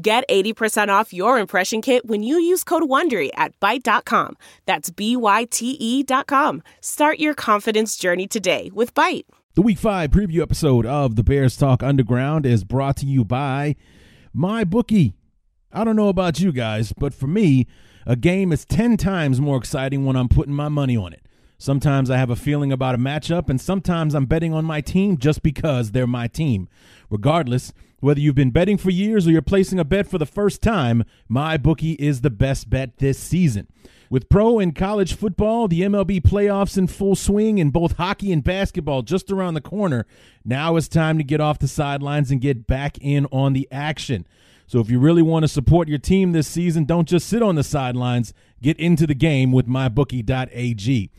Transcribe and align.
Get 0.00 0.28
80% 0.28 0.90
off 0.90 1.12
your 1.12 1.40
impression 1.40 1.82
kit 1.82 2.06
when 2.06 2.22
you 2.22 2.38
use 2.38 2.62
code 2.62 2.84
WONDERY 2.84 3.30
at 3.34 3.58
Byte.com. 3.58 4.36
That's 4.64 4.90
B-Y-T-E 4.90 6.04
dot 6.04 6.28
com. 6.28 6.62
Start 6.80 7.18
your 7.18 7.34
confidence 7.34 7.96
journey 7.96 8.28
today 8.28 8.70
with 8.72 8.94
Byte. 8.94 9.24
The 9.54 9.62
Week 9.62 9.76
5 9.76 10.10
preview 10.12 10.40
episode 10.40 10.86
of 10.86 11.16
the 11.16 11.24
Bears 11.24 11.56
Talk 11.56 11.82
Underground 11.82 12.46
is 12.46 12.62
brought 12.62 12.96
to 12.98 13.06
you 13.06 13.24
by 13.24 13.74
MyBookie. 14.36 15.14
I 15.72 15.82
don't 15.82 15.96
know 15.96 16.08
about 16.08 16.38
you 16.38 16.52
guys, 16.52 16.92
but 16.92 17.12
for 17.12 17.26
me, 17.26 17.66
a 18.06 18.14
game 18.14 18.52
is 18.52 18.64
10 18.64 18.98
times 18.98 19.40
more 19.40 19.56
exciting 19.56 20.04
when 20.04 20.14
I'm 20.14 20.28
putting 20.28 20.54
my 20.54 20.68
money 20.68 20.96
on 20.96 21.12
it. 21.12 21.22
Sometimes 21.58 22.08
I 22.08 22.18
have 22.18 22.30
a 22.30 22.36
feeling 22.36 22.70
about 22.70 22.94
a 22.94 22.98
matchup, 22.98 23.50
and 23.50 23.60
sometimes 23.60 24.14
I'm 24.14 24.26
betting 24.26 24.54
on 24.54 24.64
my 24.64 24.80
team 24.80 25.18
just 25.18 25.42
because 25.42 25.90
they're 25.90 26.06
my 26.06 26.28
team. 26.28 26.68
Regardless, 27.10 27.72
whether 28.00 28.20
you've 28.20 28.34
been 28.34 28.50
betting 28.50 28.78
for 28.78 28.90
years 28.90 29.26
or 29.26 29.30
you're 29.30 29.42
placing 29.42 29.78
a 29.78 29.84
bet 29.84 30.06
for 30.06 30.18
the 30.18 30.26
first 30.26 30.62
time, 30.62 31.04
MyBookie 31.30 31.96
is 31.98 32.20
the 32.20 32.30
best 32.30 32.70
bet 32.70 32.98
this 32.98 33.18
season. 33.18 33.66
With 34.10 34.30
pro 34.30 34.58
and 34.58 34.74
college 34.74 35.14
football, 35.14 35.68
the 35.68 35.82
MLB 35.82 36.22
playoffs 36.22 36.78
in 36.78 36.86
full 36.86 37.14
swing, 37.14 37.60
and 37.60 37.72
both 37.72 37.98
hockey 37.98 38.32
and 38.32 38.42
basketball 38.42 39.02
just 39.02 39.30
around 39.30 39.54
the 39.54 39.60
corner, 39.60 40.06
now 40.44 40.76
it's 40.76 40.88
time 40.88 41.18
to 41.18 41.24
get 41.24 41.42
off 41.42 41.58
the 41.58 41.68
sidelines 41.68 42.30
and 42.30 42.40
get 42.40 42.66
back 42.66 42.96
in 42.98 43.26
on 43.26 43.52
the 43.52 43.68
action. 43.70 44.26
So 44.66 44.80
if 44.80 44.90
you 44.90 44.98
really 44.98 45.22
want 45.22 45.44
to 45.44 45.48
support 45.48 45.88
your 45.88 45.98
team 45.98 46.32
this 46.32 46.46
season, 46.46 46.84
don't 46.84 47.08
just 47.08 47.26
sit 47.26 47.42
on 47.42 47.54
the 47.54 47.64
sidelines. 47.64 48.32
Get 48.62 48.78
into 48.78 49.06
the 49.06 49.14
game 49.14 49.52
with 49.52 49.66
mybookie.ag. 49.66 51.10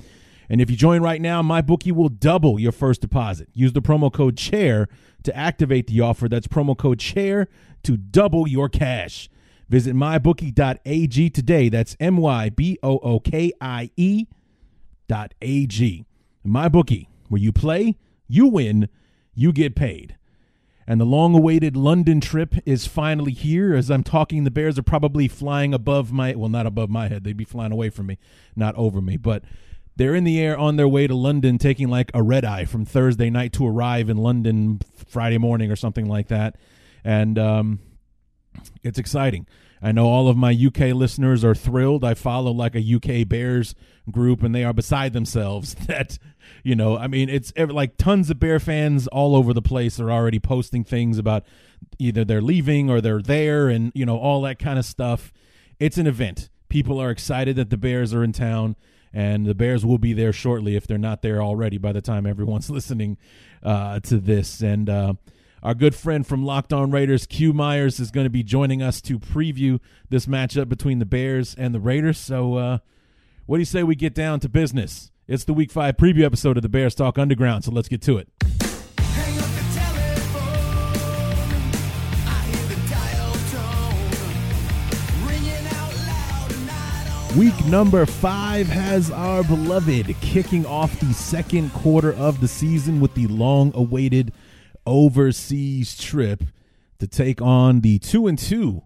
And 0.49 0.61
if 0.61 0.69
you 0.71 0.75
join 0.75 1.01
right 1.01 1.21
now, 1.21 1.43
MyBookie 1.43 1.91
will 1.91 2.09
double 2.09 2.59
your 2.59 2.71
first 2.71 3.01
deposit. 3.01 3.49
Use 3.53 3.73
the 3.73 3.81
promo 3.81 4.11
code 4.11 4.35
CHAIR 4.35 4.89
to 5.23 5.35
activate 5.35 5.87
the 5.87 6.01
offer. 6.01 6.29
That's 6.29 6.47
promo 6.47 6.77
code 6.77 6.99
CHAIR 6.99 7.47
to 7.83 7.97
double 7.97 8.47
your 8.47 8.69
cash. 8.69 9.29
Visit 9.67 9.95
mybookie.ag 9.95 11.29
today. 11.29 11.69
That's 11.69 11.95
M 11.99 12.17
Y 12.17 12.49
B 12.49 12.77
O 12.81 12.97
O 12.99 13.19
K 13.19 13.51
I 13.61 13.91
E 13.95 14.25
dot 15.07 15.33
A-G. 15.41 16.05
MyBookie, 16.45 17.07
where 17.27 17.41
you 17.41 17.51
play, 17.51 17.97
you 18.27 18.47
win, 18.47 18.87
you 19.35 19.51
get 19.51 19.75
paid. 19.75 20.15
And 20.87 20.99
the 20.99 21.05
long 21.05 21.35
awaited 21.35 21.77
London 21.77 22.19
trip 22.19 22.55
is 22.65 22.87
finally 22.87 23.31
here. 23.31 23.75
As 23.75 23.91
I'm 23.91 24.03
talking, 24.03 24.43
the 24.43 24.49
Bears 24.49 24.79
are 24.79 24.83
probably 24.83 25.27
flying 25.27 25.71
above 25.73 26.11
my, 26.11 26.33
well, 26.33 26.49
not 26.49 26.65
above 26.65 26.89
my 26.89 27.09
head. 27.09 27.23
They'd 27.23 27.37
be 27.37 27.43
flying 27.43 27.71
away 27.71 27.91
from 27.91 28.07
me, 28.07 28.17
not 28.55 28.75
over 28.75 28.99
me. 29.01 29.15
But 29.17 29.43
they're 29.95 30.15
in 30.15 30.23
the 30.23 30.39
air 30.39 30.57
on 30.57 30.75
their 30.77 30.87
way 30.87 31.07
to 31.07 31.15
London, 31.15 31.57
taking 31.57 31.89
like 31.89 32.11
a 32.13 32.23
red 32.23 32.45
eye 32.45 32.65
from 32.65 32.85
Thursday 32.85 33.29
night 33.29 33.53
to 33.53 33.67
arrive 33.67 34.09
in 34.09 34.17
London 34.17 34.79
Friday 35.07 35.37
morning 35.37 35.71
or 35.71 35.75
something 35.75 36.07
like 36.07 36.27
that. 36.29 36.55
And 37.03 37.37
um, 37.37 37.79
it's 38.83 38.99
exciting. 38.99 39.45
I 39.81 39.91
know 39.91 40.07
all 40.07 40.27
of 40.27 40.35
my 40.35 40.51
UK 40.51 40.93
listeners 40.93 41.45
are 41.45 41.55
thrilled. 41.55 42.03
I 42.03 42.13
follow 42.13 42.51
like 42.51 42.75
a 42.75 42.95
UK 42.95 43.27
Bears 43.27 43.75
group, 44.11 44.43
and 44.43 44.53
they 44.53 44.63
are 44.63 44.73
beside 44.73 45.13
themselves 45.13 45.73
that, 45.87 46.17
you 46.63 46.75
know, 46.75 46.97
I 46.97 47.07
mean, 47.07 47.29
it's 47.29 47.53
like 47.57 47.97
tons 47.97 48.29
of 48.29 48.39
Bear 48.39 48.59
fans 48.59 49.07
all 49.07 49.35
over 49.35 49.53
the 49.53 49.61
place 49.61 49.99
are 49.99 50.11
already 50.11 50.39
posting 50.39 50.83
things 50.83 51.17
about 51.17 51.43
either 51.97 52.25
they're 52.25 52.41
leaving 52.41 52.89
or 52.89 52.99
they're 52.99 53.21
there 53.21 53.69
and, 53.69 53.91
you 53.95 54.05
know, 54.05 54.17
all 54.17 54.41
that 54.41 54.59
kind 54.59 54.77
of 54.77 54.85
stuff. 54.85 55.31
It's 55.79 55.97
an 55.97 56.07
event. 56.07 56.49
People 56.67 57.01
are 57.01 57.09
excited 57.09 57.55
that 57.55 57.69
the 57.69 57.77
Bears 57.77 58.13
are 58.13 58.23
in 58.23 58.33
town 58.33 58.75
and 59.13 59.45
the 59.45 59.55
Bears 59.55 59.85
will 59.85 59.97
be 59.97 60.13
there 60.13 60.33
shortly 60.33 60.75
if 60.75 60.87
they're 60.87 60.97
not 60.97 61.21
there 61.21 61.41
already 61.41 61.77
by 61.77 61.91
the 61.91 62.01
time 62.01 62.25
everyone's 62.25 62.69
listening 62.69 63.17
uh, 63.63 63.99
to 64.01 64.17
this. 64.17 64.61
And 64.61 64.89
uh, 64.89 65.13
our 65.63 65.73
good 65.73 65.95
friend 65.95 66.25
from 66.25 66.45
Locked 66.45 66.73
On 66.73 66.91
Raiders, 66.91 67.25
Q 67.25 67.53
Myers, 67.53 67.99
is 67.99 68.11
going 68.11 68.25
to 68.25 68.29
be 68.29 68.43
joining 68.43 68.81
us 68.81 69.01
to 69.01 69.19
preview 69.19 69.79
this 70.09 70.25
matchup 70.25 70.69
between 70.69 70.99
the 70.99 71.05
Bears 71.05 71.55
and 71.55 71.73
the 71.73 71.79
Raiders. 71.79 72.17
So, 72.17 72.55
uh, 72.55 72.77
what 73.45 73.57
do 73.57 73.61
you 73.61 73.65
say 73.65 73.83
we 73.83 73.95
get 73.95 74.13
down 74.13 74.39
to 74.41 74.49
business? 74.49 75.11
It's 75.27 75.43
the 75.43 75.53
Week 75.53 75.71
Five 75.71 75.97
preview 75.97 76.23
episode 76.23 76.57
of 76.57 76.63
the 76.63 76.69
Bears 76.69 76.95
Talk 76.95 77.17
Underground. 77.17 77.63
So 77.63 77.71
let's 77.71 77.87
get 77.87 78.01
to 78.03 78.17
it. 78.17 78.29
Week 87.37 87.63
number 87.65 88.07
five 88.07 88.67
has 88.67 89.11
our 89.11 89.43
beloved 89.43 90.15
kicking 90.19 90.65
off 90.65 90.99
the 90.99 91.13
second 91.13 91.71
quarter 91.73 92.11
of 92.13 92.41
the 92.41 92.47
season 92.47 92.99
with 92.99 93.13
the 93.13 93.27
long 93.27 93.71
awaited 93.75 94.33
overseas 94.87 95.95
trip 95.95 96.43
to 96.97 97.05
take 97.05 97.39
on 97.39 97.81
the 97.81 97.99
two 97.99 98.25
and 98.25 98.39
two 98.39 98.81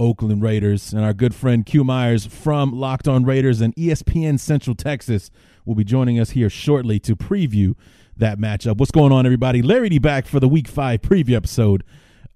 Oakland 0.00 0.42
Raiders. 0.42 0.92
And 0.92 1.04
our 1.04 1.14
good 1.14 1.36
friend 1.36 1.64
Q 1.64 1.84
Myers 1.84 2.26
from 2.26 2.72
Locked 2.72 3.06
On 3.06 3.24
Raiders 3.24 3.60
and 3.60 3.72
ESPN 3.76 4.40
Central 4.40 4.74
Texas 4.74 5.30
will 5.64 5.76
be 5.76 5.84
joining 5.84 6.18
us 6.18 6.30
here 6.30 6.50
shortly 6.50 6.98
to 6.98 7.14
preview 7.14 7.76
that 8.16 8.38
matchup. 8.38 8.78
What's 8.78 8.90
going 8.90 9.12
on, 9.12 9.24
everybody? 9.24 9.62
Larry 9.62 9.88
D 9.88 10.00
back 10.00 10.26
for 10.26 10.40
the 10.40 10.48
week 10.48 10.66
five 10.66 11.00
preview 11.00 11.36
episode 11.36 11.84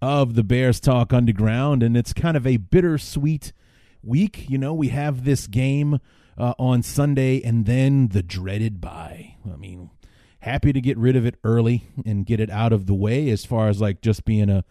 of 0.00 0.34
the 0.34 0.44
Bears 0.44 0.78
Talk 0.78 1.12
Underground. 1.12 1.82
And 1.82 1.96
it's 1.96 2.12
kind 2.12 2.36
of 2.36 2.46
a 2.46 2.58
bittersweet 2.58 3.52
week. 4.02 4.48
You 4.48 4.58
know, 4.58 4.74
we 4.74 4.88
have 4.88 5.24
this 5.24 5.46
game 5.46 6.00
uh, 6.36 6.54
on 6.58 6.82
Sunday 6.82 7.42
and 7.42 7.66
then 7.66 8.08
the 8.08 8.22
dreaded 8.22 8.80
bye. 8.80 9.36
I 9.50 9.56
mean, 9.56 9.90
happy 10.40 10.72
to 10.72 10.80
get 10.80 10.96
rid 10.96 11.16
of 11.16 11.26
it 11.26 11.36
early 11.44 11.84
and 12.06 12.24
get 12.26 12.40
it 12.40 12.50
out 12.50 12.72
of 12.72 12.86
the 12.86 12.94
way 12.94 13.28
as 13.30 13.44
far 13.44 13.68
as 13.68 13.80
like 13.80 14.00
just 14.00 14.24
being 14.24 14.48
a 14.48 14.64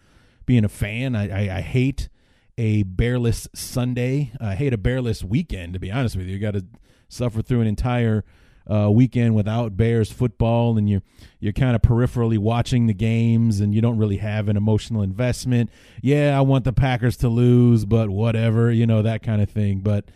being 0.46 0.64
a 0.64 0.68
fan. 0.68 1.14
I, 1.14 1.28
I, 1.28 1.58
I 1.58 1.60
hate 1.60 2.08
a 2.56 2.82
bearless 2.82 3.46
Sunday. 3.54 4.32
I 4.40 4.54
hate 4.54 4.72
a 4.72 4.78
bearless 4.78 5.22
weekend, 5.22 5.74
to 5.74 5.78
be 5.78 5.92
honest 5.92 6.16
with 6.16 6.26
you. 6.26 6.32
You 6.34 6.38
got 6.38 6.54
to 6.54 6.64
suffer 7.08 7.42
through 7.42 7.60
an 7.60 7.66
entire 7.66 8.24
uh, 8.70 8.90
weekend 8.90 9.34
without 9.34 9.76
Bears 9.76 10.12
football, 10.12 10.76
and 10.76 10.88
you're 10.88 11.02
you're 11.40 11.52
kind 11.52 11.74
of 11.74 11.82
peripherally 11.82 12.38
watching 12.38 12.86
the 12.86 12.94
games, 12.94 13.60
and 13.60 13.74
you 13.74 13.80
don't 13.80 13.98
really 13.98 14.18
have 14.18 14.48
an 14.48 14.56
emotional 14.56 15.02
investment. 15.02 15.70
Yeah, 16.02 16.36
I 16.36 16.42
want 16.42 16.64
the 16.64 16.72
Packers 16.72 17.16
to 17.18 17.28
lose, 17.28 17.84
but 17.84 18.10
whatever, 18.10 18.70
you 18.70 18.86
know 18.86 19.02
that 19.02 19.22
kind 19.22 19.40
of 19.40 19.50
thing. 19.50 19.80
But 19.80 20.06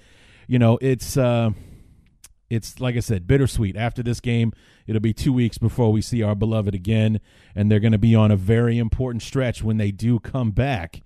you 0.46 0.58
know, 0.58 0.78
it's 0.82 1.16
uh, 1.16 1.50
it's 2.50 2.78
like 2.80 2.96
I 2.96 3.00
said, 3.00 3.26
bittersweet. 3.26 3.76
After 3.76 4.02
this 4.02 4.20
game, 4.20 4.52
it'll 4.86 5.00
be 5.00 5.14
two 5.14 5.32
weeks 5.32 5.56
before 5.56 5.90
we 5.90 6.02
see 6.02 6.22
our 6.22 6.34
beloved 6.34 6.74
again, 6.74 7.20
and 7.54 7.70
they're 7.70 7.80
going 7.80 7.92
to 7.92 7.98
be 7.98 8.14
on 8.14 8.30
a 8.30 8.36
very 8.36 8.78
important 8.78 9.22
stretch 9.22 9.62
when 9.62 9.78
they 9.78 9.90
do 9.90 10.18
come 10.18 10.50
back 10.50 11.00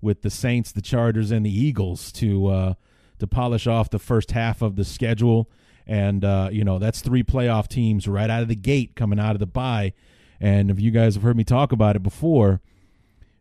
with 0.00 0.22
the 0.22 0.30
Saints, 0.30 0.72
the 0.72 0.82
Chargers, 0.82 1.30
and 1.30 1.46
the 1.46 1.50
Eagles 1.50 2.10
to 2.12 2.48
uh, 2.48 2.74
to 3.20 3.26
polish 3.28 3.68
off 3.68 3.90
the 3.90 4.00
first 4.00 4.32
half 4.32 4.62
of 4.62 4.74
the 4.74 4.84
schedule 4.84 5.48
and 5.88 6.24
uh, 6.24 6.50
you 6.52 6.62
know 6.62 6.78
that's 6.78 7.00
three 7.00 7.24
playoff 7.24 7.66
teams 7.66 8.06
right 8.06 8.28
out 8.28 8.42
of 8.42 8.48
the 8.48 8.54
gate 8.54 8.94
coming 8.94 9.18
out 9.18 9.34
of 9.34 9.40
the 9.40 9.46
bye. 9.46 9.94
And 10.40 10.70
if 10.70 10.78
you 10.78 10.92
guys 10.92 11.14
have 11.14 11.24
heard 11.24 11.36
me 11.36 11.42
talk 11.42 11.72
about 11.72 11.96
it 11.96 12.02
before, 12.02 12.60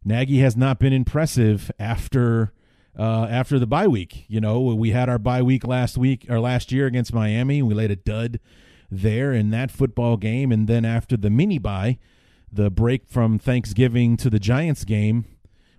Nagy 0.04 0.40
has 0.40 0.56
not 0.56 0.80
been 0.80 0.94
impressive 0.94 1.70
after 1.78 2.54
uh, 2.98 3.28
after 3.30 3.60
the 3.60 3.68
bye 3.68 3.88
week. 3.88 4.26
You 4.28 4.40
know, 4.42 4.62
we 4.62 4.92
had 4.92 5.10
our 5.10 5.20
bye 5.20 5.42
week 5.42 5.68
last 5.68 5.98
week 5.98 6.26
or 6.30 6.40
last 6.40 6.72
year 6.72 6.88
against 6.88 7.14
Miami. 7.14 7.62
We 7.62 7.74
laid 7.74 7.92
a 7.92 7.96
dud 7.98 8.40
there 8.90 9.34
in 9.34 9.50
that 9.52 9.70
football 9.70 10.16
game, 10.16 10.52
and 10.52 10.68
then 10.68 10.86
after 10.86 11.18
the 11.18 11.30
mini 11.30 11.60
bye, 11.60 12.00
the 12.52 12.72
break 12.72 13.08
from 13.08 13.38
Thanksgiving 13.38 14.16
to 14.18 14.30
the 14.30 14.40
Giants 14.40 14.86
game, 14.86 15.26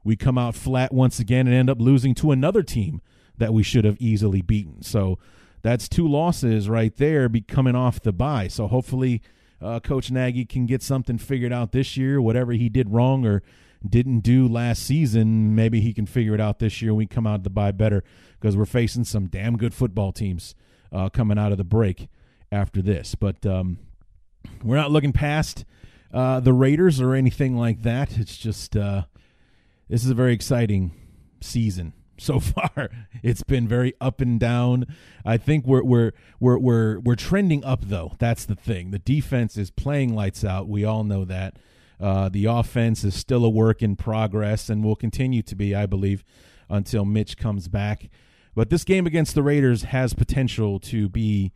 we 0.04 0.14
come 0.14 0.36
out 0.36 0.54
flat 0.54 0.92
once 0.92 1.18
again 1.18 1.46
and 1.46 1.56
end 1.56 1.70
up 1.70 1.80
losing 1.80 2.14
to 2.16 2.30
another 2.30 2.62
team 2.62 3.00
that 3.38 3.54
we 3.54 3.62
should 3.62 3.84
have 3.84 3.96
easily 3.98 4.42
beaten. 4.42 4.82
So 4.82 5.18
that's 5.62 5.88
two 5.88 6.08
losses 6.08 6.68
right 6.68 6.94
there 6.96 7.28
be 7.28 7.40
coming 7.40 7.74
off 7.74 8.00
the 8.00 8.12
bye. 8.12 8.48
So 8.48 8.66
hopefully 8.66 9.22
uh, 9.60 9.80
Coach 9.80 10.10
Nagy 10.10 10.44
can 10.44 10.66
get 10.66 10.82
something 10.82 11.18
figured 11.18 11.52
out 11.52 11.72
this 11.72 11.96
year. 11.96 12.20
Whatever 12.20 12.52
he 12.52 12.68
did 12.68 12.90
wrong 12.90 13.26
or 13.26 13.42
didn't 13.86 14.20
do 14.20 14.48
last 14.48 14.82
season, 14.82 15.54
maybe 15.54 15.80
he 15.80 15.92
can 15.92 16.06
figure 16.06 16.34
it 16.34 16.40
out 16.40 16.58
this 16.58 16.80
year. 16.82 16.94
We 16.94 17.06
come 17.06 17.26
out 17.26 17.42
the 17.42 17.50
bye 17.50 17.72
better 17.72 18.04
because 18.40 18.56
we're 18.56 18.66
facing 18.66 19.04
some 19.04 19.26
damn 19.26 19.56
good 19.56 19.74
football 19.74 20.12
teams 20.12 20.54
uh, 20.92 21.08
coming 21.08 21.38
out 21.38 21.52
of 21.52 21.58
the 21.58 21.64
break 21.64 22.08
after 22.50 22.80
this. 22.80 23.14
But 23.14 23.44
um, 23.46 23.78
we're 24.62 24.76
not 24.76 24.90
looking 24.90 25.12
past 25.12 25.64
uh, 26.12 26.40
the 26.40 26.52
Raiders 26.52 27.00
or 27.00 27.14
anything 27.14 27.56
like 27.56 27.82
that. 27.82 28.16
It's 28.18 28.36
just 28.36 28.76
uh, 28.76 29.04
this 29.88 30.04
is 30.04 30.10
a 30.10 30.14
very 30.14 30.32
exciting 30.32 30.92
season 31.40 31.92
so 32.18 32.40
far. 32.40 32.90
It's 33.22 33.42
been 33.42 33.66
very 33.68 33.94
up 34.00 34.20
and 34.20 34.38
down. 34.38 34.86
I 35.24 35.36
think 35.36 35.66
we're 35.66 35.84
we're 35.84 36.12
we're 36.40 36.58
we're 36.58 37.00
we're 37.00 37.16
trending 37.16 37.64
up 37.64 37.82
though. 37.84 38.12
That's 38.18 38.44
the 38.44 38.54
thing. 38.54 38.90
The 38.90 38.98
defense 38.98 39.56
is 39.56 39.70
playing 39.70 40.14
lights 40.14 40.44
out. 40.44 40.68
We 40.68 40.84
all 40.84 41.04
know 41.04 41.24
that. 41.24 41.58
Uh, 42.00 42.28
the 42.28 42.44
offense 42.44 43.02
is 43.02 43.14
still 43.14 43.44
a 43.44 43.50
work 43.50 43.82
in 43.82 43.96
progress 43.96 44.68
and 44.68 44.84
will 44.84 44.94
continue 44.96 45.42
to 45.42 45.56
be, 45.56 45.74
I 45.74 45.86
believe, 45.86 46.22
until 46.68 47.04
Mitch 47.04 47.36
comes 47.36 47.66
back. 47.66 48.08
But 48.54 48.70
this 48.70 48.84
game 48.84 49.06
against 49.06 49.34
the 49.34 49.42
Raiders 49.42 49.82
has 49.84 50.14
potential 50.14 50.78
to 50.80 51.08
be 51.08 51.52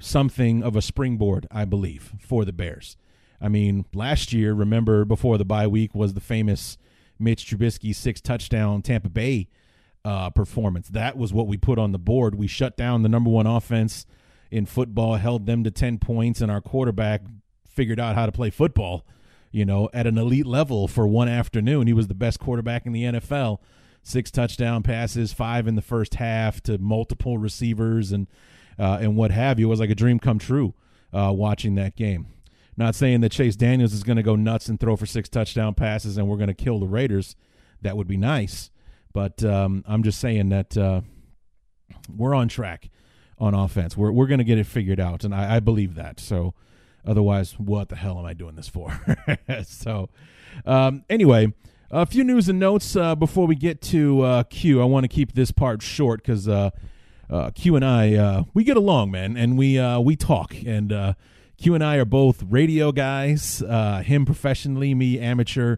something 0.00 0.62
of 0.62 0.76
a 0.76 0.82
springboard, 0.82 1.46
I 1.50 1.64
believe, 1.64 2.12
for 2.18 2.44
the 2.44 2.52
Bears. 2.52 2.96
I 3.40 3.48
mean, 3.48 3.84
last 3.92 4.32
year, 4.32 4.54
remember 4.54 5.04
before 5.04 5.38
the 5.38 5.44
bye 5.44 5.66
week 5.66 5.94
was 5.94 6.14
the 6.14 6.20
famous 6.20 6.78
Mitch 7.18 7.46
Trubisky 7.46 7.94
six 7.94 8.20
touchdown 8.20 8.82
Tampa 8.82 9.10
Bay 9.10 9.48
uh, 10.04 10.30
performance. 10.30 10.88
That 10.88 11.16
was 11.16 11.32
what 11.32 11.46
we 11.46 11.56
put 11.56 11.78
on 11.78 11.92
the 11.92 11.98
board. 11.98 12.34
We 12.34 12.46
shut 12.46 12.76
down 12.76 13.02
the 13.02 13.08
number 13.08 13.30
one 13.30 13.46
offense 13.46 14.06
in 14.50 14.66
football, 14.66 15.16
held 15.16 15.46
them 15.46 15.64
to 15.64 15.70
10 15.70 15.98
points, 15.98 16.40
and 16.40 16.50
our 16.50 16.60
quarterback 16.60 17.22
figured 17.66 17.98
out 17.98 18.14
how 18.14 18.26
to 18.26 18.32
play 18.32 18.50
football, 18.50 19.06
you 19.50 19.64
know, 19.64 19.88
at 19.92 20.06
an 20.06 20.18
elite 20.18 20.46
level 20.46 20.86
for 20.86 21.06
one 21.06 21.28
afternoon. 21.28 21.86
He 21.86 21.92
was 21.92 22.08
the 22.08 22.14
best 22.14 22.38
quarterback 22.38 22.86
in 22.86 22.92
the 22.92 23.04
NFL. 23.04 23.58
Six 24.02 24.30
touchdown 24.30 24.82
passes, 24.82 25.32
five 25.32 25.66
in 25.66 25.76
the 25.76 25.82
first 25.82 26.16
half 26.16 26.60
to 26.64 26.78
multiple 26.78 27.38
receivers 27.38 28.12
and 28.12 28.26
uh, 28.78 28.98
and 29.00 29.16
what 29.16 29.30
have 29.30 29.58
you. 29.58 29.68
It 29.68 29.70
was 29.70 29.80
like 29.80 29.90
a 29.90 29.94
dream 29.94 30.18
come 30.18 30.38
true 30.38 30.74
uh, 31.12 31.32
watching 31.34 31.76
that 31.76 31.96
game. 31.96 32.26
Not 32.76 32.94
saying 32.94 33.20
that 33.20 33.30
Chase 33.30 33.56
Daniels 33.56 33.92
is 33.92 34.02
going 34.02 34.16
to 34.16 34.22
go 34.22 34.34
nuts 34.34 34.68
and 34.68 34.80
throw 34.80 34.96
for 34.96 35.06
six 35.06 35.28
touchdown 35.28 35.74
passes 35.74 36.18
and 36.18 36.28
we're 36.28 36.36
going 36.36 36.48
to 36.48 36.54
kill 36.54 36.80
the 36.80 36.86
Raiders. 36.86 37.36
That 37.82 37.96
would 37.96 38.08
be 38.08 38.16
nice. 38.16 38.70
But 39.14 39.42
um, 39.42 39.84
I'm 39.88 40.02
just 40.02 40.20
saying 40.20 40.50
that 40.50 40.76
uh, 40.76 41.00
we're 42.14 42.34
on 42.34 42.48
track 42.48 42.90
on 43.38 43.54
offense. 43.54 43.96
We're, 43.96 44.12
we're 44.12 44.26
going 44.26 44.38
to 44.38 44.44
get 44.44 44.58
it 44.58 44.66
figured 44.66 45.00
out. 45.00 45.24
And 45.24 45.34
I, 45.34 45.56
I, 45.56 45.60
believe 45.60 45.94
that. 45.94 46.20
So 46.20 46.54
otherwise, 47.06 47.52
what 47.58 47.88
the 47.88 47.96
hell 47.96 48.18
am 48.18 48.26
I 48.26 48.34
doing 48.34 48.56
this 48.56 48.68
for? 48.68 49.00
so 49.64 50.10
um, 50.66 51.04
anyway, 51.08 51.52
a 51.90 52.06
few 52.06 52.24
news 52.24 52.48
and 52.48 52.58
notes 52.58 52.96
uh, 52.96 53.14
before 53.14 53.46
we 53.46 53.54
get 53.54 53.80
to 53.82 54.22
uh, 54.22 54.42
Q. 54.44 54.82
I 54.82 54.84
want 54.84 55.04
to 55.04 55.08
keep 55.08 55.34
this 55.34 55.52
part 55.52 55.80
short 55.80 56.22
because 56.22 56.48
uh, 56.48 56.70
uh, 57.30 57.50
Q 57.50 57.76
and 57.76 57.84
I 57.84 58.14
uh, 58.14 58.42
we 58.52 58.64
get 58.64 58.76
along, 58.76 59.12
man, 59.12 59.36
and 59.36 59.56
we 59.56 59.78
uh, 59.78 60.00
we 60.00 60.16
talk. 60.16 60.54
And 60.66 61.14
Q 61.56 61.74
and 61.74 61.84
I 61.84 61.96
are 61.96 62.04
both 62.04 62.42
radio 62.48 62.90
guys. 62.90 63.60
Him 63.60 64.24
professionally, 64.26 64.94
me 64.94 65.20
amateur 65.20 65.76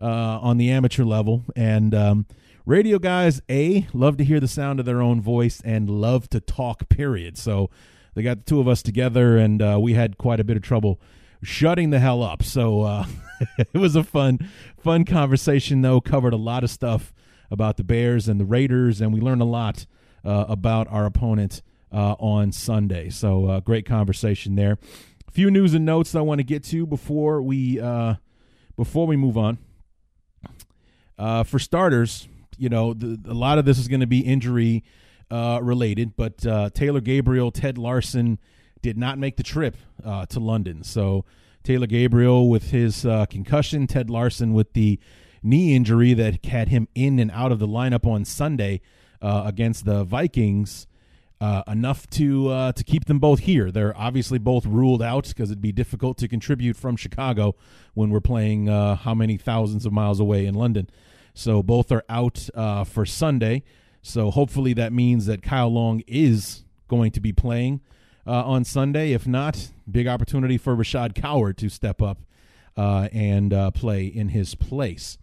on 0.00 0.56
the 0.58 0.70
amateur 0.70 1.04
level, 1.04 1.42
and 1.56 1.94
um, 1.94 2.26
radio 2.66 2.98
guys. 2.98 3.40
A 3.48 3.86
love 3.94 4.16
to 4.18 4.24
hear 4.24 4.40
the 4.40 4.48
sound 4.48 4.80
of 4.80 4.86
their 4.86 5.00
own 5.00 5.20
voice 5.22 5.62
and 5.64 5.88
love 5.88 6.28
to 6.30 6.40
talk. 6.40 6.88
Period. 6.88 7.38
So 7.38 7.70
they 8.14 8.22
got 8.22 8.38
the 8.38 8.44
two 8.44 8.60
of 8.60 8.68
us 8.68 8.82
together, 8.82 9.38
and 9.38 9.62
uh, 9.62 9.78
we 9.80 9.94
had 9.94 10.18
quite 10.18 10.40
a 10.40 10.44
bit 10.44 10.56
of 10.56 10.62
trouble 10.62 11.00
shutting 11.42 11.90
the 11.90 12.00
hell 12.00 12.22
up. 12.22 12.42
So 12.42 12.82
uh, 12.82 13.06
it 13.58 13.78
was 13.78 13.96
a 13.96 14.02
fun, 14.02 14.50
fun 14.78 15.04
conversation. 15.04 15.80
Though 15.80 16.00
covered 16.00 16.32
a 16.32 16.38
lot 16.38 16.64
of 16.64 16.70
stuff 16.70 17.14
about 17.50 17.76
the 17.76 17.84
Bears 17.84 18.28
and 18.28 18.40
the 18.40 18.44
Raiders, 18.44 19.00
and 19.00 19.14
we 19.14 19.20
learned 19.20 19.42
a 19.42 19.46
lot 19.46 19.86
uh, 20.24 20.46
about 20.48 20.88
our 20.88 21.06
opponent 21.06 21.62
uh, 21.92 22.16
on 22.18 22.50
Sunday. 22.50 23.08
So 23.10 23.46
uh, 23.46 23.60
great 23.60 23.86
conversation 23.86 24.56
there. 24.56 24.78
A 25.28 25.30
few 25.30 25.50
news 25.50 25.72
and 25.74 25.84
notes 25.84 26.14
I 26.14 26.20
want 26.20 26.40
to 26.40 26.44
get 26.44 26.64
to 26.64 26.84
before 26.84 27.40
we 27.40 27.80
uh, 27.80 28.14
before 28.76 29.06
we 29.06 29.16
move 29.16 29.38
on. 29.38 29.58
For 31.44 31.58
starters, 31.58 32.28
you 32.56 32.68
know, 32.68 32.94
the, 32.94 33.18
a 33.26 33.34
lot 33.34 33.58
of 33.58 33.64
this 33.64 33.78
is 33.78 33.88
going 33.88 34.00
to 34.00 34.06
be 34.06 34.20
injury 34.20 34.84
uh, 35.30 35.60
related, 35.62 36.16
but 36.16 36.38
Taylor 36.74 37.00
Gabriel, 37.00 37.50
Ted 37.50 37.78
Larsen 37.78 38.38
did 38.82 38.96
not 38.96 39.18
make 39.18 39.36
the 39.36 39.42
trip 39.42 39.76
to 40.04 40.40
London. 40.40 40.84
So 40.84 41.24
Taylor 41.64 41.86
Gabriel 41.86 42.48
with 42.48 42.70
his 42.70 43.02
concussion, 43.28 43.86
Ted 43.86 44.08
Larsen 44.08 44.52
with 44.52 44.72
the 44.74 45.00
knee 45.42 45.74
injury 45.74 46.12
that 46.14 46.44
had 46.44 46.68
him 46.68 46.88
in 46.94 47.18
and 47.18 47.30
out 47.30 47.52
of 47.52 47.58
the 47.58 47.68
lineup 47.68 48.06
on 48.06 48.24
Sunday 48.24 48.80
uh, 49.22 49.44
against 49.46 49.84
the 49.84 50.04
Vikings. 50.04 50.86
Uh, 51.38 51.62
enough 51.68 52.08
to 52.08 52.48
uh, 52.48 52.72
to 52.72 52.82
keep 52.82 53.04
them 53.04 53.18
both 53.18 53.40
here. 53.40 53.70
They're 53.70 53.94
obviously 53.94 54.38
both 54.38 54.64
ruled 54.64 55.02
out 55.02 55.28
because 55.28 55.50
it'd 55.50 55.60
be 55.60 55.70
difficult 55.70 56.16
to 56.18 56.28
contribute 56.28 56.78
from 56.78 56.96
Chicago 56.96 57.56
when 57.92 58.08
we're 58.08 58.22
playing 58.22 58.70
uh, 58.70 58.96
how 58.96 59.14
many 59.14 59.36
thousands 59.36 59.84
of 59.84 59.92
miles 59.92 60.18
away 60.18 60.46
in 60.46 60.54
London. 60.54 60.88
So 61.36 61.62
both 61.62 61.92
are 61.92 62.02
out 62.08 62.48
uh, 62.54 62.84
for 62.84 63.04
Sunday. 63.04 63.62
So 64.02 64.30
hopefully 64.30 64.72
that 64.72 64.92
means 64.92 65.26
that 65.26 65.42
Kyle 65.42 65.68
Long 65.68 66.02
is 66.06 66.64
going 66.88 67.10
to 67.12 67.20
be 67.20 67.32
playing 67.32 67.82
uh, 68.26 68.42
on 68.44 68.64
Sunday. 68.64 69.12
If 69.12 69.26
not, 69.26 69.70
big 69.90 70.06
opportunity 70.06 70.56
for 70.56 70.74
Rashad 70.74 71.14
Coward 71.14 71.58
to 71.58 71.68
step 71.68 72.00
up 72.00 72.22
uh, 72.76 73.08
and 73.12 73.52
play 73.74 74.06
in 74.06 74.30
his 74.30 74.54
place. 74.54 75.18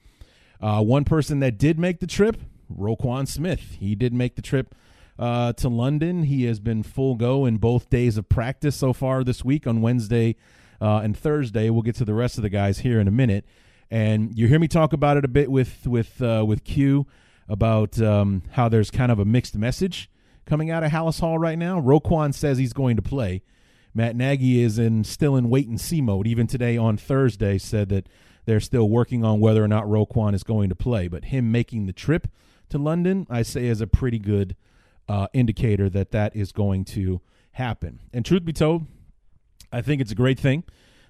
one 0.60 1.04
person 1.04 1.40
that 1.40 1.58
did 1.58 1.80
make 1.80 2.00
the 2.00 2.08
trip 2.08 2.38
Roquan 2.72 3.28
Smith. 3.28 3.78
He 3.80 3.96
did 3.96 4.14
make 4.14 4.36
the 4.36 4.42
trip 4.42 4.76
uh, 5.18 5.54
to 5.54 5.70
London. 5.70 6.24
He 6.24 6.46
has 6.46 6.60
been 6.60 6.84
full 6.84 7.16
go 7.16 7.46
in 7.46 7.58
both 7.58 7.90
days 7.90 8.18
of 8.18 8.30
practice 8.30 8.76
so 8.76 8.94
far 8.94 9.24
this 9.24 9.44
week 9.44 9.68
on 9.68 9.82
Wednesday 9.82 10.36
uh, 10.82 10.98
and 10.98 11.18
Thursday. 11.18 11.70
We'll 11.70 11.82
get 11.82 11.96
to 11.96 12.06
the 12.06 12.14
rest 12.14 12.38
of 12.38 12.42
the 12.42 12.50
guys 12.50 12.80
here 12.80 13.00
in 13.00 13.08
a 13.08 13.12
minute. 13.12 13.46
And 13.92 14.38
you 14.38 14.48
hear 14.48 14.60
me 14.60 14.68
talk 14.68 14.94
about 14.94 15.18
it 15.18 15.26
a 15.26 15.28
bit 15.28 15.52
with 15.52 15.86
with 15.86 16.22
uh, 16.22 16.44
with 16.48 16.64
Q 16.64 17.06
about 17.48 18.02
um, 18.02 18.44
how 18.52 18.70
there's 18.70 18.90
kind 18.90 19.12
of 19.12 19.20
a 19.20 19.26
mixed 19.26 19.56
message 19.56 20.10
coming 20.46 20.72
out 20.72 20.84
of 20.84 20.92
Halas 20.92 21.20
Hall 21.20 21.38
right 21.38 21.58
now. 21.58 21.80
Roquan 21.80 22.34
says 22.34 22.58
he's 22.58 22.74
going 22.74 22.96
to 22.96 23.02
play. 23.02 23.44
Matt 23.94 24.16
Nagy 24.16 24.62
is 24.62 24.80
in 24.80 25.04
still 25.04 25.36
in 25.36 25.50
wait 25.50 25.68
and 25.68 25.80
see 25.80 26.02
mode. 26.02 26.28
Even 26.28 26.48
today 26.48 26.78
on 26.78 26.98
Thursday 26.98 27.58
said 27.58 27.90
that 27.90 28.08
they're 28.46 28.60
still 28.60 28.90
working 28.90 29.24
on 29.24 29.40
whether 29.40 29.64
or 29.64 29.68
not 29.68 29.86
Roquan 29.86 30.34
is 30.34 30.44
going 30.44 30.70
to 30.70 30.76
play. 30.76 31.08
But 31.08 31.26
him 31.26 31.52
making 31.52 31.86
the 31.86 31.94
trip 31.94 32.28
to 32.70 32.78
London, 32.78 33.28
I 33.30 33.44
say 33.44 33.68
is 33.68 33.82
a 33.82 33.88
pretty 33.88 34.20
good 34.20 34.56
uh, 35.08 35.28
indicator 35.34 35.90
that 35.90 36.12
that 36.12 36.36
is 36.36 36.52
going 36.52 36.86
to 36.86 37.22
happen. 37.52 38.00
And 38.12 38.26
truth 38.26 38.44
be 38.44 38.54
told, 38.54 38.88
I 39.72 39.82
think 39.82 40.02
it's 40.02 40.12
a 40.12 40.16
great 40.16 40.40
thing 40.40 40.64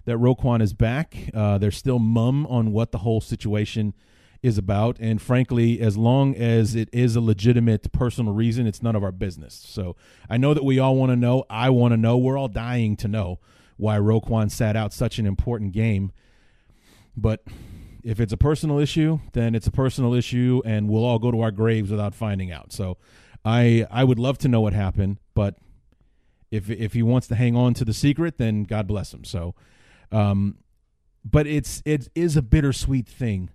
that 0.05 0.17
Roquan 0.17 0.61
is 0.61 0.73
back. 0.73 1.15
Uh, 1.33 1.57
they're 1.57 1.71
still 1.71 1.99
mum 1.99 2.45
on 2.47 2.71
what 2.71 2.91
the 2.91 2.99
whole 2.99 3.21
situation 3.21 3.93
is 4.41 4.57
about. 4.57 4.97
And 4.99 5.21
frankly, 5.21 5.79
as 5.79 5.97
long 5.97 6.35
as 6.35 6.75
it 6.75 6.89
is 6.91 7.15
a 7.15 7.21
legitimate 7.21 7.91
personal 7.93 8.33
reason, 8.33 8.67
it's 8.67 8.83
none 8.83 8.95
of 8.95 9.03
our 9.03 9.11
business. 9.11 9.63
So 9.65 9.95
I 10.29 10.37
know 10.37 10.53
that 10.53 10.65
we 10.65 10.79
all 10.79 10.95
want 10.97 11.11
to 11.11 11.15
know. 11.15 11.45
I 11.49 11.69
want 11.69 11.93
to 11.93 11.97
know. 11.97 12.17
We're 12.17 12.37
all 12.37 12.49
dying 12.49 12.97
to 12.97 13.07
know 13.07 13.39
why 13.77 13.97
Roquan 13.97 14.51
sat 14.51 14.75
out 14.75 14.93
such 14.93 15.17
an 15.17 15.25
important 15.25 15.71
game. 15.71 16.11
But 17.15 17.43
if 18.03 18.19
it's 18.19 18.33
a 18.33 18.37
personal 18.37 18.79
issue, 18.79 19.19
then 19.31 19.55
it's 19.55 19.67
a 19.67 19.71
personal 19.71 20.13
issue, 20.13 20.61
and 20.65 20.89
we'll 20.89 21.05
all 21.05 21.19
go 21.19 21.31
to 21.31 21.41
our 21.41 21.51
graves 21.51 21.89
without 21.89 22.13
finding 22.13 22.51
out. 22.51 22.73
So, 22.73 22.97
I 23.45 23.85
I 23.91 24.03
would 24.03 24.19
love 24.19 24.37
to 24.39 24.47
know 24.47 24.61
what 24.61 24.73
happened, 24.73 25.17
but 25.33 25.55
if 26.51 26.69
if 26.69 26.93
he 26.93 27.03
wants 27.03 27.27
to 27.27 27.35
hang 27.35 27.55
on 27.55 27.73
to 27.75 27.85
the 27.85 27.93
secret, 27.93 28.37
then 28.37 28.63
God 28.63 28.87
bless 28.87 29.13
him. 29.13 29.23
So, 29.23 29.55
um, 30.13 30.57
but 31.25 31.47
it's 31.47 31.81
it 31.85 32.07
is 32.15 32.37
a 32.37 32.41
bittersweet 32.41 33.07
thing 33.07 33.49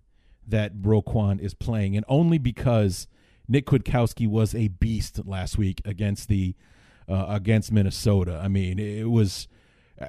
that 0.46 0.76
Roquan 0.80 1.40
is 1.40 1.54
playing, 1.54 1.96
and 1.96 2.04
only 2.08 2.38
because 2.38 3.06
Nick 3.46 3.66
Kwiatkowski 3.66 4.28
was 4.28 4.54
a 4.54 4.68
beast 4.68 5.20
last 5.26 5.56
week 5.56 5.80
against 5.84 6.28
the 6.28 6.54
uh, 7.08 7.26
against 7.28 7.72
Minnesota. 7.72 8.40
I 8.42 8.48
mean, 8.48 8.78
it 8.78 9.10
was 9.10 9.48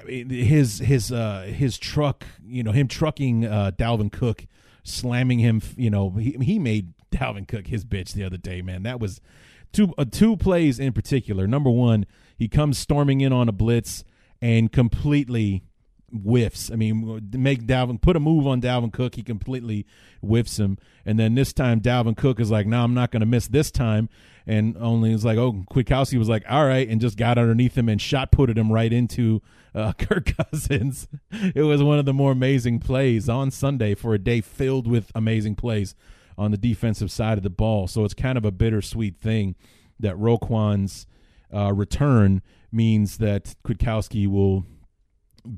his 0.08 0.80
his 0.80 1.12
uh, 1.12 1.52
his 1.54 1.78
truck, 1.78 2.26
you 2.46 2.64
know, 2.64 2.72
him 2.72 2.88
trucking 2.88 3.46
uh, 3.46 3.72
Dalvin 3.78 4.12
Cook, 4.12 4.46
slamming 4.84 5.40
him. 5.40 5.62
You 5.76 5.90
know, 5.90 6.12
he 6.12 6.38
he 6.42 6.60
made 6.60 6.94
Dalvin 7.12 7.48
Cook 7.48 7.68
his 7.68 7.86
bitch 7.86 8.14
the 8.14 8.24
other 8.24 8.38
day. 8.38 8.62
Man, 8.62 8.84
that 8.84 9.00
was 9.00 9.22
two 9.72 9.94
uh, 9.98 10.06
two 10.10 10.38
plays 10.38 10.80
in 10.80 10.94
particular. 10.94 11.48
Number 11.48 11.70
one, 11.70 12.06
he 12.38 12.48
comes 12.48 12.78
storming 12.78 13.22
in 13.22 13.34
on 13.34 13.50
a 13.50 13.54
blitz 13.54 14.04
and 14.42 14.72
completely 14.72 15.64
whiffs. 16.12 16.72
I 16.72 16.76
mean, 16.76 17.30
make 17.34 17.66
Dalvin 17.66 18.02
put 18.02 18.16
a 18.16 18.20
move 18.20 18.48
on 18.48 18.62
Dalvin 18.62 18.92
Cook, 18.92 19.16
he 19.16 19.24
completely 19.24 19.86
whiffs 20.22 20.58
him. 20.58 20.78
And 21.06 21.20
then 21.20 21.36
this 21.36 21.54
time, 21.54 21.82
Dalvin 21.82 22.18
Cook 22.18 22.40
is 22.40 22.52
like, 22.52 22.68
"No, 22.68 22.84
I'm 22.84 22.94
not 22.94 23.12
going 23.12 23.22
to 23.22 23.26
miss 23.26 23.48
this 23.48 23.72
time." 23.72 24.10
And 24.48 24.76
only 24.78 25.12
was 25.12 25.26
like, 25.26 25.38
"Oh, 25.38 25.64
Kwiatkowski 25.72 26.18
was 26.18 26.30
like, 26.30 26.44
all 26.50 26.66
right," 26.66 26.88
and 26.88 27.00
just 27.00 27.18
got 27.18 27.38
underneath 27.38 27.78
him 27.78 27.90
and 27.90 28.02
shot 28.02 28.32
putted 28.32 28.58
him 28.58 28.72
right 28.72 28.92
into 28.92 29.42
uh, 29.76 29.94
Kirk 29.98 30.34
Cousins. 30.38 31.08
it 31.32 31.64
was 31.64 31.84
one 31.84 32.00
of 32.00 32.06
the 32.06 32.14
more 32.14 32.32
amazing 32.32 32.80
plays 32.80 33.30
on 33.30 33.52
Sunday 33.52 33.96
for 33.96 34.14
a 34.14 34.20
day 34.20 34.42
filled 34.42 34.88
with 34.88 35.12
amazing 35.16 35.56
plays 35.56 35.96
on 36.38 36.52
the 36.52 36.58
defensive 36.58 37.12
side 37.12 37.38
of 37.38 37.44
the 37.44 37.50
ball. 37.50 37.88
So 37.88 38.06
it's 38.06 38.14
kind 38.14 38.38
of 38.38 38.46
a 38.46 38.52
bittersweet 38.52 39.18
thing 39.18 39.56
that 40.00 40.16
Roquan's 40.16 41.06
uh, 41.54 41.74
return 41.74 42.42
means 42.72 43.18
that 43.18 43.56
Kwiatkowski 43.66 44.28
will 44.28 44.66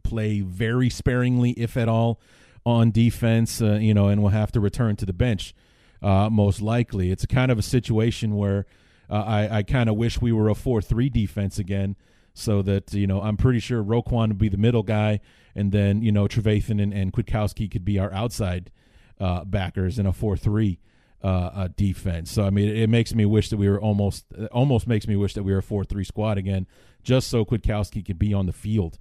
play 0.03 0.41
very 0.41 0.89
sparingly, 0.89 1.51
if 1.51 1.77
at 1.77 1.87
all, 1.87 2.19
on 2.65 2.91
defense. 2.91 3.61
Uh, 3.61 3.73
you 3.73 3.93
know, 3.93 4.07
and 4.07 4.21
will 4.21 4.29
have 4.29 4.51
to 4.53 4.59
return 4.59 4.95
to 4.97 5.05
the 5.05 5.13
bench 5.13 5.53
uh, 6.01 6.29
most 6.29 6.61
likely. 6.61 7.11
It's 7.11 7.23
a 7.23 7.27
kind 7.27 7.51
of 7.51 7.59
a 7.59 7.63
situation 7.63 8.35
where 8.35 8.65
uh, 9.09 9.23
I, 9.25 9.57
I 9.57 9.63
kind 9.63 9.89
of 9.89 9.95
wish 9.95 10.21
we 10.21 10.31
were 10.31 10.49
a 10.49 10.55
4 10.55 10.81
3 10.81 11.09
defense 11.09 11.59
again 11.59 11.95
so 12.33 12.61
that, 12.61 12.93
you 12.93 13.07
know, 13.07 13.21
I'm 13.21 13.37
pretty 13.37 13.59
sure 13.59 13.83
Roquan 13.83 14.29
would 14.29 14.37
be 14.37 14.47
the 14.47 14.57
middle 14.57 14.83
guy, 14.83 15.19
and 15.53 15.73
then, 15.73 16.01
you 16.01 16.13
know, 16.13 16.27
Trevathan 16.27 16.81
and, 16.81 16.93
and 16.93 17.11
Kwiatkowski 17.11 17.69
could 17.69 17.83
be 17.83 17.99
our 17.99 18.11
outside 18.13 18.71
uh, 19.19 19.43
backers 19.43 19.99
in 19.99 20.05
a 20.05 20.13
4 20.13 20.37
3. 20.37 20.79
Uh, 21.23 21.67
defense. 21.77 22.31
So 22.31 22.43
I 22.43 22.49
mean, 22.49 22.67
it, 22.67 22.89
makes 22.89 23.13
me 23.13 23.27
wish 23.27 23.49
that 23.49 23.57
we 23.57 23.69
were 23.69 23.79
almost 23.79 24.25
almost 24.51 24.87
makes 24.87 25.07
me 25.07 25.15
wish 25.15 25.35
that 25.35 25.43
we 25.43 25.51
were 25.51 25.59
a 25.59 25.61
four 25.61 25.83
three 25.83 26.03
squad 26.03 26.39
again, 26.39 26.65
just 27.03 27.27
so 27.27 27.45
Kwiatkowski 27.45 28.03
could 28.03 28.17
be 28.17 28.33
on 28.33 28.47
the 28.47 28.51
field 28.51 28.97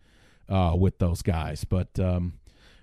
uh, 0.50 0.74
with 0.76 0.98
those 0.98 1.22
guys. 1.22 1.64
But 1.64 1.98
um, 1.98 2.34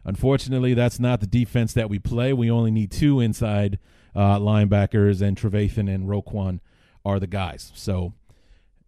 unfortunately, 0.06 0.74
that's 0.74 1.00
not 1.00 1.20
the 1.20 1.28
defense 1.28 1.74
that 1.74 1.90
we 1.90 2.00
play. 2.00 2.34
We 2.34 2.50
only 2.50 2.72
need 2.72 2.92
two 2.92 3.20
inside 3.20 3.78
uh, 4.16 4.40
linebackers, 4.40 5.22
and 5.22 5.38
Trevathan 5.38 5.94
and 5.94 6.08
Roquan 6.08 6.60
are 7.06 7.20
the 7.20 7.28
guys. 7.28 7.72
So, 7.76 8.14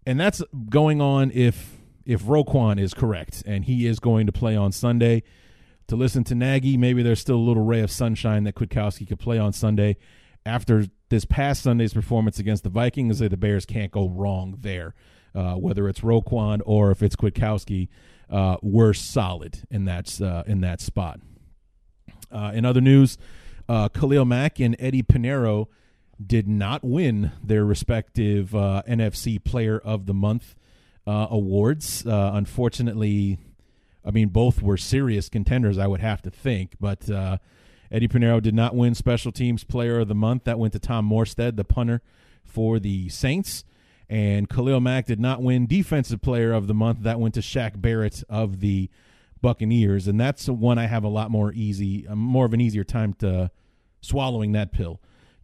and 0.06 0.20
that's 0.20 0.42
going 0.70 1.02
on 1.02 1.32
if 1.32 1.78
if 2.06 2.24
Roquan 2.24 2.80
is 2.80 2.96
correct 2.96 3.44
and 3.46 3.66
he 3.66 3.86
is 3.86 4.00
going 4.00 4.26
to 4.26 4.32
play 4.32 4.56
on 4.56 4.72
Sunday. 4.72 5.22
To 5.90 5.96
listen 5.96 6.24
to 6.26 6.36
Nagy, 6.36 6.78
maybe 6.78 7.04
there's 7.04 7.20
still 7.20 7.36
a 7.36 7.38
little 7.38 7.64
ray 7.64 7.82
of 7.82 7.92
sunshine 7.92 8.44
that 8.44 8.56
Kwiatkowski 8.56 9.08
could 9.08 9.20
play 9.20 9.38
on 9.38 9.54
Sunday. 9.54 9.98
After 10.46 10.86
this 11.10 11.26
past 11.26 11.64
Sunday's 11.64 11.94
performance 11.94 12.40
against 12.40 12.64
the 12.64 12.70
Vikings, 12.70 13.20
the 13.20 13.30
Bears 13.38 13.66
can't 13.66 13.92
go 13.92 14.08
wrong 14.08 14.58
there. 14.60 14.96
Uh, 15.36 15.54
whether 15.56 15.88
it's 15.88 16.00
Roquan 16.00 16.62
or 16.66 16.90
if 16.90 17.04
it's 17.04 17.16
Kwiatkowski, 17.16 17.90
uh, 18.30 18.58
we're 18.62 18.94
solid 18.94 19.60
in 19.70 19.86
that 19.86 20.22
uh, 20.22 20.44
in 20.46 20.62
that 20.62 20.82
spot. 20.82 21.20
Uh, 22.32 22.52
in 22.54 22.66
other 22.66 22.82
news, 22.82 23.18
uh, 23.68 23.90
Khalil 23.90 24.26
Mack 24.26 24.60
and 24.60 24.76
Eddy 24.80 25.02
Piñeiro 25.02 25.68
did 26.24 26.48
not 26.48 26.84
win 26.84 27.32
their 27.44 27.66
respective 27.66 28.54
uh, 28.54 28.84
NFC 28.88 29.44
Player 29.44 29.80
of 29.80 30.06
the 30.06 30.14
Month 30.14 30.56
uh, 31.08 31.28
awards. 31.30 32.04
Unfortunately, 32.06 33.40
I 34.06 34.12
mean, 34.12 34.30
both 34.30 34.62
were 34.62 34.78
serious 34.78 35.30
contenders, 35.30 35.78
I 35.78 35.88
would 35.88 36.02
have 36.02 36.22
to 36.24 36.30
think. 36.30 36.76
But 36.80 37.10
Eddy 37.92 38.08
Piñeiro 38.08 38.42
did 38.42 38.54
not 38.54 38.76
win 38.76 38.94
Special 38.94 39.32
Teams 39.32 39.64
Player 39.64 40.00
of 40.00 40.08
the 40.08 40.16
Month. 40.16 40.44
That 40.44 40.60
went 40.60 40.74
to 40.74 40.80
Tom 40.80 41.10
Morstead, 41.10 41.56
the 41.56 41.64
punter 41.64 42.02
for 42.44 42.80
the 42.80 43.10
Saints. 43.10 43.64
And 44.10 44.50
Khalil 44.50 44.80
Mack 44.80 45.06
did 45.06 45.20
not 45.20 45.42
win 45.42 45.68
Defensive 45.68 46.22
Player 46.22 46.52
of 46.52 46.68
the 46.68 46.74
Month. 46.74 47.04
That 47.04 47.20
went 47.20 47.36
to 47.36 47.42
Shaq 47.42 47.80
Barrett 47.80 48.24
of 48.28 48.60
the 48.60 48.90
Buccaneers. 49.42 50.08
And 50.08 50.20
that's 50.20 50.50
one 50.50 50.78
I 50.80 50.88
have 50.88 51.04
a 51.04 51.10
lot 51.10 51.30
more 51.30 51.54
easy, 51.54 52.08
more 52.10 52.46
of 52.46 52.54
an 52.54 52.62
easier 52.62 52.84
time 52.84 53.14
to 53.16 53.52
swallowing 54.02 54.54
that 54.54 54.72
pill 54.72 55.00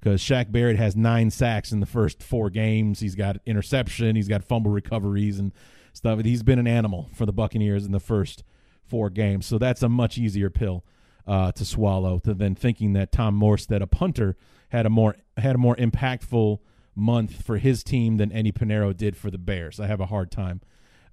because 0.05 0.21
Shaq 0.21 0.51
Barrett 0.51 0.77
has 0.77 0.95
nine 0.95 1.31
sacks 1.31 1.71
in 1.71 1.79
the 1.79 1.85
first 1.85 2.21
four 2.21 2.49
games. 2.49 2.99
He's 2.99 3.15
got 3.15 3.37
interception, 3.45 4.15
he's 4.15 4.27
got 4.27 4.43
fumble 4.43 4.71
recoveries 4.71 5.39
and 5.39 5.51
stuff. 5.93 6.21
He's 6.23 6.43
been 6.43 6.59
an 6.59 6.67
animal 6.67 7.09
for 7.13 7.25
the 7.25 7.33
Buccaneers 7.33 7.85
in 7.85 7.91
the 7.91 7.99
first 7.99 8.43
four 8.83 9.09
games, 9.09 9.47
so 9.47 9.57
that's 9.57 9.81
a 9.81 9.89
much 9.89 10.17
easier 10.19 10.51
pill 10.51 10.83
uh, 11.25 11.51
to 11.53 11.65
swallow 11.65 12.19
to, 12.19 12.35
than 12.35 12.53
thinking 12.53 12.93
that 12.93 13.11
Tom 13.11 13.39
Morstead, 13.39 13.81
a 13.81 13.87
punter, 13.87 14.37
had 14.69 14.85
a 14.85 14.89
more 14.89 15.15
had 15.37 15.55
a 15.55 15.57
more 15.57 15.75
impactful 15.75 16.59
month 16.95 17.43
for 17.43 17.57
his 17.57 17.83
team 17.83 18.17
than 18.17 18.31
Eddy 18.31 18.51
Piñeiro 18.51 18.95
did 18.95 19.17
for 19.17 19.29
the 19.29 19.37
Bears. 19.37 19.79
I 19.79 19.87
have 19.87 19.99
a 19.99 20.05
hard 20.07 20.31
time 20.31 20.61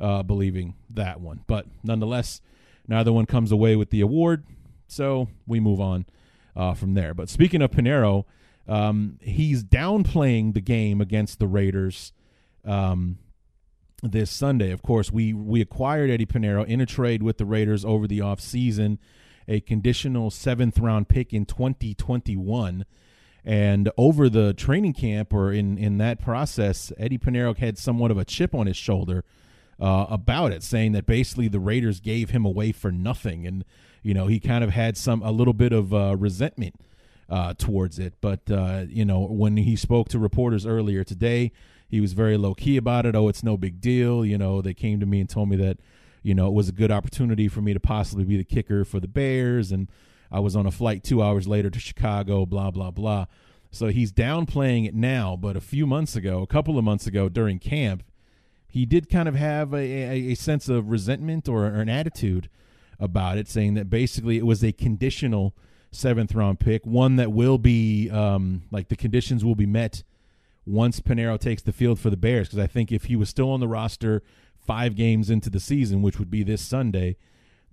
uh, 0.00 0.22
believing 0.22 0.74
that 0.90 1.20
one, 1.20 1.44
but 1.46 1.66
nonetheless, 1.82 2.40
neither 2.86 3.12
one 3.12 3.26
comes 3.26 3.52
away 3.52 3.76
with 3.76 3.90
the 3.90 4.00
award, 4.00 4.44
so 4.86 5.28
we 5.46 5.60
move 5.60 5.80
on 5.80 6.06
uh, 6.54 6.74
from 6.74 6.94
there. 6.94 7.14
But 7.14 7.28
speaking 7.28 7.62
of 7.62 7.70
Piñeiro 7.70 8.24
um, 8.68 9.18
he's 9.20 9.64
downplaying 9.64 10.54
the 10.54 10.60
game 10.60 11.00
against 11.00 11.38
the 11.38 11.46
Raiders 11.46 12.12
um, 12.64 13.18
this 14.02 14.30
Sunday. 14.30 14.70
Of 14.70 14.82
course, 14.82 15.10
we 15.10 15.32
we 15.32 15.60
acquired 15.60 16.10
Eddy 16.10 16.26
Piñeiro 16.26 16.66
in 16.66 16.80
a 16.80 16.86
trade 16.86 17.22
with 17.22 17.38
the 17.38 17.44
Raiders 17.44 17.84
over 17.84 18.06
the 18.06 18.20
offseason, 18.20 18.98
a 19.48 19.60
conditional 19.60 20.30
seventh 20.30 20.78
round 20.78 21.08
pick 21.08 21.32
in 21.32 21.44
2021. 21.44 22.84
And 23.44 23.90
over 23.96 24.28
the 24.28 24.52
training 24.54 24.92
camp 24.92 25.32
or 25.32 25.52
in, 25.52 25.76
in 25.76 25.99
that 25.99 26.20
process, 26.20 26.92
Eddy 26.96 27.18
Piñeiro 27.18 27.56
had 27.56 27.76
somewhat 27.76 28.11
of 28.11 28.18
a 28.18 28.25
chip 28.25 28.54
on 28.54 28.66
his 28.66 28.76
shoulder 28.76 29.25
uh, 29.80 30.06
about 30.08 30.52
it, 30.52 30.62
saying 30.62 30.92
that 30.92 31.06
basically 31.06 31.49
the 31.49 31.58
Raiders 31.58 31.99
gave 31.99 32.30
him 32.30 32.44
away 32.44 32.70
for 32.70 32.92
nothing. 32.92 33.46
And, 33.46 33.64
you 34.02 34.14
know, 34.14 34.28
he 34.28 34.38
kind 34.38 34.62
of 34.62 34.70
had 34.70 34.96
some 34.96 35.22
a 35.22 35.32
little 35.32 35.54
bit 35.54 35.72
of 35.72 35.92
uh, 35.92 36.16
resentment 36.16 36.76
uh, 37.32 37.54
towards 37.56 37.99
it. 37.99 38.14
But 38.20 38.50
uh, 38.50 38.84
you 38.88 39.04
know, 39.04 39.20
when 39.20 39.56
he 39.56 39.75
spoke 39.75 40.08
to 40.11 40.18
reporters 40.18 40.66
earlier 40.66 41.02
today, 41.02 41.50
he 41.88 42.00
was 42.00 42.12
very 42.12 42.37
low 42.37 42.54
key 42.54 42.76
about 42.76 43.06
it. 43.06 43.16
Oh, 43.16 43.28
it's 43.28 43.42
no 43.42 43.56
big 43.56 43.80
deal. 43.80 44.25
You 44.25 44.38
know, 44.38 44.61
they 44.61 44.75
came 44.75 45.00
to 45.00 45.06
me 45.06 45.20
and 45.20 45.28
told 45.28 45.49
me 45.49 45.56
that 45.56 45.78
you 46.22 46.34
know 46.34 46.46
it 46.49 46.52
was 46.52 46.68
a 46.68 46.72
good 46.72 46.92
opportunity 46.92 47.49
for 47.49 47.62
me 47.62 47.72
to 47.72 47.80
possibly 47.80 48.25
be 48.25 48.37
the 48.37 48.44
kicker 48.44 48.84
for 48.84 49.00
the 49.00 49.08
Bears, 49.08 49.72
and 49.72 49.88
I 50.32 50.40
was 50.40 50.56
on 50.56 50.66
a 50.66 50.70
flight 50.70 51.04
two 51.04 51.22
hours 51.22 51.46
later 51.46 51.70
to 51.70 51.78
Chicago. 51.78 52.46
Blah 52.46 52.70
blah 52.72 52.90
blah. 52.90 53.26
So 53.70 53.86
he's 53.88 54.12
downplaying 54.12 54.86
it 54.86 54.94
now, 54.94 55.36
but 55.36 55.56
a 55.56 55.60
few 55.60 55.86
months 55.86 56.16
ago, 56.16 56.42
a 56.42 56.46
couple 56.46 56.76
of 56.76 56.84
months 56.84 57.06
ago 57.06 57.28
during 57.28 57.58
camp, 57.58 58.02
he 58.68 58.84
did 58.84 59.08
kind 59.08 59.28
of 59.28 59.34
have 59.34 59.72
a, 59.72 59.78
a, 59.78 60.32
a 60.32 60.34
sense 60.34 60.68
of 60.68 60.90
resentment 60.90 61.48
or, 61.48 61.64
or 61.64 61.80
an 61.80 61.88
attitude 61.88 62.50
about 62.98 63.38
it, 63.38 63.48
saying 63.48 63.74
that 63.74 63.88
basically 63.88 64.36
it 64.36 64.46
was 64.46 64.62
a 64.62 64.72
conditional 64.72 65.54
seventh 65.90 66.34
round 66.34 66.60
pick, 66.60 66.84
one 66.84 67.16
that 67.16 67.32
will 67.32 67.58
be 67.58 68.10
um, 68.10 68.62
like 68.70 68.88
the 68.88 68.96
conditions 68.96 69.44
will 69.44 69.54
be 69.54 69.66
met 69.66 70.02
once 70.66 71.00
Piñeiro 71.00 71.38
takes 71.38 71.62
the 71.62 71.72
field 71.72 71.98
for 71.98 72.10
the 72.10 72.16
Bears. 72.16 72.48
Because 72.48 72.62
I 72.62 72.66
think 72.66 72.92
if 72.92 73.04
he 73.04 73.16
was 73.16 73.28
still 73.28 73.50
on 73.50 73.60
the 73.60 73.68
roster 73.68 74.22
five 74.56 74.94
games 74.94 75.30
into 75.30 75.50
the 75.50 75.60
season, 75.60 76.02
which 76.02 76.18
would 76.18 76.30
be 76.30 76.42
this 76.42 76.62
Sunday, 76.62 77.16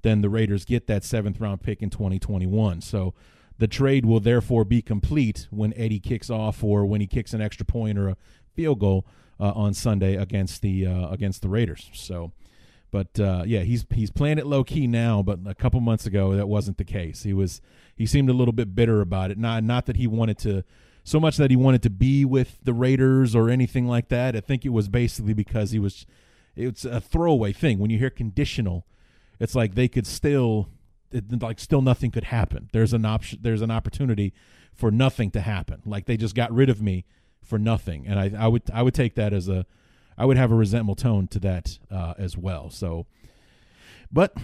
then 0.02 0.22
the 0.22 0.30
Raiders 0.30 0.66
get 0.66 0.88
that 0.88 1.04
seventh 1.04 1.40
round 1.40 1.62
pick 1.62 1.82
in 1.82 1.90
2021. 1.90 2.82
So 2.82 3.14
the 3.58 3.68
trade 3.68 4.06
will 4.06 4.20
therefore 4.20 4.64
be 4.66 4.82
complete 4.82 5.48
when 5.50 5.74
Eddy 5.76 6.00
kicks 6.00 6.30
off 6.30 6.64
or 6.64 6.86
when 6.86 7.02
he 7.02 7.08
kicks 7.08 7.34
an 7.34 7.42
extra 7.42 7.66
point 7.66 7.98
or 7.98 8.10
a 8.10 8.18
field 8.56 8.80
goal 8.80 9.06
uh, 9.40 9.52
on 9.52 9.74
Sunday 9.74 10.16
against 10.16 10.62
the 10.62 10.86
uh, 10.86 11.10
against 11.10 11.42
the 11.42 11.50
Raiders. 11.50 11.90
So 11.94 12.32
but 12.92 13.20
uh, 13.20 13.44
yeah, 13.46 13.62
he's 13.62 13.86
he's 13.94 14.10
playing 14.10 14.40
it 14.40 14.48
low 14.48 14.64
key 14.64 14.88
now. 14.88 15.22
But 15.22 15.40
a 15.46 15.54
couple 15.54 15.80
months 15.80 16.06
ago, 16.06 16.36
that 16.36 16.48
wasn't 16.48 16.78
the 16.78 16.84
case. 16.84 17.24
He 17.24 17.34
was 17.34 17.62
he 17.96 18.06
seemed 18.06 18.30
a 18.30 18.34
little 18.34 18.52
bit 18.52 18.76
bitter 18.76 19.02
about 19.02 19.32
it. 19.32 19.38
Not 19.38 19.64
not 19.64 19.86
that 19.86 19.98
he 19.98 20.08
wanted 20.08 20.38
to 20.40 20.64
so 21.04 21.20
much 21.20 21.38
that 21.38 21.52
he 21.52 21.56
wanted 21.56 21.82
to 21.84 21.90
be 21.90 22.26
with 22.26 22.60
the 22.64 22.74
Raiders 22.74 23.36
or 23.36 23.50
anything 23.50 23.88
like 23.88 24.10
that. 24.10 24.36
I 24.36 24.42
think 24.42 24.66
it 24.66 24.70
was 24.70 24.88
basically 24.88 25.34
because 25.34 25.72
he 25.72 25.80
was. 25.80 26.06
It's 26.56 26.84
a 26.84 27.00
throwaway 27.00 27.54
thing 27.54 27.80
when 27.80 27.90
you 27.90 28.00
hear 28.00 28.10
conditional. 28.10 28.86
It's 29.40 29.56
like 29.56 29.76
they 29.76 29.88
could 29.88 30.06
still, 30.06 30.70
it, 31.12 31.42
like 31.42 31.60
still 31.60 31.82
nothing 31.82 32.12
could 32.12 32.26
happen. 32.26 32.70
There's 32.74 32.94
an 32.94 33.06
option. 33.06 33.40
There's 33.42 33.62
an 33.62 33.72
opportunity 33.72 34.34
for 34.74 34.92
nothing 34.92 35.32
to 35.32 35.42
happen. 35.42 35.82
Like 35.86 36.06
they 36.06 36.18
just 36.18 36.36
got 36.36 36.52
rid 36.52 36.70
of 36.70 36.82
me 36.82 37.06
for 37.42 37.58
nothing, 37.58 38.06
and 38.08 38.20
I, 38.20 38.32
I 38.38 38.48
would 38.48 38.64
I 38.74 38.82
would 38.82 38.94
take 38.94 39.16
that 39.16 39.34
as 39.34 39.48
a 39.48 39.66
I 40.18 40.26
would 40.26 40.38
have 40.38 40.52
a 40.52 40.56
resentful 40.56 40.96
tone 40.96 41.28
to 41.30 41.40
that 41.40 41.80
uh, 41.90 42.14
as 42.18 42.38
well. 42.38 42.70
So, 42.70 43.06
but 44.12 44.36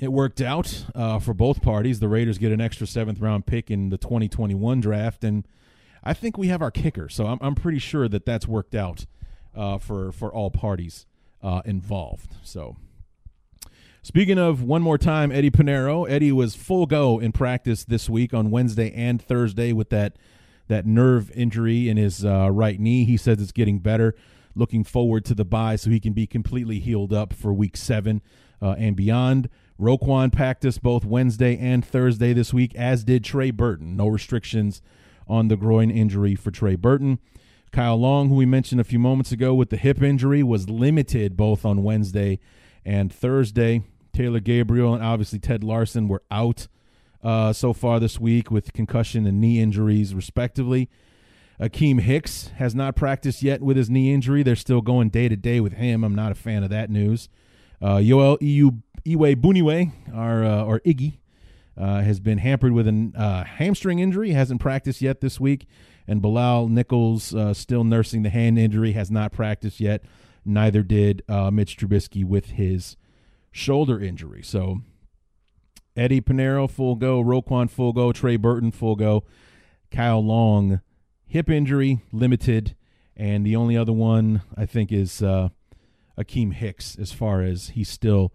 it 0.00 0.12
worked 0.12 0.40
out 0.40 0.86
uh, 0.94 1.20
for 1.20 1.32
both 1.32 1.62
parties. 1.62 2.00
The 2.00 2.08
Raiders 2.08 2.38
get 2.38 2.50
an 2.50 2.60
extra 2.60 2.86
seventh 2.86 3.20
round 3.20 3.46
pick 3.46 3.70
in 3.70 3.90
the 3.90 3.98
2021 3.98 4.80
draft, 4.80 5.22
and 5.22 5.46
I 6.02 6.14
think 6.14 6.36
we 6.36 6.48
have 6.48 6.60
our 6.60 6.72
kicker. 6.72 7.08
So 7.08 7.26
I'm, 7.26 7.38
I'm 7.40 7.54
pretty 7.54 7.78
sure 7.78 8.08
that 8.08 8.26
that's 8.26 8.48
worked 8.48 8.74
out 8.74 9.06
uh, 9.54 9.78
for 9.78 10.10
for 10.10 10.32
all 10.32 10.50
parties 10.50 11.06
uh, 11.42 11.62
involved. 11.64 12.34
So. 12.42 12.76
Speaking 14.02 14.38
of 14.38 14.62
one 14.62 14.80
more 14.80 14.96
time, 14.96 15.30
Eddy 15.30 15.50
Piñeiro. 15.50 16.08
Eddy 16.08 16.32
was 16.32 16.56
full 16.56 16.86
go 16.86 17.18
in 17.18 17.32
practice 17.32 17.84
this 17.84 18.08
week 18.08 18.32
on 18.32 18.50
Wednesday 18.50 18.90
and 18.94 19.20
Thursday 19.20 19.74
with 19.74 19.90
that 19.90 20.16
that 20.68 20.86
nerve 20.86 21.30
injury 21.32 21.88
in 21.88 21.98
his 21.98 22.24
uh, 22.24 22.48
right 22.50 22.80
knee. 22.80 23.04
He 23.04 23.18
says 23.18 23.42
it's 23.42 23.52
getting 23.52 23.78
better 23.78 24.14
looking 24.54 24.84
forward 24.84 25.26
to 25.26 25.34
the 25.34 25.44
bye 25.44 25.76
so 25.76 25.90
he 25.90 26.00
can 26.00 26.14
be 26.14 26.26
completely 26.26 26.78
healed 26.78 27.12
up 27.12 27.34
for 27.34 27.52
week 27.52 27.76
seven 27.76 28.22
uh, 28.62 28.74
and 28.78 28.96
beyond. 28.96 29.50
Roquan 29.78 30.32
practiced 30.32 30.82
both 30.82 31.04
Wednesday 31.04 31.58
and 31.58 31.84
Thursday 31.84 32.32
this 32.32 32.54
week, 32.54 32.74
as 32.76 33.04
did 33.04 33.22
Trey 33.22 33.50
Burton. 33.50 33.96
No 33.96 34.06
restrictions 34.06 34.80
on 35.28 35.48
the 35.48 35.56
groin 35.56 35.90
injury 35.90 36.34
for 36.34 36.50
Trey 36.50 36.74
Burton. 36.74 37.18
Kyle 37.70 37.96
Long, 37.96 38.28
who 38.28 38.34
we 38.36 38.46
mentioned 38.46 38.80
a 38.80 38.84
few 38.84 38.98
moments 38.98 39.30
ago 39.30 39.54
with 39.54 39.68
the 39.68 39.76
hip 39.76 40.02
injury, 40.02 40.42
was 40.42 40.70
limited 40.70 41.36
both 41.36 41.66
on 41.66 41.82
Wednesday 41.82 42.38
and 42.84 43.12
Thursday. 43.12 43.82
Taylor 44.12 44.40
Gabriel 44.40 44.94
and 44.94 45.02
obviously 45.02 45.38
Ted 45.38 45.62
Larsen 45.62 46.08
were 46.08 46.22
out 46.30 46.66
uh, 47.22 47.52
so 47.52 47.72
far 47.72 48.00
this 48.00 48.18
week 48.18 48.50
with 48.50 48.72
concussion 48.72 49.26
and 49.26 49.40
knee 49.40 49.60
injuries, 49.60 50.14
respectively. 50.14 50.88
Akiem 51.60 52.00
Hicks 52.00 52.48
has 52.56 52.74
not 52.74 52.96
practiced 52.96 53.42
yet 53.42 53.60
with 53.60 53.76
his 53.76 53.90
knee 53.90 54.12
injury. 54.14 54.42
They're 54.42 54.56
still 54.56 54.80
going 54.80 55.10
day 55.10 55.28
to 55.28 55.36
day 55.36 55.60
with 55.60 55.74
him. 55.74 56.02
I'm 56.02 56.14
not 56.14 56.32
a 56.32 56.34
fan 56.34 56.64
of 56.64 56.70
that 56.70 56.88
news. 56.88 57.28
Uh, 57.82 57.96
Yoel 57.96 58.38
Iwe 59.06 59.36
Buniwe, 59.36 59.92
our, 60.14 60.44
uh, 60.44 60.64
or 60.64 60.80
Iggy, 60.80 61.18
uh, 61.76 62.00
has 62.00 62.18
been 62.18 62.38
hampered 62.38 62.72
with 62.72 62.88
a 62.88 63.12
uh, 63.14 63.44
hamstring 63.44 63.98
injury. 63.98 64.30
Hasn't 64.30 64.60
practiced 64.60 65.02
yet 65.02 65.20
this 65.20 65.38
week. 65.38 65.66
And 66.06 66.22
Bilal 66.22 66.68
Nichols 66.68 67.34
uh, 67.34 67.54
still 67.54 67.84
nursing 67.84 68.22
the 68.22 68.30
hand 68.30 68.58
injury, 68.58 68.92
has 68.92 69.10
not 69.10 69.30
practiced 69.32 69.80
yet. 69.80 70.02
Neither 70.44 70.82
did 70.82 71.22
uh, 71.28 71.50
Mitch 71.50 71.76
Trubisky 71.76 72.24
with 72.24 72.52
his 72.52 72.96
shoulder 73.50 74.00
injury. 74.00 74.42
So 74.42 74.80
Eddy 75.96 76.20
Piñeiro 76.20 76.70
full 76.70 76.94
go, 76.94 77.22
Roquan 77.22 77.68
full 77.68 77.92
go, 77.92 78.12
Trey 78.12 78.36
Burton 78.36 78.70
full 78.70 78.96
go, 78.96 79.24
Kyle 79.90 80.24
Long 80.24 80.80
hip 81.26 81.48
injury 81.48 82.00
limited, 82.12 82.74
and 83.16 83.44
the 83.44 83.56
only 83.56 83.76
other 83.76 83.92
one 83.92 84.42
I 84.56 84.66
think 84.66 84.90
is 84.90 85.22
uh, 85.22 85.50
Akiem 86.18 86.52
Hicks 86.52 86.96
as 86.98 87.12
far 87.12 87.42
as 87.42 87.70
he's 87.70 87.88
still 87.88 88.32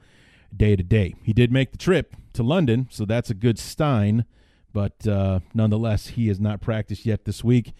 day 0.56 0.76
to 0.76 0.84
day. 0.84 1.16
He 1.24 1.34
did 1.34 1.52
make 1.52 1.72
the 1.72 1.78
trip 1.78 2.16
to 2.34 2.44
London, 2.44 2.88
so 2.90 3.06
that's 3.06 3.30
a 3.30 3.34
good 3.34 3.60
sign, 3.60 4.26
but 4.72 5.08
uh, 5.08 5.40
nonetheless, 5.54 6.08
he 6.08 6.28
has 6.28 6.40
not 6.40 6.62
practiced 6.62 7.06
yet 7.06 7.26
this 7.26 7.44
week. 7.44 7.74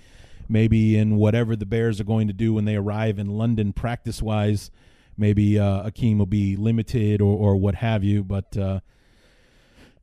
Maybe 0.48 0.98
in 0.98 1.16
whatever 1.16 1.56
the 1.56 1.66
Bears 1.66 2.00
are 2.00 2.06
going 2.06 2.28
to 2.28 2.34
do 2.34 2.54
when 2.54 2.66
they 2.66 2.76
arrive 2.76 3.18
in 3.18 3.38
London 3.38 3.74
practice 3.74 4.22
wise, 4.22 4.70
maybe 5.18 5.58
uh, 5.60 5.90
Akiem 5.90 6.18
will 6.18 6.26
be 6.26 6.56
limited 6.56 7.22
or, 7.22 7.38
or 7.38 7.56
what 7.56 7.76
have 7.76 8.04
you, 8.04 8.24
but 8.24 8.56
uh, 8.58 8.80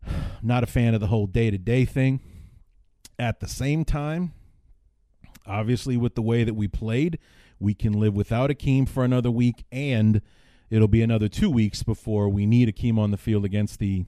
not 0.42 0.62
a 0.62 0.66
fan 0.66 0.94
of 0.94 1.00
the 1.00 1.06
whole 1.06 1.26
day 1.26 1.50
to 1.50 1.58
day 1.58 1.84
thing. 1.84 2.20
At 3.18 3.40
the 3.40 3.49
same 3.49 3.84
time, 3.84 4.32
obviously, 5.46 5.96
with 5.96 6.14
the 6.14 6.22
way 6.22 6.44
that 6.44 6.54
we 6.54 6.66
played, 6.66 7.18
we 7.61 7.75
can 7.75 7.92
live 7.92 8.14
without 8.14 8.50
Akiem 8.50 8.88
for 8.88 9.04
another 9.04 9.30
week, 9.30 9.64
and 9.70 10.20
it'll 10.70 10.88
be 10.88 11.02
another 11.02 11.28
two 11.28 11.50
weeks 11.50 11.82
before 11.82 12.28
we 12.28 12.46
need 12.46 12.75
Akiem 12.75 12.99
on 12.99 13.12
the 13.12 13.16
field 13.16 13.44
against 13.44 13.78
the 13.78 14.06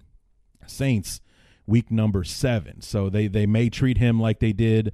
Saints, 0.66 1.20
week 1.66 1.90
number 1.90 2.24
seven. 2.24 2.80
So 2.80 3.08
they, 3.08 3.26
they 3.26 3.46
may 3.46 3.68
treat 3.68 3.98
him 3.98 4.18
like 4.18 4.40
they 4.40 4.52
did 4.52 4.92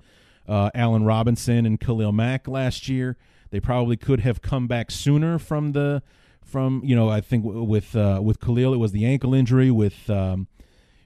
uh, 0.50 0.69
Allen 0.75 1.04
Robinson 1.04 1.64
and 1.64 1.78
Khalil 1.78 2.11
Mack 2.11 2.49
last 2.49 2.88
year. 2.88 3.16
They 3.50 3.61
probably 3.61 3.97
could 3.97 4.21
have 4.21 4.42
come 4.42 4.66
back 4.66 4.90
sooner 4.90 5.38
from 5.38 5.73
the 5.73 6.02
from 6.42 6.83
you 6.85 6.97
know 6.97 7.09
I 7.09 7.21
think 7.21 7.45
with 7.47 7.95
uh, 7.95 8.21
with 8.23 8.40
Khalil 8.40 8.75
it 8.75 8.78
was 8.78 8.90
the 8.90 9.07
ankle 9.07 9.33
injury 9.33 9.71
with 9.71 10.11
um, 10.11 10.49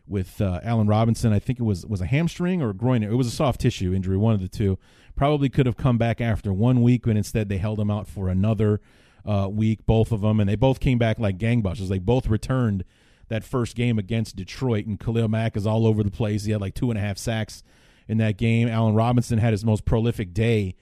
with 0.08 0.40
uh, 0.40 0.60
Allen 0.62 0.86
Robinson. 0.86 1.32
I 1.32 1.38
think 1.38 1.60
it 1.60 1.62
was 1.62 1.84
was 1.84 2.00
a 2.00 2.06
hamstring 2.06 2.62
or 2.62 2.70
a 2.70 2.74
groin 2.74 3.02
it 3.02 3.10
was 3.10 3.26
a 3.26 3.30
soft 3.30 3.60
tissue 3.60 3.92
injury 3.92 4.16
one 4.16 4.32
of 4.34 4.40
the 4.40 4.48
two. 4.48 4.78
Probably 5.14 5.48
could 5.50 5.66
have 5.66 5.76
come 5.76 5.98
back 5.98 6.22
after 6.22 6.50
one 6.52 6.82
week 6.82 7.02
but 7.04 7.16
instead 7.16 7.50
they 7.50 7.58
held 7.58 7.78
him 7.78 7.90
out 7.90 8.08
for 8.08 8.30
another 8.30 8.80
uh, 9.26 9.48
week 9.50 9.84
both 9.84 10.10
of 10.10 10.22
them 10.22 10.40
and 10.40 10.48
they 10.48 10.56
both 10.56 10.80
came 10.80 10.96
back 10.96 11.18
like 11.18 11.36
gangbusters. 11.36 11.88
They 11.88 11.98
both 11.98 12.28
returned 12.28 12.84
that 13.28 13.44
first 13.44 13.76
game 13.76 13.98
against 13.98 14.36
Detroit 14.36 14.86
and 14.86 14.98
Khalil 14.98 15.28
Mack 15.28 15.54
is 15.54 15.66
all 15.66 15.86
over 15.86 16.02
the 16.02 16.10
place. 16.10 16.44
He 16.44 16.52
had 16.52 16.62
like 16.62 16.74
two 16.74 16.90
and 16.90 16.98
a 16.98 17.02
half 17.02 17.18
sacks 17.18 17.62
in 18.08 18.18
that 18.18 18.36
game 18.36 18.68
Allen 18.68 18.94
Robinson 18.94 19.38
had 19.38 19.52
his 19.52 19.64
most 19.64 19.84
prolific 19.84 20.34
day 20.34 20.74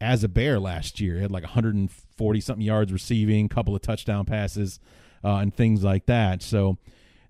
as 0.00 0.22
a 0.24 0.28
Bear 0.28 0.60
last 0.60 1.00
year. 1.00 1.16
He 1.16 1.22
had 1.22 1.30
like 1.30 1.44
140 1.44 2.40
something 2.40 2.64
yards 2.64 2.92
receiving, 2.92 3.48
couple 3.48 3.74
of 3.74 3.82
touchdown 3.82 4.24
passes, 4.24 4.78
uh, 5.24 5.36
and 5.36 5.54
things 5.54 5.82
like 5.82 6.06
that. 6.06 6.42
So 6.42 6.76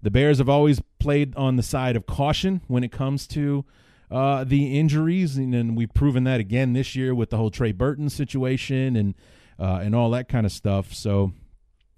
the 0.03 0.11
Bears 0.11 0.38
have 0.38 0.49
always 0.49 0.81
played 0.99 1.35
on 1.37 1.57
the 1.57 1.62
side 1.62 1.97
of 1.97 2.07
caution 2.07 2.62
when 2.67 2.85
it 2.85 2.93
comes 2.93 3.26
to 3.29 3.65
uh, 4.11 4.45
the 4.45 4.79
injuries, 4.79 5.37
and, 5.37 5.55
and, 5.55 5.76
we've 5.76 5.93
proven 5.93 6.23
that 6.25 6.38
again 6.38 6.75
this 6.75 6.95
year 6.95 7.12
with 7.12 7.31
the 7.31 7.37
whole 7.37 7.50
Trey 7.50 7.73
Burton 7.73 8.09
situation 8.09 8.95
and 8.95 9.15
uh, 9.59 9.81
and 9.83 9.97
all 9.97 10.11
that 10.11 10.29
kind 10.29 10.47
of 10.47 10.53
stuff. 10.53 10.95
So 10.95 11.33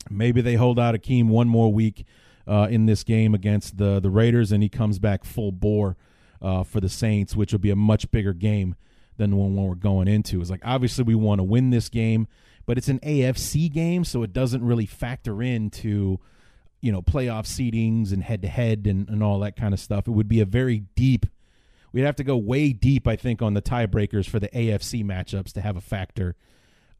maybe 0.08 0.40
they 0.40 0.54
hold 0.54 0.78
out 0.78 0.94
Akiem 0.94 1.26
one 1.26 1.48
more 1.48 1.70
week 1.70 2.06
uh, 2.46 2.68
in 2.70 2.86
this 2.86 3.04
game 3.04 3.34
against 3.34 3.76
the 3.76 4.00
the 4.00 4.08
Raiders, 4.08 4.52
and 4.52 4.62
he 4.62 4.70
comes 4.70 4.98
back 4.98 5.22
full 5.24 5.52
bore 5.52 5.98
uh, 6.40 6.64
for 6.64 6.80
the 6.80 6.88
Saints, 6.88 7.36
which 7.36 7.52
will 7.52 7.58
be 7.58 7.70
a 7.70 7.76
much 7.76 8.10
bigger 8.10 8.32
game 8.32 8.74
than 9.16 9.30
the 9.30 9.36
one 9.36 9.56
we're 9.56 9.74
going 9.74 10.08
into. 10.08 10.40
It's 10.40 10.50
like 10.50 10.62
obviously 10.64 11.04
we 11.04 11.14
want 11.14 11.40
to 11.40 11.44
win 11.44 11.70
this 11.70 11.88
game, 11.88 12.28
but 12.66 12.78
it's 12.78 12.88
an 12.88 13.00
AFC 13.00 13.70
game, 13.70 14.04
so 14.04 14.22
it 14.22 14.32
doesn't 14.32 14.64
really 14.64 14.86
factor 14.86 15.42
into 15.42 16.20
you 16.80 16.92
know 16.92 17.02
playoff 17.02 17.46
seedings 17.46 18.12
and 18.12 18.22
head 18.22 18.42
to 18.42 18.48
head 18.48 18.86
and 18.86 19.22
all 19.22 19.40
that 19.40 19.56
kind 19.56 19.74
of 19.74 19.80
stuff. 19.80 20.06
It 20.06 20.12
would 20.12 20.28
be 20.28 20.40
a 20.40 20.46
very 20.46 20.84
deep. 20.94 21.26
We'd 21.92 22.02
have 22.02 22.16
to 22.16 22.24
go 22.24 22.36
way 22.36 22.72
deep, 22.72 23.08
I 23.08 23.16
think, 23.16 23.40
on 23.42 23.54
the 23.54 23.62
tiebreakers 23.62 24.28
for 24.28 24.38
the 24.38 24.48
AFC 24.48 25.04
matchups 25.04 25.52
to 25.52 25.62
have 25.62 25.76
a 25.76 25.80
factor 25.80 26.36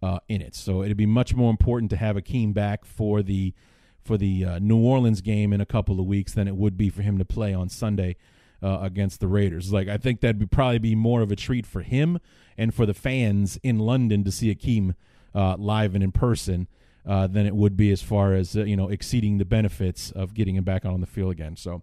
uh, 0.02 0.18
in 0.28 0.40
it. 0.40 0.54
So 0.54 0.82
it'd 0.82 0.96
be 0.96 1.06
much 1.06 1.34
more 1.34 1.50
important 1.50 1.90
to 1.90 1.96
have 1.96 2.16
Akiem 2.16 2.54
back 2.54 2.84
for 2.84 3.22
the 3.22 3.54
for 4.02 4.16
the 4.16 4.44
uh, 4.44 4.58
New 4.58 4.78
Orleans 4.78 5.20
game 5.20 5.52
in 5.52 5.60
a 5.60 5.66
couple 5.66 6.00
of 6.00 6.06
weeks 6.06 6.32
than 6.32 6.48
it 6.48 6.56
would 6.56 6.76
be 6.76 6.88
for 6.88 7.02
him 7.02 7.18
to 7.18 7.24
play 7.24 7.52
on 7.52 7.68
Sunday 7.68 8.16
uh, 8.62 8.78
against 8.80 9.20
the 9.20 9.28
Raiders. 9.28 9.72
Like 9.72 9.88
I 9.88 9.96
think 9.96 10.20
that'd 10.20 10.38
be 10.38 10.46
probably 10.46 10.78
be 10.78 10.94
more 10.94 11.20
of 11.22 11.30
a 11.30 11.36
treat 11.36 11.66
for 11.66 11.82
him 11.82 12.18
and 12.56 12.74
for 12.74 12.86
the 12.86 12.94
fans 12.94 13.58
in 13.62 13.78
London 13.78 14.24
to 14.24 14.32
see 14.32 14.54
Akiem 14.54 14.94
uh, 15.34 15.56
live 15.56 15.94
and 15.94 16.02
in 16.02 16.12
person 16.12 16.68
uh, 17.06 17.26
than 17.26 17.46
it 17.46 17.54
would 17.54 17.76
be 17.76 17.90
as 17.90 18.02
far 18.02 18.34
as 18.34 18.56
uh, 18.56 18.64
you 18.64 18.76
know 18.76 18.88
exceeding 18.88 19.38
the 19.38 19.44
benefits 19.44 20.10
of 20.10 20.34
getting 20.34 20.56
him 20.56 20.64
back 20.64 20.84
on 20.84 21.00
the 21.00 21.06
field 21.06 21.30
again. 21.32 21.56
So 21.56 21.82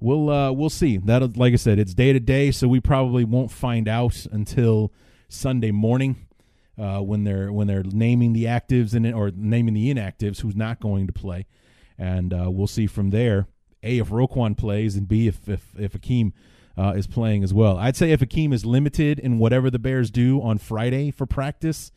we'll 0.00 0.30
uh, 0.30 0.52
we'll 0.52 0.70
see. 0.70 0.96
That 0.96 1.36
like 1.36 1.52
I 1.52 1.56
said, 1.56 1.78
it's 1.78 1.94
day 1.94 2.12
to 2.12 2.20
day, 2.20 2.50
so 2.50 2.66
we 2.66 2.80
probably 2.80 3.24
won't 3.24 3.50
find 3.50 3.88
out 3.88 4.26
until 4.32 4.92
Sunday 5.28 5.70
morning. 5.70 6.22
Uh, 6.78 7.00
when 7.00 7.24
they're 7.24 7.50
when 7.50 7.66
they're 7.66 7.82
naming 7.82 8.34
the 8.34 8.44
actives 8.44 8.92
and 8.92 9.06
or 9.14 9.30
naming 9.34 9.72
the 9.72 9.92
inactives, 9.92 10.42
who's 10.42 10.54
not 10.54 10.78
going 10.78 11.06
to 11.06 11.12
play, 11.12 11.46
and 11.96 12.34
we'll 12.54 12.66
see 12.66 12.86
from 12.86 13.08
there 13.08 13.48
a 13.86 13.98
if 13.98 14.08
Roquan 14.08 14.56
plays 14.56 14.96
and 14.96 15.08
B 15.08 15.28
if 15.28 15.48
if 15.48 15.64
if 15.78 15.92
Akiem 15.92 16.32
uh, 16.76 16.92
is 16.96 17.06
playing 17.06 17.42
as 17.42 17.54
well. 17.54 17.78
I'd 17.78 17.96
say 17.96 18.12
if 18.12 18.20
Akiem 18.20 18.52
is 18.52 18.66
limited 18.66 19.18
in 19.18 19.38
whatever 19.38 19.70
the 19.70 19.78
Bears 19.78 20.10
do 20.10 20.42
on 20.42 20.58
Friday 20.58 21.10
for 21.10 21.24
practice, 21.26 21.92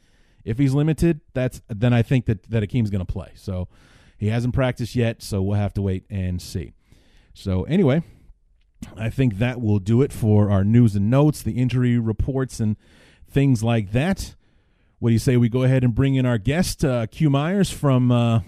if 0.46 0.58
he's 0.58 0.74
limited, 0.74 1.22
that's 1.34 1.62
then 1.68 1.94
I 1.94 2.02
think 2.02 2.26
that 2.26 2.44
that 2.44 2.64
Akiem's 2.64 2.90
going 2.90 3.06
to 3.06 3.12
play. 3.12 3.32
So 3.36 3.68
he 4.18 4.28
hasn't 4.28 4.54
practiced 4.54 4.96
yet, 4.96 5.22
so 5.22 5.42
we'll 5.42 5.58
have 5.58 5.74
to 5.76 5.82
wait 5.82 6.06
and 6.10 6.42
see. 6.42 6.74
So 7.34 7.64
anyway, 7.64 8.04
I 8.98 9.10
think 9.10 9.38
that 9.38 9.62
will 9.62 9.80
do 9.80 10.02
it 10.02 10.12
for 10.12 10.50
our 10.50 10.64
news 10.64 10.96
and 10.96 11.10
notes, 11.10 11.42
the 11.42 11.54
injury 11.54 11.98
reports, 11.98 12.60
and 12.60 12.78
things 13.30 13.64
like 13.64 13.92
that. 13.92 14.36
What 15.00 15.10
do 15.10 15.14
you 15.14 15.20
say 15.20 15.38
we 15.38 15.50
go 15.50 15.64
ahead 15.64 15.84
and 15.84 15.96
bring 15.96 16.16
in 16.16 16.26
our 16.26 16.38
guest, 16.38 16.84
uh, 16.84 17.08
Q 17.08 17.30
Myers 17.30 17.72
from 17.72 18.12
uh, 18.12 18.42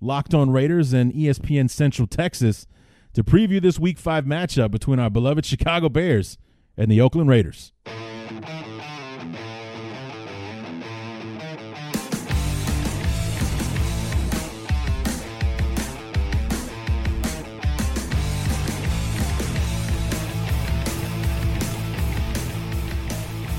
Locked 0.00 0.34
On 0.34 0.50
Raiders 0.50 0.92
and 0.92 1.12
ESPN 1.12 1.70
Central 1.70 2.06
Texas? 2.06 2.66
To 3.14 3.22
preview 3.22 3.62
this 3.62 3.78
Week 3.78 3.96
5 3.96 4.24
matchup 4.24 4.72
between 4.72 4.98
our 4.98 5.08
beloved 5.08 5.46
Chicago 5.46 5.88
Bears 5.88 6.36
and 6.76 6.90
the 6.90 7.00
Oakland 7.00 7.30
Raiders. 7.30 7.72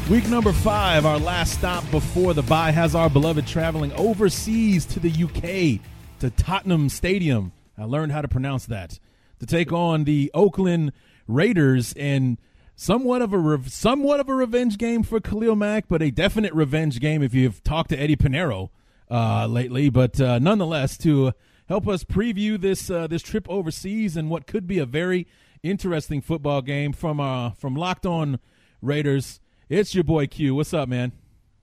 Week 0.10 0.28
number 0.30 0.52
five, 0.54 1.04
our 1.04 1.18
last 1.18 1.54
stop 1.54 1.90
before 1.90 2.36
the 2.36 2.44
bye, 2.44 2.70
has 2.70 2.94
our 2.94 3.10
beloved 3.10 3.48
traveling 3.48 3.92
overseas 3.94 4.86
to 4.86 5.00
the 5.00 5.10
UK 5.10 5.82
to 6.20 6.30
Tottenham 6.30 6.90
Stadium. 6.90 7.54
I 7.76 7.86
learned 7.86 8.12
how 8.12 8.22
to 8.22 8.28
pronounce 8.28 8.68
that 8.68 9.00
to 9.46 9.56
take 9.56 9.72
on 9.72 10.04
the 10.04 10.32
Oakland 10.34 10.92
Raiders 11.28 11.94
and 11.94 12.38
somewhat 12.76 13.22
of 13.22 13.34
a 13.34 13.38
re- 13.38 13.68
somewhat 13.68 14.20
of 14.20 14.30
a 14.30 14.34
revenge 14.34 14.78
game 14.78 15.04
for 15.04 15.20
Khalil 15.20 15.56
Mack, 15.56 15.88
but 15.88 16.02
a 16.02 16.12
definite 16.12 16.54
revenge 16.54 17.00
game 17.00 17.24
if 17.24 17.34
you've 17.34 17.64
talked 17.64 17.90
to 17.90 18.00
Eddy 18.00 18.16
Piñeiro 18.16 18.70
uh, 19.10 19.48
lately. 19.48 19.90
But 19.90 20.20
uh, 20.20 20.40
nonetheless, 20.40 20.98
to 21.00 21.34
help 21.68 21.88
us 21.88 22.04
preview 22.04 22.60
this 22.60 22.90
uh, 22.90 23.08
this 23.08 23.22
trip 23.22 23.50
overseas 23.50 24.18
and 24.18 24.30
what 24.30 24.48
could 24.48 24.68
be 24.68 24.80
a 24.80 24.86
very 24.86 25.28
interesting 25.64 26.22
football 26.22 26.62
game 26.62 26.94
from 26.94 27.20
uh, 27.20 27.52
from 27.52 27.76
Locked 27.76 28.06
On 28.06 28.40
Raiders, 28.82 29.40
it's 29.70 29.96
your 29.96 30.04
boy 30.04 30.28
Q. 30.28 30.56
What's 30.56 30.74
up, 30.74 30.90
man? 30.90 31.12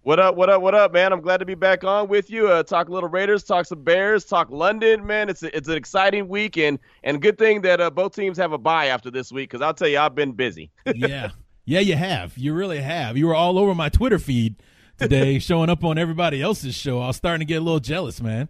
What 0.05 0.19
up, 0.19 0.35
what 0.35 0.51
up, 0.51 0.61
what 0.63 0.75
up, 0.75 0.93
man? 0.93 1.13
I'm 1.13 1.21
glad 1.21 1.37
to 1.37 1.45
be 1.45 1.55
back 1.55 1.85
on 1.85 2.09
with 2.09 2.29
you. 2.29 2.49
Uh, 2.49 2.65
talk 2.65 2.89
a 2.89 2.93
little 2.93 3.09
Raiders, 3.09 3.45
talk 3.45 3.67
some 3.67 3.85
Bears, 3.85 4.25
talk 4.25 4.51
London, 4.51 5.07
man. 5.07 5.29
It's 5.29 5.45
a, 5.45 5.57
it's 5.57 5.69
an 5.69 5.77
exciting 5.77 6.27
week, 6.27 6.59
and, 6.59 6.81
and 7.05 7.23
good 7.23 7.39
thing 7.39 7.61
that 7.63 7.81
uh, 7.81 7.89
both 7.89 8.13
teams 8.13 8.37
have 8.37 8.51
a 8.51 8.59
bye 8.59 8.87
after 8.87 9.13
this 9.13 9.31
week 9.31 9.49
because 9.49 9.63
I'll 9.63 9.75
tell 9.75 9.87
you, 9.87 10.01
I've 10.01 10.17
been 10.17 10.33
busy. 10.33 10.73
yeah. 10.97 11.31
Yeah, 11.67 11.79
you 11.79 11.95
have. 11.95 12.37
You 12.37 12.53
really 12.53 12.81
have. 12.81 13.17
You 13.17 13.29
were 13.29 13.37
all 13.37 13.57
over 13.61 13.77
my 13.77 13.91
Twitter 13.91 14.19
feed 14.19 14.57
today, 14.99 15.39
showing 15.39 15.71
up 15.71 15.85
on 15.85 15.99
everybody 15.99 16.43
else's 16.43 16.75
show. 16.75 17.01
I 17.01 17.07
was 17.07 17.17
starting 17.17 17.47
to 17.47 17.49
get 17.49 17.63
a 17.63 17.65
little 17.65 17.79
jealous, 17.79 18.21
man. 18.21 18.49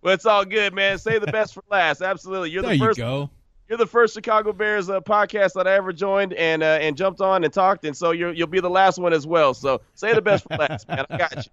Well, 0.00 0.14
it's 0.14 0.24
all 0.24 0.46
good, 0.46 0.72
man. 0.72 0.96
Say 0.96 1.18
the 1.18 1.26
best 1.26 1.52
for 1.52 1.62
last. 1.70 2.00
Absolutely. 2.00 2.48
You're 2.48 2.62
there 2.62 2.72
the 2.72 2.78
first. 2.78 2.96
You 2.96 3.04
go 3.04 3.30
you're 3.68 3.78
the 3.78 3.86
first 3.86 4.14
Chicago 4.14 4.52
Bears 4.52 4.90
uh, 4.90 5.00
podcast 5.00 5.54
that 5.54 5.66
I 5.66 5.74
ever 5.74 5.92
joined 5.92 6.32
and 6.34 6.62
uh, 6.62 6.78
and 6.80 6.96
jumped 6.96 7.20
on 7.20 7.44
and 7.44 7.52
talked, 7.52 7.84
and 7.84 7.96
so 7.96 8.10
you 8.10 8.26
will 8.26 8.46
be 8.46 8.60
the 8.60 8.70
last 8.70 8.98
one 8.98 9.12
as 9.12 9.26
well. 9.26 9.54
So 9.54 9.80
say 9.94 10.14
the 10.14 10.22
best 10.22 10.44
for 10.44 10.56
last, 10.56 10.88
man. 10.88 11.06
I 11.10 11.16
got 11.16 11.36
you. 11.36 11.42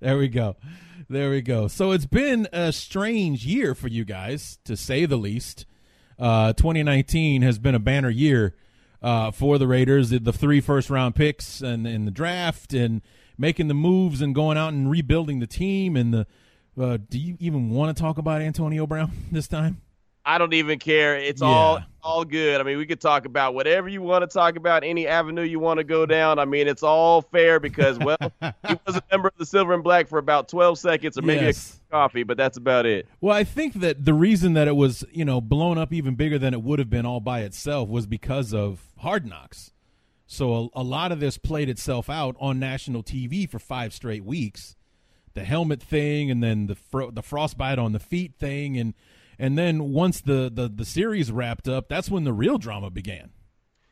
There 0.00 0.16
we 0.16 0.28
go. 0.28 0.54
There 1.10 1.28
we 1.30 1.42
go. 1.42 1.66
So 1.66 1.90
it's 1.90 2.06
been 2.06 2.46
a 2.52 2.70
strange 2.70 3.44
year 3.44 3.74
for 3.74 3.88
you 3.88 4.04
guys, 4.04 4.60
to 4.64 4.76
say 4.76 5.06
the 5.06 5.16
least. 5.16 5.66
Uh, 6.20 6.52
2019 6.52 7.42
has 7.42 7.58
been 7.58 7.74
a 7.74 7.80
banner 7.80 8.08
year 8.08 8.54
uh, 9.02 9.32
for 9.32 9.58
the 9.58 9.66
Raiders, 9.66 10.10
the, 10.10 10.20
the 10.20 10.32
three 10.32 10.60
first 10.60 10.88
round 10.88 11.16
picks 11.16 11.60
and 11.60 11.84
in 11.84 12.04
the 12.04 12.12
draft, 12.12 12.72
and 12.72 13.02
making 13.36 13.66
the 13.66 13.74
moves 13.74 14.20
and 14.20 14.36
going 14.36 14.56
out 14.56 14.72
and 14.72 14.88
rebuilding 14.88 15.40
the 15.40 15.48
team. 15.48 15.96
And 15.96 16.14
the 16.14 16.26
uh, 16.80 16.98
do 17.10 17.18
you 17.18 17.36
even 17.40 17.70
want 17.70 17.96
to 17.96 18.00
talk 18.00 18.18
about 18.18 18.40
Antonio 18.40 18.86
Brown 18.86 19.10
this 19.32 19.48
time? 19.48 19.80
I 20.28 20.36
don't 20.36 20.52
even 20.52 20.78
care. 20.78 21.16
It's 21.16 21.40
yeah. 21.40 21.48
all 21.48 21.80
all 22.02 22.24
good. 22.24 22.60
I 22.60 22.64
mean, 22.64 22.76
we 22.76 22.84
could 22.84 23.00
talk 23.00 23.24
about 23.24 23.54
whatever 23.54 23.88
you 23.88 24.02
want 24.02 24.22
to 24.22 24.26
talk 24.26 24.56
about, 24.56 24.84
any 24.84 25.06
avenue 25.06 25.40
you 25.40 25.58
want 25.58 25.78
to 25.78 25.84
go 25.84 26.04
down. 26.04 26.38
I 26.38 26.44
mean, 26.44 26.68
it's 26.68 26.82
all 26.82 27.22
fair 27.22 27.58
because 27.58 27.98
well, 27.98 28.18
he 28.42 28.76
was 28.86 28.96
a 28.96 29.02
member 29.10 29.28
of 29.28 29.34
the 29.38 29.46
Silver 29.46 29.72
and 29.72 29.82
Black 29.82 30.06
for 30.06 30.18
about 30.18 30.48
12 30.48 30.78
seconds 30.78 31.16
or 31.16 31.22
maybe 31.22 31.46
yes. 31.46 31.80
a 31.88 31.92
coffee, 31.92 32.24
but 32.24 32.36
that's 32.36 32.58
about 32.58 32.84
it. 32.84 33.08
Well, 33.22 33.34
I 33.34 33.42
think 33.42 33.74
that 33.80 34.04
the 34.04 34.12
reason 34.12 34.52
that 34.52 34.68
it 34.68 34.76
was, 34.76 35.02
you 35.10 35.24
know, 35.24 35.40
blown 35.40 35.78
up 35.78 35.94
even 35.94 36.14
bigger 36.14 36.38
than 36.38 36.52
it 36.52 36.62
would 36.62 36.78
have 36.78 36.90
been 36.90 37.06
all 37.06 37.20
by 37.20 37.40
itself 37.40 37.88
was 37.88 38.06
because 38.06 38.52
of 38.52 38.82
Hard 38.98 39.24
Knocks. 39.26 39.72
So 40.26 40.70
a, 40.74 40.80
a 40.80 40.82
lot 40.82 41.10
of 41.10 41.20
this 41.20 41.38
played 41.38 41.70
itself 41.70 42.10
out 42.10 42.36
on 42.38 42.58
national 42.58 43.02
TV 43.02 43.48
for 43.48 43.58
5 43.58 43.94
straight 43.94 44.24
weeks. 44.24 44.76
The 45.32 45.44
helmet 45.44 45.82
thing 45.82 46.30
and 46.30 46.42
then 46.42 46.66
the 46.66 46.74
fro- 46.74 47.10
the 47.10 47.22
frostbite 47.22 47.78
on 47.78 47.92
the 47.92 48.00
feet 48.00 48.34
thing 48.38 48.76
and 48.76 48.92
and 49.38 49.56
then 49.56 49.92
once 49.92 50.20
the, 50.20 50.50
the, 50.52 50.68
the 50.68 50.84
series 50.84 51.30
wrapped 51.30 51.68
up, 51.68 51.88
that's 51.88 52.10
when 52.10 52.24
the 52.24 52.32
real 52.32 52.58
drama 52.58 52.90
began. 52.90 53.30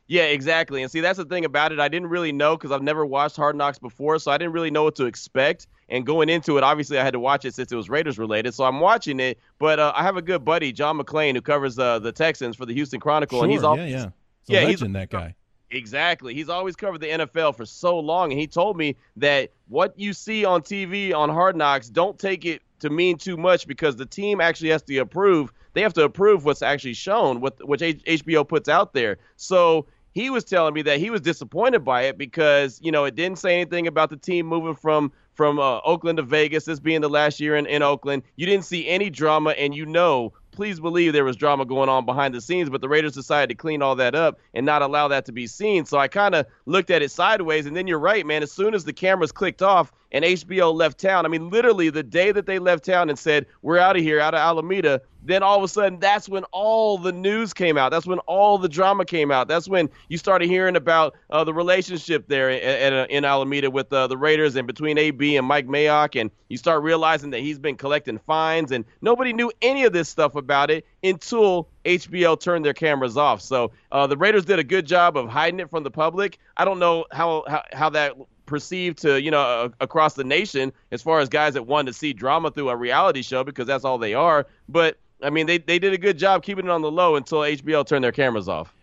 Yeah, 0.08 0.24
exactly. 0.24 0.82
And 0.82 0.90
see, 0.90 1.00
that's 1.00 1.18
the 1.18 1.24
thing 1.24 1.44
about 1.44 1.72
it. 1.72 1.80
I 1.80 1.88
didn't 1.88 2.08
really 2.10 2.32
know 2.32 2.56
because 2.56 2.70
I've 2.70 2.82
never 2.82 3.04
watched 3.04 3.36
Hard 3.36 3.56
Knocks 3.56 3.78
before, 3.78 4.18
so 4.18 4.30
I 4.30 4.38
didn't 4.38 4.52
really 4.52 4.70
know 4.70 4.84
what 4.84 4.94
to 4.96 5.06
expect. 5.06 5.66
And 5.88 6.06
going 6.06 6.28
into 6.28 6.58
it, 6.58 6.64
obviously, 6.64 6.98
I 6.98 7.04
had 7.04 7.12
to 7.12 7.20
watch 7.20 7.44
it 7.44 7.54
since 7.54 7.72
it 7.72 7.76
was 7.76 7.88
Raiders 7.88 8.18
related. 8.18 8.54
So 8.54 8.64
I'm 8.64 8.78
watching 8.78 9.18
it. 9.18 9.38
But 9.58 9.80
uh, 9.80 9.92
I 9.96 10.04
have 10.04 10.16
a 10.16 10.22
good 10.22 10.44
buddy, 10.44 10.72
John 10.72 10.98
McClain, 10.98 11.34
who 11.34 11.40
covers 11.40 11.78
uh, 11.78 11.98
the 11.98 12.12
Texans 12.12 12.54
for 12.56 12.66
the 12.66 12.74
Houston 12.74 13.00
Chronicle, 13.00 13.38
sure, 13.38 13.44
and 13.44 13.52
he's 13.52 13.64
always 13.64 13.90
yeah, 13.90 13.98
yeah. 13.98 14.10
yeah, 14.46 14.60
legend, 14.66 14.80
he's 14.80 14.92
that 14.92 15.10
guy. 15.10 15.34
Exactly. 15.70 16.34
He's 16.34 16.48
always 16.48 16.76
covered 16.76 17.00
the 17.00 17.08
NFL 17.08 17.56
for 17.56 17.66
so 17.66 17.98
long, 17.98 18.30
and 18.30 18.40
he 18.40 18.46
told 18.46 18.76
me 18.76 18.94
that 19.16 19.50
what 19.66 19.98
you 19.98 20.12
see 20.12 20.44
on 20.44 20.62
TV 20.62 21.12
on 21.12 21.28
Hard 21.28 21.56
Knocks, 21.56 21.88
don't 21.88 22.16
take 22.16 22.44
it 22.44 22.62
to 22.80 22.90
mean 22.90 23.18
too 23.18 23.36
much 23.36 23.66
because 23.66 23.96
the 23.96 24.06
team 24.06 24.40
actually 24.40 24.70
has 24.70 24.82
to 24.82 24.96
approve. 24.98 25.52
They 25.74 25.82
have 25.82 25.94
to 25.94 26.04
approve 26.04 26.44
what's 26.44 26.62
actually 26.62 26.94
shown, 26.94 27.40
what 27.40 27.66
which 27.66 27.80
HBO 27.80 28.46
puts 28.46 28.68
out 28.68 28.94
there. 28.94 29.18
So 29.36 29.86
he 30.12 30.30
was 30.30 30.44
telling 30.44 30.72
me 30.72 30.80
that 30.82 30.98
he 30.98 31.10
was 31.10 31.20
disappointed 31.20 31.84
by 31.84 32.02
it 32.02 32.16
because 32.16 32.80
you 32.82 32.90
know 32.90 33.04
it 33.04 33.14
didn't 33.14 33.38
say 33.38 33.54
anything 33.54 33.86
about 33.86 34.10
the 34.10 34.16
team 34.16 34.46
moving 34.46 34.74
from 34.74 35.12
from 35.34 35.58
uh, 35.58 35.80
Oakland 35.84 36.16
to 36.16 36.22
Vegas, 36.22 36.64
this 36.64 36.80
being 36.80 37.02
the 37.02 37.10
last 37.10 37.38
year 37.38 37.56
in, 37.56 37.66
in 37.66 37.82
Oakland. 37.82 38.22
You 38.36 38.46
didn't 38.46 38.64
see 38.64 38.88
any 38.88 39.10
drama, 39.10 39.50
and 39.50 39.74
you 39.74 39.84
know 39.84 40.32
please 40.56 40.80
believe 40.80 41.12
there 41.12 41.24
was 41.24 41.36
drama 41.36 41.64
going 41.64 41.88
on 41.88 42.04
behind 42.04 42.34
the 42.34 42.40
scenes, 42.40 42.70
but 42.70 42.80
the 42.80 42.88
Raiders 42.88 43.12
decided 43.12 43.50
to 43.50 43.54
clean 43.54 43.82
all 43.82 43.94
that 43.96 44.14
up 44.14 44.40
and 44.54 44.66
not 44.66 44.82
allow 44.82 45.06
that 45.08 45.26
to 45.26 45.32
be 45.32 45.46
seen. 45.46 45.84
So 45.84 45.98
I 45.98 46.08
kind 46.08 46.34
of 46.34 46.46
looked 46.64 46.90
at 46.90 47.02
it 47.02 47.10
sideways, 47.10 47.66
and 47.66 47.76
then 47.76 47.86
you're 47.86 47.98
right, 47.98 48.26
man. 48.26 48.42
As 48.42 48.50
soon 48.50 48.74
as 48.74 48.84
the 48.84 48.92
cameras 48.92 49.30
clicked 49.30 49.62
off 49.62 49.92
and 50.10 50.24
HBO 50.24 50.74
left 50.74 50.98
town, 50.98 51.26
I 51.26 51.28
mean, 51.28 51.50
literally 51.50 51.90
the 51.90 52.02
day 52.02 52.32
that 52.32 52.46
they 52.46 52.58
left 52.58 52.84
town 52.84 53.08
and 53.10 53.18
said, 53.18 53.46
We're 53.62 53.78
out 53.78 53.96
of 53.96 54.02
here, 54.02 54.18
out 54.18 54.34
of 54.34 54.40
Alameda, 54.40 55.02
then 55.26 55.42
all 55.42 55.56
of 55.56 55.62
a 55.62 55.68
sudden 55.68 55.98
that's 55.98 56.28
when 56.28 56.44
all 56.52 56.98
the 56.98 57.12
news 57.12 57.52
came 57.52 57.76
out. 57.76 57.90
That's 57.90 58.06
when 58.06 58.18
all 58.20 58.58
the 58.58 58.68
drama 58.68 59.04
came 59.04 59.30
out. 59.30 59.48
That's 59.48 59.68
when 59.68 59.90
you 60.08 60.18
started 60.18 60.48
hearing 60.48 60.76
about 60.76 61.14
uh, 61.30 61.44
the 61.44 61.52
relationship 61.52 62.28
there 62.28 62.50
in, 62.50 62.92
in, 62.92 63.10
in 63.10 63.24
Alameda 63.24 63.70
with 63.70 63.92
uh, 63.92 64.06
the 64.06 64.16
Raiders 64.16 64.56
and 64.56 64.66
between 64.66 64.98
AB 64.98 65.36
and 65.36 65.46
Mike 65.46 65.66
Mayock, 65.66 66.18
and 66.20 66.30
you 66.48 66.56
start 66.56 66.82
realizing 66.82 67.30
that 67.30 67.40
he's 67.40 67.58
been 67.58 67.76
collecting 67.76 68.18
fines, 68.18 68.70
and 68.72 68.84
nobody 69.00 69.32
knew 69.32 69.50
any 69.60 69.84
of 69.84 69.92
this 69.92 70.08
stuff 70.08 70.36
about 70.36 70.70
it 70.70 70.86
until 71.02 71.68
HBO 71.84 72.38
turned 72.38 72.64
their 72.64 72.74
cameras 72.74 73.16
off. 73.16 73.40
So 73.42 73.72
uh, 73.92 74.06
the 74.06 74.16
Raiders 74.16 74.44
did 74.44 74.58
a 74.58 74.64
good 74.64 74.86
job 74.86 75.16
of 75.16 75.28
hiding 75.28 75.60
it 75.60 75.70
from 75.70 75.82
the 75.82 75.90
public. 75.90 76.38
I 76.56 76.64
don't 76.64 76.78
know 76.78 77.06
how 77.10 77.44
how, 77.48 77.62
how 77.72 77.90
that 77.90 78.14
perceived 78.46 78.98
to 78.98 79.20
you 79.20 79.30
know 79.30 79.40
uh, 79.40 79.68
across 79.80 80.14
the 80.14 80.24
nation 80.24 80.72
as 80.92 81.02
far 81.02 81.18
as 81.18 81.28
guys 81.28 81.54
that 81.54 81.66
wanted 81.66 81.92
to 81.92 81.98
see 81.98 82.12
drama 82.12 82.50
through 82.50 82.68
a 82.68 82.76
reality 82.76 83.22
show 83.22 83.44
because 83.44 83.66
that's 83.66 83.84
all 83.84 83.98
they 83.98 84.14
are. 84.14 84.46
But 84.68 84.98
I 85.22 85.30
mean, 85.30 85.46
they 85.46 85.58
they 85.58 85.78
did 85.78 85.92
a 85.92 85.98
good 85.98 86.18
job 86.18 86.42
keeping 86.42 86.66
it 86.66 86.70
on 86.70 86.82
the 86.82 86.90
low 86.90 87.16
until 87.16 87.38
HBO 87.38 87.86
turned 87.86 88.04
their 88.04 88.12
cameras 88.12 88.48
off. 88.48 88.74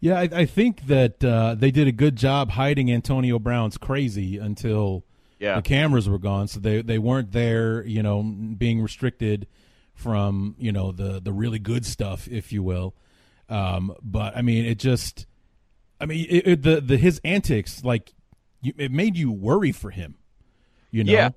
Yeah, 0.00 0.18
I, 0.18 0.28
I 0.32 0.46
think 0.46 0.86
that 0.86 1.22
uh, 1.22 1.54
they 1.54 1.70
did 1.70 1.86
a 1.86 1.92
good 1.92 2.16
job 2.16 2.50
hiding 2.50 2.90
Antonio 2.90 3.38
Brown's 3.38 3.78
crazy 3.78 4.36
until 4.36 5.04
yeah. 5.38 5.56
the 5.56 5.62
cameras 5.62 6.08
were 6.08 6.18
gone, 6.18 6.48
so 6.48 6.58
they 6.60 6.82
they 6.82 6.98
weren't 6.98 7.32
there, 7.32 7.84
you 7.86 8.02
know, 8.02 8.22
being 8.22 8.80
restricted 8.80 9.46
from 9.94 10.56
you 10.58 10.72
know 10.72 10.92
the 10.92 11.20
the 11.20 11.32
really 11.32 11.58
good 11.58 11.86
stuff, 11.86 12.26
if 12.28 12.52
you 12.52 12.62
will. 12.62 12.94
Um, 13.48 13.94
but 14.02 14.36
I 14.36 14.42
mean, 14.42 14.64
it 14.64 14.78
just, 14.78 15.26
I 16.00 16.06
mean, 16.06 16.26
it, 16.28 16.46
it, 16.46 16.62
the 16.62 16.80
the 16.80 16.96
his 16.96 17.20
antics 17.22 17.84
like 17.84 18.12
you, 18.60 18.72
it 18.76 18.90
made 18.90 19.16
you 19.16 19.30
worry 19.30 19.72
for 19.72 19.90
him. 19.90 20.16
You 20.90 21.04
know. 21.04 21.12
Yeah. 21.12 21.30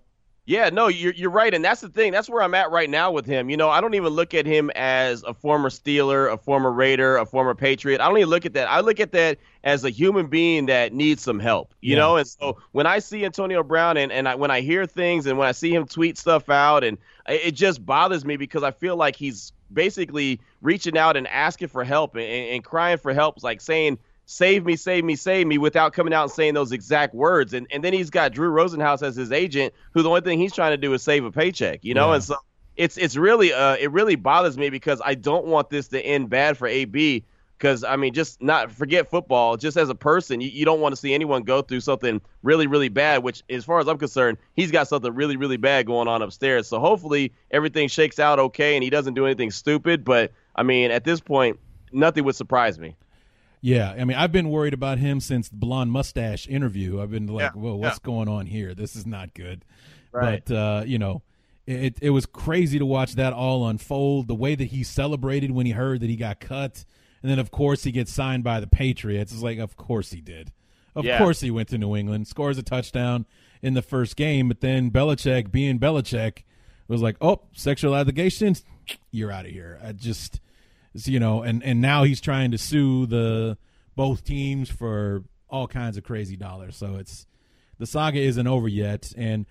Yeah, 0.48 0.70
no, 0.70 0.88
you're 0.90 1.14
you're 1.14 1.32
right, 1.32 1.52
and 1.52 1.66
that's 1.66 1.82
the 1.82 1.90
thing. 1.90 2.12
That's 2.12 2.30
where 2.30 2.44
I'm 2.44 2.54
at 2.54 2.70
right 2.70 2.90
now 2.90 3.12
with 3.12 3.26
him. 3.26 3.50
You 3.50 3.58
know, 3.58 3.70
I 3.70 3.82
don't 3.82 3.96
even 3.96 4.14
look 4.14 4.36
at 4.36 4.46
him 4.46 4.70
as 4.76 5.24
a 5.24 5.34
former 5.34 5.70
Steeler, 5.70 6.32
a 6.32 6.38
former 6.38 6.72
Raider, 6.72 7.18
a 7.18 7.26
former 7.26 7.56
Patriot. 7.56 8.00
I 8.00 8.08
don't 8.08 8.18
even 8.18 8.30
look 8.30 8.46
at 8.46 8.54
that. 8.54 8.70
I 8.70 8.82
look 8.82 9.00
at 9.00 9.12
that 9.14 9.40
as 9.64 9.84
a 9.84 9.90
human 9.90 10.28
being 10.28 10.68
that 10.68 10.94
needs 10.94 11.24
some 11.24 11.40
help. 11.40 11.74
You 11.82 11.94
yeah. 11.94 11.98
know, 11.98 12.18
and 12.18 12.28
so 12.28 12.60
when 12.74 12.86
I 12.86 13.00
see 13.00 13.26
Antonio 13.26 13.64
Brown 13.64 13.98
and 13.98 14.12
and 14.12 14.30
I, 14.30 14.36
when 14.36 14.52
I 14.52 14.62
hear 14.62 14.86
things 14.86 15.26
and 15.26 15.40
when 15.40 15.48
I 15.48 15.52
see 15.52 15.74
him 15.74 15.88
tweet 15.88 16.16
stuff 16.16 16.48
out, 16.48 16.84
and 16.84 17.00
it 17.28 17.52
just 17.54 17.84
bothers 17.84 18.24
me 18.24 18.38
because 18.38 18.62
I 18.62 18.70
feel 18.70 18.96
like 18.96 19.16
he's 19.16 19.52
basically 19.74 20.40
reaching 20.62 20.96
out 20.96 21.18
and 21.18 21.28
asking 21.28 21.70
for 21.70 21.84
help 21.84 22.14
and, 22.14 22.24
and 22.24 22.64
crying 22.64 23.00
for 23.00 23.16
help, 23.16 23.42
like 23.42 23.62
saying 23.62 23.98
save 24.26 24.66
me, 24.66 24.76
save 24.76 25.04
me, 25.04 25.16
save 25.16 25.48
me 25.48 25.58
without 25.58 25.94
coming 25.94 26.14
out 26.14 26.24
and 26.24 26.32
saying 26.32 26.54
those 26.54 26.72
exact 26.72 27.14
words. 27.14 27.54
And 27.54 27.68
and 27.72 27.84
then 27.84 27.94
he's 27.94 28.10
got 28.10 28.34
Drew 28.34 28.50
Rosenhaus 28.50 29.02
as 29.02 29.16
his 29.16 29.32
agent, 29.32 29.74
who 29.94 30.02
the 30.02 30.10
only 30.10 30.22
thing 30.22 30.40
he's 30.40 30.54
trying 30.54 30.72
to 30.72 30.78
do 30.78 30.94
is 30.94 31.04
save 31.04 31.26
a 31.26 31.32
paycheck, 31.32 31.84
you 31.84 31.94
know? 31.94 32.10
Yeah. 32.10 32.16
And 32.16 32.24
so 32.24 32.36
it's 32.76 32.98
it's 32.98 33.16
really 33.16 33.54
uh 33.54 33.76
it 33.80 33.92
really 33.92 34.16
bothers 34.16 34.58
me 34.58 34.70
because 34.70 35.02
I 35.04 35.16
don't 35.16 35.46
want 35.46 35.70
this 35.70 35.88
to 35.90 36.02
end 36.02 36.30
bad 36.30 36.58
for 36.58 36.68
AB 36.68 37.24
because 37.58 37.84
I 37.84 37.96
mean 37.96 38.14
just 38.14 38.42
not 38.42 38.72
forget 38.72 39.10
football, 39.10 39.58
just 39.58 39.78
as 39.78 39.90
a 39.90 39.96
person, 39.96 40.42
you, 40.42 40.50
you 40.50 40.66
don't 40.66 40.82
want 40.82 40.94
to 40.94 40.98
see 40.98 41.14
anyone 41.14 41.44
go 41.44 41.62
through 41.62 41.82
something 41.82 42.20
really 42.44 42.68
really 42.68 42.90
bad, 42.90 43.24
which 43.24 43.44
as 43.50 43.64
far 43.64 43.80
as 43.80 43.88
I'm 43.88 43.98
concerned, 43.98 44.38
he's 44.56 44.72
got 44.72 44.88
something 44.88 45.14
really 45.14 45.38
really 45.38 45.58
bad 45.58 45.86
going 45.86 46.08
on 46.08 46.22
upstairs. 46.22 46.68
So 46.68 46.80
hopefully 46.80 47.32
everything 47.52 47.88
shakes 47.88 48.20
out 48.20 48.40
okay 48.40 48.76
and 48.76 48.84
he 48.84 48.90
doesn't 48.90 49.14
do 49.14 49.26
anything 49.26 49.52
stupid, 49.52 50.04
but 50.04 50.32
I 50.56 50.64
mean 50.64 50.92
at 50.92 51.04
this 51.04 51.22
point 51.22 51.60
nothing 51.92 52.26
would 52.26 52.36
surprise 52.36 52.78
me. 52.78 52.96
Yeah, 53.62 53.92
I 53.92 54.04
mean, 54.04 54.18
I've 54.18 54.32
been 54.32 54.50
worried 54.50 54.74
about 54.74 55.00
him 55.00 55.20
since 55.20 55.50
the 55.50 55.56
blonde 55.56 55.92
mustache 55.92 56.48
interview. 56.48 57.02
I've 57.02 57.12
been 57.12 57.28
like, 57.28 57.54
yeah, 57.56 57.60
"Whoa, 57.60 57.76
what's 57.76 58.00
yeah. 58.02 58.06
going 58.06 58.28
on 58.28 58.46
here? 58.46 58.74
This 58.74 58.96
is 58.96 59.06
not 59.06 59.34
good." 59.34 59.66
Right. 60.12 60.44
But 60.46 60.56
uh, 60.56 60.84
you 60.86 61.00
know, 61.00 61.24
it 61.66 61.98
it 62.02 62.12
was 62.12 62.26
crazy 62.26 62.80
to 62.80 62.86
watch 62.86 63.16
that 63.16 63.34
all 63.34 63.68
unfold. 63.68 64.28
The 64.28 64.36
way 64.36 64.56
that 64.56 64.66
he 64.66 64.84
celebrated 64.84 65.52
when 65.52 65.66
he 65.66 65.72
heard 65.72 66.02
that 66.02 66.10
he 66.10 66.16
got 66.16 66.40
cut, 66.40 66.86
and 67.22 67.32
then 67.32 67.40
of 67.40 67.52
course 67.52 67.84
he 67.84 67.92
gets 67.92 68.14
signed 68.14 68.44
by 68.44 68.60
the 68.60 68.68
Patriots. 68.68 69.32
It's 69.32 69.42
like, 69.42 69.58
of 69.58 69.76
course 69.76 70.12
he 70.12 70.22
did. 70.22 70.52
Of 70.96 71.06
yeah. 71.06 71.18
course 71.18 71.42
he 71.42 71.52
went 71.52 71.70
to 71.70 71.78
New 71.78 71.96
England, 71.96 72.28
scores 72.28 72.58
a 72.58 72.64
touchdown 72.64 73.26
in 73.62 73.74
the 73.74 73.82
first 73.82 74.16
game, 74.16 74.48
but 74.48 74.62
then 74.62 74.92
Belichick, 74.92 75.52
being 75.52 75.80
Belichick, 75.80 76.44
was 76.88 77.02
like, 77.02 77.18
"Oh, 77.20 77.42
sexual 77.54 77.96
allegations, 77.96 78.64
you're 79.12 79.32
out 79.32 79.46
of 79.46 79.52
here." 79.52 79.80
I 79.84 79.92
just 79.92 80.40
you 81.04 81.20
know, 81.20 81.44
and 81.44 81.64
and 81.64 81.82
now 81.82 82.04
he's 82.04 82.22
trying 82.22 82.52
to 82.52 82.58
sue 82.58 83.06
the 83.06 83.58
both 83.96 84.24
teams 84.24 84.70
for 84.70 85.24
all 85.50 85.68
kinds 85.68 85.98
of 85.98 86.04
crazy 86.04 86.36
dollars. 86.36 86.76
So 86.76 86.96
it's 86.96 87.28
the 87.78 87.86
saga 87.86 88.20
isn't 88.20 88.48
over 88.48 88.68
yet, 88.68 89.12
and 89.18 89.46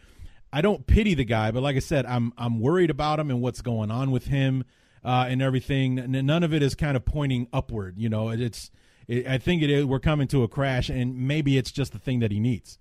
I 0.53 0.61
don't 0.61 0.87
pity 0.87 1.15
the 1.15 1.25
guy, 1.25 1.51
but 1.51 1.63
like 1.63 1.77
I 1.77 1.81
said, 1.81 2.07
I'm 2.07 2.33
I'm 2.39 2.61
worried 2.61 2.91
about 2.91 3.19
him 3.19 3.31
and 3.31 3.41
what's 3.43 3.61
going 3.61 3.91
on 3.91 4.11
with 4.11 4.27
him 4.27 4.65
uh, 5.05 5.27
and 5.29 5.43
everything. 5.43 5.97
None 5.97 6.43
of 6.43 6.55
it 6.55 6.63
is 6.63 6.75
kind 6.75 6.97
of 6.97 7.05
pointing 7.05 7.49
upward. 7.53 7.99
You 7.99 8.09
know, 8.09 8.31
it's 8.31 8.71
it, 9.09 9.27
I 9.27 9.39
think 9.39 9.63
it 9.63 9.71
is. 9.71 9.85
We're 9.85 10.01
coming 10.01 10.29
to 10.29 10.43
a 10.43 10.49
crash, 10.49 10.89
and 10.89 11.27
maybe 11.29 11.59
it's 11.59 11.71
just 11.71 11.93
the 11.93 11.99
thing 11.99 12.21
that 12.21 12.31
he 12.31 12.41
needs. 12.41 12.79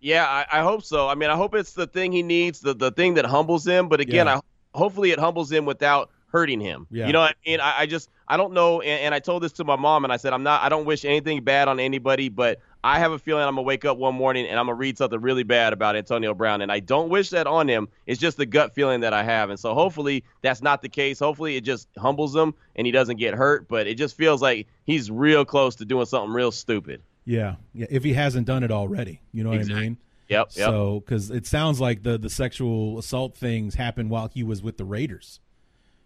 Yeah, 0.00 0.26
I, 0.26 0.46
I, 0.50 0.62
hope 0.62 0.82
so. 0.82 1.06
I 1.06 1.14
mean, 1.14 1.30
I 1.30 1.36
hope 1.36 1.54
it's 1.54 1.74
the 1.74 1.86
thing 1.86 2.10
he 2.10 2.24
needs, 2.24 2.58
the 2.58 2.74
the 2.74 2.90
thing 2.90 3.14
that 3.14 3.24
humbles 3.24 3.64
him. 3.64 3.88
But 3.88 4.00
again, 4.00 4.26
yeah. 4.26 4.38
I 4.38 4.40
hopefully 4.76 5.12
it 5.12 5.20
humbles 5.20 5.52
him 5.52 5.64
without 5.64 6.10
hurting 6.32 6.60
him. 6.60 6.86
Yeah. 6.90 7.06
You 7.06 7.12
know 7.12 7.20
what 7.20 7.36
I 7.46 7.48
mean? 7.48 7.60
I, 7.60 7.80
I 7.80 7.86
just 7.86 8.10
I 8.26 8.36
don't 8.36 8.54
know 8.54 8.80
and, 8.80 9.00
and, 9.02 9.14
I 9.14 9.18
told 9.18 9.42
this 9.42 9.52
to 9.52 9.64
my 9.64 9.76
mom 9.76 10.04
and 10.04 10.12
I 10.12 10.16
said 10.16 10.32
I'm 10.32 10.42
not 10.42 10.62
I 10.62 10.68
don't 10.68 10.86
wish 10.86 11.04
anything 11.04 11.44
bad 11.44 11.68
on 11.68 11.78
anybody, 11.78 12.28
but 12.28 12.60
I 12.82 12.98
have 12.98 13.12
a 13.12 13.18
feeling 13.18 13.44
I'm 13.44 13.54
gonna 13.54 13.62
wake 13.62 13.84
up 13.84 13.98
one 13.98 14.14
morning 14.14 14.46
and 14.46 14.58
I'm 14.58 14.66
gonna 14.66 14.76
read 14.76 14.98
something 14.98 15.20
really 15.20 15.42
bad 15.44 15.72
about 15.72 15.94
Antonio 15.94 16.34
Brown. 16.34 16.62
And 16.62 16.72
I 16.72 16.80
don't 16.80 17.10
wish 17.10 17.30
that 17.30 17.46
on 17.46 17.68
him. 17.68 17.88
It's 18.06 18.20
just 18.20 18.38
the 18.38 18.46
gut 18.46 18.74
feeling 18.74 19.00
that 19.00 19.12
I 19.12 19.22
have. 19.22 19.50
And 19.50 19.60
so 19.60 19.74
hopefully 19.74 20.24
that's 20.40 20.62
not 20.62 20.82
the 20.82 20.88
case. 20.88 21.18
Hopefully 21.18 21.56
it 21.56 21.60
just 21.60 21.86
humbles 21.98 22.34
him 22.34 22.54
and 22.74 22.86
he 22.86 22.90
doesn't 22.90 23.18
get 23.18 23.34
hurt. 23.34 23.68
But 23.68 23.86
it 23.86 23.94
just 23.96 24.16
feels 24.16 24.40
like 24.40 24.66
he's 24.84 25.10
real 25.10 25.44
close 25.44 25.76
to 25.76 25.84
doing 25.84 26.06
something 26.06 26.32
real 26.32 26.50
stupid. 26.50 27.02
Yeah. 27.24 27.56
Yeah. 27.74 27.86
If 27.90 28.02
he 28.02 28.14
hasn't 28.14 28.46
done 28.46 28.64
it 28.64 28.72
already. 28.72 29.20
You 29.32 29.44
know 29.44 29.52
exactly. 29.52 29.74
what 29.74 29.78
I 29.78 29.82
mean? 29.82 29.98
Yep. 30.28 30.48
yep. 30.54 30.66
So, 30.66 31.00
because 31.00 31.30
it 31.30 31.46
sounds 31.46 31.80
like 31.80 32.02
the 32.02 32.16
the 32.16 32.30
sexual 32.30 32.98
assault 32.98 33.36
things 33.36 33.74
happened 33.74 34.08
while 34.10 34.30
he 34.32 34.42
was 34.42 34.62
with 34.62 34.78
the 34.78 34.84
Raiders. 34.84 35.40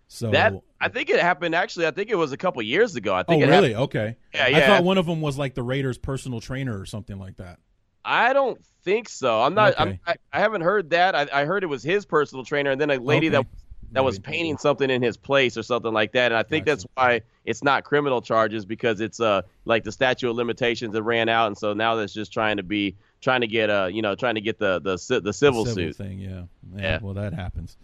So 0.08 0.30
that 0.30 0.54
I 0.80 0.88
think 0.88 1.10
it 1.10 1.18
happened. 1.20 1.54
Actually, 1.54 1.86
I 1.86 1.90
think 1.90 2.10
it 2.10 2.14
was 2.14 2.32
a 2.32 2.36
couple 2.36 2.62
years 2.62 2.94
ago. 2.96 3.14
I 3.14 3.22
think. 3.24 3.42
Oh, 3.42 3.46
really? 3.48 3.70
happened- 3.72 3.84
Okay. 3.84 4.16
Yeah, 4.34 4.46
yeah. 4.48 4.56
I 4.58 4.60
thought 4.66 4.84
one 4.84 4.98
of 4.98 5.06
them 5.06 5.20
was 5.20 5.36
like 5.36 5.54
the 5.54 5.62
Raiders' 5.62 5.98
personal 5.98 6.40
trainer 6.40 6.78
or 6.78 6.86
something 6.86 7.18
like 7.18 7.36
that. 7.38 7.58
I 8.04 8.32
don't 8.32 8.64
think 8.84 9.08
so. 9.08 9.40
I'm 9.42 9.54
not. 9.54 9.72
Okay. 9.72 9.82
I'm, 9.82 10.00
I, 10.06 10.14
I 10.32 10.38
haven't 10.38 10.60
heard 10.60 10.90
that. 10.90 11.16
I, 11.16 11.26
I 11.32 11.44
heard 11.44 11.64
it 11.64 11.66
was 11.66 11.82
his 11.82 12.06
personal 12.06 12.44
trainer, 12.44 12.70
and 12.70 12.80
then 12.80 12.90
a 12.90 12.98
lady 12.98 13.26
Okay. 13.28 13.36
that 13.38 13.46
that 13.92 14.04
was 14.04 14.18
painting 14.18 14.58
something 14.58 14.90
in 14.90 15.00
his 15.02 15.16
place 15.16 15.56
or 15.56 15.62
something 15.64 15.92
like 15.92 16.12
that. 16.12 16.26
And 16.32 16.36
I 16.36 16.42
think 16.44 16.66
Gotcha. 16.66 16.76
that's 16.76 16.86
why 16.94 17.20
it's 17.44 17.64
not 17.64 17.82
criminal 17.84 18.20
charges 18.22 18.64
because 18.64 19.00
it's 19.00 19.18
uh 19.20 19.42
like 19.64 19.82
the 19.84 19.90
statute 19.92 20.28
of 20.30 20.36
limitations 20.36 20.92
that 20.92 21.02
ran 21.02 21.28
out, 21.28 21.48
and 21.48 21.58
so 21.58 21.72
now 21.72 21.96
that's 21.96 22.12
just 22.12 22.32
trying 22.32 22.58
to 22.58 22.62
be 22.62 22.94
trying 23.20 23.40
to 23.40 23.46
get 23.48 23.70
uh 23.70 23.88
you 23.90 24.02
know 24.02 24.14
trying 24.14 24.36
to 24.36 24.40
get 24.40 24.58
the 24.60 24.78
the 24.80 25.20
the 25.20 25.32
civil, 25.32 25.64
The 25.64 25.72
suit. 25.74 25.96
thing, 25.96 26.20
yeah. 26.20 26.42
yeah. 26.76 26.82
Yeah. 26.82 26.98
Well, 27.02 27.14
that 27.14 27.32
happens. 27.32 27.76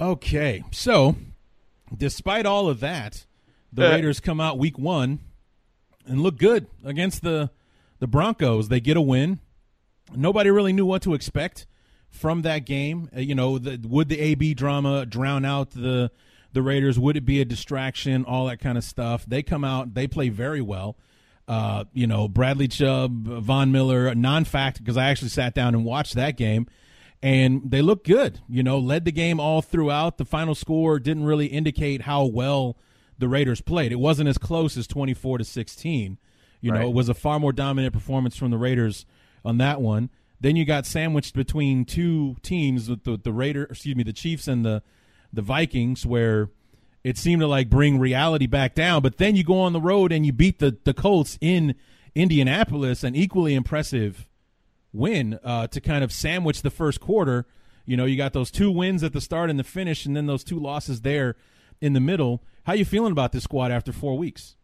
Okay, 0.00 0.64
so 0.72 1.14
despite 1.98 2.46
all 2.46 2.68
of 2.68 2.80
that, 2.80 3.26
the 3.72 3.86
Uh. 3.86 3.90
Raiders 3.90 4.20
come 4.20 4.40
out 4.40 4.58
week 4.58 4.78
one 4.78 5.20
and 6.06 6.20
look 6.20 6.36
good 6.38 6.66
against 6.84 7.22
the 7.22 7.50
the 8.00 8.06
Broncos. 8.06 8.68
They 8.68 8.80
get 8.80 8.96
a 8.96 9.00
win. 9.00 9.40
Nobody 10.14 10.50
really 10.50 10.72
knew 10.72 10.84
what 10.86 11.00
to 11.02 11.14
expect 11.14 11.66
from 12.10 12.42
that 12.42 12.66
game. 12.66 13.08
Uh, 13.16 13.20
you 13.20 13.34
know, 13.34 13.58
the, 13.58 13.80
would 13.88 14.08
the 14.08 14.20
AB 14.20 14.54
drama 14.54 15.06
drown 15.06 15.44
out 15.44 15.70
the 15.70 16.10
the 16.52 16.62
Raiders? 16.62 16.98
Would 16.98 17.16
it 17.16 17.24
be 17.24 17.40
a 17.40 17.44
distraction? 17.44 18.24
All 18.24 18.46
that 18.46 18.58
kind 18.60 18.76
of 18.78 18.84
stuff. 18.84 19.24
They 19.26 19.42
come 19.42 19.64
out. 19.64 19.94
They 19.94 20.06
play 20.06 20.28
very 20.28 20.60
well. 20.60 20.96
Uh, 21.48 21.84
you 21.92 22.06
know, 22.06 22.26
Bradley 22.28 22.68
Chubb, 22.68 23.26
Von 23.26 23.70
Miller, 23.70 24.14
non-fact 24.14 24.78
because 24.78 24.96
I 24.96 25.06
actually 25.10 25.28
sat 25.28 25.54
down 25.54 25.74
and 25.74 25.84
watched 25.84 26.14
that 26.14 26.36
game, 26.38 26.66
and 27.24 27.62
they 27.64 27.80
looked 27.80 28.06
good. 28.06 28.40
You 28.48 28.62
know, 28.62 28.78
led 28.78 29.06
the 29.06 29.10
game 29.12 29.40
all 29.40 29.62
throughout. 29.62 30.18
The 30.18 30.24
final 30.26 30.54
score 30.54 31.00
didn't 31.00 31.24
really 31.24 31.46
indicate 31.46 32.02
how 32.02 32.26
well 32.26 32.76
the 33.18 33.28
Raiders 33.28 33.62
played. 33.62 33.92
It 33.92 33.98
wasn't 33.98 34.28
as 34.28 34.36
close 34.38 34.76
as 34.76 34.86
twenty-four 34.86 35.38
to 35.38 35.44
sixteen. 35.44 36.18
You 36.60 36.70
know, 36.72 36.78
Right. 36.78 36.88
it 36.88 36.94
was 36.94 37.08
a 37.08 37.14
far 37.14 37.40
more 37.40 37.52
dominant 37.52 37.92
performance 37.94 38.36
from 38.36 38.50
the 38.50 38.58
Raiders 38.58 39.06
on 39.44 39.58
that 39.58 39.80
one. 39.80 40.10
Then 40.40 40.56
you 40.56 40.64
got 40.66 40.84
sandwiched 40.86 41.34
between 41.34 41.84
two 41.86 42.36
teams 42.42 42.88
with 42.90 43.04
the 43.04 43.16
the 43.16 43.32
Raider, 43.32 43.64
excuse 43.64 43.96
me, 43.96 44.02
the 44.02 44.12
Chiefs 44.12 44.46
and 44.46 44.64
the 44.64 44.82
the 45.32 45.42
Vikings, 45.42 46.04
where 46.04 46.50
it 47.02 47.16
seemed 47.18 47.40
to 47.40 47.46
like 47.46 47.70
bring 47.70 47.98
reality 47.98 48.46
back 48.46 48.74
down. 48.74 49.00
But 49.02 49.16
then 49.18 49.34
you 49.36 49.44
go 49.44 49.60
on 49.60 49.72
the 49.72 49.80
road 49.80 50.12
and 50.12 50.26
you 50.26 50.32
beat 50.32 50.58
the 50.58 50.76
the 50.84 50.92
Colts 50.94 51.38
in 51.40 51.74
Indianapolis, 52.14 53.02
an 53.04 53.14
equally 53.14 53.54
impressive 53.54 54.26
win 54.94 55.38
uh, 55.44 55.66
to 55.66 55.80
kind 55.80 56.02
of 56.02 56.12
sandwich 56.12 56.62
the 56.62 56.70
first 56.70 57.00
quarter. 57.00 57.44
You 57.84 57.98
know, 57.98 58.06
you 58.06 58.16
got 58.16 58.32
those 58.32 58.50
two 58.50 58.70
wins 58.70 59.02
at 59.02 59.12
the 59.12 59.20
start 59.20 59.50
and 59.50 59.58
the 59.58 59.64
finish, 59.64 60.06
and 60.06 60.16
then 60.16 60.26
those 60.26 60.44
two 60.44 60.58
losses 60.58 61.02
there 61.02 61.36
in 61.82 61.92
the 61.92 62.00
middle. 62.00 62.42
How 62.62 62.72
you 62.72 62.86
feeling 62.86 63.12
about 63.12 63.32
this 63.32 63.44
squad 63.44 63.70
after 63.70 63.92
four 63.92 64.16
weeks? 64.16 64.56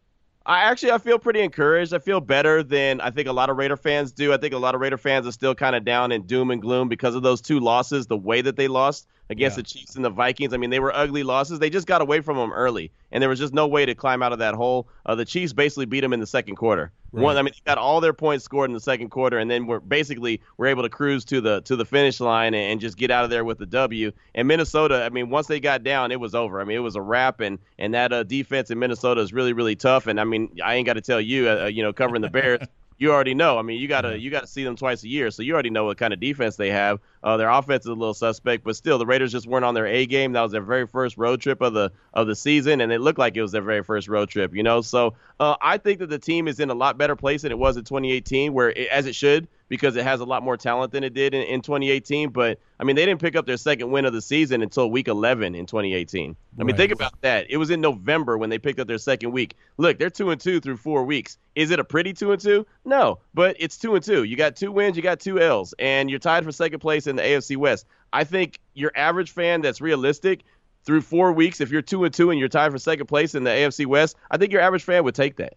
I 0.43 0.61
actually 0.61 0.91
I 0.91 0.97
feel 0.97 1.19
pretty 1.19 1.41
encouraged. 1.41 1.93
I 1.93 1.99
feel 1.99 2.19
better 2.19 2.63
than 2.63 2.99
I 2.99 3.11
think 3.11 3.27
a 3.27 3.31
lot 3.31 3.51
of 3.51 3.57
Raider 3.57 3.77
fans 3.77 4.11
do. 4.11 4.33
I 4.33 4.37
think 4.37 4.55
a 4.55 4.57
lot 4.57 4.73
of 4.73 4.81
Raider 4.81 4.97
fans 4.97 5.27
are 5.27 5.31
still 5.31 5.53
kind 5.53 5.75
of 5.75 5.85
down 5.85 6.11
in 6.11 6.23
doom 6.23 6.49
and 6.49 6.59
gloom 6.59 6.89
because 6.89 7.13
of 7.13 7.21
those 7.21 7.41
two 7.41 7.59
losses, 7.59 8.07
the 8.07 8.17
way 8.17 8.41
that 8.41 8.55
they 8.55 8.67
lost 8.67 9.07
against 9.31 9.57
Yeah. 9.57 9.63
the 9.63 9.67
Chiefs 9.67 9.95
and 9.95 10.05
the 10.05 10.09
Vikings. 10.09 10.53
I 10.53 10.57
mean, 10.57 10.69
they 10.69 10.79
were 10.79 10.95
ugly 10.95 11.23
losses. 11.23 11.57
They 11.59 11.69
just 11.69 11.87
got 11.87 12.01
away 12.01 12.21
from 12.21 12.37
them 12.37 12.53
early, 12.53 12.91
and 13.11 13.21
there 13.21 13.29
was 13.29 13.39
just 13.39 13.53
no 13.53 13.65
way 13.67 13.85
to 13.85 13.95
climb 13.95 14.21
out 14.21 14.33
of 14.33 14.39
that 14.39 14.53
hole. 14.53 14.87
Uh, 15.05 15.15
the 15.15 15.25
Chiefs 15.25 15.53
basically 15.53 15.85
beat 15.85 16.01
them 16.01 16.13
in 16.13 16.19
the 16.19 16.27
second 16.27 16.57
quarter. 16.57 16.91
Right. 17.13 17.23
One, 17.23 17.37
I 17.37 17.41
mean, 17.41 17.53
they 17.53 17.69
got 17.69 17.77
all 17.77 17.99
their 17.99 18.13
points 18.13 18.45
scored 18.45 18.69
in 18.69 18.73
the 18.73 18.79
second 18.79 19.09
quarter, 19.09 19.37
and 19.37 19.49
then 19.51 19.67
we're 19.67 19.79
basically 19.79 20.41
we're 20.57 20.67
able 20.67 20.83
to 20.83 20.89
cruise 20.89 21.25
to 21.25 21.41
the 21.41 21.61
to 21.61 21.75
the 21.75 21.83
finish 21.85 22.19
line 22.19 22.53
and, 22.53 22.71
and 22.73 22.79
just 22.79 22.97
get 22.97 23.11
out 23.11 23.23
of 23.23 23.29
there 23.29 23.43
with 23.43 23.57
the 23.57 23.65
W. 23.65 24.11
And 24.35 24.47
Minnesota, 24.47 25.03
I 25.03 25.09
mean, 25.09 25.29
once 25.29 25.47
they 25.47 25.59
got 25.59 25.83
down, 25.83 26.11
it 26.11 26.19
was 26.19 26.35
over. 26.35 26.61
I 26.61 26.63
mean, 26.63 26.77
it 26.77 26.81
was 26.81 26.95
a 26.95 27.01
wrap, 27.01 27.39
and 27.41 27.57
and 27.79 27.93
that 27.93 28.13
uh, 28.13 28.23
defense 28.23 28.69
in 28.71 28.79
Minnesota 28.79 29.21
is 29.21 29.33
really 29.33 29.53
really 29.53 29.75
tough. 29.75 30.07
And 30.07 30.19
I 30.19 30.23
mean, 30.23 30.57
I 30.63 30.75
ain't 30.75 30.85
got 30.85 30.93
to 30.93 31.01
tell 31.01 31.19
you, 31.19 31.49
uh, 31.49 31.65
you 31.65 31.83
know, 31.83 31.91
covering 31.93 32.21
the 32.21 32.29
Bears. 32.29 32.61
You 32.97 33.11
already 33.11 33.33
know. 33.33 33.57
I 33.57 33.63
mean, 33.63 33.79
you 33.81 33.87
gotta 33.87 34.19
you 34.19 34.29
gotta 34.29 34.45
see 34.45 34.63
them 34.63 34.75
twice 34.75 35.01
a 35.03 35.07
year, 35.07 35.31
so 35.31 35.41
you 35.41 35.53
already 35.53 35.71
know 35.71 35.85
what 35.85 35.97
kind 35.97 36.13
of 36.13 36.19
defense 36.19 36.55
they 36.55 36.69
have. 36.69 36.99
Uh, 37.23 37.37
their 37.37 37.49
offense 37.49 37.85
is 37.85 37.89
a 37.89 37.93
little 37.93 38.13
suspect, 38.13 38.63
but 38.63 38.75
still, 38.75 38.97
the 38.97 39.05
Raiders 39.05 39.31
just 39.31 39.45
weren't 39.47 39.65
on 39.65 39.73
their 39.75 39.85
A 39.85 40.05
game. 40.05 40.33
That 40.33 40.41
was 40.41 40.51
their 40.51 40.61
very 40.61 40.87
first 40.87 41.17
road 41.17 41.39
trip 41.41 41.61
of 41.61 41.73
the 41.73 41.91
of 42.13 42.27
the 42.27 42.35
season, 42.35 42.81
and 42.81 42.91
it 42.91 42.99
looked 42.99 43.19
like 43.19 43.37
it 43.37 43.41
was 43.41 43.51
their 43.51 43.61
very 43.61 43.83
first 43.83 44.07
road 44.07 44.29
trip. 44.29 44.55
You 44.55 44.63
know, 44.63 44.81
so 44.81 45.13
uh, 45.39 45.55
I 45.61 45.77
think 45.77 45.99
that 45.99 46.09
the 46.09 46.19
team 46.19 46.47
is 46.47 46.59
in 46.59 46.69
a 46.69 46.73
lot 46.75 46.97
better 46.97 47.15
place 47.15 47.43
than 47.43 47.51
it 47.51 47.57
was 47.59 47.77
in 47.77 47.83
2018, 47.83 48.53
where 48.53 48.69
it, 48.71 48.87
as 48.87 49.05
it 49.05 49.13
should, 49.15 49.47
because 49.69 49.95
it 49.95 50.03
has 50.03 50.19
a 50.19 50.25
lot 50.25 50.41
more 50.43 50.57
talent 50.57 50.91
than 50.91 51.03
it 51.03 51.13
did 51.13 51.33
in, 51.33 51.43
in 51.43 51.61
2018. 51.61 52.29
But 52.29 52.59
I 52.79 52.83
mean, 52.83 52.95
they 52.95 53.05
didn't 53.05 53.21
pick 53.21 53.35
up 53.35 53.45
their 53.45 53.57
second 53.57 53.91
win 53.91 54.05
of 54.05 54.13
the 54.13 54.21
season 54.21 54.63
until 54.63 54.89
week 54.89 55.07
11 55.07 55.53
in 55.53 55.65
2018. 55.67 56.35
I 56.59 56.63
mean, 56.63 56.67
Right. 56.67 56.77
think 56.77 56.91
about 56.91 57.13
that. 57.21 57.45
It 57.49 57.57
was 57.57 57.69
in 57.69 57.79
November 57.81 58.37
when 58.37 58.49
they 58.49 58.57
picked 58.57 58.79
up 58.79 58.87
their 58.87 58.97
second 58.97 59.31
week. 59.31 59.55
Look, 59.77 59.99
they're 59.99 60.09
two 60.09 60.31
and 60.31 60.41
two 60.41 60.59
through 60.59 60.77
four 60.77 61.03
weeks. 61.03 61.37
Is 61.55 61.69
it 61.71 61.79
a 61.79 61.83
pretty 61.83 62.13
two 62.13 62.31
and 62.31 62.41
two? 62.41 62.65
No, 62.83 63.19
but 63.33 63.55
it's 63.59 63.77
two 63.77 63.95
and 63.95 64.03
two. 64.03 64.23
You 64.23 64.35
got 64.35 64.55
two 64.55 64.71
wins, 64.71 64.97
you 64.97 65.03
got 65.03 65.19
two 65.19 65.39
L's, 65.39 65.73
and 65.79 66.09
you're 66.09 66.19
tied 66.19 66.43
for 66.43 66.51
second 66.51 66.79
place 66.79 67.07
in 67.11 67.15
the 67.17 67.21
AFC 67.21 67.55
West. 67.57 67.85
I 68.11 68.23
think 68.23 68.59
your 68.73 68.91
average 68.95 69.31
fan 69.31 69.61
that's 69.61 69.79
realistic 69.79 70.43
through 70.83 71.01
four 71.01 71.31
weeks, 71.31 71.61
if 71.61 71.69
you're 71.69 71.81
two 71.81 72.03
and 72.03 72.13
two 72.13 72.31
and 72.31 72.39
you're 72.39 72.49
tied 72.49 72.71
for 72.71 72.79
second 72.79 73.05
place 73.05 73.35
in 73.35 73.43
the 73.43 73.51
AFC 73.51 73.85
West, 73.85 74.15
I 74.29 74.37
think 74.37 74.51
your 74.51 74.61
average 74.61 74.83
fan 74.83 75.03
would 75.03 75.15
take 75.15 75.37
that. 75.37 75.53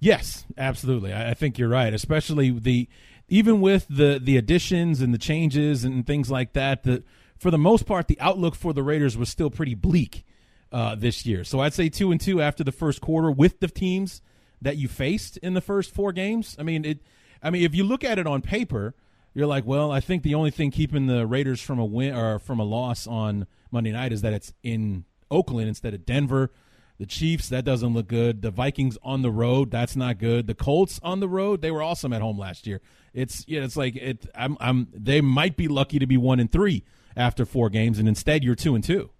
Yes, 0.00 0.44
absolutely. 0.56 1.12
I, 1.12 1.34
think 1.34 1.58
you're 1.58 1.68
right. 1.68 1.92
Especially 1.92 2.50
the 2.50 2.88
even 3.28 3.60
with 3.60 3.86
the 3.88 4.20
the 4.22 4.36
additions 4.36 5.00
and 5.00 5.12
the 5.12 5.18
changes 5.18 5.84
and 5.84 6.06
things 6.06 6.30
like 6.30 6.52
that. 6.52 6.84
The 6.84 7.02
for 7.36 7.50
the 7.50 7.58
most 7.58 7.84
part, 7.84 8.06
the 8.06 8.20
outlook 8.20 8.54
for 8.54 8.72
the 8.72 8.82
Raiders 8.82 9.16
was 9.16 9.28
still 9.28 9.50
pretty 9.50 9.74
bleak 9.74 10.24
uh, 10.72 10.94
this 10.94 11.26
year. 11.26 11.44
So 11.44 11.60
I'd 11.60 11.74
say 11.74 11.88
two 11.88 12.12
and 12.12 12.20
two 12.20 12.40
after 12.40 12.62
the 12.62 12.72
first 12.72 13.00
quarter 13.00 13.30
with 13.30 13.60
the 13.60 13.68
teams 13.68 14.22
that 14.60 14.76
you 14.76 14.88
faced 14.88 15.36
in 15.38 15.54
the 15.54 15.60
first 15.60 15.92
four 15.92 16.12
games. 16.12 16.54
I 16.58 16.62
mean 16.62 16.84
it. 16.84 17.00
I 17.42 17.50
mean, 17.50 17.62
if 17.62 17.74
you 17.74 17.84
look 17.84 18.02
at 18.04 18.18
it 18.18 18.26
on 18.26 18.42
paper, 18.42 18.94
you're 19.34 19.46
like, 19.46 19.66
well, 19.66 19.90
I 19.90 20.00
think 20.00 20.22
the 20.22 20.34
only 20.34 20.50
thing 20.50 20.70
keeping 20.70 21.06
the 21.06 21.26
Raiders 21.26 21.60
from 21.60 21.78
a 21.78 21.84
win 21.84 22.14
or 22.14 22.38
from 22.38 22.58
a 22.58 22.64
loss 22.64 23.06
on 23.06 23.46
Monday 23.70 23.92
night 23.92 24.12
is 24.12 24.22
that 24.22 24.32
it's 24.32 24.52
in 24.62 25.04
Oakland 25.30 25.68
instead 25.68 25.94
of 25.94 26.04
Denver. 26.04 26.50
The 26.98 27.06
Chiefs, 27.06 27.48
that 27.50 27.64
doesn't 27.64 27.94
look 27.94 28.08
good. 28.08 28.42
The 28.42 28.50
Vikings 28.50 28.98
on 29.02 29.22
the 29.22 29.30
road, 29.30 29.70
that's 29.70 29.94
not 29.94 30.18
good. 30.18 30.48
The 30.48 30.54
Colts 30.54 30.98
on 31.02 31.20
the 31.20 31.28
road, 31.28 31.62
they 31.62 31.70
were 31.70 31.82
awesome 31.82 32.12
at 32.12 32.20
home 32.20 32.38
last 32.38 32.66
year. 32.66 32.80
It's 33.14 33.44
yeah, 33.46 33.62
it's 33.62 33.76
like 33.76 33.94
it. 33.94 34.26
I'm, 34.34 34.56
I'm. 34.60 34.88
They 34.92 35.20
might 35.20 35.56
be 35.56 35.68
lucky 35.68 36.00
to 36.00 36.06
be 36.06 36.16
one 36.16 36.40
and 36.40 36.50
three 36.50 36.84
after 37.16 37.44
four 37.44 37.70
games, 37.70 38.00
and 38.00 38.08
instead 38.08 38.42
you're 38.42 38.56
two 38.56 38.74
and 38.74 38.82
two. 38.82 39.10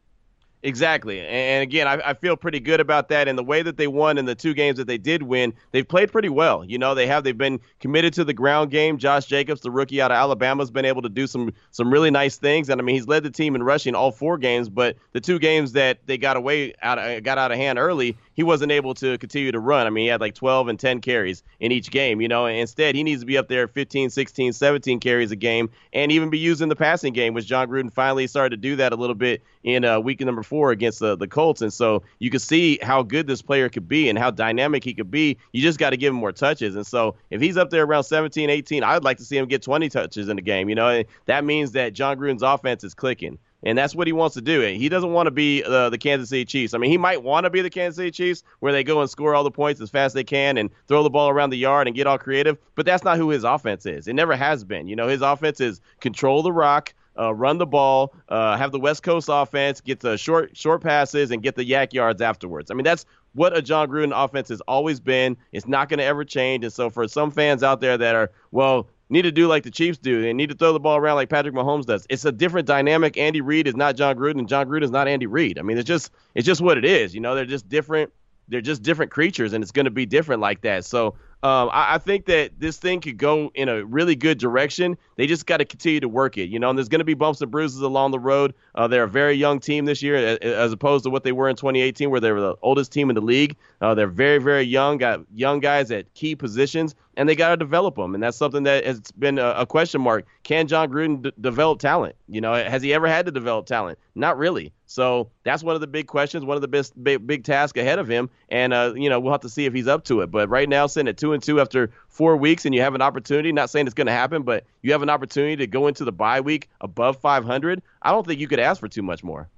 Exactly. 0.65 1.21
And 1.21 1.63
again, 1.63 1.87
I, 1.87 2.01
I 2.05 2.15
feel 2.15 2.37
pretty 2.37 2.59
good 2.59 2.81
about 2.81 3.09
that. 3.11 3.29
And 3.29 3.39
the 3.39 3.45
way 3.45 3.63
that 3.63 3.77
they 3.77 3.87
won 3.87 4.19
in 4.19 4.25
the 4.25 4.35
two 4.35 4.55
games 4.55 4.77
that 4.79 4.89
they 4.89 4.99
did 4.99 5.23
win, 5.23 5.55
they've 5.71 5.87
played 5.87 6.11
pretty 6.11 6.29
well. 6.29 6.65
You 6.65 6.79
know, 6.79 6.97
they 6.97 7.07
have 7.07 7.23
they've 7.23 7.39
been 7.39 7.61
committed 7.79 8.13
to 8.15 8.25
the 8.25 8.33
ground 8.33 8.73
game. 8.73 8.99
Josh 8.99 9.27
Jacobs, 9.27 9.61
the 9.61 9.71
rookie 9.71 10.03
out 10.03 10.11
of 10.11 10.17
Alabama, 10.17 10.63
has 10.63 10.71
been 10.73 10.85
able 10.85 11.03
to 11.03 11.09
do 11.09 11.29
some 11.29 11.53
some 11.71 11.93
really 11.93 12.11
nice 12.11 12.39
things. 12.39 12.69
And 12.69 12.81
I 12.81 12.85
mean, 12.85 12.97
he's 12.97 13.07
led 13.07 13.23
the 13.23 13.31
team 13.31 13.55
in 13.55 13.63
rushing 13.63 13.95
all 13.95 14.11
four 14.11 14.37
games, 14.37 14.69
but 14.69 14.97
the 15.13 15.21
two 15.21 15.39
games 15.39 15.73
that 15.73 16.01
they 16.07 16.19
got 16.19 16.37
away 16.37 16.75
out 16.83 16.99
of, 16.99 17.23
got 17.23 17.39
out 17.39 17.53
of 17.53 17.57
hand 17.57 17.79
early, 17.79 18.17
he 18.39 18.45
wasn't 18.45 18.71
able 18.71 18.95
to 18.95 19.19
continue 19.19 19.51
to 19.51 19.59
run. 19.59 19.89
I 19.89 19.91
mean, 19.91 20.05
he 20.05 20.09
had 20.09 20.21
like 20.21 20.37
12 20.37 20.69
and 20.69 20.79
10 20.79 21.01
carries 21.01 21.43
in 21.59 21.73
each 21.73 21.91
game, 21.91 22.21
you 22.21 22.29
know. 22.29 22.47
Instead, 22.47 22.95
he 22.95 23.03
needs 23.03 23.21
to 23.21 23.27
be 23.27 23.37
up 23.37 23.49
there 23.49 23.67
15, 23.67 24.11
16, 24.11 24.53
17 24.53 25.01
carries 25.01 25.33
a 25.33 25.37
game 25.37 25.69
and 25.93 26.13
even 26.13 26.31
be 26.31 26.39
used 26.39 26.63
in 26.63 26.69
the 26.69 26.77
passing 26.77 27.13
game, 27.13 27.35
which 27.35 27.47
Jon 27.47 27.67
Gruden 27.67 27.93
finally 27.93 28.29
started 28.29 28.51
to 28.51 28.57
do 28.57 28.77
that 28.77 28.93
a 28.93 28.95
little 28.95 29.17
bit 29.17 29.43
in 29.65 29.85
uh, 29.85 29.99
week 29.99 30.21
number 30.21 30.45
four 30.45 30.71
against 30.71 31.01
the, 31.01 31.17
the 31.17 31.27
Colts. 31.27 31.63
And 31.63 31.73
so 31.73 32.05
you 32.21 32.31
can 32.31 32.39
see 32.39 32.79
how 32.81 33.03
good 33.03 33.27
this 33.27 33.43
player 33.43 33.69
could 33.69 33.89
be 33.89 34.09
and 34.09 34.17
how 34.17 34.31
dynamic 34.31 34.85
he 34.85 34.95
could 34.95 35.11
be. 35.11 35.37
You 35.51 35.61
just 35.61 35.81
got 35.81 35.91
to 35.91 35.97
give 35.97 36.15
him 36.15 36.21
more 36.21 36.31
touches. 36.31 36.77
And 36.77 36.87
so 36.87 37.17
if 37.31 37.41
he's 37.41 37.57
up 37.57 37.71
there 37.71 37.83
around 37.83 38.05
17, 38.05 38.51
18, 38.51 38.85
I'd 38.85 39.03
like 39.03 39.17
to 39.17 39.25
see 39.25 39.37
him 39.37 39.47
get 39.47 39.63
20 39.63 39.89
touches 39.89 40.29
in 40.29 40.37
the 40.37 40.43
game. 40.43 40.69
You 40.69 40.77
know, 40.77 40.89
and 40.89 41.07
that 41.27 41.45
means 41.45 41.73
that 41.73 41.93
Jon 41.93 42.17
Gruden's 42.17 42.45
offense 42.45 42.85
is 42.85 42.95
clicking. 42.95 43.37
And 43.65 43.77
that's 43.77 43.95
what 43.95 44.07
he 44.07 44.13
wants 44.13 44.35
to 44.35 44.41
do. 44.41 44.61
He 44.61 44.89
doesn't 44.89 45.13
want 45.13 45.27
to 45.27 45.33
be 45.33 45.65
uh, 45.65 45.91
the 45.91 45.99
Kansas 45.99 46.29
City 46.29 46.45
Chiefs. 46.45 46.75
I 46.75 46.79
mean, 46.79 46.91
he 46.91 46.99
might 46.99 47.23
want 47.23 47.45
to 47.45 47.51
be 47.51 47.61
the 47.61 47.71
Kansas 47.71 47.97
City 47.97 48.11
Chiefs, 48.13 48.45
where 48.61 48.73
they 48.73 48.85
go 48.85 49.01
and 49.01 49.11
score 49.11 49.35
all 49.35 49.43
the 49.43 49.51
points 49.51 49.81
as 49.81 49.91
fast 49.91 50.11
as 50.11 50.13
they 50.15 50.25
can 50.25 50.59
and 50.59 50.71
throw 50.87 51.03
the 51.03 51.11
ball 51.11 51.29
around 51.29 51.51
the 51.51 51.59
yard 51.59 51.89
and 51.89 51.97
get 51.97 52.07
all 52.07 52.19
creative. 52.19 52.57
But 52.77 52.87
that's 52.87 53.03
not 53.03 53.17
who 53.17 53.31
his 53.31 53.45
offense 53.45 53.85
is. 53.85 54.07
It 54.07 54.15
never 54.15 54.37
has 54.37 54.63
been. 54.63 54.87
You 54.87 54.95
know, 54.95 55.09
his 55.09 55.23
offense 55.23 55.61
is 55.61 55.81
control 56.01 56.43
the 56.43 56.53
rock, 56.53 56.95
uh, 57.19 57.35
run 57.35 57.59
the 57.59 57.67
ball, 57.67 58.15
uh, 58.29 58.57
have 58.57 58.71
the 58.71 58.79
West 58.79 59.03
Coast 59.03 59.29
offense, 59.31 59.81
get 59.81 60.01
the 60.01 60.17
short 60.17 60.57
short 60.57 60.81
passes, 60.81 61.33
and 61.33 61.43
get 61.43 61.57
the 61.57 61.69
YAC 61.69 61.93
yards 61.93 62.23
afterwards. 62.23 62.71
I 62.71 62.75
mean, 62.75 62.85
that's 62.85 63.07
what 63.35 63.57
a 63.57 63.61
Jon 63.61 63.89
Gruden 63.89 64.13
offense 64.15 64.49
has 64.51 64.61
always 64.63 65.01
been. 65.01 65.37
It's 65.53 65.67
not 65.67 65.89
going 65.89 65.99
to 65.99 66.05
ever 66.05 66.25
change. 66.25 66.65
And 66.65 66.73
so, 66.73 66.91
for 66.91 67.09
some 67.09 67.33
fans 67.33 67.63
out 67.63 67.81
there 67.81 67.99
that 67.99 68.15
are, 68.15 68.31
well, 68.53 68.89
need 69.11 69.23
to 69.23 69.33
do 69.33 69.47
like 69.47 69.63
the 69.63 69.71
Chiefs 69.71 69.99
do, 69.99 70.23
they 70.23 70.33
need 70.33 70.51
to 70.51 70.55
throw 70.55 70.73
the 70.73 70.81
ball 70.81 70.97
around 70.97 71.17
like 71.17 71.29
Patrick 71.29 71.55
Mahomes 71.55 71.87
does. 71.87 72.07
It's 72.11 72.25
a 72.25 72.33
different 72.33 72.67
dynamic. 72.67 73.17
Andy 73.17 73.41
Reid 73.41 73.67
is 73.67 73.77
not 73.77 73.97
Jon 73.97 74.17
Gruden, 74.17 74.39
and 74.39 74.49
Jon 74.49 74.67
Gruden 74.67 74.85
is 74.85 74.91
not 74.91 75.09
Andy 75.09 75.27
Reid. 75.27 75.59
I 75.59 75.63
mean, 75.63 75.79
it's 75.79 75.87
just 75.87 76.13
it's 76.35 76.47
just 76.47 76.61
what 76.61 76.79
it 76.79 76.85
is. 76.85 77.15
You 77.15 77.21
know, 77.21 77.35
they're 77.35 77.47
just 77.47 77.69
different. 77.69 78.13
They're 78.49 78.61
just 78.61 78.83
different 78.83 79.11
creatures, 79.11 79.53
and 79.53 79.63
it's 79.63 79.73
going 79.73 79.85
to 79.85 79.91
be 79.91 80.07
different 80.07 80.41
like 80.41 80.63
that. 80.63 80.85
So 80.85 81.17
um, 81.45 81.71
I, 81.73 81.95
I, 81.95 81.99
think 81.99 82.25
that 82.27 82.59
this 82.59 82.79
thing 82.79 83.01
could 83.01 83.17
go 83.17 83.53
in 83.55 83.69
a 83.69 83.85
really 83.85 84.17
good 84.17 84.39
direction. 84.39 84.99
They 85.15 85.29
just 85.29 85.47
got 85.47 85.59
to 85.59 85.65
continue 85.65 86.01
to 86.01 86.09
work 86.09 86.37
it, 86.37 86.49
you 86.49 86.59
know. 86.59 86.69
And 86.69 86.77
there's 86.77 86.89
going 86.89 86.99
to 86.99 87.05
be 87.05 87.15
bumps 87.15 87.41
and 87.41 87.49
bruises 87.49 87.81
along 87.81 88.11
the 88.11 88.19
road. 88.19 88.55
Uh, 88.75 88.89
they're 88.89 89.05
a 89.05 89.09
very 89.09 89.35
young 89.35 89.61
team 89.61 89.85
this 89.85 90.03
year, 90.03 90.17
as 90.17 90.73
opposed 90.73 91.05
to 91.05 91.11
what 91.11 91.23
they 91.23 91.31
were 91.31 91.49
in 91.49 91.55
2018, 91.55 92.11
where 92.11 92.19
they 92.19 92.33
were 92.33 92.41
the 92.41 92.57
oldest 92.61 92.91
team 92.91 93.09
in 93.09 93.15
the 93.15 93.21
league. 93.21 93.55
Uh, 93.81 93.95
they're 93.95 94.09
very, 94.09 94.39
very 94.39 94.63
young, 94.63 94.99
got 94.99 95.21
young 95.33 95.61
guys 95.61 95.93
at 95.93 96.13
key 96.15 96.35
positions, 96.35 96.97
and 97.17 97.29
they 97.29 97.37
got 97.37 97.51
to 97.51 97.57
develop 97.57 97.95
them. 97.95 98.15
And 98.15 98.23
that's 98.23 98.37
something 98.37 98.65
that 98.65 98.85
has 98.85 99.01
been 99.13 99.39
a, 99.39 99.51
a 99.59 99.67
question 99.67 100.01
mark. 100.01 100.27
Can 100.43 100.67
Jon 100.67 100.91
Gruden 100.91 101.23
d- 101.23 101.33
develop 101.41 101.79
talent? 101.79 102.17
You 102.27 102.41
know, 102.41 102.53
has 102.53 102.83
he 102.83 102.93
ever 102.93 103.07
had 103.07 103.27
to 103.27 103.33
develop 103.33 103.67
talent? 103.67 103.97
Not 104.17 104.39
really. 104.39 104.73
So 104.91 105.31
that's 105.45 105.63
one 105.63 105.75
of 105.75 105.83
the 105.83 105.87
big 105.87 106.07
questions, 106.07 106.47
one 106.47 106.57
of 106.57 106.63
the 106.63 106.69
best 106.69 107.01
big, 107.05 107.27
big 107.27 107.45
tasks 107.45 107.79
ahead 107.79 107.99
of 107.99 108.09
him. 108.09 108.31
And 108.49 108.73
uh, 108.73 108.95
you 108.97 109.11
know, 109.11 109.21
we'll 109.21 109.33
have 109.33 109.43
to 109.43 109.49
see 109.51 109.67
if 109.67 109.75
he's 109.75 109.87
up 109.87 110.05
to 110.05 110.23
it. 110.23 110.31
But 110.31 110.49
right 110.49 110.69
now, 110.69 110.87
sitting 110.87 111.09
at 111.09 111.19
two 111.19 111.35
and 111.35 111.43
two 111.43 111.61
after 111.61 111.91
four 112.09 112.39
weeks, 112.39 112.65
and 112.65 112.75
you 112.75 112.81
have 112.81 112.95
an 112.95 113.03
opportunity. 113.03 113.53
Not 113.53 113.69
saying 113.69 113.87
it's 113.87 113.95
going 113.95 114.07
to 114.07 114.13
happen, 114.15 114.43
but 114.43 114.65
you 114.81 114.93
have 114.93 115.03
an 115.03 115.11
opportunity 115.11 115.57
to 115.57 115.67
go 115.67 115.89
into 115.89 116.07
the 116.07 116.13
bye 116.13 116.41
week 116.41 116.71
above 116.81 117.19
500. 117.19 117.83
I 118.01 118.11
don't 118.11 118.27
think 118.27 118.41
you 118.41 118.49
could 118.49 118.61
ask 118.61 118.81
for 118.81 118.89
too 118.89 119.03
much 119.03 119.23
more. 119.23 119.51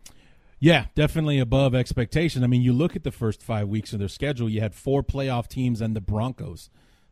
Yeah, 0.59 0.87
definitely 0.97 1.39
above 1.39 1.77
expectation. 1.77 2.43
I 2.43 2.49
mean, 2.49 2.61
you 2.61 2.73
look 2.73 2.97
at 2.97 3.05
the 3.05 3.13
first 3.13 3.41
five 3.41 3.69
weeks 3.69 3.93
of 3.93 4.01
their 4.01 4.09
schedule. 4.09 4.49
You 4.49 4.61
had 4.61 4.75
four 4.75 5.05
playoff 5.05 5.47
teams 5.47 5.81
and 5.81 5.95
the 5.95 6.01
Broncos. 6.01 6.71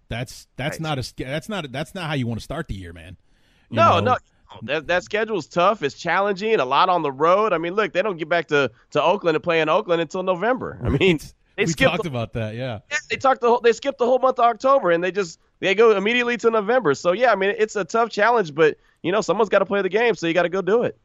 That's 0.09 0.48
that's 0.57 0.81
not 0.81 0.98
a 0.98 1.14
that's 1.16 1.48
not 1.48 1.70
that's 1.70 1.94
not 1.94 2.09
how 2.09 2.14
you 2.14 2.26
want 2.26 2.40
to 2.40 2.44
start 2.44 2.66
the 2.66 2.74
year, 2.74 2.92
man. 2.92 3.16
You 3.70 3.76
no, 3.76 4.00
know? 4.00 4.12
no. 4.12 4.16
That 4.62 4.87
that 4.87 5.04
schedule's 5.04 5.46
tough. 5.46 5.82
It's 5.82 5.94
challenging. 5.94 6.54
A 6.56 6.64
lot 6.64 6.88
on 6.88 7.02
the 7.02 7.12
road. 7.12 7.52
I 7.52 7.58
mean, 7.58 7.74
look, 7.74 7.92
they 7.92 8.02
don't 8.02 8.16
get 8.16 8.28
back 8.28 8.48
to, 8.48 8.70
to 8.92 9.02
Oakland 9.02 9.37
and 9.37 9.42
play 9.42 9.61
in 9.61 9.68
Oakland 9.68 10.00
until 10.00 10.22
November. 10.22 10.80
I 10.82 10.88
mean, 10.88 11.20
they 11.56 11.64
we 11.64 11.72
talked 11.74 12.04
the, 12.04 12.08
about 12.08 12.32
that. 12.34 12.54
Yeah. 12.54 12.80
yeah. 12.90 12.96
They 13.11 13.16
talked 13.16 13.40
the 13.40 13.48
whole, 13.48 13.61
they 13.61 13.72
skipped 13.72 13.98
the 13.98 14.06
whole 14.06 14.18
month 14.18 14.38
of 14.38 14.46
October 14.46 14.90
and 14.90 15.02
they 15.02 15.12
just 15.12 15.38
they 15.61 15.74
go 15.74 15.96
immediately 15.96 16.37
to 16.38 16.50
November. 16.50 16.94
So 16.94 17.12
yeah, 17.12 17.32
I 17.32 17.34
mean, 17.34 17.54
it's 17.58 17.76
a 17.76 17.84
tough 17.84 18.11
challenge, 18.11 18.54
but 18.54 18.78
you 19.02 19.12
know, 19.12 19.20
someone's 19.20 19.48
got 19.48 19.61
to 19.61 19.66
play 19.66 19.82
the 19.82 19.88
game, 19.88 20.14
so 20.14 20.26
you 20.26 20.34
got 20.34 20.42
to 20.42 20.48
go 20.48 20.62
do 20.62 20.82
it. 20.82 20.98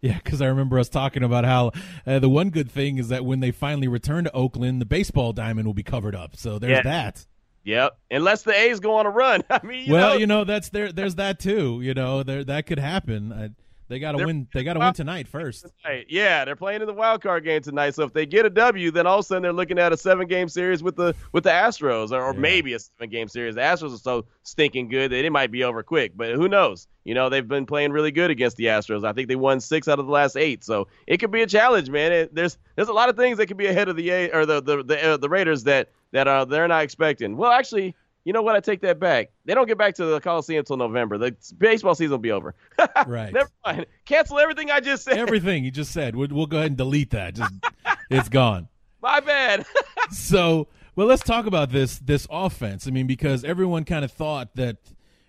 Yeah, 0.00 0.18
because 0.22 0.40
I 0.40 0.46
remember 0.46 0.78
us 0.78 0.88
talking 0.88 1.22
about 1.22 1.44
how 1.44 1.72
uh, 2.06 2.18
the 2.18 2.28
one 2.28 2.50
good 2.50 2.70
thing 2.70 2.98
is 2.98 3.08
that 3.08 3.24
when 3.24 3.40
they 3.40 3.50
finally 3.50 3.86
return 3.86 4.24
to 4.24 4.32
Oakland, 4.32 4.80
the 4.80 4.86
baseball 4.86 5.32
diamond 5.32 5.66
will 5.66 5.74
be 5.74 5.82
covered 5.82 6.14
up. 6.14 6.36
So 6.36 6.58
there's 6.58 6.78
yeah. 6.78 6.82
that. 6.82 7.26
Yep. 7.64 7.98
Unless 8.10 8.42
the 8.42 8.58
A's 8.58 8.80
go 8.80 8.96
on 8.96 9.06
a 9.06 9.10
run. 9.10 9.42
I 9.50 9.64
mean, 9.64 9.86
you 9.86 9.92
well, 9.92 10.14
know. 10.14 10.16
you 10.16 10.26
know, 10.26 10.44
that's 10.44 10.70
there. 10.70 10.92
There's 10.92 11.16
that 11.16 11.38
too. 11.38 11.80
You 11.82 11.94
know, 11.94 12.22
there 12.22 12.44
that 12.44 12.66
could 12.66 12.78
happen. 12.78 13.32
I, 13.32 13.50
they 13.90 13.98
got 13.98 14.12
to 14.12 14.24
win. 14.24 14.46
They 14.54 14.62
got 14.62 14.74
to 14.74 14.78
win 14.78 14.94
tonight 14.94 15.26
first. 15.26 15.66
Tonight. 15.82 16.06
Yeah, 16.08 16.44
they're 16.44 16.54
playing 16.54 16.80
in 16.80 16.86
the 16.86 16.94
wild 16.94 17.22
card 17.22 17.42
game 17.42 17.60
tonight. 17.60 17.96
So 17.96 18.04
if 18.04 18.12
they 18.12 18.24
get 18.24 18.46
a 18.46 18.50
W, 18.50 18.92
then 18.92 19.04
all 19.04 19.18
of 19.18 19.24
a 19.24 19.26
sudden 19.26 19.42
they're 19.42 19.52
looking 19.52 19.80
at 19.80 19.92
a 19.92 19.96
seven 19.96 20.28
game 20.28 20.48
series 20.48 20.80
with 20.80 20.94
the 20.94 21.12
with 21.32 21.42
the 21.42 21.50
Astros, 21.50 22.12
or, 22.12 22.22
or 22.22 22.32
yeah. 22.32 22.38
maybe 22.38 22.72
a 22.74 22.78
seven 22.78 23.10
game 23.10 23.26
series. 23.26 23.56
The 23.56 23.62
Astros 23.62 23.92
are 23.92 23.98
so 23.98 24.26
stinking 24.44 24.90
good 24.90 25.10
that 25.10 25.24
it 25.24 25.30
might 25.30 25.50
be 25.50 25.64
over 25.64 25.82
quick. 25.82 26.12
But 26.16 26.36
who 26.36 26.48
knows? 26.48 26.86
You 27.02 27.14
know, 27.14 27.28
they've 27.28 27.46
been 27.46 27.66
playing 27.66 27.90
really 27.90 28.12
good 28.12 28.30
against 28.30 28.56
the 28.58 28.66
Astros. 28.66 29.04
I 29.04 29.12
think 29.12 29.26
they 29.26 29.34
won 29.34 29.58
six 29.58 29.88
out 29.88 29.98
of 29.98 30.06
the 30.06 30.12
last 30.12 30.36
eight. 30.36 30.62
So 30.62 30.86
it 31.08 31.16
could 31.16 31.32
be 31.32 31.42
a 31.42 31.46
challenge, 31.48 31.90
man. 31.90 32.12
It, 32.12 32.32
there's 32.32 32.58
there's 32.76 32.88
a 32.88 32.92
lot 32.92 33.08
of 33.08 33.16
things 33.16 33.38
that 33.38 33.46
could 33.46 33.56
be 33.56 33.66
ahead 33.66 33.88
of 33.88 33.96
the 33.96 34.10
A 34.10 34.30
or 34.30 34.46
the 34.46 34.62
the 34.62 34.84
the, 34.84 35.04
uh, 35.14 35.16
the 35.16 35.28
Raiders 35.28 35.64
that 35.64 35.88
that 36.12 36.28
uh, 36.28 36.44
they're 36.44 36.68
not 36.68 36.82
expecting. 36.82 37.36
Well, 37.36 37.50
actually, 37.50 37.94
you 38.24 38.32
know 38.32 38.42
what? 38.42 38.54
I 38.54 38.60
take 38.60 38.82
that 38.82 39.00
back. 39.00 39.30
They 39.44 39.54
don't 39.54 39.66
get 39.66 39.78
back 39.78 39.94
to 39.96 40.04
the 40.04 40.20
Coliseum 40.20 40.60
until 40.60 40.76
November. 40.76 41.16
The 41.18 41.34
baseball 41.56 41.94
season 41.94 42.12
will 42.12 42.18
be 42.18 42.32
over. 42.32 42.54
right. 43.06 43.32
Never 43.32 43.50
mind. 43.64 43.86
Cancel 44.04 44.38
everything 44.38 44.70
I 44.70 44.80
just 44.80 45.04
said. 45.04 45.18
Everything 45.18 45.64
you 45.64 45.70
just 45.70 45.92
said. 45.92 46.14
We'll, 46.14 46.28
we'll 46.30 46.46
go 46.46 46.58
ahead 46.58 46.68
and 46.68 46.76
delete 46.76 47.10
that. 47.10 47.34
Just 47.34 47.52
it's 48.10 48.28
gone. 48.28 48.68
My 49.02 49.20
bad. 49.20 49.64
so, 50.10 50.68
well, 50.96 51.06
let's 51.06 51.22
talk 51.22 51.46
about 51.46 51.70
this 51.70 51.98
this 51.98 52.26
offense. 52.30 52.86
I 52.86 52.90
mean, 52.90 53.06
because 53.06 53.42
everyone 53.44 53.84
kind 53.84 54.04
of 54.04 54.12
thought 54.12 54.54
that 54.56 54.76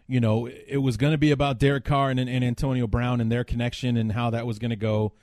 you 0.07 0.19
know 0.19 0.47
it 0.47 0.81
was 0.81 0.97
going 0.97 1.11
to 1.11 1.17
be 1.17 1.31
about 1.31 1.59
Derek 1.59 1.85
Carr 1.85 2.09
and, 2.09 2.19
and 2.19 2.43
Antonio 2.43 2.87
Brown 2.87 3.21
and 3.21 3.31
their 3.31 3.45
connection 3.45 3.95
and 3.95 4.11
how 4.11 4.31
that 4.31 4.45
was 4.45 4.59
going 4.59 4.71
to 4.71 4.75
go 4.75 5.13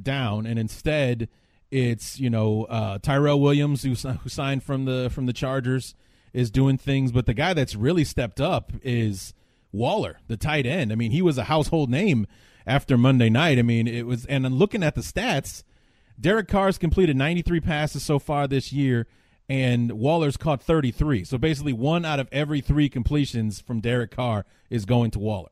down, 0.00 0.44
and 0.44 0.58
instead 0.58 1.28
it's 1.74 2.20
you 2.20 2.30
know 2.30 2.64
uh, 2.64 2.98
Tyrell 2.98 3.40
Williams 3.40 3.82
who, 3.82 3.94
who 3.94 4.28
signed 4.28 4.62
from 4.62 4.84
the 4.84 5.10
from 5.10 5.26
the 5.26 5.32
Chargers 5.32 5.94
is 6.32 6.50
doing 6.50 6.78
things, 6.78 7.12
but 7.12 7.26
the 7.26 7.34
guy 7.34 7.52
that's 7.52 7.74
really 7.74 8.04
stepped 8.04 8.40
up 8.40 8.72
is 8.82 9.34
Waller, 9.72 10.18
the 10.28 10.36
tight 10.36 10.66
end. 10.66 10.92
I 10.92 10.94
mean, 10.94 11.10
he 11.10 11.22
was 11.22 11.36
a 11.36 11.44
household 11.44 11.90
name 11.90 12.26
after 12.66 12.96
Monday 12.96 13.28
night. 13.28 13.58
I 13.58 13.62
mean, 13.62 13.86
it 13.86 14.06
was, 14.06 14.24
and 14.26 14.44
looking 14.52 14.82
at 14.82 14.94
the 14.94 15.00
stats, 15.00 15.62
Derek 16.20 16.48
Carr's 16.48 16.78
completed 16.78 17.16
93 17.16 17.60
passes 17.60 18.02
so 18.04 18.18
far 18.18 18.46
this 18.46 18.72
year, 18.72 19.06
and 19.48 19.92
Waller's 19.92 20.36
caught 20.36 20.62
33. 20.62 21.24
So 21.24 21.38
basically, 21.38 21.72
one 21.72 22.04
out 22.04 22.20
of 22.20 22.28
every 22.32 22.60
three 22.60 22.88
completions 22.88 23.60
from 23.60 23.80
Derek 23.80 24.12
Carr 24.12 24.44
is 24.70 24.84
going 24.84 25.10
to 25.12 25.18
Waller. 25.18 25.50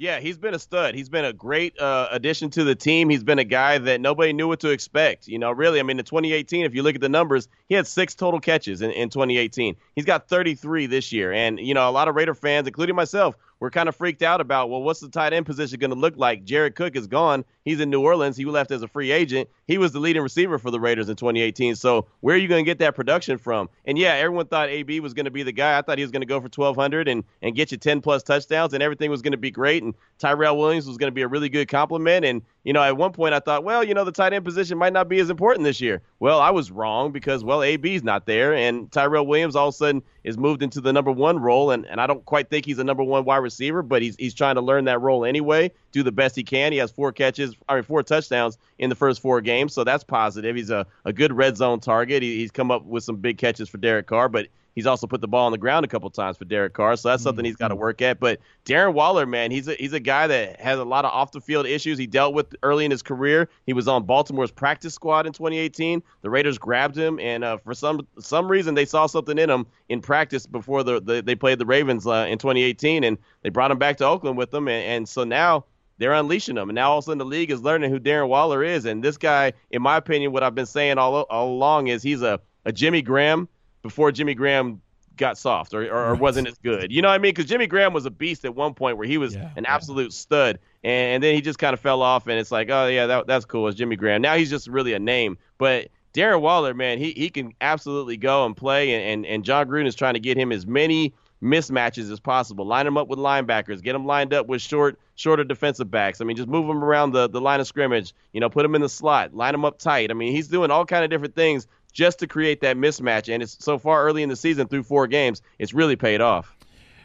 Yeah, 0.00 0.20
he's 0.20 0.38
been 0.38 0.54
a 0.54 0.60
stud. 0.60 0.94
He's 0.94 1.08
been 1.08 1.24
a 1.24 1.32
great 1.32 1.76
uh, 1.76 2.06
addition 2.12 2.50
to 2.50 2.62
the 2.62 2.76
team. 2.76 3.10
He's 3.10 3.24
been 3.24 3.40
a 3.40 3.44
guy 3.44 3.78
that 3.78 4.00
nobody 4.00 4.32
knew 4.32 4.46
what 4.46 4.60
to 4.60 4.70
expect. 4.70 5.26
You 5.26 5.40
know, 5.40 5.50
really, 5.50 5.80
I 5.80 5.82
mean, 5.82 5.98
in 5.98 6.04
2018, 6.04 6.64
if 6.64 6.72
you 6.72 6.84
look 6.84 6.94
at 6.94 7.00
the 7.00 7.08
numbers, 7.08 7.48
he 7.68 7.74
had 7.74 7.84
six 7.84 8.14
total 8.14 8.38
catches 8.38 8.80
in, 8.80 8.92
in 8.92 9.10
2018. 9.10 9.74
He's 9.96 10.04
got 10.04 10.28
33 10.28 10.86
this 10.86 11.10
year. 11.10 11.32
And, 11.32 11.58
you 11.58 11.74
know, 11.74 11.88
a 11.88 11.90
lot 11.90 12.06
of 12.06 12.14
Raider 12.14 12.34
fans, 12.34 12.68
including 12.68 12.94
myself, 12.94 13.36
we're 13.58 13.70
kind 13.70 13.88
of 13.88 13.96
freaked 13.96 14.22
out 14.22 14.40
about, 14.40 14.70
well, 14.70 14.82
what's 14.82 15.00
the 15.00 15.08
tight 15.08 15.32
end 15.32 15.46
position 15.46 15.80
going 15.80 15.90
to 15.90 15.96
look 15.96 16.16
like? 16.16 16.44
Jared 16.44 16.76
Cook 16.76 16.94
is 16.94 17.08
gone. 17.08 17.44
He's 17.64 17.80
in 17.80 17.90
New 17.90 18.00
Orleans. 18.00 18.36
He 18.36 18.44
left 18.44 18.70
as 18.70 18.82
a 18.82 18.88
free 18.88 19.10
agent. 19.10 19.48
He 19.68 19.76
was 19.76 19.92
the 19.92 20.00
leading 20.00 20.22
receiver 20.22 20.58
for 20.58 20.70
the 20.70 20.80
Raiders 20.80 21.10
in 21.10 21.16
2018. 21.16 21.76
So 21.76 22.06
where 22.20 22.34
are 22.34 22.38
you 22.38 22.48
going 22.48 22.64
to 22.64 22.68
get 22.68 22.78
that 22.78 22.96
production 22.96 23.36
from? 23.36 23.68
And 23.84 23.98
yeah, 23.98 24.14
everyone 24.14 24.46
thought 24.46 24.70
AB 24.70 24.98
was 25.00 25.12
going 25.12 25.26
to 25.26 25.30
be 25.30 25.42
the 25.42 25.52
guy. 25.52 25.78
I 25.78 25.82
thought 25.82 25.98
he 25.98 26.04
was 26.04 26.10
going 26.10 26.22
to 26.22 26.26
go 26.26 26.40
for 26.40 26.48
1,200 26.48 27.06
and, 27.06 27.22
and 27.42 27.54
get 27.54 27.70
you 27.70 27.76
10 27.76 28.00
plus 28.00 28.22
touchdowns 28.22 28.72
and 28.72 28.82
everything 28.82 29.10
was 29.10 29.20
going 29.20 29.32
to 29.32 29.38
be 29.38 29.50
great. 29.50 29.82
And 29.82 29.94
Tyrell 30.18 30.56
Williams 30.56 30.86
was 30.86 30.96
going 30.96 31.08
to 31.08 31.14
be 31.14 31.20
a 31.20 31.28
really 31.28 31.50
good 31.50 31.68
compliment. 31.68 32.24
And, 32.24 32.40
you 32.64 32.72
know, 32.72 32.82
at 32.82 32.96
one 32.96 33.12
point 33.12 33.34
I 33.34 33.40
thought, 33.40 33.62
well, 33.62 33.84
you 33.84 33.92
know, 33.92 34.04
the 34.04 34.12
tight 34.12 34.32
end 34.32 34.46
position 34.46 34.78
might 34.78 34.94
not 34.94 35.06
be 35.06 35.20
as 35.20 35.28
important 35.28 35.64
this 35.64 35.82
year. 35.82 36.00
Well, 36.18 36.40
I 36.40 36.48
was 36.48 36.70
wrong 36.70 37.12
because, 37.12 37.44
well, 37.44 37.62
AB's 37.62 38.02
not 38.02 38.24
there. 38.24 38.54
And 38.54 38.90
Tyrell 38.90 39.26
Williams 39.26 39.54
all 39.54 39.68
of 39.68 39.74
a 39.74 39.76
sudden 39.76 40.02
is 40.24 40.38
moved 40.38 40.62
into 40.62 40.80
the 40.80 40.94
number 40.94 41.12
one 41.12 41.38
role. 41.38 41.72
And, 41.72 41.84
and 41.86 42.00
I 42.00 42.06
don't 42.06 42.24
quite 42.24 42.48
think 42.48 42.64
he's 42.64 42.78
a 42.78 42.84
number 42.84 43.04
one 43.04 43.26
wide 43.26 43.36
receiver, 43.36 43.82
but 43.82 44.00
he's, 44.00 44.16
he's 44.16 44.32
trying 44.32 44.54
to 44.54 44.62
learn 44.62 44.86
that 44.86 45.02
role 45.02 45.26
anyway, 45.26 45.70
do 45.92 46.02
the 46.02 46.12
best 46.12 46.36
he 46.36 46.44
can. 46.44 46.72
He 46.72 46.78
has 46.78 46.90
four 46.90 47.12
catches, 47.12 47.54
I 47.68 47.74
mean, 47.74 47.84
four 47.84 48.02
touchdowns 48.02 48.58
in 48.78 48.90
the 48.90 48.96
first 48.96 49.20
four 49.20 49.40
games. 49.40 49.72
So 49.72 49.84
that's 49.84 50.04
positive. 50.04 50.56
He's 50.56 50.70
a, 50.70 50.86
a 51.04 51.12
good 51.12 51.32
red 51.32 51.56
zone 51.56 51.80
target. 51.80 52.22
He, 52.22 52.38
he's 52.38 52.50
come 52.50 52.70
up 52.70 52.84
with 52.84 53.04
some 53.04 53.16
big 53.16 53.38
catches 53.38 53.68
for 53.68 53.78
Derek 53.78 54.06
Carr, 54.06 54.28
but 54.28 54.48
He's 54.78 54.86
also 54.86 55.08
put 55.08 55.20
the 55.20 55.26
ball 55.26 55.46
on 55.46 55.50
the 55.50 55.58
ground 55.58 55.84
a 55.84 55.88
couple 55.88 56.08
times 56.08 56.36
for 56.36 56.44
Derek 56.44 56.72
Carr, 56.72 56.94
so 56.94 57.08
that's 57.08 57.20
something 57.20 57.44
he's 57.44 57.56
got 57.56 57.66
to 57.66 57.74
mm-hmm. 57.74 57.80
work 57.80 58.00
at. 58.00 58.20
But 58.20 58.38
Darren 58.64 58.94
Waller, 58.94 59.26
man, 59.26 59.50
he's 59.50 59.66
a, 59.66 59.74
he's 59.74 59.92
a 59.92 59.98
guy 59.98 60.28
that 60.28 60.60
has 60.60 60.78
a 60.78 60.84
lot 60.84 61.04
of 61.04 61.10
off 61.10 61.32
the 61.32 61.40
field 61.40 61.66
issues 61.66 61.98
he 61.98 62.06
dealt 62.06 62.32
with 62.32 62.54
early 62.62 62.84
in 62.84 62.92
his 62.92 63.02
career. 63.02 63.48
He 63.66 63.72
was 63.72 63.88
on 63.88 64.04
Baltimore's 64.04 64.52
practice 64.52 64.94
squad 64.94 65.26
in 65.26 65.32
2018. 65.32 66.00
The 66.20 66.30
Raiders 66.30 66.58
grabbed 66.58 66.96
him, 66.96 67.18
and 67.18 67.42
uh, 67.42 67.56
for 67.56 67.74
some 67.74 68.06
some 68.20 68.48
reason 68.48 68.76
they 68.76 68.84
saw 68.84 69.06
something 69.06 69.36
in 69.36 69.50
him 69.50 69.66
in 69.88 70.00
practice 70.00 70.46
before 70.46 70.84
the, 70.84 71.00
the 71.00 71.22
they 71.22 71.34
played 71.34 71.58
the 71.58 71.66
Ravens 71.66 72.06
uh, 72.06 72.28
in 72.28 72.38
2018, 72.38 73.02
and 73.02 73.18
they 73.42 73.48
brought 73.48 73.72
him 73.72 73.78
back 73.78 73.96
to 73.96 74.04
Oakland 74.04 74.36
with 74.36 74.52
them, 74.52 74.68
and, 74.68 74.84
and 74.84 75.08
so 75.08 75.24
now 75.24 75.64
they're 75.98 76.12
unleashing 76.12 76.54
them. 76.54 76.70
And 76.70 76.74
now 76.74 76.92
all 76.92 76.98
of 76.98 77.04
a 77.04 77.06
sudden 77.06 77.18
the 77.18 77.24
league 77.24 77.50
is 77.50 77.60
learning 77.60 77.90
who 77.90 78.00
Darren 78.00 78.28
Waller 78.28 78.64
is. 78.64 78.84
And 78.84 79.02
this 79.02 79.16
guy, 79.16 79.52
in 79.70 79.82
my 79.82 79.96
opinion, 79.96 80.32
what 80.32 80.42
I've 80.42 80.54
been 80.54 80.66
saying 80.66 80.98
all, 80.98 81.22
all 81.22 81.48
along 81.48 81.88
is 81.88 82.02
he's 82.02 82.22
a, 82.22 82.40
a 82.64 82.72
Jimmy 82.72 83.02
Graham 83.02 83.48
before 83.82 84.12
Jimmy 84.12 84.34
Graham 84.34 84.80
got 85.18 85.36
soft 85.36 85.74
or, 85.74 85.82
or, 85.82 86.10
or 86.10 86.14
wasn't 86.14 86.48
as 86.48 86.56
good. 86.58 86.90
You 86.90 87.02
know 87.02 87.08
what 87.08 87.14
I 87.14 87.18
mean? 87.18 87.30
Because 87.30 87.46
Jimmy 87.46 87.66
Graham 87.66 87.92
was 87.92 88.06
a 88.06 88.10
beast 88.10 88.44
at 88.44 88.54
one 88.54 88.72
point 88.72 88.96
where 88.96 89.06
he 89.06 89.18
was 89.18 89.34
yeah, 89.34 89.50
an 89.56 89.66
absolute 89.66 90.12
yeah. 90.12 90.16
stud, 90.16 90.58
and, 90.82 91.14
and, 91.14 91.22
then 91.22 91.34
he 91.34 91.42
just 91.42 91.58
kind 91.58 91.74
of 91.74 91.80
fell 91.80 92.00
off, 92.00 92.26
and 92.28 92.38
it's 92.38 92.50
like, 92.50 92.70
oh 92.70 92.86
yeah, 92.86 93.06
that, 93.06 93.26
that's 93.26 93.44
cool. 93.44 93.68
It's 93.68 93.76
Jimmy 93.76 93.96
Graham. 93.96 94.22
Now 94.22 94.36
he's 94.36 94.48
just 94.48 94.68
really 94.68 94.94
a 94.94 94.98
name. 94.98 95.36
But 95.58 95.88
Darren 96.14 96.40
Waller, 96.40 96.72
man, 96.72 96.98
he 96.98 97.12
he 97.12 97.28
can 97.28 97.52
absolutely 97.60 98.16
go 98.16 98.46
and 98.46 98.56
play, 98.56 98.94
and, 98.94 99.04
and, 99.04 99.26
and 99.26 99.44
Jon 99.44 99.66
Gruden 99.66 99.86
is 99.86 99.94
trying 99.94 100.14
to 100.14 100.20
get 100.20 100.38
him 100.38 100.52
as 100.52 100.66
many 100.66 101.12
mismatches 101.42 102.10
as 102.10 102.20
possible. 102.20 102.64
Line 102.64 102.86
him 102.86 102.96
up 102.96 103.08
with 103.08 103.18
linebackers, 103.18 103.82
get 103.82 103.94
him 103.94 104.06
lined 104.06 104.32
up 104.32 104.46
with 104.46 104.62
short, 104.62 104.98
shorter 105.18 105.42
defensive 105.42 105.90
backs. 105.90 106.20
I 106.20 106.24
mean, 106.24 106.36
just 106.36 106.48
move 106.48 106.70
him 106.70 106.82
around 106.82 107.10
the, 107.10 107.28
the 107.28 107.40
line 107.40 107.58
of 107.58 107.66
scrimmage. 107.66 108.14
You 108.32 108.40
know, 108.40 108.48
put 108.48 108.64
him 108.64 108.76
in 108.76 108.80
the 108.80 108.88
slot, 108.88 109.34
line 109.34 109.52
him 109.52 109.64
up 109.64 109.78
tight. 109.78 110.10
I 110.12 110.14
mean, 110.14 110.32
he's 110.32 110.46
doing 110.46 110.70
all 110.70 110.86
kind 110.86 111.02
of 111.02 111.10
different 111.10 111.34
things 111.34 111.66
just 111.92 112.20
to 112.20 112.28
create 112.28 112.60
that 112.60 112.76
mismatch. 112.76 113.32
And 113.32 113.42
it's 113.42 113.56
so 113.58 113.78
far 113.78 114.04
early 114.04 114.22
in 114.22 114.28
the 114.28 114.36
season 114.36 114.68
through 114.68 114.84
four 114.84 115.08
games, 115.08 115.42
it's 115.58 115.74
really 115.74 115.96
paid 115.96 116.20
off. 116.20 116.56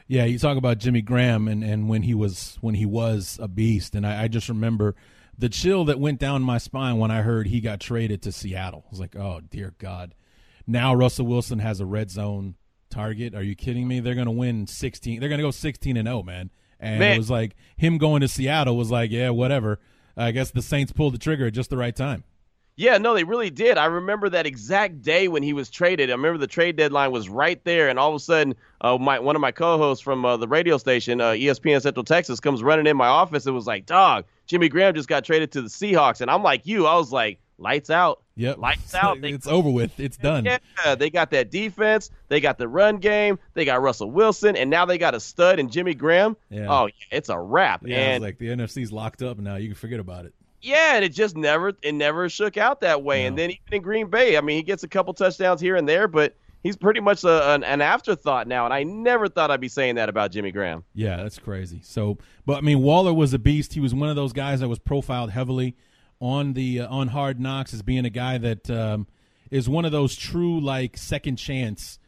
Yeah, 0.08 0.26
you 0.26 0.38
talk 0.38 0.58
about 0.58 0.78
Jimmy 0.78 1.02
Graham 1.02 1.48
and, 1.48 1.64
and 1.64 1.90
when 1.90 2.04
he 2.04 2.14
was 2.14 2.58
when 2.62 2.76
he 2.76 2.86
was 2.86 3.40
a 3.42 3.48
beast, 3.48 3.96
and 3.96 4.06
I, 4.06 4.24
I 4.24 4.28
just 4.28 4.48
remember 4.48 4.96
the 5.36 5.50
chill 5.50 5.86
that 5.86 6.00
went 6.00 6.20
down 6.20 6.44
my 6.44 6.60
spine 6.60 6.98
when 6.98 7.10
I 7.10 7.24
heard 7.24 7.48
he 7.48 7.62
got 7.62 7.80
traded 7.80 8.22
to 8.24 8.32
Seattle. 8.32 8.84
I 8.86 8.90
was 8.92 9.00
like, 9.00 9.16
oh 9.16 9.42
dear 9.50 9.74
God. 9.80 10.14
Now 10.68 10.94
Russell 10.94 11.26
Wilson 11.26 11.60
has 11.60 11.80
a 11.80 11.86
red 11.86 12.12
zone 12.12 12.56
target. 12.92 13.34
Are 13.34 13.42
you 13.42 13.56
kidding 13.56 13.88
me? 13.88 14.02
They're 14.02 14.14
gonna 14.14 14.32
win 14.32 14.68
sixteen. 14.68 15.20
They're 15.20 15.30
gonna 15.30 15.42
go 15.42 15.52
sixteen 15.52 15.98
and 15.98 16.08
zero, 16.08 16.20
oh, 16.20 16.24
man. 16.24 16.52
And 16.84 17.00
man. 17.00 17.16
it 17.16 17.18
was 17.18 17.32
like 17.32 17.56
him 17.78 17.98
going 17.98 18.22
to 18.22 18.28
Seattle 18.28 18.78
was 18.78 18.92
like, 18.92 19.10
yeah, 19.10 19.30
whatever. 19.30 19.80
I 20.16 20.32
guess 20.32 20.52
the 20.52 20.62
Saints 20.62 20.92
pulled 20.92 21.14
the 21.14 21.18
trigger 21.18 21.48
at 21.48 21.54
just 21.54 21.70
the 21.70 21.78
right 21.78 21.96
time. 21.96 22.24
Yeah, 22.76 22.98
no, 22.98 23.14
they 23.14 23.24
really 23.24 23.52
did. 23.52 23.78
I 23.78 23.86
remember 23.86 24.30
that 24.30 24.48
exact 24.48 25.04
day 25.04 25.28
when 25.28 25.44
he 25.44 25.54
was 25.54 25.70
traded. 25.70 26.10
I 26.10 26.14
remember 26.14 26.40
the 26.40 26.48
trade 26.48 26.76
deadline 26.76 27.12
was 27.12 27.30
right 27.30 27.64
there, 27.64 27.88
and 27.88 28.00
all 28.00 28.10
of 28.10 28.16
a 28.16 28.20
sudden, 28.20 28.56
uh, 28.82 28.98
my 28.98 29.20
one 29.20 29.36
of 29.36 29.42
my 29.42 29.52
co-hosts 29.52 30.04
from 30.04 30.26
uh, 30.26 30.38
the 30.38 30.48
radio 30.48 30.80
station, 30.80 31.22
uh, 31.22 31.32
ESPN 31.32 31.84
Central 31.84 32.04
Texas, 32.04 32.40
comes 32.40 32.64
running 32.64 32.88
in 32.88 32.98
my 32.98 33.06
office 33.06 33.46
and 33.46 33.54
was 33.54 33.68
like, 33.68 33.86
"Dog, 33.86 34.26
Jimmy 34.48 34.70
Graham 34.70 34.96
just 34.96 35.08
got 35.08 35.24
traded 35.24 35.52
to 35.52 35.62
the 35.62 35.70
Seahawks," 35.70 36.22
and 36.22 36.32
I'm 36.32 36.42
like, 36.42 36.66
"You?" 36.66 36.88
I 36.88 36.96
was 36.96 37.12
like, 37.12 37.40
"Lights 37.58 37.90
out." 37.90 38.22
Yep. 38.36 38.58
Lights 38.58 38.96
out. 38.96 39.22
They, 39.22 39.32
it's 39.32 39.48
over 39.48 39.70
with. 39.70 40.00
It's 40.00 40.18
done. 40.18 40.46
Yeah, 40.46 40.96
they 40.96 41.10
got 41.10 41.32
that 41.32 41.52
defense. 41.52 42.10
They 42.30 42.40
got 42.40 42.58
the 42.58 42.68
run 42.68 42.98
game. 42.98 43.38
They 43.54 43.66
got 43.66 43.82
Russell 43.82 44.10
Wilson, 44.12 44.56
and 44.56 44.70
now 44.70 44.86
they 44.86 44.98
got 44.98 45.14
a 45.16 45.20
stud 45.20 45.60
and 45.60 45.72
Jimmy 45.72 45.94
Graham. 45.94 46.36
Yeah. 46.50 46.68
Oh, 46.70 46.88
yeah, 46.88 47.18
it's 47.18 47.30
a 47.30 47.40
wrap. 47.40 47.82
Yeah, 47.86 47.98
and 47.98 48.24
it's 48.24 48.30
like 48.30 48.38
the 48.40 48.48
NFC's 48.48 48.92
locked 48.92 49.22
up 49.22 49.38
now. 49.38 49.56
You 49.56 49.68
can 49.70 49.76
forget 49.76 50.00
about 50.00 50.26
it. 50.26 50.34
yeah, 50.62 50.96
and 50.96 51.06
it 51.06 51.10
just 51.10 51.36
never 51.38 51.74
it 51.82 51.94
never 51.94 52.30
shook 52.30 52.58
out 52.58 52.82
that 52.82 53.04
way. 53.04 53.26
And 53.26 53.38
then 53.38 53.52
even 53.52 53.74
in 53.74 53.82
Green 53.82 54.10
Bay, 54.10 54.38
I 54.38 54.42
mean, 54.42 54.58
he 54.58 54.64
gets 54.64 54.84
a 54.84 54.88
couple 54.88 55.14
touchdowns 55.14 55.62
here 55.62 55.76
and 55.76 55.88
there, 55.88 56.08
but 56.08 56.36
he's 56.64 56.78
pretty 56.78 57.02
much 57.02 57.24
a, 57.26 57.54
an, 57.54 57.64
an 57.66 57.82
afterthought 57.82 58.48
now. 58.48 58.66
And 58.66 58.74
I 58.74 58.84
never 58.84 59.28
thought 59.28 59.52
I'd 59.52 59.60
be 59.62 59.68
saying 59.68 59.96
that 59.96 60.10
about 60.10 60.32
Jimmy 60.32 60.52
Graham. 60.52 60.84
Yeah, 60.96 61.18
that's 61.18 61.38
crazy. 61.38 61.82
So, 61.84 62.18
but 62.46 62.58
I 62.58 62.62
mean, 62.62 62.82
Waller 62.82 63.14
was 63.14 63.34
a 63.34 63.40
beast. 63.40 63.74
He 63.74 63.80
was 63.82 63.94
one 63.94 64.10
of 64.10 64.16
those 64.16 64.32
guys 64.34 64.62
that 64.62 64.70
was 64.70 64.80
profiled 64.80 65.30
heavily 65.32 65.76
on 66.20 66.54
the 66.54 66.82
uh, 66.82 66.88
on 66.88 67.10
Hard 67.10 67.40
Knocks 67.40 67.74
as 67.74 67.82
being 67.82 68.06
a 68.06 68.10
guy 68.10 68.38
that 68.38 68.70
um, 68.70 69.08
is 69.52 69.70
one 69.70 69.86
of 69.86 69.92
those 69.92 70.16
true 70.16 70.60
like 70.60 70.98
second 70.98 71.38
chance 71.38 72.00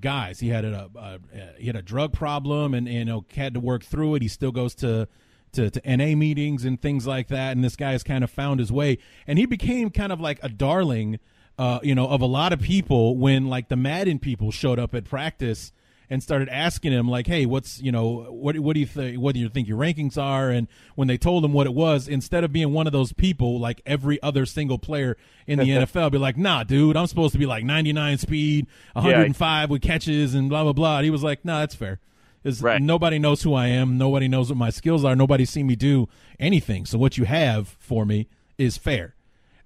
guys. 0.00 0.40
He 0.40 0.48
had 0.48 0.64
a, 0.64 1.20
he 1.58 1.66
had 1.66 1.76
a 1.76 1.82
drug 1.82 2.12
problem 2.12 2.74
and, 2.74 2.88
and 2.88 2.98
you 2.98 3.04
know 3.04 3.24
had 3.34 3.54
to 3.54 3.60
work 3.60 3.84
through 3.84 4.16
it. 4.16 4.22
He 4.22 4.28
still 4.28 4.52
goes 4.52 4.74
to 4.76 5.08
to, 5.52 5.70
to 5.70 5.96
NA 5.96 6.16
meetings 6.16 6.64
and 6.64 6.80
things 6.80 7.06
like 7.06 7.28
that. 7.28 7.52
And 7.52 7.64
this 7.64 7.76
guy 7.76 7.92
has 7.92 8.02
kind 8.02 8.22
of 8.22 8.30
found 8.30 8.60
his 8.60 8.70
way, 8.70 8.98
and 9.26 9.38
he 9.38 9.46
became 9.46 9.90
kind 9.90 10.12
of 10.12 10.20
like 10.20 10.38
a 10.42 10.48
darling, 10.48 11.18
uh, 11.58 11.80
you 11.82 11.94
know, 11.94 12.08
of 12.08 12.20
a 12.20 12.26
lot 12.26 12.52
of 12.52 12.60
people 12.60 13.16
when 13.16 13.48
like 13.48 13.68
the 13.68 13.76
Madden 13.76 14.18
people 14.18 14.50
showed 14.50 14.78
up 14.78 14.94
at 14.94 15.04
practice 15.04 15.72
and 16.10 16.22
started 16.22 16.48
asking 16.48 16.92
him 16.92 17.08
like, 17.08 17.28
"Hey, 17.28 17.46
what's 17.46 17.80
you 17.80 17.92
know 17.92 18.26
what 18.30 18.58
what 18.58 18.74
do 18.74 18.80
you 18.80 18.86
think 18.86 19.18
what 19.20 19.32
do 19.32 19.40
you 19.40 19.48
think 19.48 19.68
your 19.68 19.78
rankings 19.78 20.18
are?" 20.18 20.50
And 20.50 20.66
when 20.96 21.06
they 21.08 21.16
told 21.16 21.44
him 21.44 21.52
what 21.52 21.66
it 21.66 21.72
was, 21.72 22.08
instead 22.08 22.42
of 22.42 22.52
being 22.52 22.72
one 22.72 22.86
of 22.88 22.92
those 22.92 23.12
people 23.12 23.60
like 23.60 23.80
every 23.86 24.20
other 24.22 24.44
single 24.44 24.78
player 24.78 25.16
in 25.46 25.58
the 25.60 25.64
NFL, 25.70 26.10
be 26.10 26.18
like, 26.18 26.36
"Nah, 26.36 26.64
dude, 26.64 26.96
I'm 26.96 27.06
supposed 27.06 27.32
to 27.32 27.38
be 27.38 27.46
like 27.46 27.64
99 27.64 28.18
speed, 28.18 28.66
105 28.94 29.70
with 29.70 29.82
catches 29.82 30.34
and 30.34 30.48
blah 30.48 30.64
blah 30.64 30.72
blah." 30.72 30.96
And 30.98 31.04
he 31.04 31.10
was 31.10 31.22
like, 31.22 31.44
"Nah, 31.44 31.60
that's 31.60 31.74
fair." 31.74 32.00
Is 32.42 32.62
Right. 32.62 32.80
nobody 32.80 33.18
knows 33.18 33.42
who 33.42 33.52
I 33.52 33.66
am, 33.66 33.98
nobody 33.98 34.26
knows 34.26 34.48
what 34.48 34.56
my 34.56 34.70
skills 34.70 35.04
are, 35.04 35.14
nobody's 35.14 35.50
seen 35.50 35.66
me 35.66 35.76
do 35.76 36.08
anything. 36.38 36.86
So 36.86 36.96
what 36.98 37.18
you 37.18 37.24
have 37.24 37.76
for 37.78 38.06
me 38.06 38.28
is 38.56 38.78
fair. 38.78 39.14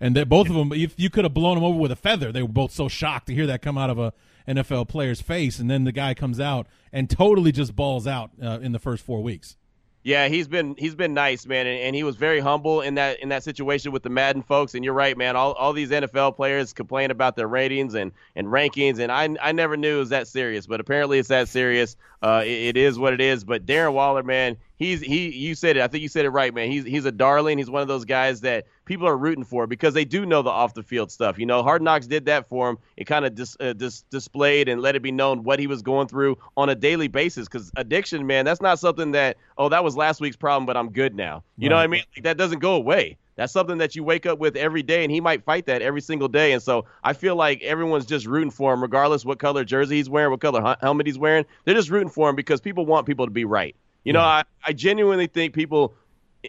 And 0.01 0.17
that 0.17 0.29
both 0.29 0.49
of 0.51 0.57
them, 0.57 0.73
if 0.73 0.99
you 0.99 1.09
could 1.09 1.25
have 1.25 1.33
blown 1.33 1.55
them 1.55 1.63
over 1.63 1.79
with 1.79 1.93
a 1.93 1.97
feather, 1.97 2.33
they 2.33 2.43
were 2.43 2.49
both 2.49 2.73
so 2.73 2.89
shocked 2.89 3.29
to 3.29 3.35
hear 3.35 3.47
that 3.47 3.63
come 3.63 3.79
out 3.79 3.91
of 3.91 3.99
a 4.01 4.13
NFL 4.49 4.89
player's 4.89 5.21
face. 5.21 5.59
And 5.59 5.71
then 5.71 5.85
the 5.85 5.93
guy 5.93 6.15
comes 6.15 6.41
out 6.41 6.67
and 6.93 7.09
totally 7.09 7.53
just 7.53 7.75
balls 7.75 8.07
out 8.07 8.31
uh, 8.43 8.59
in 8.61 8.73
the 8.73 8.79
first 8.79 9.05
four 9.05 9.23
weeks. 9.23 9.57
Yeah, 10.05 10.29
he's 10.29 10.47
been 10.47 10.75
he's 10.77 10.95
been 10.95 11.15
nice, 11.15 11.47
man, 11.47 11.67
and, 11.67 11.81
and 11.81 11.97
he 11.97 12.03
was 12.03 12.17
very 12.17 12.39
humble 12.39 12.83
in 12.83 12.97
that 12.97 13.21
in 13.21 13.31
that 13.31 13.43
situation 13.43 13.91
with 13.91 14.03
the 14.03 14.11
Madden 14.11 14.43
folks. 14.43 14.75
And 14.75 14.85
you're 14.85 14.93
right, 14.93 15.17
man. 15.17 15.35
All, 15.35 15.55
all 15.55 15.73
these 15.73 15.89
NFL 15.89 16.37
players 16.37 16.75
complain 16.75 17.11
about 17.11 17.37
their 17.37 17.49
ratings 17.49 17.95
and, 17.95 18.13
and 18.37 18.49
rankings, 18.49 18.99
and 18.99 19.11
I 19.11 19.35
I 19.43 19.53
never 19.53 19.79
knew 19.79 19.97
it 19.97 20.01
was 20.01 20.09
that 20.11 20.29
serious, 20.29 20.67
but 20.67 20.79
apparently 20.79 21.19
it's 21.19 21.31
that 21.31 21.49
serious. 21.49 21.97
Uh, 22.25 22.43
it, 22.43 22.49
it 22.49 22.77
is 22.79 22.99
what 22.99 23.13
it 23.13 23.21
is. 23.21 23.45
But 23.45 23.67
Darren 23.67 23.93
Waller, 23.93 24.23
man, 24.23 24.57
he's 24.77 25.03
he 25.03 25.29
you 25.29 25.55
said 25.55 25.77
it. 25.77 25.83
I 25.83 25.89
think 25.89 26.01
you 26.01 26.09
said 26.09 26.25
it 26.25 26.31
right, 26.31 26.55
man. 26.55 26.71
He's 26.71 26.83
he's 26.83 27.05
a 27.05 27.13
darling. 27.13 27.59
He's 27.59 27.69
one 27.69 27.83
of 27.83 27.89
those 27.89 28.07
guys 28.07 28.41
that 28.41 28.65
people 28.87 29.07
are 29.07 29.17
rooting 29.17 29.45
for 29.45 29.67
because 29.67 29.93
they 29.93 30.07
do 30.07 30.25
know 30.25 30.41
the 30.41 30.49
off 30.49 30.73
the 30.73 30.83
field 30.83 31.13
stuff. 31.13 31.39
You 31.39 31.45
know, 31.45 31.63
Hard 31.63 31.83
Knocks 31.83 32.07
did 32.07 32.25
that 32.25 32.49
for 32.49 32.71
him. 32.71 32.79
It 32.97 33.05
kind 33.05 33.27
of 33.27 33.35
dis, 33.35 33.59
uh, 33.61 33.75
dis, 33.75 34.05
displayed 34.11 34.71
and 34.71 34.81
let 34.81 34.97
it 34.97 35.03
be 35.03 35.13
known 35.13 35.43
what 35.45 35.59
he 35.59 35.67
was 35.67 35.83
going 35.83 36.09
through 36.09 36.39
on 36.57 36.71
a 36.71 36.75
daily 36.75 37.09
basis. 37.09 37.47
Because 37.47 37.71
addiction, 37.77 38.27
man, 38.27 38.47
that's 38.47 38.63
not 38.63 38.79
something 38.79 39.13
that 39.13 39.37
oh 39.59 39.69
that 39.69 39.85
was 39.85 39.95
last 39.95 40.23
week's 40.23 40.37
problem, 40.37 40.65
but 40.65 40.79
I'm 40.79 40.93
good 40.93 41.15
now. 41.15 41.45
You 41.59 41.69
know 41.69 41.77
what 41.77 41.83
I 41.83 41.89
mean? 41.89 42.05
Like, 42.17 42.25
that 42.25 42.39
doesn't 42.39 42.61
go 42.61 42.75
away. 42.75 43.19
That's 43.37 43.53
something 43.53 43.79
that 43.79 43.97
you 43.97 44.05
wake 44.05 44.27
up 44.27 44.39
with 44.39 44.57
every 44.57 44.83
day, 44.83 45.03
and 45.03 45.13
he 45.13 45.21
might 45.21 45.45
fight 45.45 45.67
that 45.67 45.83
every 45.83 46.01
single 46.01 46.29
day. 46.29 46.53
And 46.53 46.63
so 46.63 46.85
I 47.03 47.13
feel 47.13 47.37
like 47.37 47.63
everyone's 47.63 48.07
just 48.07 48.27
rooting 48.27 48.51
for 48.51 48.73
him, 48.73 48.83
regardless 48.83 49.25
what 49.25 49.39
color 49.39 49.65
jersey 49.65 49.97
he's 49.97 50.09
wearing, 50.09 50.31
what 50.31 50.41
color 50.41 50.77
helmet 50.81 51.07
he's 51.07 51.19
wearing. 51.19 51.45
They're 51.65 51.75
just 51.75 51.91
rooting 51.91 52.11
for 52.11 52.29
him 52.31 52.37
because 52.37 52.61
people 52.61 52.87
want 52.87 53.07
people 53.07 53.27
to 53.27 53.33
be 53.33 53.45
right. 53.45 53.75
You 54.05 54.13
know, 54.13 54.21
I, 54.21 54.45
I 54.63 54.75
genuinely 54.75 55.27
think 55.27 55.55
people 55.55 55.95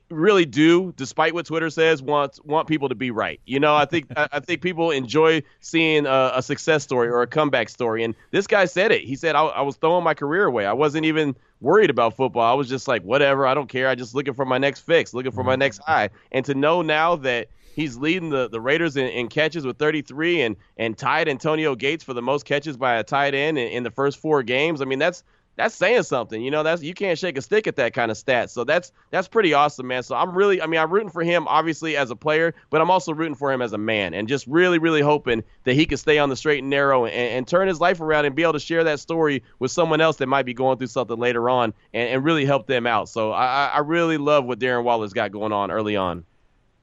really 0.09 0.45
do, 0.45 0.93
despite 0.95 1.33
what 1.33 1.45
Twitter 1.45 1.69
says, 1.69 2.01
want 2.01 2.39
want 2.45 2.67
people 2.67 2.89
to 2.89 2.95
be 2.95 3.11
right. 3.11 3.39
You 3.45 3.59
know, 3.59 3.75
I 3.75 3.85
think 3.85 4.07
I, 4.15 4.27
I 4.33 4.39
think 4.39 4.61
people 4.61 4.91
enjoy 4.91 5.43
seeing 5.61 6.05
a, 6.05 6.31
a 6.35 6.41
success 6.41 6.83
story 6.83 7.09
or 7.09 7.21
a 7.21 7.27
comeback 7.27 7.69
story. 7.69 8.03
And 8.03 8.15
this 8.31 8.47
guy 8.47 8.65
said 8.65 8.91
it. 8.91 9.01
He 9.01 9.15
said, 9.15 9.35
I, 9.35 9.43
I 9.43 9.61
was 9.61 9.75
throwing 9.77 10.03
my 10.03 10.13
career 10.13 10.45
away. 10.45 10.65
I 10.65 10.73
wasn't 10.73 11.05
even 11.05 11.35
worried 11.61 11.89
about 11.89 12.15
football. 12.15 12.43
I 12.43 12.55
was 12.55 12.69
just 12.69 12.87
like, 12.87 13.03
whatever. 13.03 13.47
I 13.47 13.53
don't 13.53 13.69
care. 13.69 13.87
I 13.87 13.95
just 13.95 14.15
looking 14.15 14.33
for 14.33 14.45
my 14.45 14.57
next 14.57 14.81
fix, 14.81 15.13
looking 15.13 15.31
for 15.31 15.43
my 15.43 15.53
mm-hmm. 15.53 15.59
next 15.59 15.79
high. 15.79 16.09
And 16.31 16.45
to 16.45 16.53
know 16.53 16.81
now 16.81 17.15
that 17.17 17.47
he's 17.75 17.97
leading 17.97 18.29
the, 18.29 18.49
the 18.49 18.61
Raiders 18.61 18.97
in, 18.97 19.07
in 19.07 19.27
catches 19.27 19.65
with 19.65 19.77
33 19.77 20.41
and 20.41 20.55
and 20.77 20.97
tied 20.97 21.27
Antonio 21.27 21.75
Gates 21.75 22.03
for 22.03 22.13
the 22.13 22.21
most 22.21 22.45
catches 22.45 22.77
by 22.77 22.95
a 22.95 23.03
tight 23.03 23.35
end 23.35 23.57
in, 23.57 23.67
in 23.67 23.83
the 23.83 23.91
first 23.91 24.17
four 24.17 24.41
games. 24.43 24.81
I 24.81 24.85
mean, 24.85 24.99
that's 24.99 25.23
that's 25.55 25.75
saying 25.75 26.03
something. 26.03 26.41
You 26.41 26.51
know, 26.51 26.63
that's 26.63 26.81
you 26.81 26.93
can't 26.93 27.17
shake 27.17 27.37
a 27.37 27.41
stick 27.41 27.67
at 27.67 27.77
that 27.77 27.93
kind 27.93 28.11
of 28.11 28.17
stat. 28.17 28.49
So 28.49 28.63
that's 28.63 28.91
that's 29.11 29.27
pretty 29.27 29.53
awesome, 29.53 29.87
man. 29.87 30.03
So 30.03 30.15
I'm 30.15 30.35
really, 30.35 30.61
I 30.61 30.67
mean, 30.67 30.79
I'm 30.79 30.91
rooting 30.91 31.09
for 31.09 31.23
him 31.23 31.47
obviously 31.47 31.95
as 31.95 32.11
a 32.11 32.15
player, 32.15 32.53
but 32.69 32.81
I'm 32.81 32.91
also 32.91 33.13
rooting 33.13 33.35
for 33.35 33.51
him 33.51 33.61
as 33.61 33.73
a 33.73 33.77
man, 33.77 34.13
and 34.13 34.27
just 34.27 34.45
really, 34.47 34.79
really 34.79 35.01
hoping 35.01 35.43
that 35.63 35.73
he 35.73 35.85
can 35.85 35.97
stay 35.97 36.19
on 36.19 36.29
the 36.29 36.35
straight 36.35 36.59
and 36.59 36.69
narrow 36.69 37.05
and, 37.05 37.13
and 37.13 37.47
turn 37.47 37.67
his 37.67 37.79
life 37.79 38.01
around 38.01 38.25
and 38.25 38.35
be 38.35 38.43
able 38.43 38.53
to 38.53 38.59
share 38.59 38.83
that 38.83 38.99
story 38.99 39.43
with 39.59 39.71
someone 39.71 40.01
else 40.01 40.17
that 40.17 40.27
might 40.27 40.45
be 40.45 40.53
going 40.53 40.77
through 40.77 40.87
something 40.87 41.17
later 41.17 41.49
on, 41.49 41.73
and, 41.93 42.09
and 42.09 42.23
really 42.23 42.45
help 42.45 42.67
them 42.67 42.85
out. 42.85 43.09
So 43.09 43.31
I, 43.31 43.67
I 43.67 43.79
really 43.79 44.17
love 44.17 44.45
what 44.45 44.59
Darren 44.59 44.83
Waller's 44.83 45.13
got 45.13 45.31
going 45.31 45.53
on 45.53 45.71
early 45.71 45.95
on. 45.95 46.25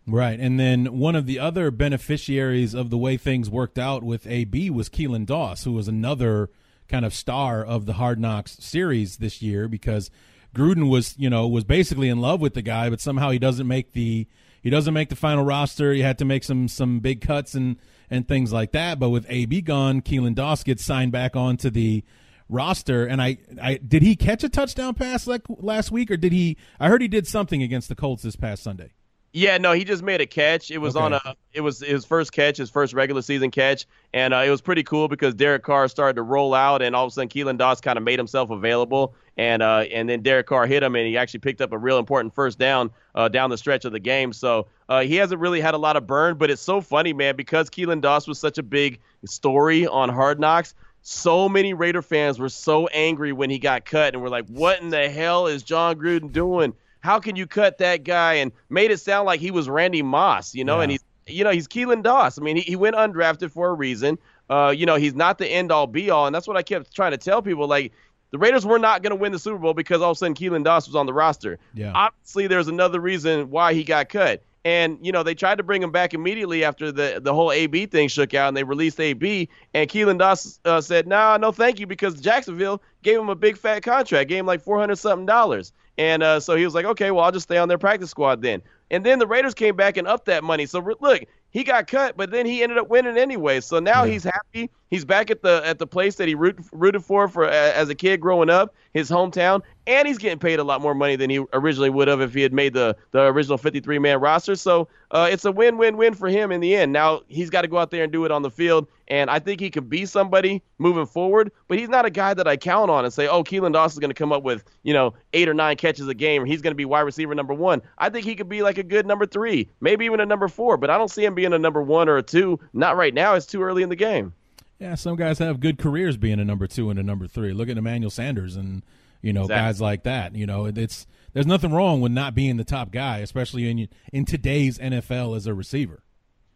Right. 0.06 0.40
And 0.40 0.58
then 0.58 0.98
one 0.98 1.14
of 1.14 1.26
the 1.26 1.38
other 1.38 1.70
beneficiaries 1.70 2.74
of 2.74 2.90
the 2.90 2.98
way 2.98 3.16
things 3.16 3.48
worked 3.48 3.78
out 3.78 4.02
with 4.02 4.26
AB 4.26 4.68
was 4.70 4.88
Keelan 4.88 5.26
Doss, 5.26 5.62
who 5.62 5.72
was 5.72 5.86
another 5.86 6.50
kind 6.92 7.04
of 7.06 7.14
star 7.14 7.64
of 7.64 7.86
the 7.86 7.94
Hard 7.94 8.20
Knocks 8.20 8.58
series 8.60 9.16
this 9.16 9.40
year 9.40 9.66
because 9.66 10.10
Gruden 10.54 10.90
was, 10.90 11.14
you 11.18 11.30
know, 11.30 11.48
was 11.48 11.64
basically 11.64 12.10
in 12.10 12.20
love 12.20 12.40
with 12.40 12.52
the 12.52 12.60
guy, 12.62 12.90
but 12.90 13.00
somehow 13.00 13.30
he 13.30 13.38
doesn't 13.38 13.66
make 13.66 13.92
the 13.92 14.28
he 14.62 14.70
doesn't 14.70 14.94
make 14.94 15.08
the 15.08 15.16
final 15.16 15.42
roster. 15.42 15.92
He 15.92 16.02
had 16.02 16.18
to 16.18 16.24
make 16.24 16.44
some 16.44 16.68
some 16.68 17.00
big 17.00 17.22
cuts 17.22 17.54
and 17.54 17.78
and 18.10 18.28
things 18.28 18.52
like 18.52 18.72
that. 18.72 18.98
But 18.98 19.08
with 19.08 19.26
AB 19.28 19.62
gone, 19.62 20.02
Keelan 20.02 20.34
Doss 20.34 20.62
gets 20.62 20.84
signed 20.84 21.10
back 21.10 21.34
onto 21.34 21.70
the 21.70 22.04
roster. 22.50 23.06
And 23.06 23.22
I, 23.22 23.38
I 23.60 23.78
did 23.78 24.02
he 24.02 24.14
catch 24.14 24.44
a 24.44 24.48
touchdown 24.50 24.94
pass 24.94 25.26
like 25.26 25.42
last 25.48 25.90
week, 25.90 26.10
or 26.10 26.18
did 26.18 26.32
he? 26.32 26.58
I 26.78 26.88
heard 26.88 27.00
he 27.00 27.08
did 27.08 27.26
something 27.26 27.62
against 27.62 27.88
the 27.88 27.94
Colts 27.94 28.22
this 28.22 28.36
past 28.36 28.62
Sunday. 28.62 28.92
Yeah, 29.34 29.56
no, 29.56 29.72
he 29.72 29.84
just 29.84 30.02
made 30.02 30.20
a 30.20 30.26
catch. 30.26 30.70
It 30.70 30.76
was 30.76 30.94
Okay. 30.94 31.04
on 31.06 31.12
a 31.14 31.34
it 31.54 31.62
was 31.62 31.80
his 31.80 32.04
first 32.04 32.32
catch, 32.32 32.58
his 32.58 32.68
first 32.68 32.92
regular 32.92 33.22
season 33.22 33.50
catch, 33.50 33.86
and 34.12 34.34
uh, 34.34 34.38
it 34.38 34.50
was 34.50 34.60
pretty 34.60 34.82
cool 34.82 35.08
because 35.08 35.34
Derek 35.34 35.62
Carr 35.62 35.88
started 35.88 36.16
to 36.16 36.22
roll 36.22 36.52
out, 36.52 36.82
and 36.82 36.94
all 36.94 37.06
of 37.06 37.12
a 37.12 37.14
sudden 37.14 37.28
Keelan 37.30 37.56
Doss 37.56 37.80
kind 37.80 37.96
of 37.96 38.04
made 38.04 38.18
himself 38.18 38.50
available, 38.50 39.14
and 39.38 39.62
uh, 39.62 39.84
and 39.90 40.06
then 40.08 40.20
Derek 40.20 40.46
Carr 40.46 40.66
hit 40.66 40.82
him, 40.82 40.94
and 40.96 41.06
he 41.06 41.16
actually 41.16 41.40
picked 41.40 41.62
up 41.62 41.72
a 41.72 41.78
real 41.78 41.96
important 41.98 42.34
first 42.34 42.58
down 42.58 42.90
uh, 43.14 43.28
down 43.28 43.48
the 43.48 43.56
stretch 43.56 43.86
of 43.86 43.92
the 43.92 44.00
game. 44.00 44.34
So 44.34 44.66
uh, 44.90 45.00
he 45.00 45.16
hasn't 45.16 45.40
really 45.40 45.62
had 45.62 45.72
a 45.72 45.78
lot 45.78 45.96
of 45.96 46.06
burn, 46.06 46.36
but 46.36 46.50
it's 46.50 46.62
so 46.62 46.82
funny, 46.82 47.14
man, 47.14 47.34
because 47.34 47.70
Keelan 47.70 48.02
Doss 48.02 48.28
was 48.28 48.38
such 48.38 48.58
a 48.58 48.62
big 48.62 48.98
story 49.24 49.86
on 49.86 50.10
Hard 50.10 50.40
Knocks. 50.40 50.74
So 51.00 51.48
many 51.48 51.72
Raider 51.72 52.02
fans 52.02 52.38
were 52.38 52.50
so 52.50 52.86
angry 52.88 53.32
when 53.32 53.48
he 53.48 53.58
got 53.58 53.86
cut, 53.86 54.12
and 54.12 54.22
were 54.22 54.28
like, 54.28 54.46
"What 54.48 54.82
in 54.82 54.90
the 54.90 55.08
hell 55.08 55.46
is 55.46 55.62
Jon 55.62 55.96
Gruden 55.96 56.32
doing? 56.32 56.74
How 57.02 57.20
can 57.20 57.36
you 57.36 57.46
cut 57.46 57.78
that 57.78 58.04
guy?" 58.04 58.34
And 58.34 58.52
made 58.70 58.90
it 58.90 58.98
sound 58.98 59.26
like 59.26 59.40
he 59.40 59.50
was 59.50 59.68
Randy 59.68 60.02
Moss, 60.02 60.54
you 60.54 60.64
know, 60.64 60.76
Yeah. 60.78 60.82
and 60.84 60.92
he's 60.92 61.04
you 61.26 61.44
know 61.44 61.50
he's 61.50 61.68
Keelan 61.68 62.02
Doss. 62.02 62.38
I 62.38 62.42
mean, 62.42 62.56
he, 62.56 62.62
he 62.62 62.76
went 62.76 62.96
undrafted 62.96 63.50
for 63.52 63.68
a 63.68 63.74
reason. 63.74 64.18
Uh, 64.50 64.74
you 64.76 64.86
know, 64.86 64.96
he's 64.96 65.14
not 65.14 65.38
the 65.38 65.46
end 65.46 65.70
all 65.70 65.86
be 65.86 66.10
all, 66.10 66.26
and 66.26 66.34
that's 66.34 66.48
what 66.48 66.56
I 66.56 66.62
kept 66.62 66.94
trying 66.94 67.12
to 67.12 67.18
tell 67.18 67.40
people. 67.42 67.66
Like 67.68 67.92
the 68.32 68.38
Raiders 68.38 68.64
were 68.66 68.78
not 68.78 69.02
going 69.02 69.10
to 69.10 69.16
win 69.16 69.30
the 69.32 69.38
Super 69.38 69.58
Bowl 69.58 69.72
because 69.74 70.00
all 70.02 70.10
of 70.10 70.16
a 70.16 70.18
sudden 70.18 70.34
Keelan 70.34 70.64
Doss 70.64 70.86
was 70.86 70.96
on 70.96 71.06
the 71.06 71.12
roster. 71.12 71.58
Yeah. 71.74 71.92
Obviously, 71.94 72.46
there's 72.48 72.68
another 72.68 72.98
reason 73.00 73.50
why 73.50 73.72
he 73.74 73.84
got 73.84 74.08
cut. 74.08 74.42
And 74.64 74.98
you 75.04 75.10
know 75.10 75.24
they 75.24 75.34
tried 75.34 75.58
to 75.58 75.64
bring 75.64 75.82
him 75.82 75.90
back 75.90 76.14
immediately 76.14 76.62
after 76.64 76.92
the 76.92 77.18
the 77.20 77.34
whole 77.34 77.50
AB 77.50 77.86
thing 77.86 78.06
shook 78.08 78.32
out, 78.32 78.46
and 78.48 78.56
they 78.56 78.62
released 78.62 79.00
AB. 79.00 79.48
And 79.74 79.90
Keelan 79.90 80.18
Doss 80.18 80.60
uh, 80.64 80.80
said, 80.80 81.08
"Nah, 81.08 81.36
no, 81.36 81.50
thank 81.50 81.80
you," 81.80 81.86
because 81.88 82.20
Jacksonville 82.20 82.80
gave 83.02 83.18
him 83.18 83.28
a 83.28 83.34
big 83.34 83.56
fat 83.56 83.80
contract, 83.82 84.28
gave 84.28 84.38
him 84.38 84.46
like 84.46 84.62
four 84.62 84.78
hundred 84.78 84.96
something 84.96 85.26
dollars. 85.26 85.72
And 85.98 86.22
uh, 86.22 86.40
so 86.40 86.56
he 86.56 86.64
was 86.64 86.74
like, 86.74 86.84
"Okay, 86.84 87.10
well, 87.10 87.24
I'll 87.24 87.32
just 87.32 87.44
stay 87.44 87.58
on 87.58 87.68
their 87.68 87.78
practice 87.78 88.10
squad 88.10 88.42
then." 88.42 88.62
And 88.90 89.04
then 89.04 89.18
the 89.18 89.26
Raiders 89.26 89.54
came 89.54 89.76
back 89.76 89.96
and 89.96 90.06
upped 90.06 90.26
that 90.26 90.44
money. 90.44 90.66
So 90.66 90.80
look, 91.00 91.24
he 91.52 91.64
got 91.64 91.86
cut, 91.86 92.16
but 92.16 92.30
then 92.30 92.44
he 92.46 92.62
ended 92.62 92.78
up 92.78 92.88
winning 92.88 93.16
anyway. 93.16 93.60
So 93.60 93.78
now 93.78 94.04
Yeah. 94.04 94.10
he's 94.12 94.24
happy. 94.24 94.70
He's 94.90 95.06
back 95.06 95.30
at 95.30 95.40
the 95.40 95.62
at 95.64 95.78
the 95.78 95.86
place 95.86 96.16
that 96.16 96.28
he 96.28 96.34
root, 96.34 96.58
rooted 96.70 97.02
for 97.02 97.26
for 97.26 97.48
as 97.48 97.88
a 97.88 97.94
kid 97.94 98.20
growing 98.20 98.50
up, 98.50 98.74
his 98.92 99.08
hometown, 99.10 99.62
and 99.86 100.06
he's 100.06 100.18
getting 100.18 100.38
paid 100.38 100.58
a 100.58 100.64
lot 100.64 100.82
more 100.82 100.94
money 100.94 101.16
than 101.16 101.30
he 101.30 101.42
originally 101.54 101.88
would 101.88 102.08
have 102.08 102.20
if 102.20 102.34
he 102.34 102.42
had 102.42 102.52
made 102.52 102.74
the 102.74 102.94
the 103.12 103.22
original 103.22 103.56
53 103.56 103.98
man 103.98 104.20
roster. 104.20 104.54
So 104.54 104.88
uh, 105.10 105.28
it's 105.32 105.46
a 105.46 105.52
win 105.52 105.78
win 105.78 105.96
win 105.96 106.12
for 106.12 106.28
him 106.28 106.52
in 106.52 106.60
the 106.60 106.76
end. 106.76 106.92
Now 106.92 107.22
he's 107.28 107.48
got 107.48 107.62
to 107.62 107.68
go 107.68 107.78
out 107.78 107.90
there 107.90 108.04
and 108.04 108.12
do 108.12 108.26
it 108.26 108.30
on 108.30 108.42
the 108.42 108.50
field, 108.50 108.86
and 109.08 109.30
I 109.30 109.38
think 109.38 109.60
he 109.60 109.70
can 109.70 109.84
be 109.84 110.04
somebody 110.04 110.60
moving 110.76 111.06
forward. 111.06 111.52
But 111.68 111.78
he's 111.78 111.88
not 111.88 112.04
a 112.04 112.10
guy 112.10 112.34
that 112.34 112.46
I 112.46 112.58
count 112.58 112.90
on 112.90 113.06
and 113.06 113.14
say, 113.14 113.26
oh, 113.28 113.42
Keelan 113.42 113.72
Doss 113.72 113.94
is 113.94 113.98
going 113.98 114.10
to 114.10 114.14
come 114.14 114.30
up 114.30 114.42
with 114.42 114.62
you 114.82 114.92
know 114.92 115.14
eight 115.32 115.48
or 115.48 115.54
nine 115.54 115.76
catches 115.76 116.06
a 116.06 116.12
game, 116.14 116.42
or 116.42 116.44
he's 116.44 116.60
going 116.60 116.72
to 116.72 116.76
be 116.76 116.84
wide 116.84 117.00
receiver 117.00 117.34
number 117.34 117.54
one. 117.54 117.80
I 117.96 118.10
think 118.10 118.26
he 118.26 118.34
could 118.34 118.50
be 118.50 118.60
like 118.60 118.76
a 118.76 118.82
good 118.82 119.06
number 119.06 119.24
three, 119.24 119.70
maybe 119.80 120.04
even 120.04 120.20
a 120.20 120.26
number 120.26 120.48
four. 120.48 120.76
But 120.76 120.90
I 120.90 120.98
don't 120.98 121.10
see 121.10 121.24
him 121.24 121.34
being 121.34 121.41
a 121.50 121.58
number 121.58 121.82
one 121.82 122.08
or 122.08 122.18
a 122.18 122.22
two. 122.22 122.60
Not 122.72 122.96
right 122.96 123.12
now. 123.12 123.34
It's 123.34 123.46
too 123.46 123.62
early 123.62 123.82
in 123.82 123.88
the 123.88 123.96
game. 123.96 124.34
Yeah, 124.78 124.96
some 124.96 125.16
guys 125.16 125.38
have 125.38 125.60
good 125.60 125.78
careers 125.78 126.16
being 126.16 126.40
a 126.40 126.44
number 126.44 126.66
two 126.66 126.90
and 126.90 126.98
a 126.98 127.02
number 127.02 127.26
three. 127.26 127.52
Look 127.52 127.68
at 127.68 127.78
Emmanuel 127.78 128.10
Sanders 128.10 128.56
and 128.56 128.82
you 129.22 129.32
know 129.32 129.42
exactly. 129.42 129.64
guys 129.64 129.80
like 129.80 130.02
that. 130.02 130.34
You 130.34 130.46
know, 130.46 130.66
it's 130.66 131.06
there's 131.32 131.46
nothing 131.46 131.72
wrong 131.72 132.00
with 132.00 132.12
not 132.12 132.34
being 132.34 132.56
the 132.56 132.64
top 132.64 132.90
guy, 132.90 133.18
especially 133.18 133.70
in 133.70 133.88
in 134.12 134.24
today's 134.24 134.78
NFL 134.78 135.36
as 135.36 135.46
a 135.46 135.54
receiver. 135.54 136.02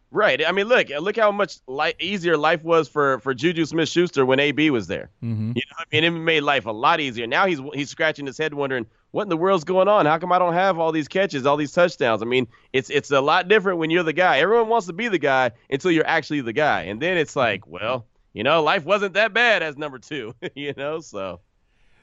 Right. 0.09 0.45
I 0.45 0.53
mean, 0.53 0.67
look, 0.67 0.87
look 0.89 1.17
how 1.17 1.31
much 1.31 1.59
li- 1.67 1.93
easier 1.99 2.37
life 2.37 2.63
was 2.63 2.87
for 2.87 3.19
for 3.19 3.33
Juju 3.33 3.65
Smith-Schuster 3.65 4.25
when 4.25 4.39
AB 4.39 4.69
was 4.69 4.87
there. 4.87 5.09
Mm-hmm. 5.21 5.51
You 5.55 5.61
know, 5.69 5.77
I 5.79 5.83
mean, 5.91 6.03
it 6.05 6.11
made 6.11 6.41
life 6.41 6.65
a 6.65 6.71
lot 6.71 6.99
easier. 6.99 7.27
Now 7.27 7.45
he's 7.45 7.59
he's 7.73 7.89
scratching 7.89 8.25
his 8.25 8.37
head, 8.37 8.53
wondering 8.53 8.85
what 9.17 9.23
in 9.23 9.29
the 9.29 9.37
world's 9.37 9.63
going 9.63 9.87
on. 9.87 10.05
How 10.05 10.19
come 10.19 10.31
I 10.31 10.37
don't 10.37 10.53
have 10.53 10.77
all 10.77 10.91
these 10.91 11.07
catches, 11.07 11.47
all 11.47 11.57
these 11.57 11.71
touchdowns? 11.71 12.21
I 12.21 12.25
mean, 12.25 12.47
it's 12.71 12.91
it's 12.91 13.09
a 13.09 13.19
lot 13.19 13.47
different 13.47 13.79
when 13.79 13.89
you're 13.89 14.03
the 14.03 14.13
guy. 14.13 14.37
Everyone 14.37 14.67
wants 14.67 14.85
to 14.85 14.93
be 14.93 15.07
the 15.07 15.17
guy 15.17 15.53
until 15.71 15.89
you're 15.89 16.05
actually 16.05 16.41
the 16.41 16.53
guy, 16.53 16.83
and 16.83 17.01
then 17.01 17.17
it's 17.17 17.35
like, 17.35 17.61
mm-hmm. 17.61 17.71
well, 17.71 18.05
you 18.33 18.43
know, 18.43 18.61
life 18.61 18.85
wasn't 18.85 19.15
that 19.15 19.33
bad 19.33 19.63
as 19.63 19.75
number 19.75 19.97
two, 19.97 20.35
you 20.55 20.75
know, 20.77 20.99
so. 20.99 21.39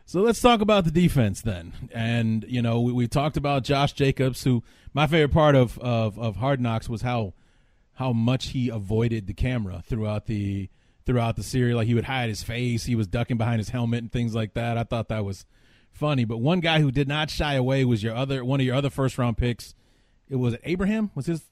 So 0.07 0.23
let's 0.23 0.41
talk 0.41 0.61
about 0.61 0.85
the 0.85 0.91
defense 0.91 1.41
then. 1.41 1.73
And, 1.93 2.45
you 2.49 2.61
know, 2.61 2.81
we, 2.81 2.93
we 2.93 3.07
talked 3.07 3.37
about 3.37 3.63
Josh 3.63 3.93
Jacobs, 3.93 4.43
who 4.43 4.65
my 4.93 5.07
favorite 5.07 5.33
part 5.33 5.55
of, 5.55 5.79
of, 5.79 6.19
of 6.19 6.37
Hard 6.37 6.61
Knocks 6.61 6.89
was 6.89 7.03
how 7.03 7.33
how 7.95 8.13
much 8.13 8.49
he 8.49 8.71
avoided 8.71 9.29
the 9.29 9.35
camera 9.35 9.85
throughout 9.87 10.27
the 10.27 10.69
throughout 11.07 11.37
the 11.37 11.45
series. 11.45 11.77
Like 11.77 11.87
he 11.87 11.95
would 11.95 12.05
hide 12.05 12.29
his 12.29 12.43
face, 12.43 12.85
he 12.85 12.97
was 12.97 13.07
ducking 13.07 13.39
behind 13.39 13.61
his 13.61 13.69
helmet 13.69 14.01
and 14.01 14.11
things 14.11 14.35
like 14.35 14.55
that. 14.55 14.77
I 14.77 14.83
thought 14.83 15.11
that 15.11 15.25
was 15.25 15.47
funny. 15.95 16.25
But 16.25 16.39
one 16.39 16.61
guy 16.61 16.81
who 16.81 16.91
did 16.91 17.09
not 17.09 17.31
shy 17.31 17.55
away 17.55 17.85
was 17.85 18.03
your 18.03 18.15
other 18.15 18.45
one 18.45 18.61
of 18.61 18.67
your 18.67 18.77
other 18.77 18.91
first 18.91 19.19
round 19.19 19.39
picks. 19.39 19.75
It 20.29 20.37
was 20.37 20.57
Abraham. 20.65 21.11
Was 21.15 21.27
his 21.27 21.43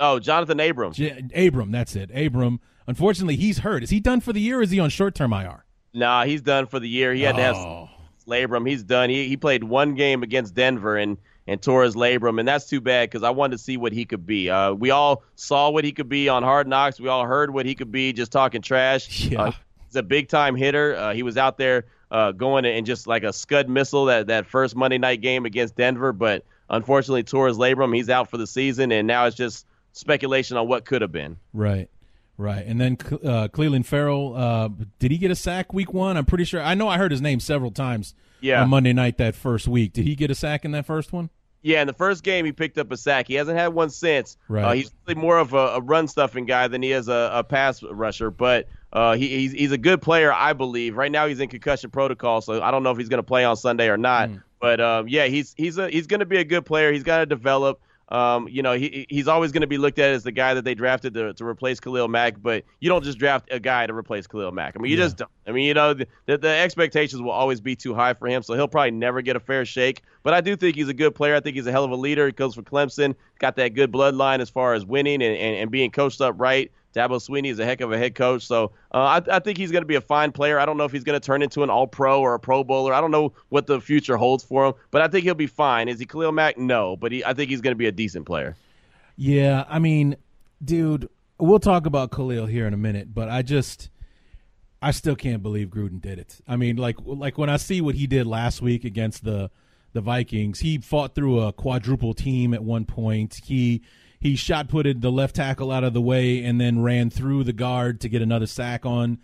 Oh, 0.00 0.18
Jonathan 0.18 0.58
Abram. 0.58 0.92
J- 0.92 1.28
Abram, 1.34 1.70
that's 1.70 1.94
it. 1.94 2.10
Abram. 2.14 2.58
Unfortunately, 2.86 3.36
he's 3.36 3.58
hurt. 3.58 3.82
Is 3.84 3.90
he 3.90 4.00
done 4.00 4.20
for 4.20 4.32
the 4.32 4.40
year 4.40 4.58
or 4.58 4.62
is 4.62 4.70
he 4.70 4.80
on 4.80 4.88
short 4.88 5.14
term 5.14 5.32
IR? 5.32 5.64
Nah, 5.92 6.24
he's 6.24 6.40
done 6.40 6.66
for 6.66 6.80
the 6.80 6.88
year. 6.88 7.12
He 7.12 7.22
had 7.22 7.34
oh. 7.34 7.38
to 7.38 7.42
have 7.42 7.56
oh. 7.56 7.88
labrum. 8.26 8.68
He's 8.68 8.82
done. 8.82 9.10
He 9.10 9.28
he 9.28 9.36
played 9.36 9.62
one 9.62 9.94
game 9.94 10.22
against 10.22 10.54
Denver 10.54 10.96
and 10.96 11.18
and 11.46 11.60
tore 11.60 11.82
his 11.82 11.94
labrum, 11.94 12.38
and 12.38 12.48
that's 12.48 12.66
too 12.66 12.80
bad 12.80 13.10
because 13.10 13.22
I 13.22 13.30
wanted 13.30 13.56
to 13.56 13.62
see 13.62 13.76
what 13.76 13.92
he 13.92 14.04
could 14.04 14.24
be. 14.24 14.48
Uh, 14.48 14.72
we 14.72 14.90
all 14.90 15.24
saw 15.34 15.68
what 15.68 15.84
he 15.84 15.92
could 15.92 16.08
be 16.08 16.28
on 16.28 16.42
Hard 16.42 16.66
Knocks. 16.66 17.00
We 17.00 17.08
all 17.08 17.26
heard 17.26 17.52
what 17.52 17.66
he 17.66 17.74
could 17.74 17.90
be 17.90 18.12
just 18.12 18.32
talking 18.32 18.62
trash. 18.62 19.26
Yeah. 19.26 19.42
Uh, 19.42 19.52
he's 19.86 19.96
a 19.96 20.02
big 20.02 20.28
time 20.28 20.54
hitter. 20.54 20.96
Uh, 20.96 21.12
he 21.12 21.22
was 21.22 21.36
out 21.36 21.58
there 21.58 21.86
uh, 22.10 22.32
going 22.32 22.64
and 22.64 22.86
just 22.86 23.06
like 23.06 23.22
a 23.22 23.32
scud 23.32 23.68
missile 23.68 24.06
that 24.06 24.28
that 24.28 24.46
first 24.46 24.74
Monday 24.76 24.98
night 24.98 25.20
game 25.20 25.44
against 25.44 25.76
Denver, 25.76 26.12
but 26.12 26.44
unfortunately 26.68 27.22
tore 27.22 27.48
his 27.48 27.56
labrum. 27.56 27.94
He's 27.94 28.10
out 28.10 28.30
for 28.30 28.36
the 28.36 28.46
season, 28.46 28.92
and 28.92 29.06
now 29.06 29.26
it's 29.26 29.36
just 29.36 29.66
speculation 29.92 30.56
on 30.56 30.68
what 30.68 30.84
could 30.84 31.02
have 31.02 31.12
been. 31.12 31.36
Right. 31.52 31.88
Right, 32.36 32.64
and 32.66 32.80
then 32.80 32.96
uh, 33.02 33.48
Clelin 33.48 33.84
Ferrell, 33.84 34.34
uh, 34.34 34.70
did 34.98 35.10
he 35.10 35.18
get 35.18 35.30
a 35.30 35.34
sack 35.34 35.74
week 35.74 35.92
one? 35.92 36.16
I'm 36.16 36.24
pretty 36.24 36.44
sure. 36.44 36.62
I 36.62 36.74
know 36.74 36.88
I 36.88 36.96
heard 36.96 37.10
his 37.10 37.20
name 37.20 37.38
several 37.38 37.70
times. 37.70 38.14
Yeah. 38.40 38.62
on 38.62 38.70
Monday 38.70 38.92
night 38.92 39.18
that 39.18 39.34
first 39.34 39.68
week. 39.68 39.92
Did 39.92 40.06
he 40.06 40.14
get 40.14 40.30
a 40.30 40.34
sack 40.34 40.64
in 40.64 40.70
that 40.72 40.86
first 40.86 41.12
one? 41.12 41.30
Yeah, 41.62 41.82
in 41.82 41.86
the 41.86 41.92
first 41.92 42.22
game 42.22 42.46
he 42.46 42.52
picked 42.52 42.78
up 42.78 42.90
a 42.90 42.96
sack. 42.96 43.28
He 43.28 43.34
hasn't 43.34 43.58
had 43.58 43.68
one 43.68 43.90
since. 43.90 44.38
Right. 44.48 44.64
Uh, 44.64 44.72
he's 44.72 44.90
really 45.06 45.20
more 45.20 45.38
of 45.38 45.52
a, 45.52 45.56
a, 45.56 45.80
run 45.80 46.08
stuffing 46.08 46.46
guy 46.46 46.68
than 46.68 46.82
he 46.82 46.92
is 46.92 47.08
a, 47.08 47.30
a 47.34 47.44
pass 47.44 47.82
rusher, 47.82 48.30
but 48.30 48.66
uh, 48.92 49.14
he, 49.14 49.28
he's 49.28 49.52
he's 49.52 49.72
a 49.72 49.78
good 49.78 50.02
player, 50.02 50.32
I 50.32 50.52
believe. 50.52 50.96
Right 50.96 51.12
now 51.12 51.26
he's 51.26 51.40
in 51.40 51.48
concussion 51.48 51.90
protocol, 51.90 52.40
so 52.40 52.60
I 52.60 52.70
don't 52.70 52.82
know 52.82 52.90
if 52.90 52.98
he's 52.98 53.08
going 53.08 53.18
to 53.18 53.26
play 53.26 53.44
on 53.44 53.56
Sunday 53.56 53.88
or 53.88 53.96
not. 53.96 54.28
Mm. 54.28 54.42
But 54.60 54.80
um, 54.80 55.08
yeah, 55.08 55.26
he's 55.26 55.54
he's 55.56 55.78
a 55.78 55.88
he's 55.88 56.06
going 56.06 56.20
to 56.20 56.26
be 56.26 56.38
a 56.38 56.44
good 56.44 56.66
player. 56.66 56.92
He's 56.92 57.02
got 57.04 57.18
to 57.18 57.26
develop. 57.26 57.80
Um, 58.10 58.48
you 58.48 58.60
know, 58.62 58.72
he 58.72 59.06
he's 59.08 59.28
always 59.28 59.52
going 59.52 59.60
to 59.60 59.68
be 59.68 59.78
looked 59.78 60.00
at 60.00 60.10
as 60.10 60.24
the 60.24 60.32
guy 60.32 60.54
that 60.54 60.64
they 60.64 60.74
drafted 60.74 61.14
to, 61.14 61.32
to 61.32 61.44
replace 61.44 61.78
Khalil 61.78 62.08
Mack, 62.08 62.42
but 62.42 62.64
you 62.80 62.88
don't 62.88 63.04
just 63.04 63.18
draft 63.18 63.48
a 63.52 63.60
guy 63.60 63.86
to 63.86 63.94
replace 63.94 64.26
Khalil 64.26 64.50
Mack. 64.50 64.74
I 64.76 64.80
mean, 64.80 64.90
you 64.90 64.98
yeah. 64.98 65.04
just 65.04 65.18
don't. 65.18 65.30
I 65.46 65.52
mean, 65.52 65.66
you 65.66 65.74
know, 65.74 65.94
the, 65.94 66.06
the, 66.26 66.48
expectations 66.48 67.22
will 67.22 67.30
always 67.30 67.60
be 67.60 67.76
too 67.76 67.94
high 67.94 68.14
for 68.14 68.26
him, 68.26 68.42
so 68.42 68.54
he'll 68.54 68.66
probably 68.66 68.90
never 68.90 69.22
get 69.22 69.36
a 69.36 69.40
fair 69.40 69.64
shake. 69.64 70.02
But 70.24 70.34
I 70.34 70.40
do 70.40 70.56
think 70.56 70.74
he's 70.74 70.88
a 70.88 70.94
good 70.94 71.14
player. 71.14 71.36
I 71.36 71.40
think 71.40 71.54
he's 71.54 71.68
a 71.68 71.72
hell 71.72 71.84
of 71.84 71.92
a 71.92 71.96
leader. 71.96 72.26
He 72.26 72.32
goes 72.32 72.56
for 72.56 72.62
Clemson, 72.62 73.14
got 73.38 73.54
that 73.56 73.74
good 73.74 73.92
bloodline 73.92 74.40
as 74.40 74.50
far 74.50 74.74
as 74.74 74.84
winning 74.84 75.22
and, 75.22 75.36
and, 75.36 75.56
and 75.56 75.70
being 75.70 75.92
coached 75.92 76.20
up 76.20 76.34
right. 76.36 76.72
Dabo 76.94 77.20
Swinney 77.20 77.50
is 77.50 77.58
a 77.58 77.64
heck 77.64 77.80
of 77.80 77.92
a 77.92 77.98
head 77.98 78.14
coach, 78.14 78.46
so 78.46 78.72
uh, 78.92 79.20
I, 79.28 79.36
I, 79.36 79.38
think 79.38 79.58
he's 79.58 79.70
going 79.70 79.82
to 79.82 79.86
be 79.86 79.94
a 79.94 80.00
fine 80.00 80.32
player. 80.32 80.58
I 80.58 80.66
don't 80.66 80.76
know 80.76 80.84
if 80.84 80.92
he's 80.92 81.04
going 81.04 81.18
to 81.18 81.24
turn 81.24 81.40
into 81.40 81.62
an 81.62 81.70
All 81.70 81.86
Pro 81.86 82.20
or 82.20 82.34
a 82.34 82.40
Pro 82.40 82.64
Bowler. 82.64 82.92
I 82.92 83.00
don't 83.00 83.12
know 83.12 83.32
what 83.48 83.66
the 83.66 83.80
future 83.80 84.16
holds 84.16 84.42
for 84.42 84.66
him, 84.66 84.74
but 84.90 85.00
I 85.00 85.08
think 85.08 85.24
he'll 85.24 85.34
be 85.34 85.46
fine. 85.46 85.88
Is 85.88 86.00
he 86.00 86.06
Khalil 86.06 86.32
Mack? 86.32 86.58
No, 86.58 86.96
but 86.96 87.12
he, 87.12 87.24
I 87.24 87.32
think 87.32 87.50
he's 87.50 87.60
going 87.60 87.72
to 87.72 87.78
be 87.78 87.86
a 87.86 87.92
decent 87.92 88.26
player. 88.26 88.56
Yeah, 89.16 89.64
I 89.68 89.78
mean, 89.78 90.16
dude, 90.64 91.08
we'll 91.38 91.60
talk 91.60 91.86
about 91.86 92.10
Khalil 92.10 92.46
here 92.46 92.66
in 92.66 92.74
a 92.74 92.78
minute, 92.78 93.14
but 93.14 93.28
I 93.28 93.42
just 93.42 93.90
I 94.82 94.90
still 94.90 95.16
can't 95.16 95.42
believe 95.42 95.68
Gruden 95.68 96.00
did 96.00 96.18
it. 96.18 96.40
I 96.48 96.56
mean, 96.56 96.76
like 96.76 96.96
like 97.04 97.38
when 97.38 97.50
I 97.50 97.56
see 97.56 97.80
what 97.80 97.94
he 97.94 98.06
did 98.06 98.26
last 98.26 98.62
week 98.62 98.84
against 98.84 99.24
the 99.24 99.50
the 99.92 100.00
Vikings, 100.00 100.60
he 100.60 100.78
fought 100.78 101.14
through 101.14 101.40
a 101.40 101.52
quadruple 101.52 102.14
team 102.14 102.54
at 102.54 102.62
one 102.62 102.84
point. 102.84 103.40
He 103.44 103.82
he 104.20 104.36
shot 104.36 104.68
putted 104.68 105.00
the 105.00 105.10
left 105.10 105.36
tackle 105.36 105.72
out 105.72 105.82
of 105.82 105.94
the 105.94 106.00
way 106.00 106.44
and 106.44 106.60
then 106.60 106.82
ran 106.82 107.10
through 107.10 107.42
the 107.44 107.52
guard 107.52 108.00
to 108.02 108.08
get 108.08 108.22
another 108.22 108.46
sack 108.46 108.84
on 108.84 109.18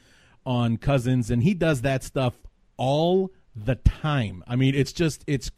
on 0.44 0.78
Cousins 0.78 1.30
and 1.30 1.42
he 1.42 1.55
does 1.55 1.82
that 1.82 2.03
stuff 2.03 2.34
all 2.76 3.30
the 3.55 3.74
time. 3.76 4.42
I 4.47 4.57
mean, 4.57 4.74
it's 4.74 4.92
just 4.92 5.22
it's 5.26 5.51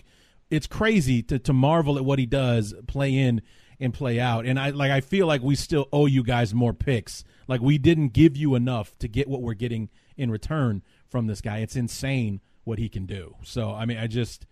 it's 0.51 0.67
crazy 0.67 1.23
to 1.25 1.39
to 1.39 1.53
marvel 1.53 1.97
at 1.97 2.05
what 2.05 2.19
he 2.19 2.27
does 2.27 2.75
play 2.87 3.15
in 3.15 3.43
and 3.81 3.95
play 3.95 4.19
out. 4.19 4.45
And 4.47 4.59
I 4.59 4.71
like 4.71 4.91
I 4.91 5.01
feel 5.01 5.27
like 5.27 5.43
we 5.43 5.55
still 5.55 5.89
owe 5.93 6.07
you 6.07 6.23
guys 6.23 6.55
more 6.55 6.73
picks. 6.73 7.25
Like 7.47 7.61
we 7.61 7.79
didn't 7.79 8.09
give 8.09 8.37
you 8.37 8.55
enough 8.55 8.99
to 8.99 9.09
get 9.09 9.29
what 9.29 9.43
we're 9.43 9.55
getting 9.55 9.89
in 10.17 10.31
return 10.31 10.83
from 11.07 11.27
this 11.27 11.41
guy. 11.41 11.59
It's 11.59 11.77
insane 11.77 12.41
what 12.65 12.79
he 12.79 12.89
can 12.89 13.07
do. 13.07 13.37
So 13.45 13.73
I 13.73 13.85
mean, 13.85 13.99
I 13.99 14.07
just 14.07 14.47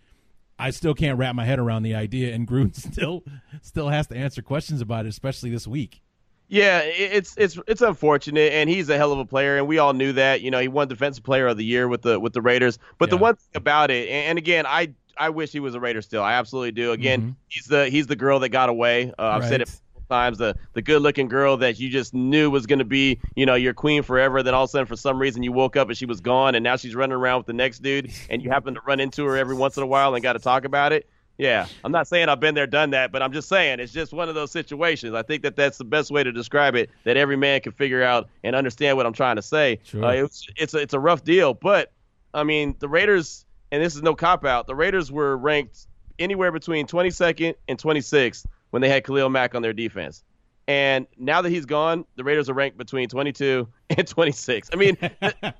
I 0.59 0.71
still 0.71 0.93
can't 0.93 1.17
wrap 1.17 1.35
my 1.35 1.45
head 1.45 1.59
around 1.59 1.83
the 1.83 1.95
idea, 1.95 2.33
and 2.33 2.47
Gruden 2.47 2.75
still 2.93 3.23
still 3.61 3.89
has 3.89 4.07
to 4.07 4.15
answer 4.15 4.41
questions 4.41 4.81
about 4.81 5.05
it, 5.05 5.09
especially 5.09 5.49
this 5.49 5.67
week. 5.67 6.01
Yeah, 6.49 6.79
it's 6.79 7.35
it's 7.37 7.59
it's 7.67 7.81
unfortunate, 7.81 8.53
and 8.53 8.69
he's 8.69 8.89
a 8.89 8.97
hell 8.97 9.11
of 9.11 9.19
a 9.19 9.25
player, 9.25 9.57
and 9.57 9.67
we 9.67 9.79
all 9.79 9.93
knew 9.93 10.13
that. 10.13 10.41
You 10.41 10.49
know, 10.49 10.59
he 10.59 10.69
won 10.69 10.87
Defensive 10.87 11.23
Player 11.23 11.47
of 11.47 11.57
the 11.57 11.65
Year 11.65 11.87
with 11.87 12.03
the 12.03 12.19
with 12.19 12.33
the 12.33 12.41
Raiders. 12.41 12.79
But 12.97 13.09
yeah. 13.09 13.11
the 13.11 13.17
one 13.17 13.35
thing 13.35 13.51
about 13.55 13.91
it, 13.91 14.07
and 14.07 14.37
again, 14.37 14.65
I 14.65 14.93
I 15.17 15.29
wish 15.29 15.51
he 15.51 15.59
was 15.59 15.75
a 15.75 15.79
Raider 15.79 16.01
still. 16.01 16.23
I 16.23 16.33
absolutely 16.33 16.71
do. 16.71 16.93
Again, 16.93 17.21
mm-hmm. 17.21 17.31
he's 17.47 17.65
the 17.65 17.89
he's 17.89 18.07
the 18.07 18.15
girl 18.15 18.39
that 18.39 18.49
got 18.49 18.69
away. 18.69 19.11
Uh, 19.19 19.23
I've 19.23 19.41
right. 19.41 19.49
said 19.49 19.61
it 19.61 19.81
times 20.07 20.37
the 20.37 20.55
the 20.73 20.81
good 20.81 21.01
looking 21.01 21.27
girl 21.27 21.57
that 21.57 21.79
you 21.79 21.89
just 21.89 22.13
knew 22.13 22.49
was 22.49 22.65
going 22.65 22.79
to 22.79 22.85
be 22.85 23.19
you 23.35 23.45
know 23.45 23.55
your 23.55 23.73
queen 23.73 24.03
forever 24.03 24.43
then 24.43 24.53
all 24.53 24.63
of 24.63 24.69
a 24.69 24.71
sudden 24.71 24.87
for 24.87 24.95
some 24.95 25.19
reason 25.19 25.43
you 25.43 25.51
woke 25.51 25.75
up 25.75 25.87
and 25.87 25.97
she 25.97 26.05
was 26.05 26.21
gone 26.21 26.55
and 26.55 26.63
now 26.63 26.75
she's 26.75 26.95
running 26.95 27.15
around 27.15 27.39
with 27.39 27.47
the 27.47 27.53
next 27.53 27.79
dude 27.79 28.11
and 28.29 28.41
you 28.41 28.49
happen 28.49 28.73
to 28.73 28.81
run 28.85 28.99
into 28.99 29.25
her 29.25 29.37
every 29.37 29.55
once 29.55 29.77
in 29.77 29.83
a 29.83 29.87
while 29.87 30.13
and 30.13 30.23
got 30.23 30.33
to 30.33 30.39
talk 30.39 30.65
about 30.65 30.91
it 30.91 31.09
yeah 31.37 31.67
i'm 31.83 31.91
not 31.91 32.07
saying 32.07 32.29
i've 32.29 32.39
been 32.39 32.55
there 32.55 32.67
done 32.67 32.91
that 32.91 33.11
but 33.11 33.21
i'm 33.21 33.31
just 33.31 33.47
saying 33.47 33.79
it's 33.79 33.93
just 33.93 34.11
one 34.13 34.27
of 34.27 34.35
those 34.35 34.51
situations 34.51 35.13
i 35.13 35.21
think 35.21 35.43
that 35.43 35.55
that's 35.55 35.77
the 35.77 35.83
best 35.83 36.09
way 36.09 36.23
to 36.23 36.31
describe 36.31 36.75
it 36.75 36.89
that 37.03 37.17
every 37.17 37.37
man 37.37 37.61
can 37.61 37.71
figure 37.71 38.01
out 38.01 38.27
and 38.43 38.55
understand 38.55 38.97
what 38.97 39.05
i'm 39.05 39.13
trying 39.13 39.35
to 39.35 39.41
say 39.41 39.79
sure. 39.83 40.03
uh, 40.03 40.11
it's, 40.11 40.47
it's 40.55 40.73
a, 40.73 40.77
it's 40.77 40.93
a 40.93 40.99
rough 40.99 41.23
deal 41.23 41.53
but 41.53 41.91
i 42.33 42.43
mean 42.43 42.75
the 42.79 42.87
raiders 42.87 43.45
and 43.71 43.83
this 43.83 43.95
is 43.95 44.01
no 44.01 44.15
cop 44.15 44.45
out. 44.45 44.67
The 44.67 44.75
Raiders 44.75 45.11
were 45.11 45.35
ranked 45.35 45.87
anywhere 46.19 46.51
between 46.51 46.87
22nd 46.87 47.55
and 47.67 47.77
26th 47.77 48.45
when 48.69 48.81
they 48.81 48.89
had 48.89 49.03
Khalil 49.03 49.29
Mack 49.29 49.55
on 49.55 49.61
their 49.61 49.73
defense. 49.73 50.23
And 50.69 51.07
now 51.17 51.41
that 51.41 51.49
he's 51.49 51.65
gone, 51.65 52.03
the 52.17 52.25
Raiders 52.25 52.49
are 52.49 52.53
ranked 52.53 52.77
between 52.77 53.07
22 53.07 53.69
and 53.89 54.05
26. 54.05 54.69
I 54.73 54.75
mean, 54.75 54.97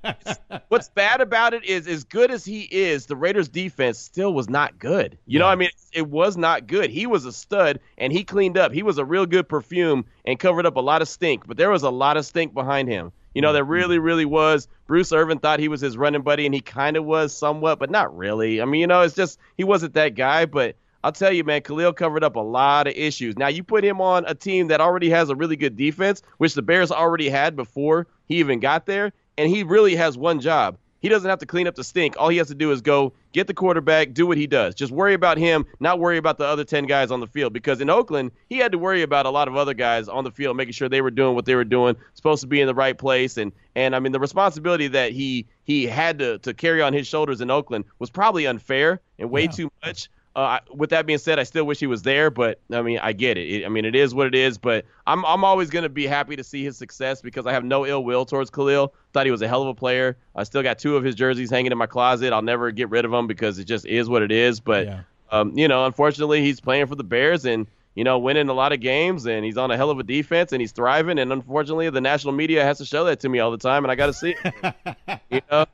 what's 0.67 0.89
bad 0.89 1.21
about 1.21 1.53
it 1.53 1.63
is, 1.63 1.87
as 1.87 2.03
good 2.03 2.29
as 2.29 2.43
he 2.43 2.63
is, 2.63 3.05
the 3.05 3.15
Raiders' 3.15 3.47
defense 3.47 3.97
still 3.97 4.33
was 4.33 4.49
not 4.49 4.77
good. 4.77 5.17
You 5.25 5.39
yeah. 5.39 5.45
know, 5.45 5.47
I 5.47 5.55
mean, 5.55 5.69
it 5.93 6.07
was 6.09 6.35
not 6.35 6.67
good. 6.67 6.89
He 6.89 7.07
was 7.07 7.23
a 7.23 7.31
stud, 7.31 7.79
and 7.97 8.11
he 8.11 8.25
cleaned 8.25 8.57
up. 8.57 8.73
He 8.73 8.83
was 8.83 8.97
a 8.97 9.05
real 9.05 9.25
good 9.25 9.47
perfume 9.47 10.05
and 10.25 10.37
covered 10.37 10.65
up 10.65 10.75
a 10.75 10.81
lot 10.81 11.01
of 11.01 11.07
stink, 11.07 11.47
but 11.47 11.55
there 11.55 11.69
was 11.69 11.83
a 11.83 11.89
lot 11.89 12.17
of 12.17 12.25
stink 12.25 12.53
behind 12.53 12.89
him. 12.89 13.13
You 13.33 13.41
know, 13.41 13.53
there 13.53 13.63
mm-hmm. 13.63 13.71
really, 13.71 13.99
really 13.99 14.25
was. 14.25 14.67
Bruce 14.87 15.13
Irvin 15.13 15.39
thought 15.39 15.59
he 15.59 15.69
was 15.69 15.79
his 15.79 15.95
running 15.95 16.21
buddy, 16.21 16.45
and 16.45 16.53
he 16.53 16.59
kind 16.59 16.97
of 16.97 17.05
was 17.05 17.37
somewhat, 17.37 17.79
but 17.79 17.89
not 17.89 18.17
really. 18.17 18.61
I 18.61 18.65
mean, 18.65 18.81
you 18.81 18.87
know, 18.87 19.01
it's 19.01 19.15
just 19.15 19.39
he 19.55 19.63
wasn't 19.63 19.93
that 19.93 20.15
guy. 20.15 20.47
But 20.47 20.75
I'll 21.07 21.13
tell 21.13 21.31
you, 21.31 21.45
man, 21.45 21.61
Khalil 21.61 21.93
covered 21.93 22.21
up 22.25 22.35
a 22.35 22.41
lot 22.41 22.85
of 22.85 22.93
issues. 22.93 23.37
Now, 23.37 23.47
you 23.47 23.63
put 23.63 23.81
him 23.81 24.01
on 24.01 24.25
a 24.27 24.35
team 24.35 24.67
that 24.67 24.81
already 24.81 25.09
has 25.09 25.29
a 25.29 25.37
really 25.37 25.55
good 25.55 25.77
defense, 25.77 26.21
which 26.37 26.53
the 26.53 26.61
Bears 26.61 26.91
already 26.91 27.29
had 27.29 27.55
before 27.55 28.07
he 28.25 28.39
even 28.39 28.59
got 28.59 28.85
there, 28.85 29.13
and 29.37 29.49
he 29.49 29.63
really 29.63 29.95
has 29.95 30.17
one 30.17 30.41
job. 30.41 30.77
He 30.99 31.07
doesn't 31.07 31.29
have 31.29 31.39
to 31.39 31.45
clean 31.45 31.65
up 31.65 31.75
the 31.75 31.83
stink. 31.85 32.15
All 32.19 32.27
he 32.27 32.35
has 32.39 32.47
to 32.47 32.55
do 32.55 32.73
is 32.73 32.81
go 32.81 33.13
get 33.31 33.47
the 33.47 33.53
quarterback, 33.53 34.13
do 34.13 34.27
what 34.27 34.37
he 34.37 34.47
does. 34.47 34.75
Just 34.75 34.91
worry 34.91 35.13
about 35.13 35.37
him, 35.37 35.65
not 35.79 35.97
worry 35.97 36.17
about 36.17 36.39
the 36.39 36.45
other 36.45 36.65
10 36.65 36.87
guys 36.87 37.09
on 37.09 37.21
the 37.21 37.27
field. 37.27 37.53
Because 37.53 37.79
in 37.79 37.89
Oakland, 37.89 38.31
he 38.49 38.57
had 38.57 38.73
to 38.73 38.77
worry 38.77 39.01
about 39.01 39.25
a 39.25 39.29
lot 39.29 39.47
of 39.47 39.55
other 39.55 39.73
guys 39.73 40.09
on 40.09 40.25
the 40.25 40.31
field, 40.31 40.57
making 40.57 40.73
sure 40.73 40.89
they 40.89 40.99
were 40.99 41.09
doing 41.09 41.35
what 41.35 41.45
they 41.45 41.55
were 41.55 41.63
doing, 41.63 41.95
supposed 42.15 42.41
to 42.41 42.47
be 42.47 42.59
in 42.59 42.67
the 42.67 42.75
right 42.75 42.97
place. 42.97 43.37
And, 43.37 43.53
and 43.77 43.95
I 43.95 43.99
mean, 43.99 44.11
the 44.11 44.19
responsibility 44.19 44.89
that 44.89 45.13
he 45.13 45.45
he 45.63 45.85
had 45.85 46.19
to, 46.19 46.39
to 46.39 46.53
carry 46.53 46.81
on 46.81 46.91
his 46.91 47.07
shoulders 47.07 47.39
in 47.39 47.49
Oakland 47.49 47.85
was 47.99 48.09
probably 48.09 48.45
unfair 48.45 48.99
and 49.19 49.31
way 49.31 49.43
yeah. 49.43 49.51
too 49.51 49.71
much. 49.85 50.09
Uh, 50.37 50.59
with 50.71 50.91
that 50.91 51.07
being 51.07 51.17
said, 51.17 51.39
I 51.39 51.43
still 51.43 51.63
wish 51.63 51.79
he 51.79 51.87
was 51.87 52.03
there, 52.03 52.29
but 52.29 52.59
I 52.71 52.83
mean, 52.83 52.99
I 53.01 53.11
get 53.11 53.39
it. 53.39 53.47
it 53.49 53.65
I 53.65 53.69
mean, 53.69 53.85
it 53.85 53.95
is 53.95 54.13
what 54.13 54.27
it 54.27 54.35
is. 54.35 54.59
But 54.59 54.85
I'm 55.07 55.25
I'm 55.25 55.43
always 55.43 55.71
gonna 55.71 55.89
be 55.89 56.05
happy 56.05 56.35
to 56.35 56.43
see 56.43 56.63
his 56.63 56.77
success 56.77 57.23
because 57.23 57.47
I 57.47 57.53
have 57.53 57.65
no 57.65 57.87
ill 57.87 58.03
will 58.03 58.23
towards 58.23 58.51
Khalil. 58.51 58.93
Thought 59.13 59.25
he 59.25 59.31
was 59.31 59.41
a 59.41 59.47
hell 59.47 59.63
of 59.63 59.69
a 59.69 59.73
player. 59.73 60.15
I 60.35 60.43
still 60.43 60.61
got 60.61 60.77
two 60.77 60.95
of 60.95 61.03
his 61.03 61.15
jerseys 61.15 61.49
hanging 61.49 61.71
in 61.71 61.77
my 61.79 61.87
closet. 61.87 62.33
I'll 62.33 62.43
never 62.43 62.69
get 62.69 62.91
rid 62.91 63.03
of 63.03 63.09
them 63.09 63.25
because 63.25 63.57
it 63.57 63.65
just 63.65 63.87
is 63.87 64.09
what 64.09 64.21
it 64.21 64.31
is. 64.31 64.59
But 64.59 64.85
yeah. 64.85 64.99
um, 65.31 65.57
you 65.57 65.67
know, 65.67 65.87
unfortunately, 65.87 66.43
he's 66.43 66.59
playing 66.59 66.85
for 66.85 66.93
the 66.93 67.03
Bears 67.03 67.43
and 67.43 67.65
you 67.95 68.03
know, 68.03 68.19
winning 68.19 68.47
a 68.47 68.53
lot 68.53 68.73
of 68.73 68.79
games, 68.79 69.25
and 69.25 69.43
he's 69.43 69.57
on 69.57 69.71
a 69.71 69.75
hell 69.75 69.89
of 69.89 69.97
a 69.97 70.03
defense, 70.03 70.51
and 70.51 70.61
he's 70.61 70.71
thriving. 70.71 71.17
And 71.17 71.33
unfortunately, 71.33 71.89
the 71.89 71.99
national 71.99 72.33
media 72.33 72.63
has 72.63 72.77
to 72.77 72.85
show 72.85 73.05
that 73.05 73.21
to 73.21 73.29
me 73.29 73.39
all 73.39 73.49
the 73.49 73.57
time, 73.57 73.83
and 73.83 73.91
I 73.91 73.95
got 73.95 74.05
to 74.05 74.13
see 74.13 74.35
it. 74.39 74.75
you 75.31 75.41
know, 75.51 75.65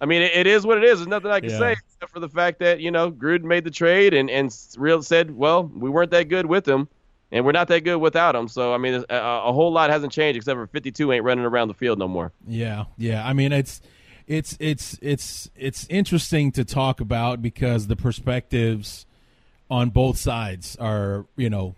I 0.00 0.06
mean, 0.06 0.22
it, 0.22 0.32
it 0.34 0.46
is 0.46 0.66
what 0.66 0.78
it 0.78 0.84
is. 0.84 0.98
There's 0.98 1.08
nothing 1.08 1.30
I 1.30 1.40
can 1.40 1.50
yeah. 1.50 1.58
say 1.58 1.72
except 1.72 2.12
for 2.12 2.20
the 2.20 2.28
fact 2.28 2.58
that 2.60 2.80
you 2.80 2.90
know 2.90 3.10
Gruden 3.10 3.44
made 3.44 3.64
the 3.64 3.70
trade 3.70 4.14
and 4.14 4.28
and 4.28 4.54
real 4.76 5.02
said, 5.02 5.30
well, 5.30 5.64
we 5.64 5.88
weren't 5.88 6.10
that 6.10 6.28
good 6.28 6.46
with 6.46 6.66
him, 6.66 6.88
and 7.32 7.44
we're 7.44 7.52
not 7.52 7.68
that 7.68 7.84
good 7.84 7.98
without 7.98 8.34
him. 8.34 8.48
So 8.48 8.74
I 8.74 8.78
mean, 8.78 9.04
a, 9.08 9.16
a 9.16 9.52
whole 9.52 9.72
lot 9.72 9.90
hasn't 9.90 10.12
changed 10.12 10.36
except 10.36 10.56
for 10.56 10.66
52 10.66 11.12
ain't 11.12 11.24
running 11.24 11.44
around 11.44 11.68
the 11.68 11.74
field 11.74 11.98
no 11.98 12.08
more. 12.08 12.32
Yeah, 12.46 12.84
yeah. 12.98 13.26
I 13.26 13.32
mean, 13.32 13.52
it's 13.52 13.80
it's 14.26 14.56
it's 14.60 14.98
it's 15.00 15.50
it's 15.56 15.86
interesting 15.88 16.52
to 16.52 16.64
talk 16.64 17.00
about 17.00 17.40
because 17.40 17.86
the 17.86 17.96
perspectives 17.96 19.06
on 19.70 19.90
both 19.90 20.18
sides 20.18 20.76
are 20.76 21.26
you 21.36 21.48
know 21.48 21.74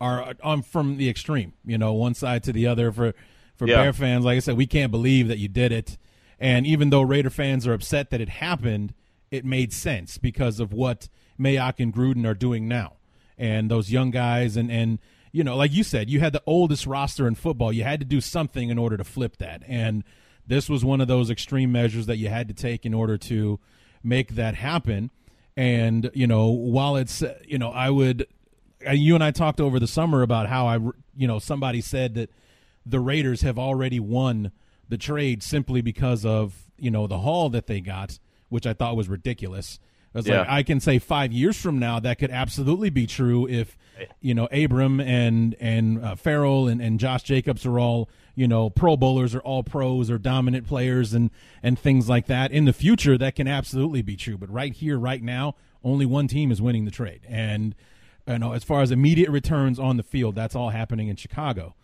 are 0.00 0.34
on 0.42 0.62
from 0.62 0.98
the 0.98 1.08
extreme. 1.08 1.52
You 1.64 1.78
know, 1.78 1.94
one 1.94 2.14
side 2.14 2.44
to 2.44 2.52
the 2.52 2.68
other 2.68 2.92
for 2.92 3.14
for 3.56 3.66
yeah. 3.66 3.82
Bear 3.82 3.92
fans. 3.92 4.24
Like 4.24 4.36
I 4.36 4.40
said, 4.40 4.56
we 4.56 4.66
can't 4.66 4.92
believe 4.92 5.26
that 5.28 5.38
you 5.38 5.48
did 5.48 5.72
it 5.72 5.98
and 6.38 6.66
even 6.66 6.90
though 6.90 7.02
Raider 7.02 7.30
fans 7.30 7.66
are 7.66 7.72
upset 7.72 8.10
that 8.10 8.20
it 8.20 8.28
happened, 8.28 8.94
it 9.30 9.44
made 9.44 9.72
sense 9.72 10.18
because 10.18 10.60
of 10.60 10.72
what 10.72 11.08
Mayock 11.38 11.80
and 11.80 11.92
Gruden 11.92 12.26
are 12.26 12.34
doing 12.34 12.68
now. 12.68 12.94
And 13.36 13.70
those 13.70 13.90
young 13.90 14.10
guys 14.10 14.56
and 14.56 14.70
and 14.70 14.98
you 15.34 15.42
know, 15.42 15.56
like 15.56 15.72
you 15.72 15.82
said, 15.82 16.08
you 16.08 16.20
had 16.20 16.32
the 16.32 16.42
oldest 16.46 16.86
roster 16.86 17.26
in 17.26 17.34
football. 17.34 17.72
You 17.72 17.82
had 17.82 17.98
to 17.98 18.06
do 18.06 18.20
something 18.20 18.68
in 18.70 18.78
order 18.78 18.96
to 18.96 19.02
flip 19.02 19.38
that. 19.38 19.64
And 19.66 20.04
this 20.46 20.68
was 20.68 20.84
one 20.84 21.00
of 21.00 21.08
those 21.08 21.28
extreme 21.28 21.72
measures 21.72 22.06
that 22.06 22.18
you 22.18 22.28
had 22.28 22.46
to 22.46 22.54
take 22.54 22.86
in 22.86 22.94
order 22.94 23.18
to 23.18 23.58
make 24.04 24.36
that 24.36 24.54
happen. 24.54 25.10
And, 25.56 26.08
you 26.14 26.28
know, 26.28 26.50
while 26.50 26.94
it's, 26.94 27.20
uh, 27.20 27.36
you 27.44 27.58
know, 27.58 27.70
I 27.70 27.90
would, 27.90 28.28
you 28.92 29.16
and 29.16 29.24
I 29.24 29.32
talked 29.32 29.60
over 29.60 29.80
the 29.80 29.88
summer 29.88 30.22
about 30.22 30.48
how 30.48 30.68
I, 30.68 30.78
you 31.16 31.26
know, 31.26 31.40
somebody 31.40 31.80
said 31.80 32.14
that 32.14 32.30
the 32.86 33.00
Raiders 33.00 33.42
have 33.42 33.58
already 33.58 33.98
won 33.98 34.52
the 34.88 34.98
trade 34.98 35.42
simply 35.42 35.80
because 35.80 36.24
of 36.24 36.64
you 36.78 36.90
know 36.90 37.06
the 37.06 37.18
haul 37.18 37.50
that 37.50 37.66
they 37.66 37.80
got, 37.80 38.18
which 38.48 38.66
I 38.66 38.72
thought 38.72 38.96
was 38.96 39.08
ridiculous. 39.08 39.78
It's 40.14 40.28
yeah. 40.28 40.40
like 40.40 40.48
I 40.48 40.62
can 40.62 40.80
say 40.80 40.98
five 40.98 41.32
years 41.32 41.60
from 41.60 41.78
now 41.78 41.98
that 42.00 42.18
could 42.18 42.30
absolutely 42.30 42.90
be 42.90 43.06
true 43.06 43.48
if 43.48 43.76
you 44.20 44.34
know 44.34 44.46
Abram 44.52 45.00
and 45.00 45.56
and 45.58 46.04
uh, 46.04 46.14
Ferrell 46.14 46.68
and, 46.68 46.80
and 46.80 47.00
Josh 47.00 47.24
Jacobs 47.24 47.66
are 47.66 47.78
all 47.78 48.08
you 48.36 48.46
know 48.46 48.70
Pro 48.70 48.96
Bowlers 48.96 49.34
or 49.34 49.40
all 49.40 49.64
pros 49.64 50.10
or 50.10 50.18
dominant 50.18 50.66
players 50.66 51.14
and 51.14 51.30
and 51.62 51.78
things 51.78 52.08
like 52.08 52.26
that. 52.26 52.52
In 52.52 52.64
the 52.64 52.72
future, 52.72 53.18
that 53.18 53.34
can 53.34 53.48
absolutely 53.48 54.02
be 54.02 54.16
true. 54.16 54.38
But 54.38 54.50
right 54.50 54.72
here, 54.72 54.98
right 54.98 55.22
now, 55.22 55.56
only 55.82 56.06
one 56.06 56.28
team 56.28 56.52
is 56.52 56.62
winning 56.62 56.84
the 56.84 56.92
trade, 56.92 57.22
and 57.28 57.74
you 58.28 58.38
know 58.38 58.52
as 58.52 58.62
far 58.62 58.82
as 58.82 58.92
immediate 58.92 59.30
returns 59.30 59.80
on 59.80 59.96
the 59.96 60.04
field, 60.04 60.36
that's 60.36 60.54
all 60.54 60.70
happening 60.70 61.08
in 61.08 61.16
Chicago 61.16 61.74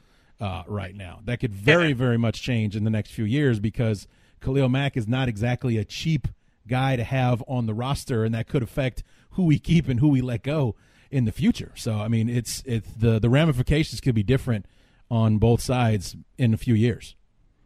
uh, 0.41 0.63
right 0.67 0.95
now. 0.95 1.21
That 1.25 1.41
could 1.41 1.55
very, 1.55 1.93
very 1.93 2.17
much 2.17 2.43
change 2.43 2.77
in 2.77 2.85
the 2.85 2.91
next 2.91 3.11
few 3.11 3.25
years 3.25 3.61
because 3.61 4.07
Khalil 4.41 4.69
Mack 4.69 4.97
is 4.97 5.07
not 5.07 5.29
exactly 5.29 5.77
a 5.77 5.85
cheap 5.85 6.29
guy 6.67 6.97
to 6.97 7.05
have 7.05 7.43
on 7.47 7.67
the 7.67 7.75
roster, 7.75 8.25
and 8.25 8.35
that 8.35 8.49
could 8.49 8.63
affect 8.63 9.03
who 9.31 9.45
we 9.45 9.59
keep 9.59 9.89
and 9.89 10.01
who 10.01 10.09
we 10.09 10.21
let 10.21 10.43
go 10.43 10.75
in 11.11 11.25
the 11.25 11.33
future. 11.33 11.73
So, 11.77 11.95
I 11.95 12.09
mean, 12.09 12.29
it's 12.29 12.63
it's 12.65 12.91
the 12.93 13.19
the 13.19 13.29
ramifications 13.29 14.01
could 14.01 14.15
be 14.15 14.23
different 14.23 14.67
on 15.11 15.39
both 15.39 15.61
sides 15.61 16.17
in 16.39 16.55
a 16.55 16.57
few 16.57 16.75
years. 16.75 17.17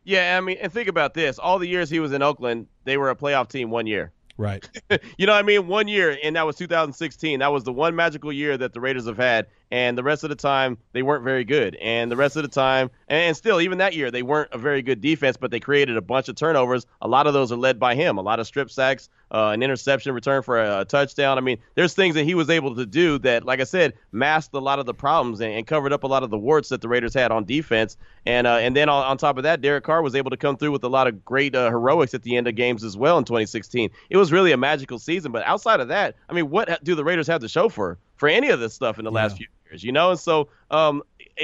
Yeah, 0.03 0.37
I 0.37 0.41
mean, 0.41 0.59
and 0.61 0.73
think 0.73 0.89
about 0.89 1.15
this: 1.15 1.39
all 1.39 1.59
the 1.59 1.69
years 1.69 1.91
he 1.91 2.01
was 2.01 2.13
in 2.13 2.23
Oakland, 2.23 2.67
they 2.85 2.97
were 2.97 3.11
a 3.11 3.17
playoff 3.17 3.49
team 3.49 3.71
one 3.71 3.87
year. 3.87 4.13
Right. 4.37 4.69
you 5.17 5.27
know 5.27 5.33
what 5.33 5.39
I 5.39 5.43
mean? 5.43 5.69
One 5.69 5.87
year, 5.87 6.19
and 6.23 6.35
that 6.37 6.45
was 6.45 6.57
2016. 6.57 7.39
That 7.39 7.53
was 7.53 7.65
the 7.65 7.73
one 7.73 7.95
magical 7.95 8.33
year 8.33 8.57
that 8.59 8.73
the 8.73 8.81
Raiders 8.81 9.07
have 9.07 9.17
had. 9.17 9.47
And 9.75 9.99
the 9.99 10.05
rest 10.05 10.23
of 10.23 10.31
the 10.31 10.37
time, 10.37 10.79
they 10.93 11.03
weren't 11.03 11.25
very 11.25 11.43
good. 11.43 11.75
And 11.75 12.09
the 12.09 12.15
rest 12.17 12.37
of 12.37 12.45
the 12.45 12.49
time, 12.49 12.93
and 13.09 13.37
still, 13.37 13.61
even 13.61 13.79
that 13.79 13.93
year, 13.93 14.09
they 14.09 14.23
weren't 14.23 14.53
a 14.53 14.57
very 14.57 14.83
good 14.83 15.01
defense, 15.01 15.37
but 15.37 15.51
they 15.51 15.59
created 15.59 15.97
a 15.97 16.01
bunch 16.01 16.29
of 16.29 16.37
turnovers. 16.37 16.87
A 17.03 17.09
lot 17.09 17.27
of 17.27 17.35
those 17.35 17.51
are 17.51 17.57
led 17.57 17.81
by 17.81 17.97
him. 17.97 18.17
A 18.17 18.23
lot 18.23 18.39
of 18.39 18.47
strip 18.47 18.71
sacks, 18.71 19.09
uh, 19.33 19.49
an 19.49 19.65
interception 19.65 20.15
return 20.15 20.43
for 20.43 20.63
a, 20.63 20.83
a, 20.83 20.85
touchdown. 20.85 21.39
I 21.39 21.41
mean, 21.41 21.59
there's 21.75 21.93
things 21.93 22.15
that 22.15 22.23
he 22.23 22.37
was 22.37 22.51
able 22.51 22.77
to 22.77 22.87
do 22.87 23.19
that, 23.19 23.45
like 23.45 23.59
I 23.59 23.65
said, 23.65 23.95
masked 24.13 24.55
a 24.55 24.61
lot 24.61 24.79
of 24.79 24.87
the 24.87 24.95
problems 24.95 25.41
and, 25.41 25.53
and 25.53 25.67
covered 25.67 25.93
up 25.93 26.05
a 26.05 26.07
lot 26.07 26.23
of 26.23 26.31
the 26.31 26.39
warts 26.39 26.69
that 26.69 26.81
the 26.81 26.89
Raiders 26.89 27.13
had 27.13 27.33
on 27.33 27.45
defense. 27.45 27.97
And 28.27 28.47
uh, 28.47 28.59
and 28.59 28.77
then 28.77 28.89
on, 28.89 29.05
on, 29.05 29.19
top 29.19 29.39
of 29.39 29.43
that, 29.43 29.61
Derek 29.61 29.83
Carr 29.83 30.03
was 30.03 30.15
able 30.15 30.31
to 30.31 30.37
come 30.37 30.57
through 30.57 30.71
with 30.71 30.85
a 30.85 30.89
lot 30.89 31.09
of 31.09 31.25
great 31.25 31.57
uh, 31.57 31.69
heroics 31.69 32.15
at 32.15 32.23
the 32.23 32.37
end 32.37 32.47
of 32.47 32.55
games 32.55 32.85
as 32.85 32.97
well 32.97 33.19
in 33.19 33.25
2016. 33.25 33.91
It 34.09 34.17
was 34.17 34.31
really 34.31 34.53
a 34.53 34.57
magical 34.57 35.01
season. 35.01 35.33
But 35.33 35.45
outside 35.45 35.81
of 35.81 35.89
that, 35.89 36.15
I 36.29 36.33
mean, 36.33 36.49
what 36.49 36.85
do 36.85 36.95
the 36.95 37.03
Raiders 37.03 37.27
have 37.27 37.41
to 37.41 37.49
show 37.49 37.69
for 37.69 37.99
for 38.15 38.29
any 38.29 38.51
of 38.51 38.61
this 38.61 38.73
stuff 38.73 39.01
in 39.01 39.05
the 39.05 39.11
yeah. 39.11 39.17
last 39.17 39.37
few 39.37 39.49
years? 39.71 39.85
You 39.85 39.93
know, 39.93 40.11
and 40.11 40.19
so 40.19 40.49
um, 40.71 41.03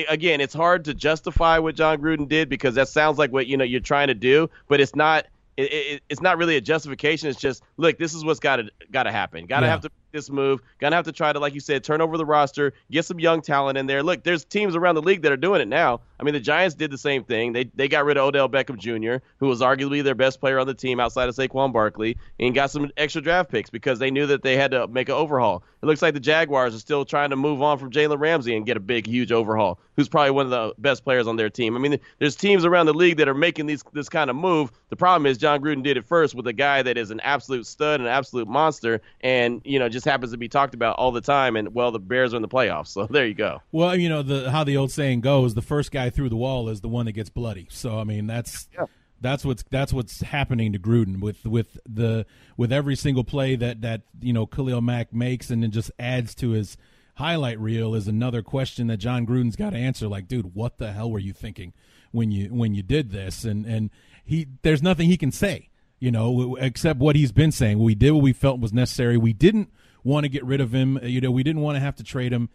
again, 0.09 0.41
it's 0.41 0.55
hard 0.55 0.85
to 0.87 0.95
justify 0.95 1.59
what 1.59 1.75
Jon 1.75 1.99
Gruden 1.99 2.29
did 2.29 2.49
because 2.49 2.75
that 2.75 2.89
sounds 2.89 3.19
like 3.19 3.33
what 3.33 3.47
you 3.47 3.57
know 3.57 3.65
you're 3.65 3.81
trying 3.81 4.09
to 4.09 4.15
do, 4.15 4.51
but 4.69 4.81
it's 4.81 4.95
not 4.95 5.27
it, 5.57 5.73
it, 5.73 6.03
it's 6.09 6.21
not 6.21 6.39
really 6.39 6.57
a 6.57 6.61
justification. 6.61 7.29
It's 7.29 7.41
just 7.41 7.63
look, 7.77 7.99
this 7.99 8.15
is 8.15 8.25
what's 8.25 8.41
got 8.41 8.57
to 8.57 8.71
got 8.91 9.05
to 9.05 9.13
happen. 9.13 9.47
Got 9.47 9.61
to 9.61 9.67
yeah. 9.67 9.71
have 9.71 9.81
to 9.83 9.91
this 10.13 10.31
move. 10.31 10.61
Gonna 10.79 10.97
have 10.97 11.05
to 11.07 11.13
try 11.13 11.33
to, 11.33 11.39
like 11.39 11.55
you 11.55 11.61
said, 11.61 11.85
turn 11.85 12.01
over 12.01 12.17
the 12.17 12.27
roster, 12.27 12.73
get 12.91 13.05
some 13.05 13.21
young 13.21 13.43
talent 13.43 13.79
in 13.79 13.87
there. 13.87 14.03
Look, 14.03 14.23
there's 14.25 14.45
teams 14.45 14.77
around 14.77 14.95
the 14.95 15.03
league 15.03 15.23
that 15.23 15.33
are 15.33 15.37
doing 15.37 15.61
it 15.61 15.69
now. 15.69 16.01
I 16.19 16.23
mean, 16.23 16.35
the 16.35 16.41
Giants 16.41 16.75
did 16.75 16.91
the 16.91 16.99
same 16.99 17.25
thing. 17.25 17.53
They 17.53 17.65
they 17.75 17.89
got 17.89 18.05
rid 18.05 18.17
of 18.17 18.25
Odell 18.25 18.49
Beckham 18.49 18.77
Jr., 18.77 19.25
who 19.39 19.47
was 19.47 19.61
arguably 19.61 20.03
their 20.05 20.15
best 20.15 20.41
player 20.41 20.59
on 20.59 20.67
the 20.67 20.75
team 20.75 21.01
outside 21.01 21.29
of 21.29 21.35
Saquon 21.35 21.73
Barkley, 21.73 22.17
and 22.39 22.55
got 22.55 22.71
some 22.71 22.91
extra 22.97 23.23
draft 23.23 23.51
picks 23.51 23.71
because 23.71 23.99
they 23.99 24.11
knew 24.11 24.27
that 24.27 24.43
they 24.43 24.57
had 24.57 24.71
to 24.73 24.87
make 24.89 25.09
an 25.09 25.15
overhaul. 25.15 25.63
It 25.83 25.87
looks 25.87 26.03
like 26.03 26.15
the 26.15 26.21
Jaguars 26.21 26.75
are 26.75 26.79
still 26.79 27.07
trying 27.07 27.31
to 27.31 27.37
move 27.37 27.63
on 27.63 27.79
from 27.79 27.91
Jalen 27.91 28.19
Ramsey 28.19 28.55
and 28.55 28.67
get 28.67 28.77
a 28.77 28.81
big, 28.81 29.07
huge 29.07 29.33
overhaul. 29.33 29.79
Who's 29.97 30.09
probably 30.09 30.33
one 30.33 30.47
of 30.47 30.51
the 30.51 30.75
best 30.79 31.05
players 31.05 31.27
on 31.27 31.37
their 31.37 31.51
team. 31.51 31.77
I 31.77 31.79
mean, 31.79 31.99
there's 32.19 32.37
teams 32.37 32.65
around 32.65 32.87
the 32.87 32.95
league 32.95 33.17
that 33.19 33.29
are 33.29 33.35
making 33.35 33.67
these 33.67 33.83
this 33.93 34.09
kind 34.09 34.31
of 34.31 34.37
move. 34.37 34.71
The 34.91 34.97
problem 34.97 35.27
is 35.27 35.39
Jon 35.39 35.61
Gruden 35.61 35.83
did 35.83 35.97
it 35.97 36.05
first 36.05 36.35
with 36.35 36.47
a 36.47 36.53
guy 36.53 36.83
that 36.83 36.99
is 36.99 37.11
an 37.11 37.21
absolute 37.21 37.67
stud, 37.67 38.01
an 38.01 38.07
absolute 38.07 38.49
monster, 38.49 39.01
and 39.23 39.63
you 39.65 39.79
know 39.79 39.89
just 39.89 40.00
happens 40.05 40.33
to 40.33 40.39
be 40.39 40.49
talked 40.49 40.75
about 40.75 40.97
all 40.97 41.13
the 41.13 41.21
time. 41.21 41.57
And 41.57 41.75
well, 41.75 41.91
the 41.91 41.99
Bears 41.99 42.33
are 42.33 42.37
in 42.37 42.43
the 42.43 42.49
playoffs, 42.49 42.89
so 42.95 43.07
there 43.07 43.27
you 43.27 43.35
go. 43.35 43.61
Well, 43.73 43.97
you 43.97 44.09
know 44.09 44.23
the 44.23 44.51
how 44.51 44.65
the 44.65 44.77
old 44.77 44.91
saying 44.91 45.21
goes: 45.21 45.55
the 45.55 45.63
first 45.63 45.91
guy 45.93 46.11
through 46.11 46.29
the 46.29 46.37
wall 46.37 46.69
is 46.69 46.81
the 46.81 46.89
one 46.89 47.07
that 47.07 47.13
gets 47.13 47.31
bloody. 47.31 47.67
So 47.71 47.99
I 47.99 48.05
mean, 48.05 48.27
that's. 48.27 48.69
Yeah. 48.75 48.87
That's 49.23 49.45
what's 49.45 49.63
that's 49.71 49.93
what's 49.93 50.23
happening 50.23 50.73
to 50.73 50.79
Gruden 50.79 51.21
with 51.21 51.45
with 51.45 51.77
the 51.87 52.25
with 52.57 52.73
every 52.73 52.97
single 52.97 53.23
play 53.23 53.55
that 53.55 53.83
that 53.83 54.01
you 54.23 54.33
know 54.33 54.47
Khalil 54.47 54.81
Mack 54.81 55.13
makes 55.13 55.51
and 55.51 55.63
then 55.63 55.71
just 55.71 55.91
adds 55.99 56.35
to 56.37 56.53
his 56.53 56.79
highlight 57.21 57.61
reel 57.61 57.95
is 57.95 58.09
another 58.09 58.43
question 58.43 58.87
that 58.89 58.97
Jon 58.97 59.27
Gruden's 59.27 59.57
got 59.57 59.71
to 59.71 59.77
answer. 59.77 60.09
Like, 60.09 60.27
dude, 60.27 60.55
what 60.55 60.79
the 60.79 60.93
hell 60.93 61.11
were 61.11 61.19
you 61.19 61.33
thinking 61.33 61.73
when 62.11 62.31
you 62.31 62.49
when 62.49 62.75
you 62.75 62.83
did 62.83 63.11
this? 63.11 63.45
And 63.45 63.67
and 63.67 63.91
he 64.25 64.49
there's 64.63 64.83
nothing 64.83 65.07
he 65.07 65.17
can 65.17 65.31
say, 65.31 65.69
you 66.01 66.11
know, 66.11 66.57
except 66.57 66.99
what 66.99 67.15
he's 67.15 67.31
been 67.31 67.53
saying. 67.53 67.79
We 67.79 67.95
did 67.95 68.13
what 68.13 68.23
we 68.23 68.33
felt 68.33 68.59
was 68.59 68.73
necessary. 68.73 69.17
We 69.17 69.33
didn't 69.33 69.71
want 70.05 70.25
to 70.25 70.29
get 70.29 70.45
rid 70.45 70.61
of 70.61 70.73
him. 70.73 70.99
You 71.03 71.21
know, 71.21 71.31
we 71.31 71.43
didn't 71.43 71.63
want 71.63 71.77
to 71.77 71.81
have 71.81 71.97
to 71.97 72.05
trade 72.05 72.33
him, 72.33 72.49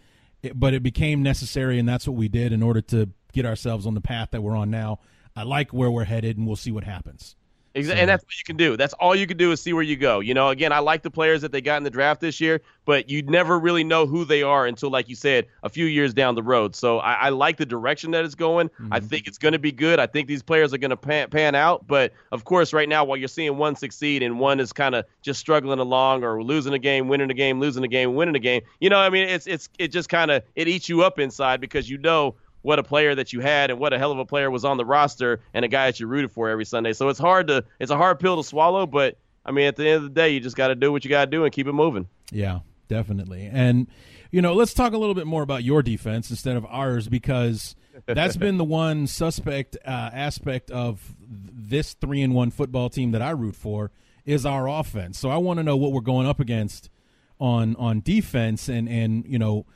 but 0.54 0.74
it 0.74 0.84
became 0.84 1.24
necessary, 1.24 1.80
and 1.80 1.88
that's 1.88 2.08
what 2.08 2.16
we 2.16 2.28
did 2.28 2.52
in 2.52 2.64
order 2.64 2.82
to 2.82 3.10
get 3.34 3.46
ourselves 3.46 3.86
on 3.86 3.94
the 3.94 4.02
path 4.02 4.30
that 4.32 4.42
we're 4.42 4.56
on 4.56 4.70
now. 4.70 5.00
I 5.36 5.44
like 5.44 5.74
where 5.74 5.92
we're 5.92 6.06
headed, 6.06 6.38
and 6.38 6.48
we'll 6.48 6.56
see 6.56 6.72
what 6.72 6.84
happens. 6.84 7.36
Exactly, 7.76 8.00
and 8.02 8.10
that's 8.10 8.24
what 8.24 8.38
you 8.38 8.46
can 8.46 8.56
do. 8.56 8.78
That's 8.78 8.94
all 8.94 9.14
you 9.14 9.28
can 9.28 9.36
do 9.36 9.52
is 9.52 9.62
see 9.62 9.74
where 9.74 9.84
you 9.84 9.98
go. 9.98 10.22
You 10.22 10.34
know, 10.34 10.48
again, 10.48 10.72
I 10.72 10.80
like 10.80 11.02
the 11.02 11.12
players 11.12 11.42
that 11.42 11.52
they 11.52 11.60
got 11.60 11.76
in 11.76 11.84
the 11.84 11.90
draft 11.90 12.22
this 12.22 12.40
year, 12.40 12.62
but 12.86 13.10
you 13.10 13.22
never 13.24 13.60
really 13.60 13.84
know 13.84 14.06
who 14.06 14.24
they 14.24 14.44
are 14.44 14.66
until, 14.66 14.90
like 14.90 15.10
you 15.10 15.16
said, 15.16 15.48
a 15.62 15.68
few 15.68 15.84
years 15.86 16.14
down 16.14 16.36
the 16.36 16.44
road. 16.44 16.74
So 16.74 17.00
I, 17.00 17.14
I 17.14 17.30
like 17.30 17.58
the 17.58 17.66
direction 17.66 18.12
that 18.12 18.24
it's 18.24 18.34
going. 18.34 18.70
Mm-hmm. 18.70 18.94
I 18.94 19.02
think 19.02 19.28
it's 19.28 19.38
going 19.38 19.52
to 19.52 19.60
be 19.60 19.74
good. 19.74 20.00
I 20.00 20.08
think 20.08 20.30
these 20.30 20.42
players 20.42 20.74
are 20.74 20.78
going 20.78 20.92
to 20.92 20.98
pan, 20.98 21.30
pan 21.30 21.54
out. 21.54 21.86
But 21.86 22.14
of 22.32 22.46
course, 22.46 22.72
right 22.72 22.88
now, 22.88 23.04
while 23.04 23.18
you're 23.18 23.28
seeing 23.28 23.58
one 23.58 23.76
succeed 23.76 24.24
and 24.24 24.40
one 24.40 24.62
is 24.62 24.72
kind 24.72 24.96
of 24.96 25.04
just 25.22 25.42
struggling 25.42 25.80
along 25.80 26.24
or 26.24 26.42
losing 26.42 26.74
a 26.74 26.80
game, 26.80 27.10
winning 27.10 27.30
a 27.30 27.34
game, 27.34 27.60
losing 27.60 27.84
a 27.84 27.90
game, 27.90 28.16
winning 28.16 28.38
a 28.38 28.40
game, 28.40 28.62
you 28.80 28.90
know, 28.90 29.00
I 29.00 29.10
mean, 29.10 29.28
it's 29.28 29.48
it's 29.48 29.68
it 29.78 29.90
just 29.90 30.08
kind 30.08 30.32
of 30.32 30.44
it 30.56 30.70
eats 30.70 30.88
you 30.88 31.04
up 31.04 31.20
inside 31.20 31.60
because 31.60 31.90
you 31.90 31.98
know 31.98 32.36
what 32.66 32.80
a 32.80 32.84
player 32.84 33.14
that 33.14 33.32
you 33.32 33.42
had 33.42 33.70
and 33.70 33.80
what 33.80 33.94
a 33.94 34.00
hell 34.00 34.12
of 34.12 34.18
a 34.18 34.26
player 34.26 34.50
was 34.50 34.66
on 34.66 34.78
the 34.78 34.86
roster 34.86 35.40
and 35.54 35.64
a 35.64 35.68
guy 35.68 35.86
that 35.86 36.00
you 36.00 36.08
rooted 36.08 36.32
for 36.32 36.50
every 36.50 36.66
Sunday. 36.66 36.94
So 36.94 37.10
it's 37.10 37.20
hard 37.20 37.46
to 37.48 37.64
it's 37.80 37.92
a 37.92 37.96
hard 37.96 38.20
pill 38.20 38.38
to 38.38 38.44
swallow, 38.44 38.88
but 38.88 39.20
I 39.46 39.52
mean 39.52 39.68
at 39.68 39.76
the 39.76 39.88
end 39.88 39.98
of 39.98 40.04
the 40.04 40.10
day, 40.10 40.32
you 40.32 40.40
just 40.40 40.56
got 40.56 40.70
to 40.70 40.76
do 40.76 40.92
what 40.92 41.06
you 41.06 41.10
got 41.10 41.26
to 41.26 41.32
do 41.32 41.44
and 41.44 41.54
keep 41.54 41.68
it 41.68 41.74
moving. 41.74 42.08
Yeah, 42.32 42.62
definitely. 42.88 43.48
And 43.54 43.86
you 44.32 44.42
know, 44.42 44.56
let's 44.56 44.74
talk 44.74 44.94
a 44.94 44.98
little 44.98 45.14
bit 45.14 45.28
more 45.28 45.44
about 45.44 45.64
your 45.64 45.84
defense 45.84 46.32
instead 46.32 46.58
of 46.58 46.66
ours 46.66 47.08
because 47.08 47.76
that's 48.08 48.36
been 48.36 48.58
the 48.58 48.64
one 48.64 49.06
suspect 49.06 49.78
uh, 49.86 50.10
aspect 50.12 50.72
of 50.72 51.16
this 51.22 51.94
three 51.94 52.24
and 52.24 52.34
one 52.34 52.50
football 52.50 52.90
team 52.90 53.12
that 53.12 53.22
I 53.22 53.30
root 53.30 53.56
for 53.56 53.92
is 54.26 54.44
our 54.44 54.68
offense. 54.68 55.20
So 55.20 55.30
I 55.30 55.38
want 55.38 55.60
to 55.60 55.64
know 55.64 55.78
what 55.78 55.92
we're 55.92 56.02
going 56.02 56.26
up 56.26 56.40
against 56.40 56.90
on 57.40 57.76
on 57.76 58.02
defense 58.02 58.68
and 58.68 58.90
and 58.90 59.24
you 59.28 59.38
know 59.38 59.68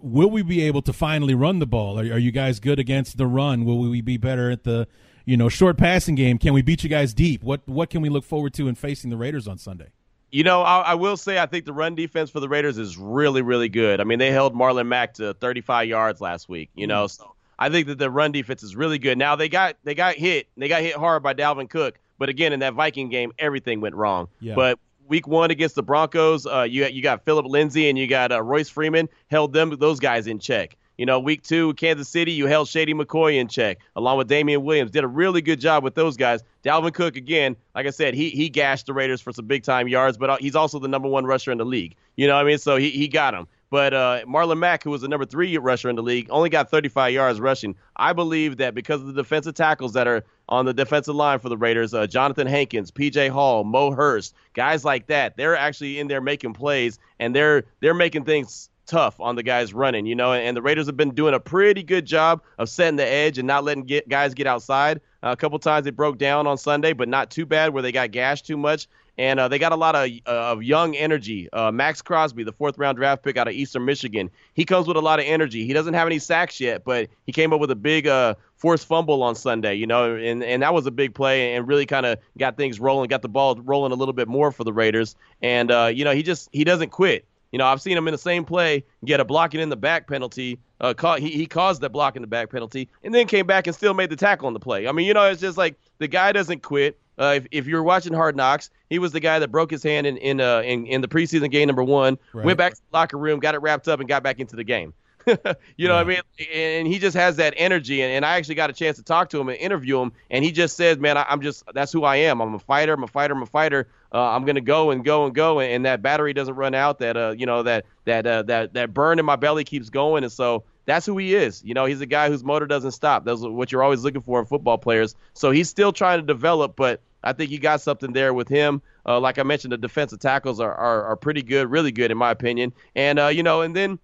will 0.00 0.30
we 0.30 0.42
be 0.42 0.62
able 0.62 0.82
to 0.82 0.92
finally 0.92 1.34
run 1.34 1.58
the 1.58 1.66
ball? 1.66 1.98
Are, 1.98 2.14
are 2.14 2.18
you 2.18 2.30
guys 2.30 2.60
good 2.60 2.78
against 2.78 3.16
the 3.16 3.26
run? 3.26 3.64
Will 3.64 3.78
we 3.78 4.00
be 4.00 4.16
better 4.16 4.50
at 4.50 4.64
the 4.64 4.88
you 5.24 5.36
know 5.36 5.48
short 5.48 5.76
passing 5.76 6.14
game? 6.14 6.38
Can 6.38 6.52
we 6.52 6.62
beat 6.62 6.82
you 6.82 6.90
guys 6.90 7.14
deep? 7.14 7.42
What 7.42 7.66
what 7.68 7.90
can 7.90 8.00
we 8.02 8.08
look 8.08 8.24
forward 8.24 8.54
to 8.54 8.68
in 8.68 8.74
facing 8.74 9.10
the 9.10 9.16
Raiders 9.16 9.48
on 9.48 9.58
Sunday? 9.58 9.88
You 10.32 10.44
know, 10.44 10.62
I, 10.62 10.80
I, 10.80 10.94
will 10.94 11.16
say 11.16 11.38
I 11.38 11.46
think 11.46 11.64
the 11.64 11.72
run 11.72 11.94
defense 11.94 12.30
for 12.30 12.40
the 12.40 12.48
Raiders 12.48 12.78
is 12.78 12.98
really, 12.98 13.42
really 13.42 13.68
good. 13.68 14.00
I 14.00 14.04
mean, 14.04 14.18
they 14.18 14.32
held 14.32 14.54
Marlon 14.54 14.88
Mack 14.88 15.14
to 15.14 15.34
35 15.34 15.88
yards 15.88 16.20
last 16.20 16.48
week. 16.48 16.68
You 16.74 16.88
know, 16.88 17.04
mm. 17.04 17.10
so 17.10 17.36
I 17.58 17.70
think 17.70 17.86
that 17.86 17.98
the 17.98 18.10
run 18.10 18.32
defense 18.32 18.62
is 18.62 18.74
really 18.74 18.98
good. 18.98 19.18
Now 19.18 19.36
they 19.36 19.48
got 19.48 19.76
they 19.84 19.94
got 19.94 20.16
hit, 20.16 20.48
they 20.56 20.68
got 20.68 20.82
hit 20.82 20.96
hard 20.96 21.22
by 21.22 21.32
Dalvin 21.32 21.70
Cook, 21.70 21.98
but 22.18 22.28
again 22.28 22.52
in 22.52 22.60
that 22.60 22.74
Viking 22.74 23.08
game, 23.08 23.32
everything 23.38 23.80
went 23.80 23.94
wrong. 23.94 24.28
Yeah. 24.40 24.54
But 24.54 24.78
week 25.08 25.26
one 25.26 25.50
against 25.50 25.74
the 25.74 25.82
Broncos, 25.82 26.46
uh, 26.46 26.62
you 26.62 26.84
you 26.86 27.02
got 27.02 27.24
Philip 27.24 27.46
Lindsay 27.46 27.88
and 27.88 27.98
you 27.98 28.06
got 28.06 28.32
uh, 28.32 28.42
Royce 28.42 28.68
Freeman 28.68 29.08
held 29.28 29.52
them 29.52 29.76
those 29.78 30.00
guys 30.00 30.26
in 30.26 30.38
check. 30.38 30.76
You 30.98 31.04
know, 31.04 31.20
week 31.20 31.42
two, 31.42 31.74
Kansas 31.74 32.08
City, 32.08 32.32
you 32.32 32.46
held 32.46 32.68
Shady 32.68 32.94
McCoy 32.94 33.38
in 33.38 33.48
check, 33.48 33.80
along 33.96 34.16
with 34.16 34.28
Damien 34.28 34.64
Williams. 34.64 34.90
Did 34.90 35.04
a 35.04 35.08
really 35.08 35.42
good 35.42 35.60
job 35.60 35.84
with 35.84 35.94
those 35.94 36.16
guys. 36.16 36.42
Dalvin 36.64 36.94
Cook, 36.94 37.16
again, 37.16 37.54
like 37.74 37.86
I 37.86 37.90
said, 37.90 38.14
he 38.14 38.30
he 38.30 38.48
gashed 38.48 38.86
the 38.86 38.94
Raiders 38.94 39.20
for 39.20 39.32
some 39.32 39.46
big 39.46 39.62
time 39.62 39.88
yards, 39.88 40.16
but 40.16 40.30
uh, 40.30 40.36
he's 40.40 40.56
also 40.56 40.78
the 40.78 40.88
number 40.88 41.08
one 41.08 41.26
rusher 41.26 41.52
in 41.52 41.58
the 41.58 41.66
league. 41.66 41.96
You 42.16 42.26
know 42.26 42.34
what 42.34 42.46
I 42.46 42.48
mean? 42.48 42.58
So 42.58 42.76
he, 42.76 42.90
he 42.90 43.08
got 43.08 43.34
him. 43.34 43.46
But 43.70 43.94
uh, 43.94 44.24
Marlon 44.26 44.58
Mack, 44.58 44.84
who 44.84 44.90
was 44.90 45.02
the 45.02 45.08
number 45.08 45.26
three 45.26 45.56
rusher 45.58 45.88
in 45.88 45.96
the 45.96 46.02
league, 46.02 46.28
only 46.30 46.50
got 46.50 46.70
35 46.70 47.12
yards 47.12 47.40
rushing. 47.40 47.74
I 47.96 48.12
believe 48.12 48.58
that 48.58 48.74
because 48.74 49.00
of 49.00 49.08
the 49.08 49.12
defensive 49.12 49.54
tackles 49.54 49.94
that 49.94 50.06
are 50.06 50.24
on 50.48 50.66
the 50.66 50.74
defensive 50.74 51.16
line 51.16 51.40
for 51.40 51.48
the 51.48 51.56
Raiders, 51.56 51.92
uh, 51.92 52.06
Johnathan 52.06 52.48
Hankins, 52.48 52.90
P.J. 52.90 53.28
Hall, 53.28 53.64
Mo 53.64 53.90
Hurst, 53.90 54.34
guys 54.54 54.84
like 54.84 55.08
that, 55.08 55.36
they're 55.36 55.56
actually 55.56 55.98
in 55.98 56.06
there 56.06 56.20
making 56.20 56.54
plays 56.54 56.98
and 57.18 57.34
they're 57.34 57.64
they're 57.80 57.94
making 57.94 58.24
things 58.24 58.70
tough 58.86 59.18
on 59.18 59.34
the 59.34 59.42
guys 59.42 59.74
running, 59.74 60.06
you 60.06 60.14
know. 60.14 60.32
And 60.32 60.56
the 60.56 60.62
Raiders 60.62 60.86
have 60.86 60.96
been 60.96 61.14
doing 61.14 61.34
a 61.34 61.40
pretty 61.40 61.82
good 61.82 62.06
job 62.06 62.42
of 62.58 62.68
setting 62.68 62.96
the 62.96 63.06
edge 63.06 63.38
and 63.38 63.48
not 63.48 63.64
letting 63.64 63.82
get 63.82 64.08
guys 64.08 64.34
get 64.34 64.46
outside. 64.46 65.00
Uh, 65.24 65.30
a 65.30 65.36
couple 65.36 65.58
times 65.58 65.84
they 65.84 65.90
broke 65.90 66.18
down 66.18 66.46
on 66.46 66.56
Sunday, 66.56 66.92
but 66.92 67.08
not 67.08 67.30
too 67.30 67.46
bad 67.46 67.72
where 67.72 67.82
they 67.82 67.90
got 67.90 68.12
gashed 68.12 68.46
too 68.46 68.56
much 68.56 68.86
and 69.18 69.40
uh, 69.40 69.48
they 69.48 69.58
got 69.58 69.72
a 69.72 69.76
lot 69.76 69.94
of 69.94 70.10
uh, 70.26 70.52
of 70.52 70.62
young 70.62 70.94
energy. 70.94 71.48
Uh, 71.52 71.70
Maxx 71.70 72.02
Crosby, 72.02 72.44
the 72.44 72.52
fourth 72.52 72.78
round 72.78 72.96
draft 72.96 73.22
pick 73.22 73.36
out 73.36 73.48
of 73.48 73.54
Eastern 73.54 73.84
Michigan, 73.84 74.30
he 74.54 74.64
comes 74.64 74.86
with 74.86 74.96
a 74.96 75.00
lot 75.00 75.18
of 75.18 75.24
energy. 75.26 75.66
He 75.66 75.72
doesn't 75.72 75.94
have 75.94 76.06
any 76.06 76.18
sacks 76.18 76.60
yet, 76.60 76.84
but 76.84 77.08
he 77.24 77.32
came 77.32 77.52
up 77.52 77.60
with 77.60 77.70
a 77.70 77.76
big 77.76 78.06
uh, 78.06 78.34
forced 78.56 78.86
fumble 78.86 79.22
on 79.22 79.34
Sunday, 79.34 79.74
you 79.74 79.86
know, 79.86 80.14
and 80.14 80.42
and 80.42 80.62
that 80.62 80.74
was 80.74 80.86
a 80.86 80.90
big 80.90 81.14
play 81.14 81.54
and 81.54 81.66
really 81.66 81.86
kind 81.86 82.06
of 82.06 82.18
got 82.38 82.56
things 82.56 82.78
rolling, 82.80 83.08
got 83.08 83.22
the 83.22 83.28
ball 83.28 83.56
rolling 83.56 83.92
a 83.92 83.96
little 83.96 84.14
bit 84.14 84.28
more 84.28 84.52
for 84.52 84.64
the 84.64 84.72
Raiders. 84.72 85.16
And 85.42 85.70
uh, 85.70 85.90
you 85.92 86.04
know, 86.04 86.12
he 86.12 86.22
just 86.22 86.48
he 86.52 86.64
doesn't 86.64 86.90
quit. 86.90 87.24
You 87.52 87.58
know, 87.58 87.66
I've 87.66 87.80
seen 87.80 87.96
him 87.96 88.08
in 88.08 88.12
the 88.12 88.18
same 88.18 88.44
play 88.44 88.84
get 89.04 89.20
a 89.20 89.24
blocking 89.24 89.60
in 89.60 89.68
the 89.68 89.76
back 89.76 90.08
penalty. 90.08 90.58
Uh, 90.80 91.16
he, 91.16 91.30
he 91.30 91.46
caused 91.46 91.80
that 91.80 91.90
block 91.90 92.16
in 92.16 92.22
the 92.22 92.28
back 92.28 92.50
penalty, 92.50 92.88
and 93.02 93.14
then 93.14 93.26
came 93.26 93.46
back 93.46 93.66
and 93.66 93.74
still 93.74 93.94
made 93.94 94.10
the 94.10 94.16
tackle 94.16 94.46
on 94.46 94.52
the 94.52 94.60
play. 94.60 94.86
I 94.86 94.92
mean, 94.92 95.06
you 95.06 95.14
know, 95.14 95.24
it's 95.24 95.40
just 95.40 95.56
like 95.56 95.76
the 95.98 96.08
guy 96.08 96.32
doesn't 96.32 96.62
quit. 96.62 96.98
Uh, 97.18 97.34
if, 97.36 97.46
if 97.50 97.66
you're 97.66 97.82
watching 97.82 98.12
Hard 98.12 98.36
Knocks, 98.36 98.70
he 98.90 98.98
was 98.98 99.12
the 99.12 99.20
guy 99.20 99.38
that 99.38 99.50
broke 99.50 99.70
his 99.70 99.82
hand 99.82 100.06
in 100.06 100.16
in 100.18 100.40
uh, 100.40 100.60
in, 100.60 100.86
in 100.86 101.00
the 101.00 101.08
preseason 101.08 101.50
game 101.50 101.66
number 101.66 101.84
one, 101.84 102.18
right. 102.32 102.44
went 102.44 102.58
back 102.58 102.74
to 102.74 102.80
the 102.80 102.96
locker 102.96 103.16
room, 103.18 103.40
got 103.40 103.54
it 103.54 103.58
wrapped 103.58 103.88
up, 103.88 104.00
and 104.00 104.08
got 104.08 104.22
back 104.22 104.38
into 104.38 104.56
the 104.56 104.64
game. 104.64 104.92
you 105.26 105.34
know 105.34 105.54
yeah. 105.76 105.92
what 105.94 106.00
I 106.02 106.04
mean? 106.04 106.20
And 106.52 106.86
he 106.86 107.00
just 107.00 107.16
has 107.16 107.36
that 107.36 107.52
energy. 107.56 108.00
And, 108.00 108.12
and 108.12 108.24
I 108.24 108.36
actually 108.36 108.54
got 108.54 108.70
a 108.70 108.72
chance 108.72 108.96
to 108.98 109.02
talk 109.02 109.28
to 109.30 109.40
him 109.40 109.48
and 109.48 109.58
interview 109.58 110.00
him. 110.00 110.12
And 110.30 110.44
he 110.44 110.52
just 110.52 110.76
says, 110.76 110.98
man, 110.98 111.16
I, 111.16 111.26
am 111.28 111.40
just, 111.42 111.64
that's 111.74 111.92
who 111.92 112.04
I 112.04 112.16
am. 112.16 112.40
I'm 112.40 112.54
a 112.54 112.60
fighter. 112.60 112.92
I'm 112.92 113.02
a 113.02 113.08
fighter. 113.08 113.34
I'm 113.34 113.42
a 113.42 113.46
fighter. 113.46 113.88
Uh, 114.12 114.20
I'm 114.20 114.44
going 114.44 114.54
to 114.54 114.60
go 114.60 114.92
and 114.92 115.04
go 115.04 115.26
and 115.26 115.34
go. 115.34 115.58
And, 115.58 115.72
and, 115.72 115.86
that 115.86 116.00
battery 116.00 116.32
doesn't 116.32 116.54
run 116.54 116.76
out. 116.76 117.00
That, 117.00 117.16
uh, 117.16 117.34
you 117.36 117.44
know, 117.44 117.64
that, 117.64 117.86
that, 118.04 118.24
uh, 118.24 118.42
that, 118.42 118.74
that 118.74 118.94
burn 118.94 119.18
in 119.18 119.24
my 119.24 119.34
belly 119.34 119.64
keeps 119.64 119.90
going. 119.90 120.22
And 120.22 120.32
so 120.32 120.62
that's 120.86 121.04
who 121.04 121.18
he 121.18 121.34
is. 121.34 121.62
You 121.64 121.74
know, 121.74 121.84
he's 121.84 122.00
a 122.00 122.06
guy 122.06 122.28
whose 122.28 122.42
motor 122.42 122.66
doesn't 122.66 122.92
stop. 122.92 123.24
That's 123.24 123.40
what 123.40 123.70
you're 123.70 123.82
always 123.82 124.02
looking 124.02 124.22
for 124.22 124.40
in 124.40 124.46
football 124.46 124.78
players. 124.78 125.14
So 125.34 125.50
he's 125.50 125.68
still 125.68 125.92
trying 125.92 126.20
to 126.20 126.26
develop, 126.26 126.76
but 126.76 127.00
I 127.22 127.32
think 127.32 127.50
you 127.50 127.58
got 127.58 127.80
something 127.80 128.12
there 128.12 128.32
with 128.32 128.48
him. 128.48 128.80
Uh, 129.04 129.18
like 129.20 129.38
I 129.38 129.42
mentioned, 129.42 129.72
the 129.72 129.78
defensive 129.78 130.20
tackles 130.20 130.60
are, 130.60 130.74
are, 130.74 131.04
are 131.04 131.16
pretty 131.16 131.42
good, 131.42 131.68
really 131.70 131.92
good 131.92 132.10
in 132.10 132.16
my 132.16 132.30
opinion. 132.30 132.72
And 132.94 133.18
uh, 133.18 133.26
you 133.26 133.42
know, 133.42 133.62
and 133.62 133.74
then 133.74 133.98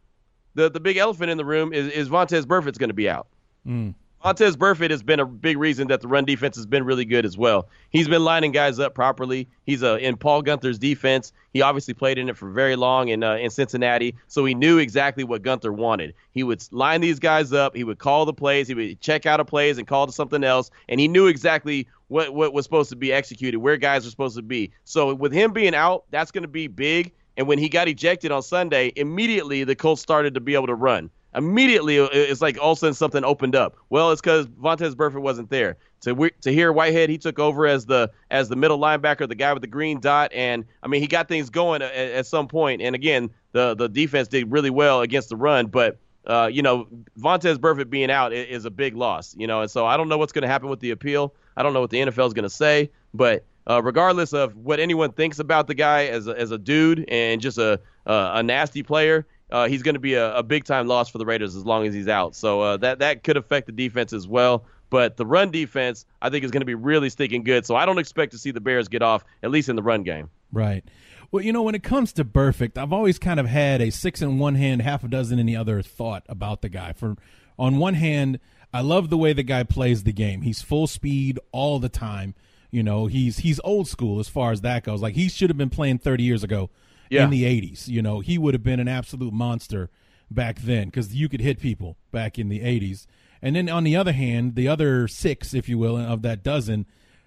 the 0.54 0.70
the 0.70 0.80
big 0.80 0.96
elephant 0.96 1.30
in 1.30 1.38
the 1.38 1.44
room 1.44 1.72
is 1.72 1.88
is 1.92 2.08
Vontaze 2.08 2.46
Burfict's 2.46 2.78
going 2.78 2.90
to 2.90 2.94
be 2.94 3.08
out. 3.08 3.28
Mm. 3.66 3.94
Vontaze 4.24 4.54
Burfict 4.54 4.90
has 4.90 5.02
been 5.02 5.18
a 5.18 5.26
big 5.26 5.58
reason 5.58 5.88
that 5.88 6.00
the 6.00 6.06
run 6.06 6.24
defense 6.24 6.54
has 6.54 6.64
been 6.64 6.84
really 6.84 7.04
good 7.04 7.26
as 7.26 7.36
well. 7.36 7.68
He's 7.90 8.06
been 8.06 8.22
lining 8.22 8.52
guys 8.52 8.78
up 8.78 8.94
properly. 8.94 9.48
He's 9.66 9.82
uh, 9.82 9.96
in 9.96 10.16
Paul 10.16 10.44
Guenther's 10.44 10.78
defense. 10.78 11.32
He 11.52 11.60
obviously 11.60 11.92
played 11.92 12.18
in 12.18 12.28
it 12.28 12.36
for 12.36 12.48
very 12.48 12.76
long 12.76 13.08
in 13.08 13.24
uh, 13.24 13.34
in 13.34 13.50
Cincinnati, 13.50 14.14
so 14.28 14.44
he 14.44 14.54
knew 14.54 14.78
exactly 14.78 15.24
what 15.24 15.42
Gunther 15.42 15.72
wanted. 15.72 16.14
He 16.30 16.44
would 16.44 16.62
line 16.72 17.00
these 17.00 17.18
guys 17.18 17.52
up. 17.52 17.74
He 17.74 17.82
would 17.82 17.98
call 17.98 18.24
the 18.24 18.32
plays. 18.32 18.68
He 18.68 18.74
would 18.74 19.00
check 19.00 19.26
out 19.26 19.40
of 19.40 19.48
plays 19.48 19.76
and 19.76 19.88
call 19.88 20.06
to 20.06 20.12
something 20.12 20.44
else, 20.44 20.70
and 20.88 21.00
he 21.00 21.08
knew 21.08 21.26
exactly 21.26 21.88
what 22.06 22.32
what 22.32 22.52
was 22.52 22.64
supposed 22.64 22.90
to 22.90 22.96
be 22.96 23.12
executed, 23.12 23.58
where 23.58 23.76
guys 23.76 24.04
were 24.04 24.10
supposed 24.10 24.36
to 24.36 24.42
be. 24.42 24.70
So 24.84 25.14
with 25.14 25.32
him 25.32 25.52
being 25.52 25.74
out, 25.74 26.04
that's 26.12 26.30
going 26.30 26.42
to 26.42 26.48
be 26.48 26.68
big. 26.68 27.12
And 27.36 27.48
when 27.48 27.58
he 27.58 27.68
got 27.68 27.88
ejected 27.88 28.30
on 28.30 28.42
Sunday, 28.42 28.92
immediately 28.94 29.64
the 29.64 29.74
Colts 29.74 30.02
started 30.02 30.34
to 30.34 30.40
be 30.40 30.54
able 30.54 30.66
to 30.68 30.74
run 30.74 31.10
immediately 31.34 31.96
it's 31.96 32.40
like 32.40 32.58
all 32.60 32.72
of 32.72 32.78
a 32.78 32.80
sudden 32.80 32.94
something 32.94 33.24
opened 33.24 33.56
up. 33.56 33.76
Well, 33.90 34.10
it's 34.12 34.20
because 34.20 34.46
Vontaze 34.46 34.94
Burfict 34.94 35.20
wasn't 35.20 35.50
there. 35.50 35.76
To 36.02 36.30
Tahir 36.40 36.72
Whitehead, 36.72 37.10
he 37.10 37.18
took 37.18 37.38
over 37.38 37.66
as 37.66 37.86
the 37.86 38.10
as 38.30 38.48
the 38.48 38.56
middle 38.56 38.78
linebacker, 38.78 39.28
the 39.28 39.34
guy 39.34 39.52
with 39.52 39.62
the 39.62 39.68
green 39.68 40.00
dot, 40.00 40.32
and 40.32 40.64
I 40.82 40.88
mean 40.88 41.00
he 41.00 41.06
got 41.06 41.28
things 41.28 41.48
going 41.48 41.80
at, 41.82 41.92
at 41.92 42.26
some 42.26 42.48
point. 42.48 42.82
And 42.82 42.94
again, 42.94 43.30
the 43.52 43.74
the 43.74 43.88
defense 43.88 44.28
did 44.28 44.50
really 44.50 44.70
well 44.70 45.00
against 45.00 45.28
the 45.28 45.36
run, 45.36 45.66
but. 45.66 45.98
Uh, 46.24 46.48
you 46.52 46.62
know, 46.62 46.86
Vontaze 47.18 47.56
Burfict 47.56 47.90
being 47.90 48.08
out 48.08 48.32
is, 48.32 48.60
is 48.60 48.64
a 48.64 48.70
big 48.70 48.94
loss. 48.94 49.34
You 49.36 49.48
know, 49.48 49.62
and 49.62 49.68
so 49.68 49.86
I 49.86 49.96
don't 49.96 50.08
know 50.08 50.18
what's 50.18 50.30
going 50.30 50.42
to 50.42 50.48
happen 50.48 50.68
with 50.68 50.78
the 50.78 50.92
appeal. 50.92 51.34
I 51.56 51.64
don't 51.64 51.72
know 51.72 51.80
what 51.80 51.90
the 51.90 51.98
NFL 51.98 52.28
is 52.28 52.32
going 52.32 52.44
to 52.44 52.48
say, 52.48 52.92
but 53.12 53.44
uh, 53.68 53.82
regardless 53.82 54.32
of 54.32 54.56
what 54.56 54.80
anyone 54.80 55.12
thinks 55.12 55.38
about 55.38 55.66
the 55.66 55.74
guy 55.74 56.06
as 56.06 56.26
a, 56.26 56.38
as 56.38 56.50
a 56.50 56.58
dude 56.58 57.04
and 57.08 57.40
just 57.40 57.58
a 57.58 57.80
uh, 58.06 58.32
a 58.34 58.42
nasty 58.42 58.82
player, 58.82 59.26
uh, 59.52 59.68
he's 59.68 59.82
going 59.82 59.94
to 59.94 60.00
be 60.00 60.14
a, 60.14 60.36
a 60.36 60.42
big 60.42 60.64
time 60.64 60.88
loss 60.88 61.10
for 61.10 61.18
the 61.18 61.26
Raiders 61.26 61.54
as 61.54 61.64
long 61.64 61.86
as 61.86 61.92
he's 61.92 62.08
out. 62.08 62.34
So 62.34 62.62
uh, 62.62 62.76
that 62.78 63.00
that 63.00 63.22
could 63.22 63.36
affect 63.36 63.66
the 63.66 63.72
defense 63.72 64.12
as 64.12 64.26
well. 64.26 64.64
But 64.88 65.16
the 65.16 65.26
run 65.26 65.50
defense, 65.50 66.06
I 66.20 66.30
think, 66.30 66.44
is 66.44 66.50
going 66.50 66.62
to 66.62 66.66
be 66.66 66.74
really 66.74 67.10
sticking 67.10 67.44
good. 67.44 67.64
So 67.66 67.76
I 67.76 67.86
don't 67.86 67.98
expect 67.98 68.32
to 68.32 68.38
see 68.38 68.50
the 68.50 68.60
Bears 68.60 68.88
get 68.88 69.02
off, 69.02 69.24
at 69.42 69.50
least 69.50 69.68
in 69.68 69.76
the 69.76 69.82
run 69.82 70.02
game. 70.02 70.30
Right. 70.52 70.84
Well, 71.30 71.44
you 71.44 71.52
know, 71.52 71.62
when 71.62 71.74
it 71.74 71.82
comes 71.82 72.12
to 72.14 72.24
Burfict, 72.24 72.76
I've 72.76 72.92
always 72.92 73.18
kind 73.18 73.40
of 73.40 73.46
had 73.46 73.80
a 73.80 73.90
six 73.90 74.20
in 74.20 74.38
one 74.38 74.54
hand, 74.54 74.82
half 74.82 75.04
a 75.04 75.08
dozen 75.08 75.38
in 75.38 75.46
the 75.46 75.56
other 75.56 75.80
thought 75.82 76.24
about 76.28 76.62
the 76.62 76.68
guy. 76.68 76.92
For 76.94 77.16
on 77.58 77.76
one 77.76 77.94
hand, 77.94 78.38
I 78.72 78.80
love 78.80 79.10
the 79.10 79.18
way 79.18 79.32
the 79.32 79.42
guy 79.42 79.64
plays 79.64 80.04
the 80.04 80.12
game. 80.12 80.42
He's 80.42 80.62
full 80.62 80.86
speed 80.86 81.38
all 81.52 81.78
the 81.78 81.88
time. 81.88 82.34
You 82.70 82.82
know, 82.82 83.06
he's 83.06 83.38
he's 83.38 83.60
old 83.64 83.86
school 83.86 84.18
as 84.18 84.28
far 84.28 84.52
as 84.52 84.62
that 84.62 84.84
goes. 84.84 85.02
Like 85.02 85.14
he 85.14 85.28
should 85.28 85.50
have 85.50 85.58
been 85.58 85.70
playing 85.70 85.98
30 85.98 86.22
years 86.22 86.42
ago 86.42 86.70
yeah. 87.12 87.24
in 87.24 87.30
the 87.30 87.44
80s. 87.44 87.88
You 87.88 88.02
know, 88.02 88.20
he 88.20 88.38
would 88.38 88.54
have 88.54 88.62
been 88.62 88.80
an 88.80 88.88
absolute 88.88 89.32
monster 89.32 89.90
back 90.30 90.60
then 90.60 90.86
because 90.86 91.14
you 91.14 91.28
could 91.28 91.40
hit 91.40 91.60
people 91.60 91.96
back 92.10 92.38
in 92.38 92.48
the 92.48 92.60
80s. 92.60 93.06
And 93.40 93.56
then 93.56 93.68
on 93.68 93.84
the 93.84 93.96
other 93.96 94.12
hand, 94.12 94.54
the 94.54 94.68
other 94.68 95.08
six, 95.08 95.52
if 95.52 95.68
you 95.68 95.76
will, 95.78 95.96
of 95.96 96.22
that 96.22 96.42
dozen, 96.42 96.86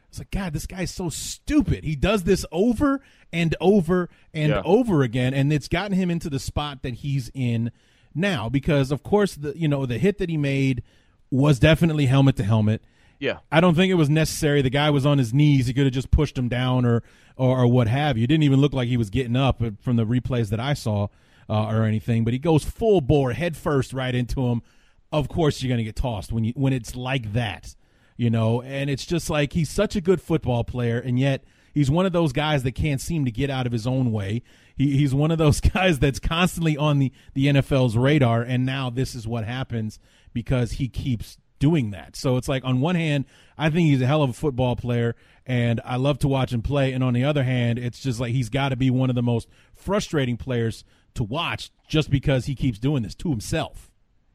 it's 0.10 0.20
like, 0.20 0.32
God, 0.32 0.54
this 0.54 0.66
guy's 0.66 0.92
so 0.92 1.10
stupid. 1.10 1.84
He 1.84 1.96
does 1.96 2.24
this 2.24 2.46
over 2.52 3.02
and 3.34 3.54
over 3.60 4.10
and 4.34 4.50
yeah. 4.50 4.62
over 4.64 5.04
again, 5.04 5.34
and 5.34 5.52
it's 5.52 5.68
gotten 5.68 5.92
him 5.92 6.10
into 6.10 6.30
the 6.30 6.40
spot 6.40 6.84
that 6.84 6.96
he's 6.96 7.30
in 7.34 7.70
now. 8.14 8.48
Because 8.48 8.92
of 8.92 9.04
course, 9.04 9.36
the 9.36 9.58
you 9.58 9.68
know 9.68 9.86
the 9.86 9.98
hit 9.98 10.20
that 10.20 10.30
he 10.30 10.38
made 10.38 10.84
was 11.30 11.60
definitely 11.60 12.06
helmet 12.06 12.38
to 12.38 12.44
helmet. 12.44 12.82
Yeah. 13.20 13.40
I 13.52 13.62
don't 13.62 13.76
think 13.76 13.92
it 13.92 13.96
was 13.96 14.10
necessary. 14.10 14.62
The 14.62 14.70
guy 14.70 14.90
was 14.90 15.06
on 15.06 15.18
his 15.18 15.34
knees. 15.34 15.68
He 15.68 15.74
could 15.74 15.86
have 15.86 15.94
just 15.94 16.12
pushed 16.12 16.38
him 16.38 16.50
down 16.50 16.86
or, 16.86 17.04
or, 17.38 17.60
or 17.60 17.68
what 17.68 17.88
have 17.88 18.18
you. 18.18 18.26
It 18.26 18.28
didn't 18.28 18.44
even 18.44 18.60
look 18.60 18.74
like 18.74 18.88
he 18.88 18.98
was 18.98 19.10
getting 19.10 19.36
up 19.36 19.62
from 19.82 19.96
the 19.96 20.06
replays 20.06 20.50
that 20.50 20.60
I 20.60 20.74
saw 20.74 21.08
uh, 21.50 21.66
or 21.68 21.84
anything. 21.84 22.24
But 22.24 22.34
he 22.34 22.40
goes 22.40 22.64
full 22.64 23.02
bore, 23.02 23.34
head 23.34 23.56
first, 23.56 23.94
right 23.94 24.14
into 24.14 24.48
him. 24.48 24.62
Of 25.12 25.30
course, 25.30 25.62
you're 25.62 25.70
going 25.70 25.78
to 25.78 25.84
get 25.84 25.96
tossed 25.96 26.32
when 26.32 26.44
you 26.44 26.54
when 26.56 26.74
it's 26.74 26.96
like 26.96 27.34
that, 27.34 27.76
you 28.18 28.30
know. 28.30 28.62
And 28.62 28.90
it's 28.90 29.06
just 29.06 29.30
like 29.30 29.54
he's 29.54 29.70
such 29.70 29.96
a 29.96 30.02
good 30.02 30.22
football 30.22 30.64
player, 30.64 31.00
and 31.00 31.18
yet 31.18 31.44
he's 31.74 31.90
one 31.90 32.06
of 32.06 32.12
those 32.12 32.34
guys 32.34 32.64
that 32.64 32.74
can't 32.74 33.00
seem 33.00 33.24
to 33.26 33.32
get 33.32 33.50
out 33.50 33.66
of 33.66 33.72
his 33.72 33.88
own 33.88 34.12
way. 34.12 34.42
He, 34.76 34.98
he's 34.98 35.14
one 35.14 35.32
of 35.32 35.38
those 35.38 35.62
guys 35.74 36.00
that's 36.00 36.20
constantly 36.20 36.76
on 36.76 37.00
the 37.00 37.14
the 37.34 37.46
NFL's 37.46 37.96
radar, 37.96 38.42
and 38.42 38.66
now 38.66 38.90
this 38.90 39.16
is 39.16 39.28
what 39.28 39.46
happens 39.46 40.00
because 40.34 40.74
he 40.74 40.90
keeps 40.90 41.38
doing 41.60 41.92
that. 41.92 42.16
So 42.16 42.38
it's 42.38 42.48
like 42.48 42.64
on 42.64 42.82
one 42.82 42.96
hand, 42.96 43.26
I 43.58 43.70
think 43.70 43.88
he's 43.88 44.02
a 44.02 44.08
hell 44.08 44.24
of 44.24 44.30
a 44.30 44.34
football 44.34 44.76
player 44.76 45.16
and 45.46 45.82
I 45.86 45.98
love 45.98 46.20
to 46.20 46.28
watch 46.28 46.52
him 46.52 46.62
play. 46.62 46.94
And 46.94 47.04
on 47.04 47.14
the 47.14 47.24
other 47.24 47.44
hand, 47.44 47.80
it's 47.80 48.00
just 48.00 48.20
like 48.20 48.32
he's 48.32 48.50
got 48.50 48.70
to 48.70 48.76
be 48.76 48.90
one 48.90 49.10
of 49.10 49.16
the 49.16 49.24
most 49.24 49.48
frustrating 49.74 50.38
players 50.38 50.84
to 51.16 51.24
watch 51.24 51.72
just 51.88 52.10
because 52.10 52.46
he 52.46 52.56
keeps 52.56 52.80
doing 52.80 53.04
this 53.04 53.16
to 53.16 53.30
himself. 53.30 53.92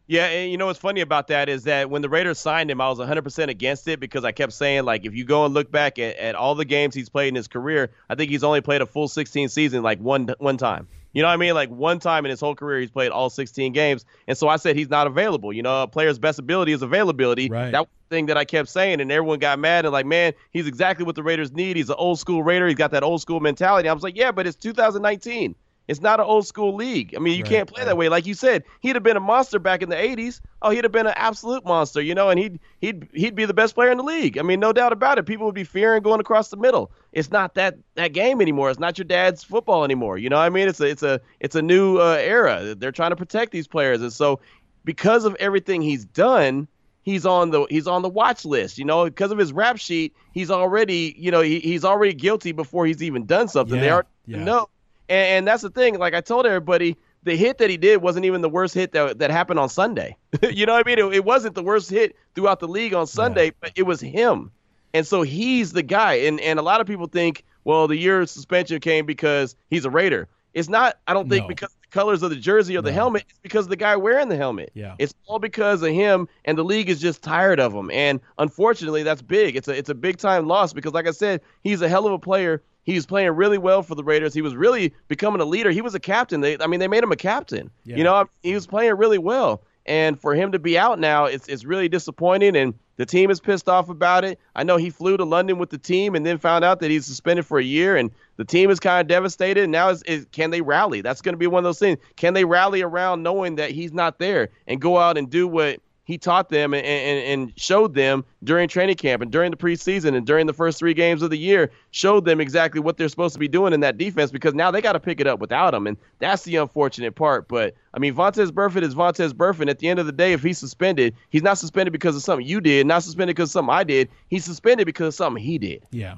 Yeah, 0.07 0.27
and 0.27 0.51
you 0.51 0.59
know 0.59 0.67
what's 0.67 0.81
funny 0.81 1.03
about 1.03 1.29
that 1.29 1.49
is 1.49 1.65
that 1.65 1.89
when 1.89 2.03
the 2.03 2.09
Raiders 2.09 2.41
signed 2.41 2.69
him, 2.69 2.81
I 2.81 2.89
was 2.89 2.99
100% 2.99 3.49
against 3.49 3.87
it 3.87 4.01
because 4.01 4.25
I 4.25 4.33
kept 4.33 4.53
saying, 4.53 4.83
like, 4.83 5.07
if 5.07 5.15
you 5.15 5.23
go 5.23 5.45
and 5.45 5.55
look 5.55 5.71
back 5.71 6.01
at, 6.01 6.17
at 6.17 6.35
all 6.35 6.57
the 6.57 6.65
games 6.65 6.97
he's 6.97 7.09
played 7.09 7.29
in 7.29 7.37
his 7.37 7.47
career, 7.47 7.93
I 8.09 8.17
think 8.17 8.29
he's 8.29 8.43
only 8.43 8.61
played 8.61 8.83
a 8.83 8.87
full 8.87 9.07
16 9.07 9.51
season 9.51 9.85
like 9.85 10.01
one 10.01 10.35
one 10.39 10.57
time. 10.57 10.89
You 11.13 11.23
know 11.23 11.29
what 11.29 11.35
I 11.35 11.39
mean? 11.39 11.55
Like 11.55 11.71
one 11.71 11.99
time 11.99 12.25
in 12.25 12.31
his 12.31 12.41
whole 12.41 12.55
career, 12.55 12.81
he's 12.81 12.91
played 12.91 13.11
all 13.11 13.31
16 13.31 13.73
games, 13.73 14.05
and 14.29 14.37
so 14.39 14.49
I 14.49 14.57
said 14.57 14.77
he's 14.77 14.91
not 14.91 15.07
available. 15.07 15.53
You 15.53 15.63
know, 15.63 15.83
a 15.83 15.89
player's 15.89 16.19
best 16.19 16.39
ability 16.39 16.73
is 16.73 16.83
availability. 16.83 17.49
Right. 17.49 17.73
That 17.73 17.89
thing 18.11 18.27
that 18.27 18.37
I 18.37 18.45
kept 18.45 18.69
saying, 18.69 19.01
and 19.01 19.11
everyone 19.11 19.39
got 19.39 19.59
mad 19.59 19.85
and 19.85 19.93
like, 19.93 20.07
man, 20.07 20.35
he's 20.53 20.67
exactly 20.67 21.05
what 21.05 21.15
the 21.15 21.23
Raiders 21.23 21.53
need. 21.53 21.77
He's 21.77 21.89
an 21.89 21.97
old 21.99 22.19
school 22.19 22.43
Raider. 22.43 22.67
He's 22.67 22.77
got 22.77 22.91
that 22.93 23.03
old 23.03 23.21
school 23.21 23.41
mentality. 23.41 23.89
I 23.89 23.93
was 23.93 24.03
like, 24.03 24.17
yeah, 24.17 24.33
but 24.33 24.47
it's 24.47 24.57
2019. 24.57 25.55
It's 25.91 26.01
not 26.01 26.21
an 26.21 26.27
old 26.27 26.47
school 26.47 26.75
league. 26.75 27.15
I 27.17 27.21
mean, 27.21 27.37
you 27.37 27.45
Right, 27.45 27.57
can't 27.57 27.69
play 27.69 27.85
that 27.85 27.97
way. 27.97 28.09
Like 28.09 28.27
you 28.27 28.35
said, 28.35 28.65
he'd 28.81 28.97
have 28.97 29.03
been 29.03 29.17
a 29.17 29.21
monster 29.21 29.59
back 29.59 29.83
in 29.83 29.91
the 29.91 29.97
'80s. 29.97 30.41
Oh, 30.63 30.71
he'd 30.71 30.85
have 30.85 30.93
been 30.93 31.07
an 31.07 31.15
absolute 31.17 31.65
monster, 31.65 32.01
you 32.01 32.15
know, 32.15 32.31
and 32.31 32.39
he'd 32.39 32.61
he'd 32.81 33.09
he'd 33.13 33.35
be 33.35 33.45
the 33.47 33.55
best 33.55 33.75
player 33.75 33.91
in 33.91 33.99
the 33.99 34.05
league. 34.05 34.39
I 34.39 34.43
mean, 34.43 34.61
no 34.61 34.73
doubt 34.73 34.93
about 34.93 35.19
it. 35.19 35.27
People 35.27 35.47
would 35.47 35.55
be 35.55 35.65
fearing 35.65 36.03
going 36.03 36.21
across 36.21 36.51
the 36.51 36.57
middle. 36.57 36.93
It's 37.13 37.31
not 37.31 37.55
that 37.55 37.79
that 37.97 38.13
game 38.13 38.41
anymore. 38.41 38.71
It's 38.71 38.81
not 38.81 38.99
your 38.99 39.05
dad's 39.07 39.45
football 39.45 39.85
anymore. 39.85 40.19
You 40.19 40.31
know 40.31 40.37
what 40.37 40.45
I 40.45 40.51
mean? 40.51 40.69
It's 40.69 40.81
a 40.81 40.87
it's 40.89 41.03
a 41.03 41.21
it's 41.41 41.57
a 41.57 41.63
new 41.63 41.99
uh, 41.99 42.17
era. 42.21 42.75
They're 42.75 42.93
trying 42.93 43.11
to 43.11 43.17
protect 43.17 43.53
these 43.53 43.69
players, 43.69 44.03
and 44.03 44.13
so 44.13 44.41
because 44.85 45.25
of 45.25 45.35
everything 45.41 45.83
he's 45.83 46.05
done, 46.05 46.69
he's 47.03 47.27
on 47.27 47.51
the 47.51 47.67
he's 47.71 47.87
on 47.87 48.03
the 48.03 48.09
watch 48.09 48.45
list. 48.45 48.79
You 48.79 48.85
know, 48.85 49.05
because 49.05 49.31
of 49.33 49.39
his 49.39 49.53
rap 49.53 49.79
sheet, 49.79 50.15
he's 50.33 50.51
already 50.51 51.15
you 51.19 51.31
know 51.31 51.41
he, 51.41 51.61
he's 51.61 51.85
already 51.85 52.15
guilty 52.15 52.53
before 52.53 52.87
he's 52.87 53.03
even 53.03 53.27
done 53.27 53.49
something. 53.49 53.81
they 53.81 53.91
Yeah, 53.91 53.91
already 53.91 54.09
yeah. 54.27 54.53
know, 54.53 54.69
and, 55.11 55.27
and 55.29 55.47
that's 55.47 55.63
the 55.63 55.71
thing. 55.71 55.99
Like 55.99 56.15
I 56.15 56.21
told 56.23 56.47
everybody, 56.47 56.97
the 57.23 57.37
hit 57.37 57.59
that 57.59 57.69
he 57.69 57.77
did 57.77 58.01
wasn't 58.01 58.25
even 58.25 58.41
the 58.41 58.49
worst 58.49 58.73
hit 58.73 58.93
that 58.93 59.19
that 59.19 59.31
happened 59.31 59.59
on 59.61 59.69
Sunday. 59.69 60.17
you 60.51 60.65
know 60.65 60.73
what 60.73 60.87
I 60.87 60.89
mean? 60.89 60.99
It, 60.99 61.17
it 61.17 61.25
wasn't 61.25 61.55
the 61.55 61.63
worst 61.63 61.91
hit 61.91 62.17
throughout 62.35 62.61
the 62.61 62.69
league 62.69 62.95
on 62.95 63.07
Sunday, 63.07 63.53
but 63.61 63.73
it 63.77 63.83
was 63.83 64.01
him. 64.01 64.51
And 64.95 65.07
so 65.07 65.23
he's 65.23 65.73
the 65.73 65.83
guy. 65.83 66.15
And 66.15 66.41
and 66.41 66.59
a 66.59 66.63
lot 66.63 66.81
of 66.81 66.87
people 66.87 67.07
think, 67.07 67.45
well, 67.65 67.87
the 67.89 67.97
year 67.97 68.25
suspension 68.27 68.81
came 68.81 69.05
because 69.05 69.55
he's 69.69 69.85
a 69.85 69.91
Raider. 69.91 70.29
It's 70.55 70.69
not. 70.69 70.99
I 71.07 71.13
don't 71.13 71.29
think 71.29 71.45
No. 71.45 71.49
because 71.49 71.69
the 71.81 71.89
colors 71.93 72.23
of 72.25 72.31
the 72.31 72.37
jersey 72.37 72.77
or 72.77 72.83
the 72.83 72.91
No. 72.91 72.95
helmet. 72.97 73.25
It's 73.29 73.39
because 73.39 73.67
of 73.67 73.71
the 73.71 73.77
guy 73.77 73.95
wearing 73.95 74.29
the 74.29 74.37
helmet. 74.37 74.73
Yeah. 74.75 74.97
It's 74.99 75.15
all 75.29 75.39
because 75.39 75.83
of 75.83 75.93
him, 75.93 76.27
and 76.45 76.59
the 76.59 76.65
league 76.65 76.89
is 76.91 77.01
just 77.01 77.23
tired 77.23 77.61
of 77.61 77.73
him. 77.73 77.89
And 77.93 78.21
unfortunately, 78.39 79.05
that's 79.05 79.23
big. 79.23 79.55
It's 79.55 79.69
a 79.69 79.77
it's 79.79 79.91
a 79.91 79.95
big 79.95 80.17
time 80.17 80.47
loss 80.49 80.73
because, 80.73 80.93
like 80.93 81.07
I 81.07 81.13
said, 81.13 81.41
he's 81.63 81.83
a 81.83 81.89
hell 81.89 82.07
of 82.07 82.13
a 82.13 82.19
player. 82.19 82.63
He's 82.83 83.07
playing 83.07 83.33
really 83.33 83.59
well 83.59 83.83
for 83.83 83.95
the 83.95 84.05
Raiders. 84.05 84.35
He 84.35 84.43
was 84.43 84.57
really 84.57 84.95
becoming 85.09 85.41
a 85.41 85.45
leader. 85.45 85.71
He 85.71 85.83
was 85.83 85.95
a 85.95 86.01
captain. 86.01 86.41
They, 86.41 86.57
I 86.59 86.67
mean, 86.67 86.81
they 86.81 86.89
made 86.89 87.03
him 87.03 87.13
a 87.13 87.17
captain. 87.17 87.71
Yeah. 87.85 87.97
You 87.97 88.05
know, 88.05 88.29
he 88.43 88.55
was 88.55 88.67
playing 88.67 88.97
really 88.97 89.19
well. 89.19 89.63
And 89.87 90.21
for 90.21 90.35
him 90.35 90.53
to 90.53 90.59
be 90.59 90.79
out 90.79 90.99
now, 90.99 91.25
it's 91.25 91.49
it's 91.49 91.65
really 91.65 91.89
disappointing. 91.89 92.55
And 92.57 92.75
the 92.97 93.07
team 93.07 93.31
is 93.31 93.41
pissed 93.41 93.69
off 93.69 93.89
about 93.89 94.25
it. 94.25 94.39
I 94.55 94.63
know 94.63 94.77
he 94.77 94.91
flew 94.91 95.17
to 95.17 95.25
London 95.25 95.59
with 95.59 95.71
the 95.71 95.79
team 95.79 96.15
and 96.15 96.25
then 96.25 96.39
found 96.39 96.65
out 96.65 96.81
that 96.81 96.91
he's 96.91 97.07
suspended 97.07 97.47
for 97.47 97.59
a 97.59 97.65
year. 97.65 97.97
And 97.97 98.11
the 98.37 98.45
team 98.45 98.71
is 98.71 98.79
kind 98.79 99.01
of 99.01 99.09
devastated. 99.09 99.65
And 99.65 99.73
now 99.73 99.89
is, 99.89 100.03
is 100.03 100.27
can 100.33 100.51
they 100.51 100.61
rally? 100.61 101.01
That's 101.01 101.23
going 101.23 101.33
to 101.33 101.39
be 101.39 101.47
one 101.47 101.61
of 101.61 101.65
those 101.65 101.79
things. 101.79 101.99
Can 102.17 102.35
they 102.35 102.45
rally 102.45 102.83
around 102.83 103.23
knowing 103.23 103.57
that 103.57 103.71
he's 103.71 103.93
not 103.93 104.19
there 104.19 104.51
and 104.67 104.81
go 104.81 104.99
out 104.99 105.17
and 105.17 105.31
do 105.31 105.49
what 105.49 105.81
he 106.11 106.19
taught 106.19 106.49
them 106.49 106.75
and, 106.75 106.85
and, 106.85 107.19
and 107.41 107.53
showed 107.59 107.95
them 107.95 108.25
during 108.45 108.69
training 108.69 108.97
camp 108.97 109.23
and 109.23 109.31
during 109.31 109.51
the 109.51 109.57
preseason 109.57 110.15
and 110.17 110.27
during 110.27 110.47
the 110.47 110.53
first 110.53 110.79
three 110.79 110.95
games 110.95 111.23
of 111.23 111.31
the 111.31 111.39
year, 111.39 111.71
showed 111.91 112.25
them 112.25 112.41
exactly 112.41 112.81
what 112.81 112.97
they're 112.97 113.09
supposed 113.09 113.33
to 113.35 113.39
be 113.39 113.49
doing 113.49 113.73
in 113.73 113.81
that 113.81 113.97
defense 113.99 114.31
because 114.31 114.53
now 114.55 114.71
they 114.71 114.81
got 114.83 114.93
to 114.93 115.01
pick 115.01 115.21
it 115.21 115.27
up 115.27 115.39
without 115.41 115.73
him. 115.73 115.87
And 115.87 115.97
that's 116.19 116.43
the 116.43 116.57
unfortunate 116.57 117.15
part. 117.15 117.49
But, 117.49 117.75
I 117.95 117.99
mean, 117.99 118.15
Vontaze 118.15 118.51
Burfict 118.51 118.83
is 118.83 118.95
Vontaze 118.95 119.33
Burfict. 119.33 119.71
At 119.71 119.79
the 119.79 119.89
end 119.89 119.99
of 120.01 120.07
the 120.07 120.13
day, 120.13 120.33
if 120.33 120.43
he's 120.43 120.59
suspended, 120.59 121.15
he's 121.31 121.43
not 121.43 121.59
suspended 121.59 121.93
because 121.93 122.17
of 122.17 122.23
something 122.23 122.47
you 122.47 122.61
did, 122.61 122.87
not 122.87 123.03
suspended 123.03 123.37
because 123.37 123.51
of 123.51 123.53
something 123.53 123.75
I 123.75 123.85
did. 123.85 124.09
He's 124.29 124.45
suspended 124.45 124.87
because 124.87 125.09
of 125.09 125.15
something 125.15 125.43
he 125.43 125.59
did. 125.59 125.85
Yeah. 125.91 126.17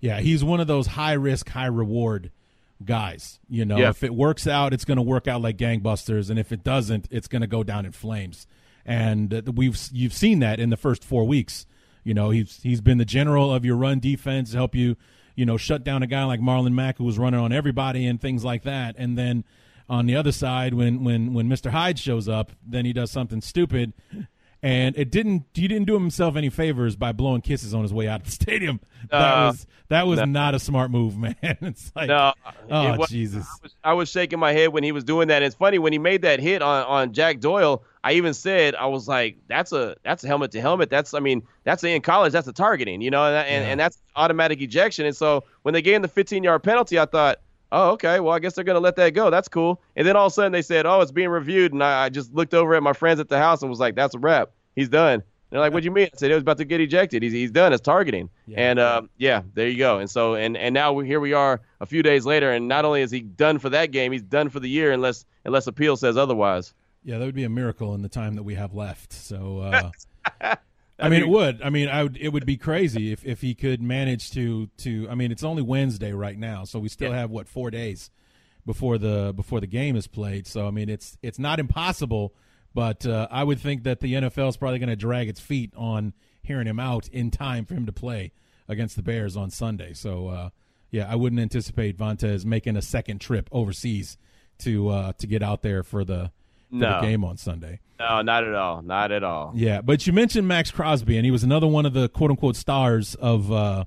Yeah. 0.00 0.20
He's 0.20 0.42
one 0.44 0.60
of 0.60 0.66
those 0.66 0.86
high 0.86 1.14
risk, 1.14 1.48
high 1.48 1.66
reward 1.66 2.30
guys. 2.84 3.40
You 3.48 3.64
know, 3.64 3.78
Yeah. 3.78 3.88
if 3.90 4.02
it 4.02 4.14
works 4.14 4.46
out, 4.46 4.72
it's 4.72 4.84
going 4.84 4.96
to 4.96 5.02
work 5.02 5.26
out 5.26 5.40
like 5.40 5.56
gangbusters. 5.56 6.30
And 6.30 6.38
if 6.38 6.52
it 6.52 6.62
doesn't, 6.62 7.08
it's 7.10 7.28
going 7.28 7.40
to 7.42 7.46
go 7.48 7.62
down 7.62 7.86
in 7.86 7.92
flames. 7.92 8.46
And 8.86 9.42
we've 9.56 9.78
you've 9.92 10.12
seen 10.14 10.38
that 10.38 10.60
in 10.60 10.70
the 10.70 10.76
first 10.76 11.04
four 11.04 11.26
weeks. 11.26 11.66
You 12.04 12.14
know, 12.14 12.30
he's 12.30 12.60
he's 12.62 12.80
been 12.80 12.98
the 12.98 13.04
general 13.04 13.52
of 13.52 13.64
your 13.64 13.76
run 13.76 13.98
defense, 13.98 14.52
help 14.52 14.74
you, 14.76 14.96
you 15.34 15.44
know, 15.44 15.56
shut 15.56 15.82
down 15.82 16.02
a 16.04 16.06
guy 16.06 16.22
like 16.24 16.40
Marlon 16.40 16.72
Mack 16.72 16.98
who 16.98 17.04
was 17.04 17.18
running 17.18 17.40
on 17.40 17.52
everybody 17.52 18.06
and 18.06 18.20
things 18.20 18.44
like 18.44 18.62
that. 18.62 18.94
And 18.96 19.18
then 19.18 19.42
on 19.88 20.06
the 20.06 20.14
other 20.14 20.30
side, 20.32 20.72
when 20.74 21.02
when 21.02 21.34
when 21.34 21.48
Mr. 21.48 21.70
Hyde 21.72 21.98
shows 21.98 22.28
up, 22.28 22.52
then 22.64 22.84
he 22.84 22.92
does 22.92 23.10
something 23.10 23.40
stupid. 23.40 23.92
And 24.62 24.96
it 24.96 25.10
didn't. 25.10 25.44
He 25.52 25.68
didn't 25.68 25.86
do 25.86 25.94
himself 25.94 26.34
any 26.34 26.48
favors 26.48 26.96
by 26.96 27.12
blowing 27.12 27.42
kisses 27.42 27.74
on 27.74 27.82
his 27.82 27.92
way 27.92 28.08
out 28.08 28.20
of 28.20 28.26
the 28.26 28.32
stadium. 28.42 28.80
That 29.10 29.16
Uh, 29.16 29.46
was 29.48 29.66
that 29.88 30.06
was 30.06 30.18
no. 30.18 30.24
not 30.24 30.54
a 30.54 30.58
smart 30.58 30.90
move, 30.90 31.16
man. 31.18 31.36
It's 31.42 31.92
like, 31.94 32.08
No, 32.08 32.32
oh 32.70 32.96
was- 32.96 33.10
Jesus, 33.10 33.46
I 33.46 33.56
was, 33.62 33.74
I 33.84 33.92
was 33.92 34.08
shaking 34.08 34.38
my 34.38 34.52
head 34.52 34.68
when 34.72 34.82
he 34.82 34.92
was 34.92 35.04
doing 35.04 35.28
that. 35.28 35.42
It's 35.42 35.54
funny 35.54 35.78
when 35.78 35.92
he 35.92 35.98
made 35.98 36.22
that 36.22 36.40
hit 36.40 36.62
on, 36.62 36.84
on 36.84 37.12
Jack 37.12 37.38
Doyle. 37.40 37.84
I 38.06 38.12
even 38.12 38.34
said 38.34 38.74
I 38.74 38.86
was 38.86 39.08
like, 39.08 39.38
"That's 39.48 39.72
a 39.72 39.96
that's 40.04 40.22
a 40.22 40.28
helmet 40.28 40.52
to 40.52 40.60
helmet. 40.60 40.90
That's 40.90 41.12
I 41.14 41.20
mean 41.20 41.42
that's 41.64 41.82
in 41.82 42.00
college. 42.02 42.32
That's 42.32 42.46
a 42.46 42.52
targeting, 42.52 43.00
you 43.00 43.10
know, 43.10 43.24
and 43.24 43.36
and, 43.48 43.64
Yeah. 43.64 43.70
and 43.70 43.80
that's 43.80 43.98
automatic 44.14 44.60
ejection." 44.62 45.06
And 45.06 45.16
so 45.16 45.44
when 45.62 45.74
they 45.74 45.82
gave 45.82 45.96
him 45.96 46.02
the 46.02 46.08
15 46.08 46.44
yard 46.44 46.62
penalty, 46.62 46.98
I 46.98 47.06
thought, 47.06 47.38
"Oh, 47.72 47.90
okay. 47.92 48.20
Well, 48.20 48.32
I 48.32 48.38
guess 48.38 48.54
they're 48.54 48.64
gonna 48.64 48.80
let 48.80 48.96
that 48.96 49.10
go. 49.10 49.28
That's 49.30 49.48
cool." 49.48 49.82
And 49.96 50.06
then 50.06 50.14
all 50.16 50.26
of 50.26 50.32
a 50.32 50.34
sudden 50.34 50.52
they 50.52 50.62
said, 50.62 50.86
"Oh, 50.86 51.00
it's 51.00 51.10
being 51.12 51.30
reviewed," 51.30 51.72
and 51.72 51.82
I, 51.82 52.04
I 52.04 52.08
just 52.08 52.32
looked 52.32 52.54
over 52.54 52.74
at 52.76 52.82
my 52.82 52.92
friends 52.92 53.18
at 53.18 53.28
the 53.28 53.38
house 53.38 53.62
and 53.62 53.70
was 53.70 53.80
like, 53.80 53.96
"That's 53.96 54.14
a 54.14 54.18
wrap. 54.20 54.50
He's 54.76 54.88
done." 54.88 55.22
They're 55.50 55.60
like, 55.60 55.72
"What 55.72 55.80
do 55.82 55.86
you 55.86 55.92
mean?" 55.92 56.08
I 56.12 56.16
said, 56.16 56.30
"He 56.30 56.34
was 56.34 56.42
about 56.42 56.58
to 56.58 56.64
get 56.64 56.80
ejected. 56.80 57.22
He's 57.22 57.32
he's 57.32 57.50
done. 57.50 57.72
It's 57.72 57.80
targeting." 57.82 58.28
Yeah. 58.46 58.70
And 58.70 58.78
um, 58.78 59.10
yeah, 59.16 59.42
there 59.54 59.68
you 59.68 59.78
go. 59.78 59.98
And 59.98 60.08
so 60.08 60.34
and 60.34 60.56
and 60.56 60.74
now 60.74 60.92
we, 60.92 61.06
here 61.06 61.20
we 61.20 61.32
are 61.32 61.60
a 61.80 61.86
few 61.86 62.02
days 62.02 62.24
later, 62.26 62.52
and 62.52 62.68
not 62.68 62.84
only 62.84 63.00
is 63.02 63.10
he 63.10 63.20
done 63.20 63.58
for 63.58 63.70
that 63.70 63.90
game, 63.90 64.12
he's 64.12 64.22
done 64.22 64.48
for 64.48 64.60
the 64.60 64.68
year, 64.68 64.92
unless 64.92 65.24
unless 65.44 65.66
appeal 65.66 65.96
says 65.96 66.16
otherwise. 66.16 66.72
Yeah, 67.06 67.18
that 67.18 67.24
would 67.24 67.34
be 67.36 67.44
a 67.44 67.48
miracle 67.48 67.94
in 67.94 68.02
the 68.02 68.08
time 68.08 68.34
that 68.34 68.42
we 68.42 68.56
have 68.56 68.74
left. 68.74 69.12
So, 69.12 69.60
uh, 69.60 69.90
I 70.98 71.08
mean, 71.08 71.20
it 71.22 71.28
would. 71.28 71.62
I 71.62 71.70
mean, 71.70 71.88
I 71.88 72.02
would. 72.02 72.16
It 72.16 72.30
would 72.30 72.44
be 72.44 72.56
crazy 72.56 73.12
if 73.12 73.24
if 73.24 73.40
he 73.42 73.54
could 73.54 73.80
manage 73.80 74.32
to 74.32 74.66
to. 74.78 75.06
I 75.08 75.14
mean, 75.14 75.30
it's 75.30 75.44
only 75.44 75.62
Wednesday 75.62 76.12
right 76.12 76.36
now, 76.36 76.64
so 76.64 76.80
we 76.80 76.88
still 76.88 77.10
Yeah. 77.12 77.18
have 77.18 77.30
what 77.30 77.46
four 77.48 77.70
days 77.70 78.10
before 78.66 78.98
the 78.98 79.32
before 79.36 79.60
the 79.60 79.68
game 79.68 79.94
is 79.94 80.08
played. 80.08 80.48
So, 80.48 80.66
I 80.66 80.70
mean, 80.72 80.88
it's 80.88 81.16
it's 81.22 81.38
not 81.38 81.60
impossible, 81.60 82.34
but 82.74 83.06
uh, 83.06 83.28
I 83.30 83.44
would 83.44 83.60
think 83.60 83.84
that 83.84 84.00
the 84.00 84.14
NFL 84.14 84.48
is 84.48 84.56
probably 84.56 84.80
going 84.80 84.88
to 84.88 84.96
drag 84.96 85.28
its 85.28 85.38
feet 85.38 85.72
on 85.76 86.12
hearing 86.42 86.66
him 86.66 86.80
out 86.80 87.06
in 87.08 87.30
time 87.30 87.66
for 87.66 87.74
him 87.74 87.86
to 87.86 87.92
play 87.92 88.32
against 88.66 88.96
the 88.96 89.02
Bears 89.02 89.36
on 89.36 89.50
Sunday. 89.50 89.92
So, 89.92 90.26
uh, 90.28 90.50
yeah, 90.90 91.06
I 91.08 91.14
wouldn't 91.14 91.40
anticipate 91.40 91.96
Vontaze 91.96 92.44
making 92.44 92.76
a 92.76 92.82
second 92.82 93.20
trip 93.20 93.48
overseas 93.52 94.16
to 94.58 94.88
uh, 94.88 95.12
to 95.18 95.26
get 95.28 95.42
out 95.42 95.62
there 95.62 95.82
for 95.84 96.04
the, 96.04 96.32
No. 96.78 97.00
the 97.00 97.06
game 97.06 97.24
on 97.24 97.36
Sunday. 97.36 97.80
No, 97.98 98.22
not 98.22 98.44
at 98.44 98.54
all. 98.54 98.82
Not 98.82 99.12
at 99.12 99.24
all. 99.24 99.52
Yeah, 99.54 99.80
but 99.80 100.06
you 100.06 100.12
mentioned 100.12 100.46
Maxx 100.46 100.70
Crosby, 100.70 101.16
and 101.16 101.24
he 101.24 101.30
was 101.30 101.42
another 101.42 101.66
one 101.66 101.86
of 101.86 101.94
the 101.94 102.08
quote 102.08 102.30
unquote 102.30 102.56
stars 102.56 103.14
of 103.14 103.50
uh, 103.50 103.84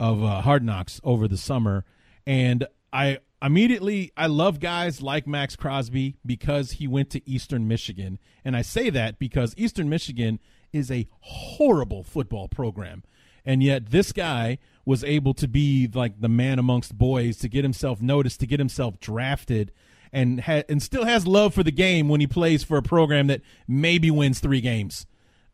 of 0.00 0.22
uh, 0.22 0.40
Hard 0.40 0.64
Knocks 0.64 1.00
over 1.04 1.28
the 1.28 1.36
summer. 1.36 1.84
And 2.26 2.66
I 2.92 3.18
immediately 3.40 4.12
I 4.16 4.26
love 4.26 4.60
guys 4.60 5.02
like 5.02 5.26
Maxx 5.26 5.56
Crosby 5.56 6.16
because 6.26 6.72
he 6.72 6.88
went 6.88 7.10
to 7.10 7.28
Eastern 7.28 7.68
Michigan, 7.68 8.18
and 8.44 8.56
I 8.56 8.62
say 8.62 8.90
that 8.90 9.18
because 9.18 9.54
Eastern 9.56 9.88
Michigan 9.88 10.40
is 10.72 10.90
a 10.90 11.08
horrible 11.20 12.02
football 12.02 12.48
program, 12.48 13.04
and 13.44 13.62
yet 13.62 13.90
this 13.90 14.12
guy 14.12 14.58
was 14.84 15.04
able 15.04 15.34
to 15.34 15.46
be 15.46 15.88
like 15.92 16.20
the 16.20 16.28
man 16.28 16.58
amongst 16.58 16.98
boys 16.98 17.36
to 17.38 17.48
get 17.48 17.62
himself 17.62 18.02
noticed, 18.02 18.40
to 18.40 18.46
get 18.46 18.58
himself 18.58 18.98
drafted 18.98 19.70
and 20.12 20.42
ha- 20.42 20.64
and 20.68 20.82
still 20.82 21.04
has 21.04 21.26
love 21.26 21.54
for 21.54 21.62
the 21.62 21.72
game 21.72 22.08
when 22.08 22.20
he 22.20 22.26
plays 22.26 22.62
for 22.62 22.76
a 22.76 22.82
program 22.82 23.26
that 23.28 23.40
maybe 23.66 24.10
wins 24.10 24.40
three 24.40 24.60
games 24.60 25.06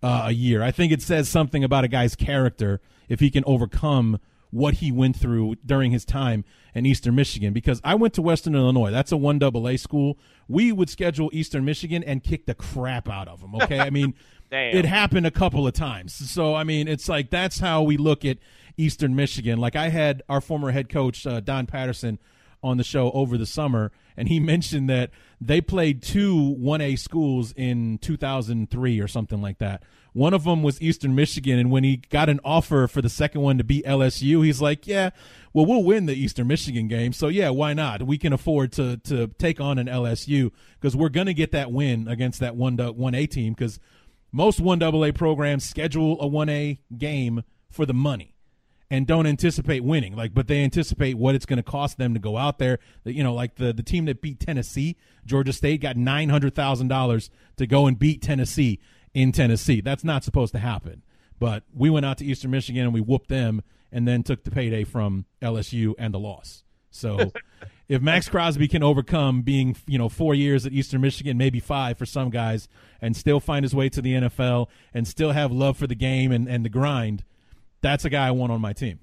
uh, 0.02 0.24
a 0.26 0.32
year. 0.32 0.62
I 0.62 0.70
think 0.70 0.92
it 0.92 1.02
says 1.02 1.28
something 1.28 1.62
about 1.62 1.84
a 1.84 1.88
guy's 1.88 2.16
character 2.16 2.80
if 3.08 3.20
he 3.20 3.30
can 3.30 3.44
overcome 3.46 4.18
what 4.50 4.74
he 4.74 4.90
went 4.90 5.16
through 5.16 5.56
during 5.64 5.90
his 5.90 6.04
time 6.04 6.44
in 6.74 6.86
Eastern 6.86 7.14
Michigan. 7.14 7.52
Because 7.52 7.80
I 7.84 7.94
went 7.94 8.14
to 8.14 8.22
Western 8.22 8.54
Illinois, 8.54 8.90
that's 8.90 9.12
a 9.12 9.16
one 9.16 9.38
double 9.38 9.68
A 9.68 9.76
school. 9.76 10.18
We 10.48 10.72
would 10.72 10.88
schedule 10.88 11.30
Eastern 11.32 11.64
Michigan 11.64 12.02
and 12.02 12.24
kick 12.24 12.46
the 12.46 12.54
crap 12.54 13.08
out 13.08 13.28
of 13.28 13.40
them. 13.40 13.54
Okay, 13.56 13.78
I 13.78 13.90
mean. 13.90 14.14
Damn. 14.50 14.74
It 14.74 14.86
happened 14.86 15.26
a 15.26 15.30
couple 15.30 15.66
of 15.66 15.74
times. 15.74 16.14
So, 16.14 16.54
I 16.54 16.64
mean, 16.64 16.88
it's 16.88 17.06
like 17.06 17.28
that's 17.28 17.58
how 17.58 17.82
we 17.82 17.98
look 17.98 18.24
at 18.24 18.38
Eastern 18.78 19.14
Michigan. 19.14 19.58
Like 19.58 19.76
I 19.76 19.90
had 19.90 20.22
our 20.26 20.40
former 20.40 20.70
head 20.70 20.88
coach 20.88 21.26
uh, 21.26 21.40
Don 21.40 21.66
Patterson 21.66 22.18
on 22.62 22.76
the 22.76 22.84
show 22.84 23.10
over 23.12 23.38
the 23.38 23.46
summer, 23.46 23.92
and 24.16 24.28
he 24.28 24.40
mentioned 24.54 24.88
that 24.90 25.10
they 25.40 25.60
played 25.60 26.02
two 26.02 26.56
1A 26.58 26.98
schools 26.98 27.52
in 27.56 27.98
2003 27.98 29.00
or 29.00 29.08
something 29.08 29.40
like 29.40 29.58
that. 29.58 29.82
One 30.12 30.34
of 30.34 30.44
them 30.44 30.62
was 30.62 30.80
Eastern 30.82 31.14
Michigan, 31.14 31.58
and 31.58 31.70
when 31.70 31.84
he 31.84 31.98
got 31.98 32.28
an 32.28 32.40
offer 32.44 32.88
for 32.88 33.00
the 33.02 33.08
second 33.08 33.42
one 33.42 33.58
to 33.58 33.64
be 33.64 33.82
LSU, 33.82 34.44
he's 34.44 34.60
like, 34.60 34.86
"Yeah, 34.86 35.10
well, 35.52 35.66
we'll 35.66 35.84
win 35.84 36.06
the 36.06 36.14
Eastern 36.14 36.48
Michigan 36.48 36.88
game, 36.88 37.12
so 37.12 37.28
yeah, 37.28 37.50
why 37.50 37.74
not? 37.74 38.02
We 38.02 38.18
can 38.18 38.32
afford 38.32 38.72
to 38.72 38.96
to 38.96 39.28
take 39.38 39.60
on 39.60 39.78
an 39.78 39.86
LSU 39.86 40.50
because 40.80 40.96
we're 40.96 41.08
gonna 41.10 41.34
get 41.34 41.52
that 41.52 41.70
win 41.70 42.08
against 42.08 42.40
that 42.40 42.56
one 42.56 42.76
one 42.78 43.14
A 43.14 43.26
team 43.26 43.52
because 43.52 43.78
most 44.32 44.60
one 44.60 44.82
AA 44.82 45.12
programs 45.12 45.64
schedule 45.64 46.16
a 46.20 46.26
one 46.26 46.48
A 46.48 46.80
game 46.96 47.44
for 47.70 47.86
the 47.86 47.94
money." 47.94 48.37
And 48.90 49.06
don't 49.06 49.26
anticipate 49.26 49.84
winning. 49.84 50.16
Like, 50.16 50.32
but 50.32 50.46
they 50.46 50.64
anticipate 50.64 51.18
what 51.18 51.34
it's 51.34 51.44
going 51.44 51.58
to 51.58 51.62
cost 51.62 51.98
them 51.98 52.14
to 52.14 52.20
go 52.20 52.38
out 52.38 52.58
there. 52.58 52.78
You 53.04 53.22
know, 53.22 53.34
like 53.34 53.56
the 53.56 53.72
the 53.72 53.82
team 53.82 54.06
that 54.06 54.22
beat 54.22 54.40
Tennessee, 54.40 54.96
Georgia 55.26 55.52
State, 55.52 55.82
got 55.82 55.96
nine 55.96 56.30
hundred 56.30 56.54
thousand 56.54 56.88
dollars 56.88 57.28
to 57.58 57.66
go 57.66 57.86
and 57.86 57.98
beat 57.98 58.22
Tennessee 58.22 58.80
in 59.12 59.32
Tennessee. 59.32 59.82
That's 59.82 60.04
not 60.04 60.24
supposed 60.24 60.52
to 60.52 60.58
happen. 60.58 61.02
But 61.38 61.64
we 61.74 61.90
went 61.90 62.06
out 62.06 62.16
to 62.18 62.24
Eastern 62.24 62.50
Michigan 62.50 62.84
and 62.84 62.94
we 62.94 63.02
whooped 63.02 63.28
them, 63.28 63.62
and 63.92 64.08
then 64.08 64.22
took 64.22 64.44
the 64.44 64.50
payday 64.50 64.84
from 64.84 65.26
LSU 65.42 65.94
and 65.98 66.14
the 66.14 66.18
loss. 66.18 66.64
So. 66.90 67.32
if 67.88 68.02
Maxx 68.02 68.28
Crosby 68.28 68.68
can 68.68 68.82
overcome 68.82 69.40
being, 69.42 69.74
you 69.86 69.98
know, 69.98 70.08
four 70.08 70.34
years 70.34 70.66
at 70.66 70.72
Eastern 70.72 71.00
Michigan, 71.00 71.38
maybe 71.38 71.58
five 71.58 71.96
for 71.96 72.04
some 72.04 72.28
guys, 72.28 72.68
and 73.00 73.16
still 73.16 73.40
find 73.40 73.64
his 73.64 73.74
way 73.74 73.88
to 73.88 74.02
the 74.02 74.12
NFL 74.12 74.66
and 74.92 75.08
still 75.08 75.32
have 75.32 75.50
love 75.50 75.78
for 75.78 75.86
the 75.86 75.94
game 75.94 76.30
and, 76.30 76.46
and 76.48 76.64
the 76.64 76.68
grind, 76.68 77.24
that's 77.80 78.04
a 78.04 78.10
guy 78.10 78.26
I 78.26 78.30
want 78.32 78.52
on 78.52 78.60
my 78.60 78.72
team. 78.72 79.00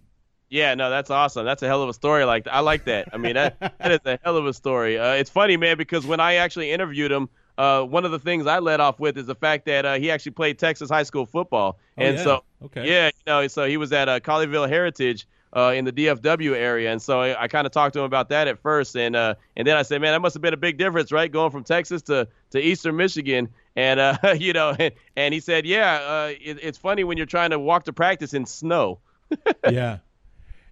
Yeah, 0.49 0.75
no, 0.75 0.89
that's 0.89 1.09
awesome. 1.09 1.45
That's 1.45 1.63
a 1.63 1.67
hell 1.67 1.81
of 1.81 1.89
a 1.89 1.93
story. 1.93 2.23
Like 2.23 2.47
I 2.47 2.59
like 2.59 2.85
that. 2.85 3.09
I 3.11 3.17
mean, 3.17 3.33
that 3.33 3.59
that 3.59 3.91
is 3.91 3.99
a 4.05 4.19
hell 4.23 4.37
of 4.37 4.45
a 4.45 4.53
story. 4.53 4.97
Uh, 4.97 5.13
it's 5.13 5.29
funny, 5.29 5.57
man, 5.57 5.77
because 5.77 6.05
when 6.05 6.19
I 6.19 6.35
actually 6.35 6.71
interviewed 6.71 7.11
him, 7.11 7.29
uh, 7.57 7.83
one 7.83 8.05
of 8.05 8.11
the 8.11 8.19
things 8.19 8.47
I 8.47 8.59
led 8.59 8.79
off 8.79 8.99
with 8.99 9.17
is 9.17 9.25
the 9.25 9.35
fact 9.35 9.65
that 9.65 9.85
uh, 9.85 9.95
he 9.95 10.11
actually 10.11 10.33
played 10.33 10.59
Texas 10.59 10.89
high 10.89 11.03
school 11.03 11.25
football, 11.25 11.77
oh, 11.79 11.81
and 11.97 12.17
yeah. 12.17 12.23
so 12.23 12.43
okay. 12.65 12.87
yeah, 12.87 13.07
you 13.07 13.23
know, 13.25 13.47
so 13.47 13.65
he 13.65 13.77
was 13.77 13.91
at 13.91 14.09
uh, 14.09 14.19
Colleyville 14.19 14.69
Heritage. 14.69 15.27
Uh, 15.55 15.71
in 15.71 15.85
the 15.85 15.91
DFW 15.93 16.53
area, 16.53 16.91
and 16.91 17.01
so 17.01 17.21
I, 17.21 17.43
I 17.43 17.47
kind 17.47 17.65
of 17.65 17.71
talked 17.71 17.93
to 17.93 17.99
him 17.99 18.05
about 18.05 18.27
that 18.27 18.49
at 18.49 18.59
first, 18.59 18.97
and 18.97 19.15
uh, 19.15 19.35
and 19.55 19.65
then 19.65 19.77
I 19.77 19.83
said, 19.83 20.01
man, 20.01 20.11
that 20.11 20.19
must 20.19 20.33
have 20.33 20.41
been 20.41 20.53
a 20.53 20.57
big 20.57 20.77
difference, 20.77 21.13
right, 21.13 21.31
going 21.31 21.49
from 21.49 21.63
Texas 21.63 22.01
to, 22.03 22.27
to 22.49 22.59
Eastern 22.59 22.97
Michigan, 22.97 23.47
and 23.75 23.99
uh, 23.99 24.17
you 24.39 24.53
know, 24.53 24.75
and, 24.77 24.93
and 25.15 25.33
he 25.33 25.39
said, 25.39 25.65
yeah, 25.65 25.95
uh, 25.95 26.33
it, 26.39 26.59
it's 26.61 26.77
funny 26.77 27.03
when 27.03 27.17
you're 27.17 27.25
trying 27.25 27.51
to 27.51 27.59
walk 27.59 27.85
to 27.85 27.93
practice 27.93 28.33
in 28.33 28.45
snow. 28.45 28.99
yeah, 29.69 29.99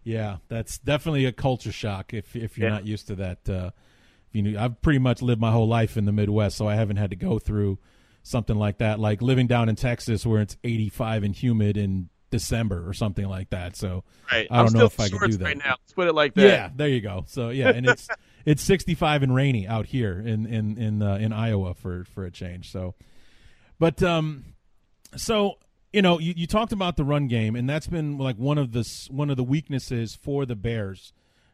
yeah, 0.03 0.37
that's 0.47 0.77
definitely 0.77 1.25
a 1.25 1.31
culture 1.31 1.71
shock 1.71 2.13
if 2.13 2.35
if 2.35 2.57
you're 2.57 2.67
Yeah. 2.69 2.75
not 2.75 2.85
used 2.87 3.07
to 3.07 3.15
that. 3.15 3.49
Uh, 3.49 3.71
you 4.31 4.41
know, 4.41 4.59
I've 4.63 4.81
pretty 4.81 4.99
much 4.99 5.21
lived 5.21 5.39
my 5.41 5.51
whole 5.51 5.67
life 5.67 5.95
in 5.97 6.05
the 6.05 6.11
Midwest, 6.11 6.57
so 6.57 6.67
I 6.67 6.75
haven't 6.75 6.97
had 6.97 7.11
to 7.11 7.15
go 7.15 7.39
through 7.39 7.77
something 8.23 8.55
like 8.55 8.79
that. 8.79 8.99
Like 8.99 9.21
living 9.21 9.47
down 9.47 9.69
in 9.69 9.75
Texas, 9.75 10.25
where 10.25 10.41
it's 10.41 10.57
85 10.63 11.23
and 11.23 11.35
humid 11.35 11.77
in 11.77 12.09
December 12.31 12.87
or 12.87 12.93
something 12.93 13.27
like 13.27 13.51
that. 13.51 13.75
So 13.75 14.03
Right. 14.31 14.47
I 14.49 14.57
don't 14.57 14.67
I'm 14.67 14.73
know 14.79 14.85
if 14.85 14.99
I 14.99 15.07
could 15.09 15.21
do 15.31 15.37
that. 15.37 15.45
right 15.45 15.57
now. 15.57 15.75
Let's 15.79 15.93
put 15.93 16.07
it 16.07 16.13
like 16.13 16.33
that. 16.35 16.41
yeah, 16.41 16.69
there 16.75 16.87
you 16.87 17.01
go. 17.01 17.25
So 17.27 17.49
yeah, 17.49 17.69
and 17.69 17.85
it's 17.85 18.07
it's 18.45 18.61
65 18.63 19.23
and 19.23 19.33
rainy 19.35 19.67
out 19.67 19.87
here 19.87 20.19
in 20.19 20.45
in 20.45 20.77
in 20.77 21.01
uh, 21.01 21.15
in 21.15 21.33
Iowa 21.33 21.73
for 21.73 22.03
for 22.05 22.25
a 22.25 22.31
change. 22.31 22.71
So, 22.71 22.95
but 23.79 24.01
um, 24.03 24.55
so 25.15 25.57
you 25.93 26.01
know, 26.01 26.19
you, 26.19 26.33
you 26.35 26.47
talked 26.47 26.73
about 26.73 26.97
the 26.97 27.03
run 27.03 27.27
game, 27.27 27.55
and 27.55 27.69
that's 27.69 27.87
been 27.87 28.17
like 28.17 28.35
one 28.37 28.57
of 28.57 28.71
the 28.71 28.83
one 29.09 29.29
of 29.29 29.37
the 29.37 29.43
weaknesses 29.43 30.15
for 30.15 30.45
the 30.45 30.55
Bears. 30.55 31.13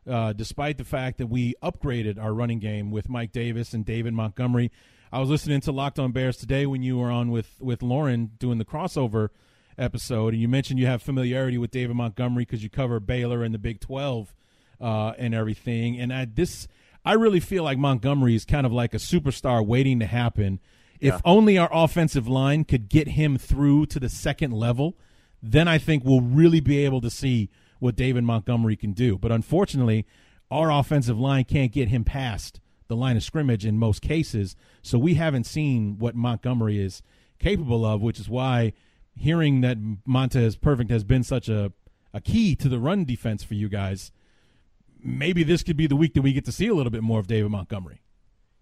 Uh, 0.09 0.33
despite 0.33 0.77
the 0.77 0.85
fact 0.85 1.17
that 1.19 1.27
we 1.27 1.53
upgraded 1.61 2.17
our 2.17 2.33
running 2.33 2.57
game 2.57 2.89
with 2.89 3.09
Mike 3.09 3.31
Davis 3.31 3.73
and 3.73 3.85
David 3.85 4.13
Montgomery, 4.13 4.71
I 5.11 5.19
was 5.19 5.29
listening 5.29 5.59
to 5.61 5.71
Locked 5.71 5.99
On 5.99 6.11
Bears 6.11 6.37
today 6.37 6.65
when 6.65 6.81
you 6.81 6.97
were 6.97 7.11
on 7.11 7.29
with 7.31 7.55
with 7.59 7.83
Lauren 7.83 8.31
doing 8.39 8.57
the 8.57 8.65
crossover 8.65 9.29
episode, 9.77 10.33
and 10.33 10.41
you 10.41 10.47
mentioned 10.47 10.79
you 10.79 10.87
have 10.87 11.01
familiarity 11.01 11.57
with 11.57 11.69
David 11.69 11.95
Montgomery 11.97 12.45
because 12.45 12.63
you 12.63 12.69
cover 12.69 12.99
Baylor 12.99 13.43
and 13.43 13.53
the 13.53 13.59
Big 13.59 13.81
Twelve 13.81 14.33
uh, 14.79 15.13
and 15.17 15.35
everything. 15.35 15.99
And 15.99 16.13
I, 16.13 16.25
this, 16.25 16.67
I 17.09 17.13
really 17.13 17.39
feel 17.39 17.63
like 17.63 17.79
Montgomery 17.79 18.35
is 18.35 18.45
kind 18.45 18.67
of 18.67 18.71
like 18.71 18.93
a 18.93 18.97
superstar 18.97 19.65
waiting 19.65 19.99
to 19.99 20.05
happen. 20.05 20.59
If 20.99 21.19
only 21.25 21.57
our 21.57 21.69
offensive 21.71 22.27
line 22.27 22.65
could 22.65 22.87
get 22.87 23.07
him 23.07 23.35
through 23.39 23.87
to 23.87 23.99
the 23.99 24.09
second 24.09 24.53
level, 24.53 24.95
then 25.41 25.67
I 25.67 25.79
think 25.79 26.03
we'll 26.05 26.21
really 26.21 26.59
be 26.59 26.85
able 26.85 27.01
to 27.01 27.09
see 27.09 27.49
what 27.79 27.95
David 27.95 28.25
Montgomery 28.25 28.75
can 28.75 28.93
do. 28.93 29.17
But 29.17 29.31
unfortunately, 29.31 30.05
our 30.51 30.71
offensive 30.71 31.19
line 31.19 31.45
can't 31.45 31.71
get 31.71 31.87
him 31.87 32.03
past 32.03 32.59
the 32.89 32.95
line 32.95 33.17
of 33.17 33.23
scrimmage 33.23 33.65
in 33.65 33.79
most 33.79 34.03
cases. 34.03 34.55
So 34.83 34.99
we 34.99 35.15
haven't 35.15 35.47
seen 35.47 35.97
what 35.97 36.13
Montgomery 36.13 36.79
is 36.79 37.01
capable 37.39 37.85
of, 37.85 38.03
which 38.03 38.19
is 38.19 38.29
why 38.29 38.73
hearing 39.15 39.61
that 39.61 39.79
Vontaze 40.07 40.59
Burfict 40.59 40.91
has 40.91 41.03
been 41.03 41.23
such 41.23 41.49
a, 41.49 41.73
a 42.13 42.21
key 42.21 42.55
to 42.57 42.69
the 42.69 42.77
run 42.77 43.03
defense 43.03 43.43
for 43.43 43.55
you 43.55 43.67
guys, 43.67 44.11
maybe 45.03 45.43
this 45.43 45.63
could 45.63 45.77
be 45.77 45.87
the 45.87 45.95
week 45.95 46.13
that 46.13 46.21
we 46.21 46.33
get 46.33 46.45
to 46.45 46.51
see 46.51 46.67
a 46.67 46.73
little 46.73 46.91
bit 46.91 47.03
more 47.03 47.19
of 47.19 47.27
David 47.27 47.51
Montgomery. 47.51 48.01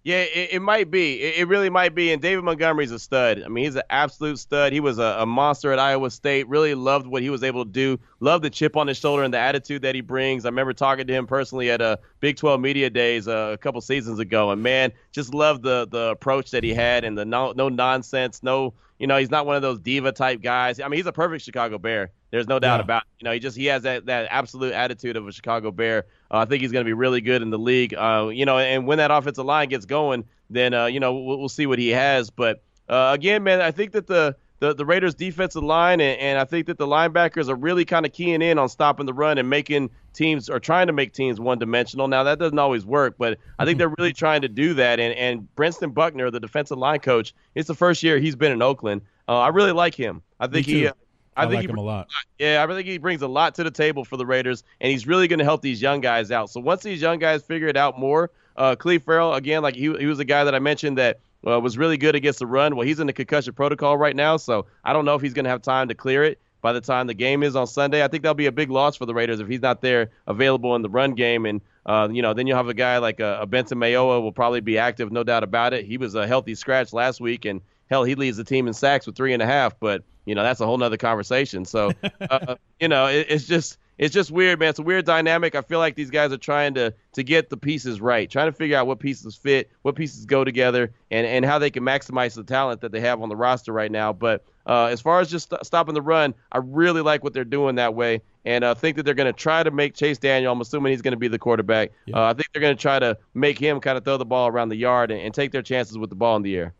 Yeah, 0.07 0.21
it, 0.21 0.53
it 0.53 0.61
might 0.61 0.89
be. 0.89 1.21
It, 1.21 1.39
it 1.39 1.47
really 1.49 1.69
might 1.69 1.93
be. 1.93 2.13
And 2.13 2.21
David 2.21 2.45
Montgomery's 2.45 2.91
a 2.91 2.99
stud. 2.99 3.43
I 3.43 3.49
mean, 3.49 3.65
he's 3.65 3.75
an 3.75 3.83
absolute 3.89 4.39
stud. 4.39 4.71
He 4.71 4.79
was 4.79 4.99
a, 4.99 5.17
a 5.19 5.25
monster 5.25 5.73
at 5.73 5.79
Iowa 5.79 6.09
State. 6.11 6.47
Really 6.47 6.75
loved 6.75 7.07
what 7.07 7.21
he 7.21 7.29
was 7.29 7.43
able 7.43 7.65
to 7.65 7.69
do. 7.69 7.99
Loved 8.21 8.45
the 8.45 8.49
chip 8.49 8.77
on 8.77 8.87
his 8.87 8.95
shoulder 8.95 9.23
and 9.23 9.33
the 9.33 9.37
attitude 9.37 9.81
that 9.81 9.95
he 9.95 9.99
brings. 10.01 10.45
I 10.45 10.47
remember 10.47 10.71
talking 10.71 11.07
to 11.07 11.13
him 11.13 11.27
personally 11.27 11.69
at 11.69 11.81
a 11.81 11.99
Big 12.21 12.37
12 12.37 12.61
Media 12.61 12.89
Days 12.89 13.27
uh, 13.27 13.49
a 13.51 13.57
couple 13.57 13.81
seasons 13.81 14.19
ago, 14.19 14.49
and 14.51 14.63
man, 14.63 14.93
just 15.11 15.33
loved 15.33 15.63
the 15.63 15.85
the 15.91 16.11
approach 16.11 16.51
that 16.51 16.63
he 16.63 16.73
had 16.73 17.03
and 17.03 17.17
the 17.17 17.25
no 17.25 17.51
no 17.51 17.67
nonsense, 17.67 18.41
no. 18.41 18.75
You 18.99 19.07
know, 19.07 19.17
he's 19.17 19.29
not 19.29 19.45
one 19.45 19.57
of 19.57 19.61
those 19.61 19.79
diva 19.79 20.13
type 20.13 20.41
guys. 20.41 20.79
I 20.79 20.87
mean, 20.87 20.99
he's 20.99 21.05
a 21.05 21.11
perfect 21.11 21.43
Chicago 21.43 21.79
Bear. 21.79 22.11
There's 22.31 22.47
no 22.47 22.59
doubt 22.59 22.77
Yeah. 22.79 22.83
about 22.83 23.01
it. 23.03 23.07
You 23.21 23.25
know, 23.25 23.31
he 23.33 23.39
just 23.39 23.55
he 23.57 23.65
has 23.67 23.83
that 23.83 24.05
that 24.07 24.27
absolute 24.29 24.73
attitude 24.73 25.15
of 25.15 25.27
a 25.27 25.31
Chicago 25.31 25.71
Bear. 25.71 26.05
Uh, 26.29 26.39
I 26.39 26.45
think 26.45 26.61
he's 26.61 26.71
going 26.71 26.83
to 26.83 26.89
be 26.89 26.93
really 26.93 27.21
good 27.21 27.41
in 27.41 27.49
the 27.49 27.59
league. 27.59 27.93
Uh, 27.93 28.29
you 28.33 28.45
know, 28.45 28.57
and 28.57 28.85
when 28.85 28.97
that 28.97 29.11
offensive 29.11 29.45
line 29.45 29.69
gets 29.69 29.85
going, 29.85 30.25
then 30.49 30.73
uh, 30.73 30.85
you 30.87 30.99
know 30.99 31.13
we'll, 31.13 31.39
we'll 31.39 31.49
see 31.49 31.65
what 31.65 31.79
he 31.79 31.89
has. 31.89 32.29
But 32.29 32.61
uh, 32.89 33.11
again, 33.13 33.43
man, 33.43 33.61
I 33.61 33.71
think 33.71 33.93
that 33.93 34.07
the 34.07 34.35
the, 34.59 34.73
the 34.73 34.85
Raiders 34.85 35.13
defensive 35.13 35.61
line 35.63 36.01
and, 36.01 36.19
and 36.19 36.39
I 36.39 36.43
think 36.43 36.65
that 36.65 36.79
the 36.79 36.87
linebackers 36.87 37.47
are 37.47 37.55
really 37.55 37.85
kind 37.85 38.07
of 38.07 38.11
keying 38.11 38.41
in 38.41 38.57
on 38.57 38.69
stopping 38.69 39.05
the 39.05 39.13
run 39.13 39.37
and 39.37 39.47
making 39.47 39.91
teams 40.13 40.49
or 40.49 40.59
trying 40.59 40.87
to 40.87 40.93
make 40.93 41.13
teams 41.13 41.39
one 41.39 41.59
dimensional. 41.59 42.07
Now 42.07 42.23
that 42.23 42.39
doesn't 42.39 42.57
always 42.57 42.83
work, 42.83 43.17
but 43.19 43.37
I 43.59 43.65
think 43.65 43.77
they're 43.77 43.93
really 43.99 44.13
trying 44.13 44.41
to 44.41 44.49
do 44.49 44.73
that. 44.73 44.99
And 44.99 45.13
and 45.13 45.47
Brentson 45.55 45.93
Buckner, 45.93 46.31
the 46.31 46.39
defensive 46.39 46.77
line 46.79 46.99
coach, 46.99 47.35
it's 47.53 47.67
the 47.67 47.75
first 47.75 48.01
year 48.01 48.17
he's 48.17 48.35
been 48.35 48.51
in 48.51 48.63
Oakland. 48.63 49.01
Uh, 49.29 49.37
I 49.39 49.49
really 49.49 49.73
like 49.73 49.93
him. 49.93 50.21
I 50.39 50.47
think 50.47 50.65
he. 50.65 50.89
I, 51.37 51.43
I, 51.43 51.45
think 51.45 51.55
like 51.55 51.65
he 51.65 51.69
him 51.69 51.77
a 51.77 51.81
lot. 51.81 52.07
yeah, 52.39 52.61
I 52.61 52.63
really 52.63 52.79
think 52.79 52.91
he 52.91 52.97
brings 52.97 53.21
a 53.21 53.27
lot 53.27 53.55
to 53.55 53.63
the 53.63 53.71
table 53.71 54.03
for 54.03 54.17
the 54.17 54.25
Raiders, 54.25 54.63
and 54.81 54.91
he's 54.91 55.07
really 55.07 55.27
going 55.27 55.39
to 55.39 55.45
help 55.45 55.61
these 55.61 55.81
young 55.81 56.01
guys 56.01 56.31
out. 56.31 56.49
So 56.49 56.59
once 56.59 56.83
these 56.83 57.01
young 57.01 57.19
guys 57.19 57.43
figure 57.43 57.67
it 57.67 57.77
out 57.77 57.99
more, 57.99 58.31
uh, 58.55 58.75
Clelin 58.75 59.03
Ferrell 59.03 59.33
again, 59.35 59.61
like 59.61 59.75
he 59.75 59.95
he 59.97 60.07
was 60.07 60.19
a 60.19 60.25
guy 60.25 60.43
that 60.43 60.55
I 60.55 60.59
mentioned 60.59 60.97
that 60.97 61.19
uh, 61.45 61.59
was 61.59 61.77
really 61.77 61.97
good 61.97 62.15
against 62.15 62.39
the 62.39 62.47
run. 62.47 62.75
Well, 62.75 62.87
he's 62.87 62.99
in 62.99 63.07
the 63.07 63.13
concussion 63.13 63.53
protocol 63.53 63.97
right 63.97 64.15
now, 64.15 64.37
so 64.37 64.65
I 64.83 64.93
don't 64.93 65.05
know 65.05 65.15
if 65.15 65.21
he's 65.21 65.33
going 65.33 65.45
to 65.45 65.51
have 65.51 65.61
time 65.61 65.87
to 65.89 65.95
clear 65.95 66.23
it 66.23 66.39
by 66.61 66.73
the 66.73 66.81
time 66.81 67.07
the 67.07 67.13
game 67.13 67.43
is 67.43 67.55
on 67.55 67.67
Sunday. 67.67 68.03
I 68.03 68.07
think 68.07 68.23
that'll 68.23 68.35
be 68.35 68.47
a 68.47 68.51
big 68.51 68.71
loss 68.71 68.97
for 68.97 69.05
the 69.05 69.13
Raiders 69.13 69.39
if 69.39 69.47
he's 69.47 69.61
not 69.61 69.81
there 69.81 70.09
available 70.25 70.75
in 70.75 70.81
the 70.81 70.89
run 70.89 71.13
game, 71.13 71.45
and 71.45 71.61
uh, 71.85 72.09
you 72.11 72.21
know 72.21 72.33
then 72.33 72.47
you'll 72.47 72.57
have 72.57 72.67
a 72.67 72.73
guy 72.73 72.97
like 72.97 73.19
uh, 73.21 73.39
a 73.41 73.45
Benson 73.45 73.77
Mayowa 73.77 74.21
will 74.21 74.31
probably 74.31 74.61
be 74.61 74.77
active, 74.77 75.11
no 75.11 75.23
doubt 75.23 75.43
about 75.43 75.73
it. 75.73 75.85
He 75.85 75.97
was 75.97 76.15
a 76.15 76.25
healthy 76.25 76.55
scratch 76.55 76.93
last 76.93 77.21
week, 77.21 77.45
and 77.45 77.61
hell, 77.89 78.03
he 78.03 78.15
leads 78.15 78.37
the 78.37 78.43
team 78.43 78.67
in 78.67 78.73
sacks 78.73 79.05
with 79.05 79.15
three 79.15 79.33
and 79.33 79.41
a 79.41 79.45
half, 79.45 79.79
but 79.79 80.03
you 80.25 80.35
know 80.35 80.43
that's 80.43 80.59
a 80.59 80.65
whole 80.65 80.77
nother 80.77 80.97
conversation. 80.97 81.65
So, 81.65 81.91
uh, 82.29 82.55
you 82.79 82.87
know, 82.87 83.07
it, 83.07 83.27
it's 83.29 83.45
just 83.45 83.77
it's 83.97 84.13
just 84.13 84.29
weird, 84.29 84.59
man. 84.59 84.69
It's 84.69 84.79
a 84.79 84.83
weird 84.83 85.05
dynamic. 85.05 85.55
I 85.55 85.61
feel 85.61 85.79
like 85.79 85.95
these 85.95 86.11
guys 86.11 86.31
are 86.31 86.37
trying 86.37 86.75
to 86.75 86.93
to 87.13 87.23
get 87.23 87.49
the 87.49 87.57
pieces 87.57 87.99
right, 87.99 88.29
trying 88.29 88.47
to 88.47 88.51
figure 88.51 88.77
out 88.77 88.87
what 88.87 88.99
pieces 88.99 89.35
fit, 89.35 89.71
what 89.81 89.95
pieces 89.95 90.25
go 90.25 90.43
together, 90.43 90.91
and 91.09 91.25
and 91.25 91.45
how 91.45 91.59
they 91.59 91.71
can 91.71 91.83
maximize 91.83 92.35
the 92.35 92.43
talent 92.43 92.81
that 92.81 92.91
they 92.91 92.99
have 92.99 93.21
on 93.21 93.29
the 93.29 93.35
roster 93.35 93.73
right 93.73 93.91
now. 93.91 94.13
But 94.13 94.43
uh, 94.67 94.85
as 94.85 95.01
far 95.01 95.19
as 95.19 95.31
just 95.31 95.49
st- 95.49 95.65
stopping 95.65 95.95
the 95.95 96.01
run, 96.01 96.35
I 96.51 96.59
really 96.59 97.01
like 97.01 97.23
what 97.23 97.33
they're 97.33 97.43
doing 97.45 97.75
that 97.75 97.95
way, 97.95 98.21
and 98.45 98.63
uh, 98.63 98.75
think 98.75 98.97
that 98.97 99.03
they're 99.03 99.15
going 99.15 99.33
to 99.33 99.37
try 99.37 99.63
to 99.63 99.71
make 99.71 99.95
Chase 99.95 100.17
Daniel. 100.17 100.51
I'm 100.51 100.61
assuming 100.61 100.91
he's 100.91 101.01
going 101.01 101.13
to 101.13 101.17
be 101.17 101.27
the 101.27 101.39
quarterback. 101.39 101.91
Yeah. 102.05 102.17
Uh, 102.17 102.29
I 102.29 102.33
think 102.33 102.47
they're 102.53 102.61
going 102.61 102.75
to 102.75 102.81
try 102.81 102.99
to 102.99 103.17
make 103.33 103.57
him 103.57 103.79
kind 103.79 103.97
of 103.97 104.03
throw 104.03 104.17
the 104.17 104.25
ball 104.25 104.47
around 104.47 104.69
the 104.69 104.75
yard 104.75 105.09
and, 105.09 105.21
and 105.21 105.33
take 105.33 105.51
their 105.51 105.63
chances 105.63 105.97
with 105.97 106.09
the 106.09 106.15
ball 106.15 106.35
in 106.35 106.43
the 106.43 106.55
air. 106.55 106.73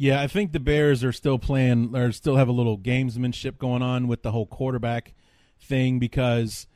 Yeah, 0.00 0.20
I 0.20 0.28
think 0.28 0.52
the 0.52 0.60
Bears 0.60 1.02
are 1.02 1.10
still 1.10 1.40
playing 1.40 1.96
or 1.96 2.12
still 2.12 2.36
have 2.36 2.46
a 2.46 2.52
little 2.52 2.78
gamesmanship 2.78 3.58
going 3.58 3.82
on 3.82 4.06
with 4.06 4.22
the 4.22 4.30
whole 4.30 4.46
quarterback 4.46 5.12
thing 5.60 5.98
because 5.98 6.68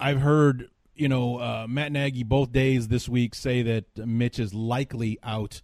I've 0.00 0.22
heard, 0.22 0.70
you 0.94 1.06
know, 1.06 1.36
uh, 1.36 1.66
Matt 1.68 1.92
Nagy 1.92 2.22
both 2.22 2.52
days 2.52 2.88
this 2.88 3.10
week 3.10 3.34
say 3.34 3.60
that 3.60 3.98
Mitch 3.98 4.38
is 4.38 4.54
likely 4.54 5.18
out 5.22 5.60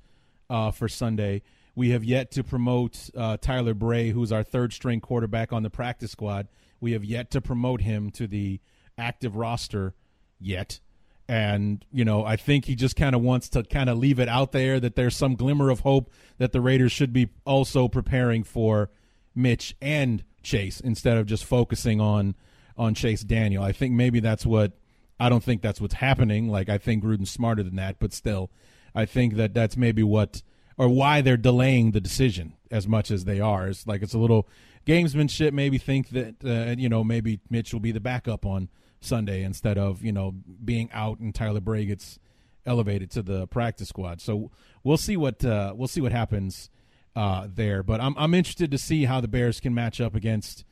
uh, 0.50 0.70
for 0.70 0.86
Sunday. 0.86 1.40
We 1.74 1.92
have 1.92 2.04
yet 2.04 2.30
to 2.32 2.44
promote 2.44 3.08
uh, 3.16 3.38
Tyler 3.38 3.72
Bray, 3.72 4.10
who's 4.10 4.30
our 4.30 4.42
third 4.42 4.74
string 4.74 5.00
quarterback 5.00 5.50
on 5.50 5.62
the 5.62 5.70
practice 5.70 6.10
squad. 6.10 6.46
We 6.78 6.92
have 6.92 7.06
yet 7.06 7.30
to 7.30 7.40
promote 7.40 7.80
him 7.80 8.10
to 8.10 8.26
the 8.26 8.60
active 8.98 9.34
roster 9.34 9.94
yet. 10.38 10.80
And, 11.32 11.82
you 11.90 12.04
know, 12.04 12.26
I 12.26 12.36
think 12.36 12.66
he 12.66 12.74
just 12.74 12.94
kind 12.94 13.14
of 13.14 13.22
wants 13.22 13.48
to 13.50 13.62
kind 13.62 13.88
of 13.88 13.96
leave 13.96 14.18
it 14.18 14.28
out 14.28 14.52
there 14.52 14.78
that 14.78 14.96
there's 14.96 15.16
some 15.16 15.34
glimmer 15.34 15.70
of 15.70 15.80
hope 15.80 16.10
that 16.36 16.52
the 16.52 16.60
Raiders 16.60 16.92
should 16.92 17.10
be 17.10 17.30
also 17.46 17.88
preparing 17.88 18.44
for 18.44 18.90
Mitch 19.34 19.74
and 19.80 20.24
Chase 20.42 20.78
instead 20.78 21.16
of 21.16 21.24
just 21.24 21.46
focusing 21.46 22.02
on 22.02 22.34
on 22.76 22.92
Chase 22.92 23.22
Daniel. 23.22 23.64
I 23.64 23.72
think 23.72 23.94
maybe 23.94 24.20
that's 24.20 24.44
what 24.44 24.72
I 25.18 25.30
don't 25.30 25.42
think 25.42 25.62
that's 25.62 25.80
what's 25.80 25.94
happening. 25.94 26.50
Like 26.50 26.68
I 26.68 26.76
think 26.76 27.02
Gruden's 27.02 27.30
smarter 27.30 27.62
than 27.62 27.76
that, 27.76 27.98
but 27.98 28.12
still, 28.12 28.50
I 28.94 29.06
think 29.06 29.36
that 29.36 29.54
that's 29.54 29.78
maybe 29.78 30.02
what 30.02 30.42
or 30.76 30.90
why 30.90 31.22
they're 31.22 31.38
delaying 31.38 31.92
the 31.92 32.00
decision 32.02 32.58
as 32.70 32.86
much 32.86 33.10
as 33.10 33.24
they 33.24 33.40
are. 33.40 33.68
It's 33.68 33.86
like 33.86 34.02
it's 34.02 34.12
a 34.12 34.18
little 34.18 34.46
gamesmanship. 34.86 35.54
Maybe 35.54 35.78
think 35.78 36.10
that 36.10 36.44
uh, 36.44 36.74
you 36.78 36.90
know 36.90 37.02
maybe 37.02 37.40
Mitch 37.48 37.72
will 37.72 37.80
be 37.80 37.92
the 37.92 38.00
backup 38.00 38.44
on 38.44 38.68
Sunday 39.04 39.42
instead 39.42 39.78
of 39.78 40.02
you 40.02 40.12
know 40.12 40.34
being 40.64 40.90
out 40.92 41.18
and 41.18 41.34
Tyler 41.34 41.60
Bray 41.60 41.84
gets 41.84 42.18
elevated 42.66 43.10
to 43.12 43.22
the 43.22 43.46
practice 43.48 43.88
squad. 43.88 44.20
So 44.20 44.50
we'll 44.82 44.96
see 44.96 45.16
what 45.16 45.44
uh, 45.44 45.74
we'll 45.76 45.88
see 45.88 46.00
what 46.00 46.12
happens 46.12 46.70
uh, 47.16 47.48
there. 47.52 47.82
But 47.82 48.00
I'm 48.00 48.14
I'm 48.16 48.34
interested 48.34 48.70
to 48.70 48.78
see 48.78 49.04
how 49.04 49.20
the 49.20 49.28
Bears 49.28 49.60
can 49.60 49.74
match 49.74 50.00
up 50.00 50.14
against 50.14 50.64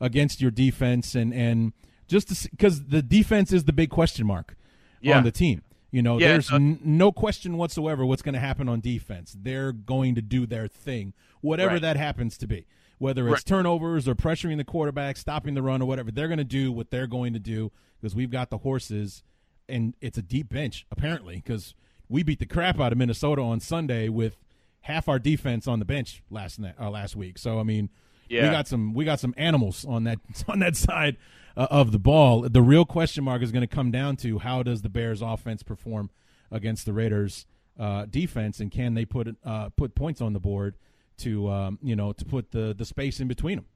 against 0.00 0.40
your 0.40 0.50
defense 0.50 1.14
and 1.14 1.32
and 1.32 1.72
just 2.06 2.50
because 2.50 2.86
the 2.86 3.02
defense 3.02 3.52
is 3.52 3.64
the 3.64 3.72
big 3.72 3.90
question 3.90 4.26
mark 4.26 4.56
yeah. 5.00 5.16
on 5.16 5.24
the 5.24 5.32
team. 5.32 5.62
You 5.90 6.02
know, 6.02 6.18
yeah, 6.18 6.28
there's 6.28 6.52
uh, 6.52 6.56
n- 6.56 6.80
no 6.82 7.12
question 7.12 7.56
whatsoever 7.56 8.04
what's 8.04 8.20
going 8.20 8.34
to 8.34 8.40
happen 8.40 8.68
on 8.68 8.80
defense. 8.80 9.34
They're 9.40 9.72
going 9.72 10.14
to 10.16 10.22
do 10.22 10.46
their 10.46 10.68
thing, 10.68 11.14
whatever 11.40 11.74
right. 11.74 11.82
that 11.82 11.96
happens 11.96 12.36
to 12.38 12.46
be. 12.46 12.66
Whether 12.98 13.28
it's 13.28 13.32
right. 13.32 13.44
turnovers 13.46 14.08
or 14.08 14.14
pressuring 14.14 14.56
the 14.56 14.64
quarterback, 14.64 15.16
stopping 15.16 15.54
the 15.54 15.62
run, 15.62 15.80
or 15.82 15.86
whatever, 15.86 16.10
they're 16.10 16.28
going 16.28 16.38
to 16.38 16.44
do 16.44 16.72
what 16.72 16.90
they're 16.90 17.06
going 17.06 17.32
to 17.32 17.38
do 17.38 17.70
because 18.00 18.14
we've 18.14 18.30
got 18.30 18.50
the 18.50 18.58
horses, 18.58 19.22
and 19.68 19.94
it's 20.00 20.18
a 20.18 20.22
deep 20.22 20.48
bench 20.48 20.86
apparently 20.90 21.36
because 21.36 21.74
we 22.08 22.22
beat 22.22 22.38
the 22.38 22.46
crap 22.46 22.80
out 22.80 22.92
of 22.92 22.98
Minnesota 22.98 23.42
on 23.42 23.60
Sunday 23.60 24.08
with 24.08 24.36
half 24.82 25.08
our 25.08 25.18
defense 25.18 25.66
on 25.66 25.78
the 25.78 25.84
bench 25.84 26.22
last 26.30 26.58
night, 26.58 26.74
uh, 26.80 26.90
last 26.90 27.14
week. 27.14 27.38
So 27.38 27.60
I 27.60 27.62
mean, 27.62 27.90
yeah. 28.28 28.44
we 28.44 28.50
got 28.50 28.66
some 28.66 28.94
we 28.94 29.04
got 29.04 29.20
some 29.20 29.34
animals 29.36 29.84
on 29.84 30.04
that 30.04 30.18
on 30.48 30.58
that 30.58 30.76
side 30.76 31.16
uh, 31.56 31.68
of 31.70 31.92
the 31.92 31.98
ball. 31.98 32.48
The 32.48 32.62
real 32.62 32.84
question 32.84 33.24
mark 33.24 33.42
is 33.42 33.52
going 33.52 33.66
to 33.66 33.74
come 33.74 33.90
down 33.90 34.16
to 34.16 34.38
how 34.38 34.62
does 34.62 34.82
the 34.82 34.88
Bears 34.88 35.22
offense 35.22 35.62
perform 35.62 36.10
against 36.50 36.86
the 36.86 36.92
Raiders 36.92 37.46
uh, 37.78 38.06
defense, 38.06 38.60
and 38.60 38.70
can 38.70 38.94
they 38.94 39.04
put 39.04 39.36
uh, 39.44 39.68
put 39.70 39.94
points 39.94 40.20
on 40.20 40.32
the 40.32 40.40
board 40.40 40.76
to 41.18 41.50
um, 41.50 41.78
you 41.82 41.96
know 41.96 42.12
to 42.12 42.24
put 42.24 42.50
the 42.50 42.74
the 42.76 42.84
space 42.84 43.20
in 43.20 43.28
between 43.28 43.56
them. 43.56 43.66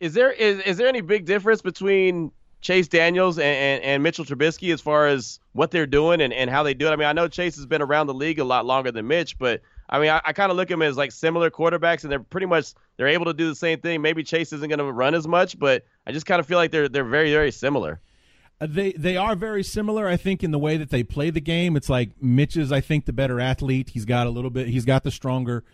Is 0.00 0.14
there 0.14 0.32
is 0.32 0.60
is 0.60 0.76
there 0.76 0.88
any 0.88 1.00
big 1.00 1.24
difference 1.24 1.62
between 1.62 2.30
Chase 2.60 2.88
Daniels 2.88 3.38
and, 3.38 3.46
and, 3.46 3.84
and, 3.84 4.02
Mitchell 4.02 4.24
Trubisky 4.24 4.72
as 4.72 4.80
far 4.80 5.06
as 5.06 5.38
what 5.52 5.70
they're 5.70 5.86
doing 5.86 6.20
and, 6.20 6.32
and 6.32 6.50
how 6.50 6.64
they 6.64 6.74
do 6.74 6.88
it? 6.88 6.90
I 6.90 6.96
mean, 6.96 7.06
I 7.06 7.12
know 7.12 7.28
Chase 7.28 7.54
has 7.54 7.66
been 7.66 7.82
around 7.82 8.08
the 8.08 8.14
league 8.14 8.40
a 8.40 8.44
lot 8.44 8.66
longer 8.66 8.90
than 8.90 9.06
Mitch, 9.06 9.38
but 9.38 9.62
I 9.88 10.00
mean, 10.00 10.10
I, 10.10 10.20
I 10.24 10.32
kind 10.32 10.50
of 10.50 10.56
look 10.56 10.70
at 10.70 10.74
them 10.74 10.82
as 10.82 10.96
like 10.96 11.12
similar 11.12 11.50
quarterbacks, 11.50 12.02
and 12.02 12.12
they're 12.12 12.20
pretty 12.20 12.46
much 12.46 12.74
they're 12.96 13.08
able 13.08 13.26
to 13.26 13.34
do 13.34 13.48
the 13.48 13.54
same 13.54 13.80
thing. 13.80 14.02
Maybe 14.02 14.22
Chase 14.22 14.52
isn't 14.52 14.68
going 14.68 14.78
to 14.78 14.92
run 14.92 15.14
as 15.14 15.26
much, 15.26 15.58
but 15.58 15.84
I 16.06 16.12
just 16.12 16.26
kind 16.26 16.40
of 16.40 16.46
feel 16.46 16.58
like 16.58 16.70
they're 16.70 16.88
they're 16.88 17.04
very 17.04 17.30
very 17.30 17.52
similar. 17.52 18.00
Uh, 18.60 18.66
they 18.68 18.92
they 18.92 19.16
are 19.16 19.36
very 19.36 19.62
similar, 19.62 20.08
I 20.08 20.16
think, 20.16 20.42
in 20.42 20.50
the 20.50 20.58
way 20.58 20.76
that 20.76 20.90
they 20.90 21.02
play 21.02 21.30
the 21.30 21.40
game. 21.40 21.76
It's 21.76 21.88
like 21.88 22.10
Mitch 22.20 22.56
is, 22.56 22.72
I 22.72 22.80
think, 22.80 23.06
the 23.06 23.12
better 23.12 23.40
athlete. 23.40 23.90
He's 23.90 24.04
got 24.04 24.26
a 24.26 24.30
little 24.30 24.50
bit, 24.50 24.68
he's 24.68 24.84
got 24.84 25.04
the 25.04 25.10
stronger 25.10 25.64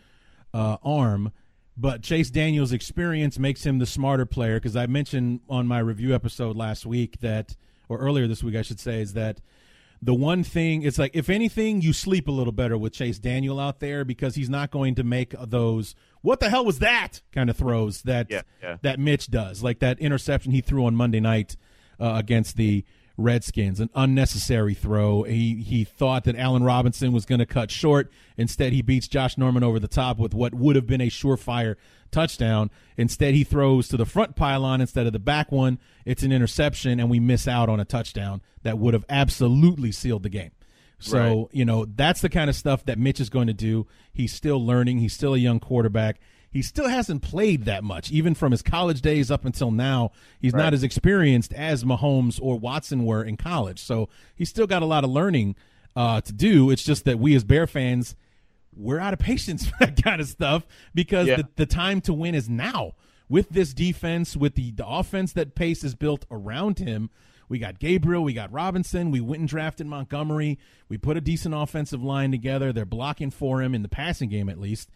uh, 0.54 0.78
arm, 0.82 1.32
but 1.76 2.02
Chase 2.02 2.30
Daniels' 2.30 2.72
experience 2.72 3.38
makes 3.38 3.66
him 3.66 3.78
the 3.78 3.86
smarter 3.86 4.24
player. 4.24 4.54
Because 4.54 4.76
I 4.76 4.86
mentioned 4.86 5.40
on 5.50 5.66
my 5.66 5.80
review 5.80 6.14
episode 6.14 6.56
last 6.56 6.86
week 6.86 7.20
that, 7.20 7.56
or 7.88 7.98
earlier 7.98 8.26
this 8.26 8.42
week, 8.42 8.54
I 8.56 8.62
should 8.62 8.80
say, 8.80 9.00
is 9.02 9.12
that 9.14 9.40
the 10.00 10.14
one 10.14 10.44
thing 10.44 10.82
it's 10.82 10.98
like 10.98 11.12
if 11.14 11.30
anything 11.30 11.80
you 11.80 11.92
sleep 11.92 12.28
a 12.28 12.30
little 12.30 12.52
better 12.52 12.76
with 12.76 12.92
Chase 12.92 13.18
Daniel 13.18 13.58
out 13.58 13.80
there 13.80 14.04
because 14.04 14.34
he's 14.34 14.50
not 14.50 14.70
going 14.70 14.94
to 14.96 15.02
make 15.04 15.34
those 15.40 15.94
what 16.20 16.40
the 16.40 16.50
hell 16.50 16.64
was 16.64 16.80
that 16.80 17.22
kind 17.32 17.48
of 17.48 17.56
throws 17.56 18.02
that 18.02 18.26
yeah, 18.28 18.42
yeah. 18.62 18.76
that 18.82 18.98
Mitch 18.98 19.30
does 19.30 19.62
like 19.62 19.78
that 19.78 19.98
interception 20.00 20.52
he 20.52 20.60
threw 20.60 20.84
on 20.84 20.94
Monday 20.94 21.20
night 21.20 21.56
uh, 21.98 22.14
against 22.16 22.56
the 22.58 22.84
Redskins 23.16 23.78
an 23.78 23.90
unnecessary 23.94 24.74
throw 24.74 25.22
he 25.22 25.62
he 25.62 25.84
thought 25.84 26.24
that 26.24 26.34
Allen 26.34 26.64
Robinson 26.64 27.12
was 27.12 27.24
going 27.24 27.38
to 27.38 27.46
cut 27.46 27.70
short 27.70 28.10
instead 28.36 28.72
he 28.72 28.82
beats 28.82 29.06
Josh 29.06 29.38
Norman 29.38 29.62
over 29.62 29.78
the 29.78 29.86
top 29.86 30.18
with 30.18 30.34
what 30.34 30.52
would 30.52 30.74
have 30.74 30.86
been 30.86 31.00
a 31.00 31.08
surefire 31.08 31.76
touchdown. 32.14 32.70
Instead, 32.96 33.34
he 33.34 33.44
throws 33.44 33.88
to 33.88 33.96
the 33.96 34.06
front 34.06 34.36
pylon 34.36 34.80
instead 34.80 35.06
of 35.06 35.12
the 35.12 35.18
back 35.18 35.52
one. 35.52 35.78
It's 36.06 36.22
an 36.22 36.32
interception, 36.32 37.00
and 37.00 37.10
we 37.10 37.20
miss 37.20 37.46
out 37.46 37.68
on 37.68 37.80
a 37.80 37.84
touchdown 37.84 38.40
that 38.62 38.78
would 38.78 38.94
have 38.94 39.04
absolutely 39.08 39.92
sealed 39.92 40.22
the 40.22 40.30
game. 40.30 40.52
So, 41.00 41.18
right. 41.18 41.46
you 41.52 41.64
know, 41.64 41.84
that's 41.84 42.20
the 42.20 42.28
kind 42.30 42.48
of 42.48 42.56
stuff 42.56 42.84
that 42.86 42.98
Mitch 42.98 43.20
is 43.20 43.28
going 43.28 43.48
to 43.48 43.52
do. 43.52 43.86
He's 44.12 44.32
still 44.32 44.64
learning, 44.64 44.98
he's 44.98 45.12
still 45.12 45.34
a 45.34 45.38
young 45.38 45.60
quarterback. 45.60 46.20
He 46.54 46.62
still 46.62 46.88
hasn't 46.88 47.20
played 47.20 47.66
that 47.66 47.84
much, 47.84 48.10
even 48.10 48.34
from 48.34 48.52
his 48.52 48.62
college 48.62 49.02
days 49.02 49.30
up 49.30 49.44
until 49.44 49.70
now. 49.70 50.12
He's 50.40 50.54
right. 50.54 50.62
not 50.62 50.72
as 50.72 50.82
experienced 50.82 51.52
as 51.52 51.84
Mahomes 51.84 52.40
or 52.40 52.58
Watson 52.58 53.04
were 53.04 53.22
in 53.22 53.36
college. 53.36 53.80
So 53.80 54.08
he's 54.34 54.48
still 54.48 54.66
got 54.66 54.80
a 54.80 54.86
lot 54.86 55.04
of 55.04 55.10
learning 55.10 55.56
uh, 55.94 56.22
to 56.22 56.32
do. 56.32 56.70
It's 56.70 56.82
just 56.84 57.04
that 57.04 57.18
we 57.18 57.34
as 57.34 57.44
Bear 57.44 57.66
fans 57.66 58.14
we're 58.76 58.98
out 58.98 59.12
of 59.12 59.18
patience 59.18 59.66
for 59.70 59.76
that 59.80 60.02
kind 60.02 60.20
of 60.20 60.28
stuff 60.28 60.66
because 60.94 61.28
yeah. 61.28 61.36
the, 61.36 61.48
the 61.56 61.66
time 61.66 62.00
to 62.02 62.12
win 62.12 62.34
is 62.34 62.48
now. 62.48 62.92
With 63.26 63.48
this 63.48 63.72
defense, 63.72 64.36
with 64.36 64.54
the, 64.54 64.70
the 64.72 64.86
offense 64.86 65.32
that 65.32 65.54
Pace 65.54 65.82
is 65.82 65.94
built 65.94 66.26
around 66.30 66.78
him, 66.78 67.08
we 67.48 67.58
got 67.58 67.78
Gabriel, 67.78 68.22
we 68.22 68.34
got 68.34 68.52
Robinson, 68.52 69.10
we 69.10 69.20
went 69.20 69.40
and 69.40 69.48
drafted 69.48 69.86
Montgomery. 69.86 70.58
We 70.88 70.98
put 70.98 71.16
a 71.16 71.22
decent 71.22 71.54
offensive 71.54 72.02
line 72.02 72.30
together. 72.30 72.72
They're 72.72 72.84
blocking 72.84 73.30
for 73.30 73.62
him 73.62 73.74
in 73.74 73.82
the 73.82 73.88
passing 73.88 74.28
game, 74.28 74.50
at 74.50 74.60
least. 74.60 74.90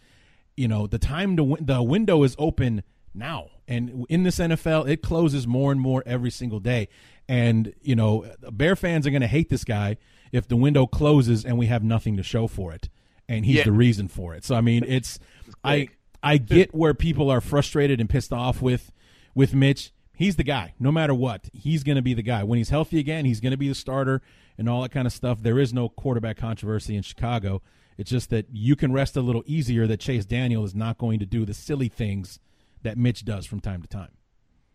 You 0.58 0.68
know, 0.68 0.86
the 0.86 0.98
time 0.98 1.36
to 1.36 1.44
win, 1.44 1.64
the 1.64 1.82
window 1.82 2.22
is 2.22 2.34
open 2.38 2.82
now. 3.14 3.48
And 3.66 4.06
in 4.08 4.22
this 4.22 4.38
NFL, 4.38 4.88
it 4.88 5.02
closes 5.02 5.46
more 5.46 5.72
and 5.72 5.80
more 5.80 6.02
every 6.06 6.30
single 6.30 6.60
day. 6.60 6.88
And, 7.28 7.74
you 7.82 7.94
know, 7.94 8.26
Bear 8.50 8.74
fans 8.74 9.06
are 9.06 9.10
going 9.10 9.22
to 9.22 9.28
hate 9.28 9.50
this 9.50 9.64
guy 9.64 9.98
if 10.32 10.48
the 10.48 10.56
window 10.56 10.86
closes 10.86 11.44
and 11.44 11.58
we 11.58 11.66
have 11.66 11.84
nothing 11.84 12.16
to 12.16 12.22
show 12.22 12.46
for 12.46 12.72
it 12.72 12.88
and 13.28 13.44
he's 13.44 13.56
yeah. 13.56 13.64
the 13.64 13.72
reason 13.72 14.08
for 14.08 14.34
it. 14.34 14.44
So 14.44 14.54
I 14.54 14.60
mean, 14.60 14.84
it's 14.86 15.18
I 15.64 15.88
I 16.22 16.38
get 16.38 16.74
where 16.74 16.94
people 16.94 17.30
are 17.30 17.40
frustrated 17.40 18.00
and 18.00 18.08
pissed 18.08 18.32
off 18.32 18.62
with 18.62 18.90
with 19.34 19.54
Mitch. 19.54 19.92
He's 20.14 20.36
the 20.36 20.44
guy. 20.44 20.74
No 20.80 20.90
matter 20.90 21.14
what, 21.14 21.48
he's 21.52 21.84
going 21.84 21.96
to 21.96 22.02
be 22.02 22.12
the 22.12 22.22
guy. 22.22 22.42
When 22.42 22.56
he's 22.56 22.70
healthy 22.70 22.98
again, 22.98 23.24
he's 23.24 23.40
going 23.40 23.52
to 23.52 23.56
be 23.56 23.68
the 23.68 23.74
starter 23.74 24.20
and 24.56 24.68
all 24.68 24.82
that 24.82 24.90
kind 24.90 25.06
of 25.06 25.12
stuff. 25.12 25.42
There 25.42 25.60
is 25.60 25.72
no 25.72 25.88
quarterback 25.88 26.36
controversy 26.36 26.96
in 26.96 27.02
Chicago. 27.02 27.62
It's 27.98 28.10
just 28.10 28.30
that 28.30 28.46
you 28.52 28.76
can 28.76 28.92
rest 28.92 29.16
a 29.16 29.20
little 29.20 29.42
easier 29.44 29.86
that 29.88 29.98
Chase 29.98 30.24
Daniel 30.24 30.64
is 30.64 30.74
not 30.74 30.96
going 30.96 31.18
to 31.18 31.26
do 31.26 31.44
the 31.44 31.52
silly 31.52 31.88
things 31.88 32.38
that 32.82 32.96
Mitch 32.96 33.24
does 33.24 33.44
from 33.44 33.60
time 33.60 33.82
to 33.82 33.88
time. 33.88 34.12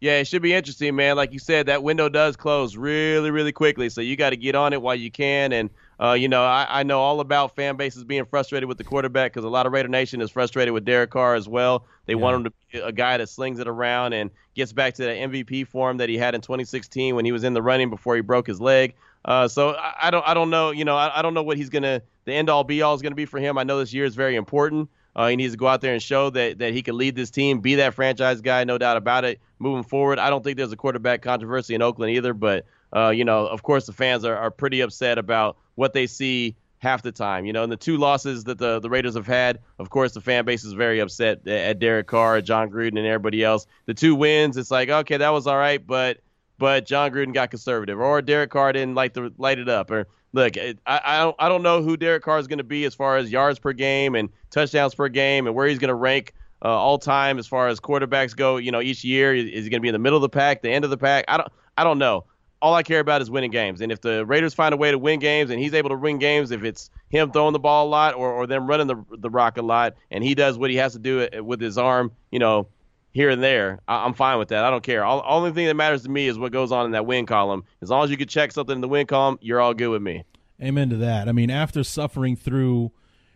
Yeah, 0.03 0.19
it 0.19 0.27
should 0.27 0.41
be 0.41 0.53
interesting, 0.53 0.97
man. 0.97 1.15
Like 1.15 1.31
you 1.31 1.39
said, 1.39 1.67
that 1.67 1.81
window 1.81 2.09
does 2.09 2.35
close 2.35 2.75
really, 2.75 3.31
really 3.31 3.53
quickly. 3.53 3.87
So 3.87 4.01
you 4.01 4.17
got 4.17 4.31
to 4.31 4.35
get 4.35 4.53
on 4.53 4.73
it 4.73 4.81
while 4.81 4.95
you 4.95 5.09
can. 5.09 5.53
And, 5.53 5.69
uh, 5.97 6.11
you 6.11 6.27
know, 6.27 6.43
I, 6.43 6.67
I 6.69 6.83
know 6.83 6.99
all 6.99 7.21
about 7.21 7.55
fan 7.55 7.77
bases 7.77 8.03
being 8.03 8.25
frustrated 8.25 8.67
with 8.67 8.77
the 8.77 8.83
quarterback 8.83 9.31
because 9.31 9.45
a 9.45 9.49
lot 9.49 9.65
of 9.65 9.71
Raider 9.71 9.87
Nation 9.87 10.19
is 10.19 10.29
frustrated 10.29 10.73
with 10.73 10.83
Derek 10.83 11.09
Carr 11.09 11.35
as 11.35 11.47
well. 11.47 11.85
They 12.05 12.15
yeah. 12.15 12.19
want 12.19 12.35
him 12.35 12.43
to 12.43 12.51
be 12.73 12.79
a 12.79 12.91
guy 12.91 13.15
that 13.15 13.29
slings 13.29 13.59
it 13.59 13.67
around 13.69 14.11
and 14.11 14.29
gets 14.55 14.73
back 14.73 14.95
to 14.95 15.03
the 15.03 15.07
MVP 15.07 15.69
form 15.69 15.95
that 15.95 16.09
he 16.09 16.17
had 16.17 16.35
in 16.35 16.41
2016 16.41 17.15
when 17.15 17.23
he 17.23 17.31
was 17.31 17.45
in 17.45 17.53
the 17.53 17.61
running 17.61 17.89
before 17.89 18.17
he 18.17 18.21
broke 18.21 18.45
his 18.45 18.59
leg. 18.59 18.95
Uh, 19.25 19.47
so 19.47 19.69
I, 19.69 19.93
I 20.03 20.11
don't, 20.11 20.27
I 20.27 20.33
don't 20.33 20.49
know, 20.49 20.71
you 20.71 20.85
know, 20.85 20.95
I, 20.95 21.19
I 21.19 21.21
don't 21.21 21.33
know 21.33 21.43
what 21.43 21.57
he's 21.57 21.69
gonna, 21.69 22.01
the 22.25 22.33
end 22.33 22.49
all 22.49 22.63
be 22.63 22.81
all 22.81 22.93
is 22.93 23.01
gonna 23.01 23.15
be 23.15 23.25
for 23.25 23.39
him. 23.39 23.57
I 23.57 23.63
know 23.63 23.79
this 23.79 23.93
year 23.93 24.05
is 24.05 24.15
very 24.15 24.35
important. 24.35 24.89
Uh, 25.15 25.27
he 25.27 25.35
needs 25.35 25.53
to 25.53 25.57
go 25.57 25.67
out 25.67 25.79
there 25.79 25.93
and 25.93 26.01
show 26.01 26.31
that, 26.31 26.57
that 26.57 26.73
he 26.73 26.81
can 26.81 26.97
lead 26.97 27.15
this 27.15 27.29
team, 27.29 27.59
be 27.59 27.75
that 27.75 27.93
franchise 27.93 28.41
guy, 28.41 28.63
no 28.63 28.77
doubt 28.77 28.97
about 28.97 29.23
it, 29.23 29.39
moving 29.59 29.83
forward. 29.83 30.17
I 30.17 30.29
don't 30.29 30.43
think 30.43 30.57
there's 30.57 30.71
a 30.71 30.75
quarterback 30.75 31.21
controversy 31.21 31.75
in 31.75 31.83
Oakland 31.83 32.15
either, 32.15 32.33
but, 32.33 32.65
uh, 32.95 33.09
you 33.09 33.23
know, 33.23 33.45
of 33.45 33.61
course, 33.61 33.85
the 33.85 33.93
fans 33.93 34.25
are, 34.25 34.35
are 34.35 34.49
pretty 34.49 34.81
upset 34.81 35.19
about 35.19 35.57
what 35.75 35.93
they 35.93 36.07
see 36.07 36.55
half 36.79 37.03
the 37.03 37.11
time. 37.11 37.45
You 37.45 37.53
know, 37.53 37.61
and 37.61 37.71
the 37.71 37.77
two 37.77 37.97
losses 37.97 38.43
that 38.45 38.57
the, 38.57 38.79
the 38.79 38.89
Raiders 38.89 39.13
have 39.13 39.27
had, 39.27 39.59
of 39.77 39.91
course, 39.91 40.13
the 40.13 40.21
fan 40.21 40.45
base 40.45 40.63
is 40.63 40.73
very 40.73 40.99
upset 40.99 41.47
at 41.47 41.77
Derek 41.77 42.07
Carr, 42.07 42.41
Jon 42.41 42.71
Gruden, 42.71 42.97
and 42.97 43.05
everybody 43.05 43.43
else. 43.43 43.67
The 43.85 43.93
two 43.93 44.15
wins, 44.15 44.57
it's 44.57 44.71
like, 44.71 44.89
okay, 44.89 45.17
that 45.17 45.29
was 45.29 45.45
all 45.45 45.57
right, 45.57 45.85
but 45.85 46.17
but 46.63 46.85
Jon 46.85 47.11
Gruden 47.11 47.33
got 47.33 47.49
conservative, 47.49 47.99
or 47.99 48.21
Derek 48.21 48.49
Carr 48.49 48.71
didn't 48.71 48.95
light 48.95 49.13
the 49.13 49.33
light 49.37 49.59
it 49.59 49.67
up, 49.67 49.91
or 49.91 50.07
look, 50.31 50.55
I, 50.57 50.77
I 50.87 51.17
don't 51.17 51.35
I 51.37 51.49
don't 51.49 51.61
know 51.61 51.83
who 51.83 51.97
Derek 51.97 52.23
Carr 52.23 52.39
is 52.39 52.47
going 52.47 52.59
to 52.59 52.63
be 52.63 52.85
as 52.85 52.95
far 52.95 53.17
as 53.17 53.29
yards 53.29 53.59
per 53.59 53.73
game 53.73 54.15
and 54.15 54.29
touchdowns 54.49 54.95
per 54.95 55.09
game 55.09 55.45
and 55.45 55.53
where 55.57 55.67
he's 55.67 55.77
going 55.77 55.89
to 55.89 55.93
rank 55.93 56.31
uh, 56.63 56.69
all 56.69 56.97
time 56.97 57.37
as 57.37 57.47
far 57.47 57.67
as 57.67 57.81
quarterbacks 57.81 58.33
go. 58.33 58.55
You 58.55 58.71
know, 58.71 58.79
each 58.79 59.03
year 59.03 59.35
is 59.35 59.65
he 59.65 59.69
going 59.69 59.71
to 59.71 59.79
be 59.81 59.89
in 59.89 59.93
the 59.93 59.99
middle 59.99 60.15
of 60.15 60.21
the 60.21 60.29
pack, 60.29 60.61
the 60.61 60.71
end 60.71 60.85
of 60.85 60.89
the 60.89 60.95
pack? 60.95 61.25
I 61.27 61.35
don't 61.35 61.51
I 61.77 61.83
don't 61.83 61.97
know. 61.97 62.23
All 62.61 62.73
I 62.73 62.81
care 62.81 63.01
about 63.01 63.21
is 63.21 63.29
winning 63.29 63.51
games, 63.51 63.81
and 63.81 63.91
if 63.91 63.99
the 63.99 64.25
Raiders 64.25 64.53
find 64.53 64.73
a 64.73 64.77
way 64.77 64.89
to 64.89 64.97
win 64.97 65.19
games, 65.19 65.51
and 65.51 65.59
he's 65.59 65.73
able 65.73 65.89
to 65.89 65.97
win 65.97 66.17
games, 66.17 66.51
if 66.51 66.63
it's 66.63 66.89
him 67.09 67.29
throwing 67.29 67.51
the 67.51 67.59
ball 67.59 67.87
a 67.87 67.89
lot 67.89 68.13
or, 68.13 68.31
or 68.31 68.47
them 68.47 68.67
running 68.67 68.87
the 68.87 69.03
the 69.17 69.29
rock 69.29 69.57
a 69.57 69.61
lot, 69.61 69.95
and 70.11 70.23
he 70.23 70.33
does 70.33 70.57
what 70.57 70.69
he 70.69 70.77
has 70.77 70.93
to 70.93 70.99
do 70.99 71.27
with 71.43 71.59
his 71.59 71.77
arm, 71.77 72.13
you 72.31 72.39
know, 72.39 72.69
here 73.13 73.29
and 73.29 73.41
there, 73.41 73.79
I- 73.87 74.05
am 74.05 74.13
fine 74.13 74.39
with 74.39 74.49
that. 74.49 74.63
I 74.63 74.69
don't 74.69 74.83
care. 74.83 75.05
All 75.05 75.23
only 75.25 75.51
thing 75.51 75.67
that 75.67 75.75
matters 75.75 76.03
to 76.03 76.09
me 76.09 76.27
is 76.27 76.37
what 76.37 76.51
goes 76.51 76.71
on 76.71 76.85
in 76.85 76.91
that 76.91 77.05
win 77.05 77.25
column. 77.25 77.63
As 77.81 77.89
long 77.89 78.03
as 78.03 78.11
you 78.11 78.17
can 78.17 78.27
check 78.27 78.51
something 78.51 78.75
in 78.75 78.81
the 78.81 78.87
win 78.87 79.05
column, 79.07 79.37
you're 79.41 79.61
all 79.61 79.73
good 79.73 79.89
with 79.89 80.01
me. 80.01 80.23
Amen 80.61 80.89
to 80.89 80.97
that. 80.97 81.29
I 81.29 81.31
mean, 81.31 81.49
after 81.49 81.83
suffering 81.83 82.35
through 82.35 82.91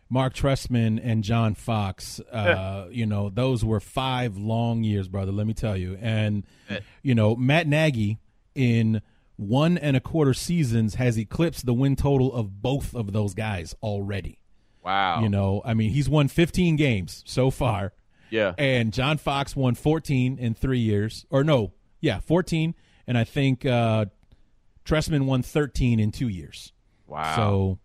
Marc 0.10 0.34
Trestman 0.34 1.00
and 1.04 1.24
John 1.24 1.54
Fox, 1.54 2.20
uh, 2.32 2.88
you 2.92 3.06
know, 3.06 3.30
those 3.30 3.64
were 3.64 3.80
five 3.80 4.38
long 4.38 4.84
years, 4.84 5.08
brother. 5.08 5.32
Let 5.32 5.48
me 5.48 5.54
tell 5.54 5.78
you. 5.78 5.98
And 6.02 6.44
you 7.04 7.16
know, 7.16 7.36
Matt 7.36 7.68
Nagy 7.68 8.18
in 8.56 9.02
one 9.36 9.78
and 9.78 9.96
a 9.96 10.00
quarter 10.00 10.34
seasons 10.34 10.96
has 10.96 11.18
eclipsed 11.18 11.66
the 11.66 11.74
win 11.74 11.96
total 11.96 12.34
of 12.34 12.62
both 12.62 12.96
of 12.96 13.14
those 13.14 13.34
guys 13.34 13.76
already. 13.84 14.40
Wow. 14.84 15.22
You 15.22 15.30
know, 15.30 15.62
I 15.66 15.74
mean, 15.74 15.92
he's 15.92 16.10
won 16.10 16.28
15 16.28 16.76
games 16.78 17.24
so 17.28 17.52
far. 17.52 17.94
Yeah. 18.30 18.54
And 18.58 18.94
John 18.94 19.18
Fox 19.18 19.56
won 19.56 19.76
14 19.76 20.38
in 20.38 20.54
three 20.54 20.80
years. 20.80 21.26
Or 21.30 21.44
no, 21.44 21.74
yeah, 22.02 22.20
14. 22.20 22.76
And 23.08 23.18
I 23.18 23.24
think 23.24 23.66
uh, 23.66 24.06
Trestman 24.86 25.26
won 25.26 25.44
13 25.44 26.00
in 26.00 26.12
two 26.12 26.28
years. 26.28 26.74
Wow. 27.08 27.36
So, 27.36 27.80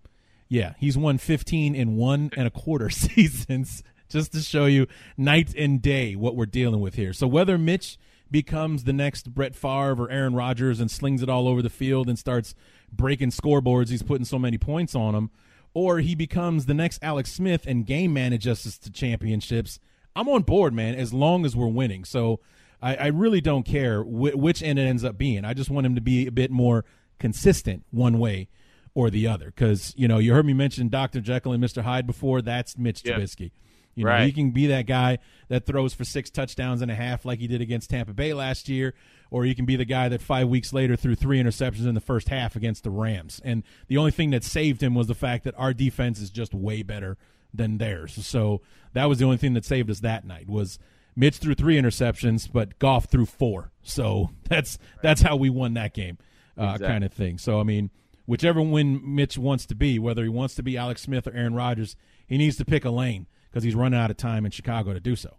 yeah, 0.49 0.75
he's 0.79 0.99
won 0.99 1.19
15 1.19 1.75
in 1.75 1.97
one 1.97 2.31
and 2.37 2.47
a 2.47 2.51
quarter 2.51 2.91
seasons 2.91 3.83
just 4.09 4.33
to 4.33 4.41
show 4.41 4.67
you 4.67 4.87
night 5.17 5.55
and 5.57 5.81
day 5.81 6.15
what 6.15 6.37
we're 6.37 6.47
dealing 6.47 6.81
with 6.81 6.95
here. 6.95 7.13
So, 7.13 7.27
whether 7.27 7.57
Mitch 7.57 7.99
becomes 8.31 8.85
the 8.85 8.93
next 8.93 9.33
Brett 9.35 9.55
Favre 9.55 10.03
or 10.03 10.11
Aaron 10.11 10.35
Rodgers 10.35 10.81
and 10.81 10.91
slings 10.91 11.23
it 11.23 11.29
all 11.29 11.47
over 11.47 11.63
the 11.63 11.71
field 11.71 12.09
and 12.09 12.19
starts 12.19 12.55
breaking 12.91 13.31
scoreboards, 13.31 13.91
he's 13.91 14.03
putting 14.03 14.25
so 14.25 14.39
many 14.39 14.59
points 14.59 14.95
on 14.95 15.15
them, 15.15 15.31
or 15.75 15.99
he 15.99 16.15
becomes 16.15 16.67
the 16.67 16.75
next 16.75 16.99
Alex 17.03 17.33
Smith 17.33 17.65
and 17.67 17.87
game 17.87 18.13
manages 18.13 18.67
us 18.67 18.79
to 18.79 18.91
championships, 18.91 19.79
I'm 20.15 20.29
on 20.29 20.43
board, 20.43 20.73
man, 20.75 20.95
as 20.95 21.13
long 21.15 21.45
as 21.47 21.57
we're 21.57 21.69
winning. 21.69 22.05
So, 22.05 22.41
I, 22.83 22.97
I 22.97 23.07
really 23.09 23.41
don't 23.41 23.63
care 23.65 24.03
wh- 24.03 24.37
which 24.37 24.63
end 24.63 24.79
it 24.79 24.83
ends 24.83 25.05
up 25.05 25.17
being. 25.17 25.45
I 25.45 25.55
just 25.55 25.71
want 25.71 25.87
him 25.87 25.95
to 25.95 26.01
be 26.01 26.27
a 26.27 26.33
bit 26.33 26.51
more 26.51 26.85
consistent 27.19 27.85
one 27.91 28.19
way 28.19 28.49
or 28.95 29.09
the 29.11 29.27
other. 29.29 29.47
Because 29.47 29.95
you 29.97 30.09
know, 30.09 30.19
you 30.19 30.33
heard 30.35 30.45
me 30.47 30.53
mention 30.53 30.89
Dr. 30.89 31.21
Jekyll 31.21 31.53
and 31.53 31.63
Mr. 31.63 31.83
Hyde 31.83 32.07
before. 32.07 32.43
That's 32.43 32.77
Mitch 32.77 33.03
Yeah. 33.05 33.15
Trubisky. 33.19 33.53
You 33.95 34.05
know, 34.05 34.11
Right. 34.11 34.25
he 34.25 34.33
can 34.33 34.53
be 34.53 34.67
that 34.69 34.87
guy 34.87 35.19
that 35.49 35.67
throws 35.67 35.93
for 35.93 36.03
six 36.05 36.31
touchdowns 36.31 36.81
and 36.81 36.91
a 36.91 36.95
half, 36.95 37.25
like 37.27 37.41
he 37.41 37.47
did 37.47 37.61
against 37.61 37.91
Tampa 37.91 38.15
Bay 38.15 38.33
last 38.33 38.67
year, 38.69 38.95
or 39.31 39.45
he 39.45 39.55
can 39.55 39.67
be 39.67 39.77
the 39.77 39.85
guy 39.85 40.09
that 40.09 40.23
five 40.23 40.49
weeks 40.49 40.73
later 40.73 40.97
threw 40.97 41.15
three 41.15 41.39
interceptions 41.43 41.87
in 41.87 41.95
the 41.95 42.01
first 42.01 42.31
half 42.31 42.57
against 42.57 42.85
the 42.85 42.91
Rams. 42.91 43.39
And 43.45 43.63
the 43.89 43.99
only 43.99 44.11
thing 44.11 44.31
that 44.31 44.45
saved 44.45 44.83
him 44.83 44.95
was 44.95 45.09
the 45.09 45.15
fact 45.15 45.45
that 45.45 45.55
our 45.59 45.75
defense 45.75 46.21
is 46.21 46.31
just 46.31 46.55
way 46.55 46.83
better 46.83 47.19
than 47.55 47.79
theirs. 47.79 48.25
So 48.27 48.61
that 48.93 49.07
was 49.07 49.19
the 49.19 49.25
only 49.25 49.37
thing 49.37 49.55
that 49.55 49.65
saved 49.65 49.91
us 49.91 50.01
that 50.01 50.25
night 50.27 50.49
was 50.49 50.79
Mitch 51.15 51.37
threw 51.37 51.55
three 51.55 51.77
interceptions, 51.81 52.49
but 52.51 52.79
Goff 52.79 53.07
threw 53.07 53.27
four. 53.27 53.71
So 53.83 54.31
that's 54.49 54.79
that's 55.03 55.23
how 55.23 55.37
we 55.37 55.51
won 55.51 55.75
that 55.75 55.95
game, 55.95 56.19
uh, 56.59 56.63
Exactly. 56.75 56.87
kind 56.87 57.05
of 57.05 57.13
thing. 57.13 57.39
So 57.39 57.61
I 57.61 57.63
mean, 57.65 57.91
whichever 58.27 58.63
win 58.63 59.01
Mitch 59.15 59.37
wants 59.39 59.67
to 59.67 59.75
be, 59.75 59.99
whether 59.99 60.23
he 60.23 60.29
wants 60.29 60.55
to 60.57 60.63
be 60.63 60.77
Alex 60.77 61.03
Smith 61.03 61.27
or 61.27 61.33
Aaron 61.33 61.55
Rodgers, 61.55 61.97
he 62.27 62.39
needs 62.39 62.57
to 62.57 62.65
pick 62.65 62.85
a 62.85 62.91
lane 62.91 63.27
because 63.51 63.65
he's 63.65 63.75
running 63.75 63.99
out 63.99 64.11
of 64.11 64.17
time 64.17 64.45
in 64.47 64.51
Chicago 64.51 64.93
to 64.95 65.01
do 65.01 65.15
so. 65.17 65.37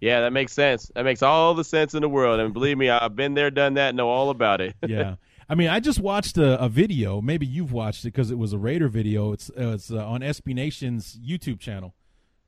Yeah, 0.00 0.20
that 0.20 0.32
makes 0.32 0.52
sense. 0.52 0.90
That 0.94 1.04
makes 1.04 1.22
all 1.22 1.54
the 1.54 1.64
sense 1.64 1.94
in 1.94 2.02
the 2.02 2.08
world. 2.08 2.38
And 2.38 2.52
believe 2.52 2.76
me, 2.76 2.90
I've 2.90 3.16
been 3.16 3.32
there, 3.34 3.50
done 3.50 3.74
that, 3.74 3.94
know 3.94 4.08
all 4.10 4.28
about 4.30 4.60
it. 4.60 4.74
yeah. 4.86 5.14
I 5.48 5.54
mean, 5.54 5.68
I 5.68 5.80
just 5.80 6.00
watched 6.00 6.38
a, 6.38 6.60
a 6.60 6.68
video. 6.68 7.20
Maybe 7.20 7.46
you've 7.46 7.72
watched 7.72 8.04
it 8.04 8.08
because 8.08 8.30
it 8.30 8.38
was 8.38 8.52
a 8.52 8.58
Raider 8.58 8.88
video. 8.88 9.32
It's 9.32 9.50
uh, 9.50 9.72
it's 9.74 9.90
uh, 9.90 10.06
on 10.06 10.20
SB 10.20 10.54
Nation's 10.54 11.18
YouTube 11.18 11.60
channel 11.60 11.94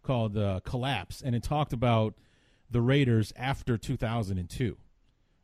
called 0.02 0.36
uh, 0.36 0.60
Collapse, 0.64 1.20
and 1.22 1.34
it 1.34 1.42
talked 1.42 1.72
about 1.72 2.14
the 2.70 2.80
Raiders 2.80 3.32
after 3.36 3.76
2002, 3.76 4.76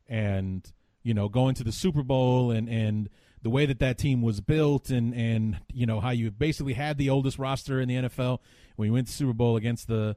and 0.09 0.73
you 1.03 1.15
know 1.15 1.29
going 1.29 1.55
to 1.57 1.65
the 1.65 1.73
Super 1.73 2.03
Bowl 2.03 2.51
and 2.51 2.69
and 2.69 3.09
the 3.43 3.51
way 3.51 3.67
that 3.67 3.81
that 3.81 3.99
team 3.99 4.23
was 4.23 4.41
built, 4.41 4.89
and 4.89 5.15
and 5.15 5.61
you 5.73 5.85
know 5.85 6.01
how 6.01 6.11
you 6.11 6.31
basically 6.31 6.75
had 6.75 6.97
the 6.97 7.11
oldest 7.11 7.39
roster 7.39 7.81
in 7.81 7.89
the 7.89 7.97
NFL 7.97 8.39
when 8.77 8.87
you 8.87 8.93
went 8.93 9.09
to 9.09 9.13
Super 9.13 9.35
Bowl 9.35 9.57
against 9.57 9.89
the 9.89 10.17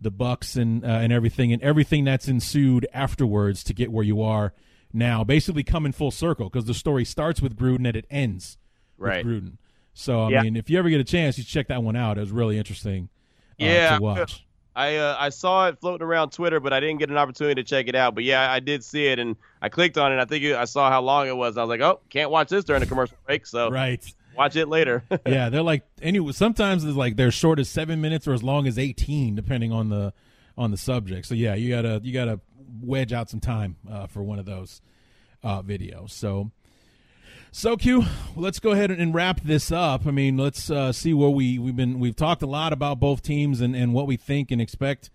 the 0.00 0.12
Bucs 0.12 0.60
and 0.60 0.84
uh, 0.84 0.88
and 0.88 1.12
everything 1.12 1.52
and 1.52 1.62
everything 1.62 2.04
that's 2.04 2.28
ensued 2.28 2.86
afterwards 2.92 3.64
to 3.64 3.74
get 3.74 3.90
where 3.90 4.04
you 4.04 4.22
are 4.22 4.52
now, 4.92 5.24
basically 5.24 5.62
coming 5.64 5.92
full 5.92 6.10
circle 6.10 6.48
because 6.48 6.64
the 6.66 6.74
story 6.74 7.04
starts 7.04 7.40
with 7.42 7.56
Gruden 7.56 7.86
and 7.86 7.96
it 7.96 8.06
ends 8.10 8.58
Right. 8.98 9.24
with 9.24 9.44
Gruden. 9.44 9.52
So 9.94 10.22
I 10.24 10.30
Yeah. 10.30 10.42
mean, 10.42 10.56
if 10.56 10.68
you 10.70 10.78
ever 10.78 10.88
get 10.90 11.00
a 11.00 11.04
chance, 11.04 11.38
you 11.38 11.44
check 11.44 11.68
that 11.68 11.82
one 11.82 11.96
out. 11.96 12.18
It 12.18 12.20
was 12.22 12.30
really 12.32 12.58
interesting. 12.58 13.08
uh, 13.60 13.64
Yeah, 13.64 13.96
to 13.96 14.02
watch. 14.02 14.42
I 14.76 14.96
uh, 14.96 15.16
I 15.18 15.30
saw 15.30 15.68
it 15.68 15.78
floating 15.80 16.06
around 16.06 16.32
Twitter, 16.32 16.60
but 16.60 16.74
I 16.74 16.80
didn't 16.80 16.98
get 16.98 17.08
an 17.08 17.16
opportunity 17.16 17.62
to 17.62 17.66
check 17.66 17.88
it 17.88 17.94
out. 17.94 18.14
But 18.14 18.24
yeah, 18.24 18.52
I 18.52 18.60
did 18.60 18.84
see 18.84 19.06
it, 19.06 19.18
and 19.18 19.36
I 19.62 19.70
clicked 19.70 19.96
on 19.96 20.12
it. 20.12 20.18
I 20.20 20.26
think 20.26 20.44
it, 20.44 20.54
I 20.54 20.66
saw 20.66 20.90
how 20.90 21.00
long 21.00 21.26
it 21.28 21.34
was. 21.36 21.56
I 21.56 21.62
was 21.62 21.70
like, 21.70 21.80
oh, 21.80 22.00
can't 22.10 22.30
watch 22.30 22.48
this 22.50 22.62
during 22.64 22.82
a 22.82 22.86
commercial 22.86 23.16
break, 23.26 23.46
so 23.46 23.70
Right. 23.70 24.04
watch 24.36 24.54
it 24.54 24.68
later. 24.68 25.02
yeah, 25.26 25.48
they're 25.48 25.62
like 25.62 25.84
anyway. 26.02 26.32
Sometimes 26.32 26.84
it's 26.84 26.94
like 26.94 27.16
they're 27.16 27.30
short 27.30 27.58
as 27.58 27.70
seven 27.70 28.02
minutes 28.02 28.28
or 28.28 28.34
as 28.34 28.42
long 28.42 28.66
as 28.66 28.78
eighteen, 28.78 29.34
depending 29.34 29.72
on 29.72 29.88
the 29.88 30.12
on 30.58 30.72
the 30.72 30.76
subject. 30.76 31.24
So 31.26 31.34
yeah, 31.34 31.54
you 31.54 31.70
gotta 31.70 32.02
you 32.04 32.12
gotta 32.12 32.38
wedge 32.82 33.12
out 33.12 33.30
some 33.30 33.40
time 33.40 33.76
uh, 33.90 34.06
for 34.06 34.22
one 34.22 34.38
of 34.38 34.46
those 34.46 34.80
uh, 35.42 35.62
videos. 35.62 36.10
So. 36.10 36.50
So 37.52 37.74
Q, 37.74 38.04
let's 38.34 38.60
go 38.60 38.72
ahead 38.72 38.90
and 38.90 39.14
wrap 39.14 39.40
this 39.40 39.72
up. 39.72 40.06
I 40.06 40.10
mean, 40.10 40.36
let's 40.36 40.70
uh, 40.70 40.92
see 40.92 41.14
where 41.14 41.30
we 41.30 41.58
we've 41.58 41.76
been. 41.76 41.98
We've 41.98 42.14
talked 42.14 42.42
a 42.42 42.46
lot 42.46 42.74
about 42.74 43.00
both 43.00 43.22
teams 43.22 43.62
and, 43.62 43.74
and 43.74 43.94
what 43.94 44.06
we 44.06 44.18
think 44.18 44.50
and 44.50 44.60
expect 44.60 45.08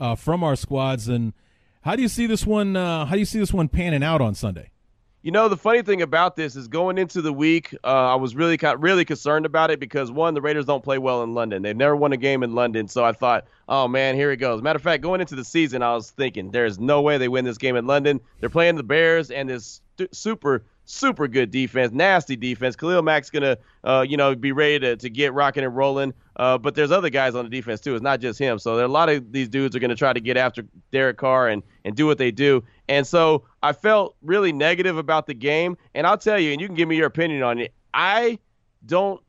uh, 0.00 0.14
from 0.14 0.42
our 0.42 0.56
squads. 0.56 1.06
And 1.06 1.34
how 1.82 1.94
do 1.94 2.00
you 2.00 2.08
see 2.08 2.26
this 2.26 2.46
one? 2.46 2.76
Uh, 2.76 3.04
how 3.04 3.12
do 3.12 3.18
you 3.18 3.26
see 3.26 3.38
this 3.38 3.52
one 3.52 3.68
panning 3.68 4.02
out 4.02 4.22
on 4.22 4.34
Sunday? 4.34 4.71
You 5.24 5.30
know, 5.30 5.48
the 5.48 5.56
funny 5.56 5.82
thing 5.82 6.02
about 6.02 6.34
this 6.34 6.56
is 6.56 6.66
going 6.66 6.98
into 6.98 7.22
the 7.22 7.32
week, 7.32 7.76
uh, 7.84 7.86
I 7.86 8.16
was 8.16 8.34
really 8.34 8.58
really 8.78 9.04
concerned 9.04 9.46
about 9.46 9.70
it 9.70 9.78
because 9.78 10.10
one, 10.10 10.34
the 10.34 10.40
Raiders 10.40 10.64
don't 10.64 10.82
play 10.82 10.98
well 10.98 11.22
in 11.22 11.32
London. 11.32 11.62
They've 11.62 11.76
never 11.76 11.94
won 11.94 12.12
a 12.12 12.16
game 12.16 12.42
in 12.42 12.56
London, 12.56 12.88
so 12.88 13.04
I 13.04 13.12
thought, 13.12 13.44
oh 13.68 13.86
man, 13.86 14.16
here 14.16 14.32
it 14.32 14.38
goes. 14.38 14.62
Matter 14.62 14.78
of 14.78 14.82
fact, 14.82 15.00
going 15.00 15.20
into 15.20 15.36
the 15.36 15.44
season, 15.44 15.80
I 15.80 15.94
was 15.94 16.10
thinking, 16.10 16.50
there's 16.50 16.80
no 16.80 17.02
way 17.02 17.18
they 17.18 17.28
win 17.28 17.44
this 17.44 17.56
game 17.56 17.76
in 17.76 17.86
London. 17.86 18.20
They're 18.40 18.50
playing 18.50 18.74
the 18.74 18.82
Bears 18.82 19.30
and 19.30 19.48
this 19.48 19.80
stu- 19.94 20.08
super 20.10 20.64
super 20.84 21.28
good 21.28 21.52
defense, 21.52 21.92
nasty 21.92 22.34
defense. 22.34 22.74
Khalil 22.74 23.02
Mack's 23.02 23.30
gonna, 23.30 23.58
uh, 23.84 24.04
you 24.06 24.16
know, 24.16 24.34
be 24.34 24.50
ready 24.50 24.80
to, 24.80 24.96
to 24.96 25.08
get 25.08 25.32
rocking 25.32 25.62
and 25.62 25.76
rolling. 25.76 26.12
Uh, 26.34 26.58
but 26.58 26.74
there's 26.74 26.90
other 26.90 27.10
guys 27.10 27.36
on 27.36 27.44
the 27.44 27.50
defense 27.50 27.80
too. 27.80 27.94
It's 27.94 28.02
not 28.02 28.20
just 28.20 28.40
him. 28.40 28.58
So 28.58 28.74
there 28.74 28.84
are 28.84 28.88
a 28.88 28.92
lot 28.92 29.08
of 29.08 29.30
these 29.30 29.48
dudes 29.48 29.76
are 29.76 29.78
gonna 29.78 29.94
try 29.94 30.12
to 30.12 30.20
get 30.20 30.36
after 30.36 30.64
Derek 30.90 31.16
Carr 31.16 31.48
and 31.48 31.62
and 31.84 31.94
do 31.94 32.06
what 32.06 32.18
they 32.18 32.32
do. 32.32 32.64
And 32.88 33.06
so 33.06 33.44
I 33.62 33.72
felt 33.72 34.16
really 34.22 34.52
negative 34.52 34.96
about 34.98 35.26
the 35.26 35.34
game. 35.34 35.76
And 35.94 36.06
I'll 36.06 36.18
tell 36.18 36.38
you, 36.38 36.52
and 36.52 36.60
you 36.60 36.66
can 36.66 36.76
give 36.76 36.88
me 36.88 36.96
your 36.96 37.06
opinion 37.06 37.42
on 37.42 37.58
it. 37.58 37.72
I 37.94 38.38
don't, 38.84 39.20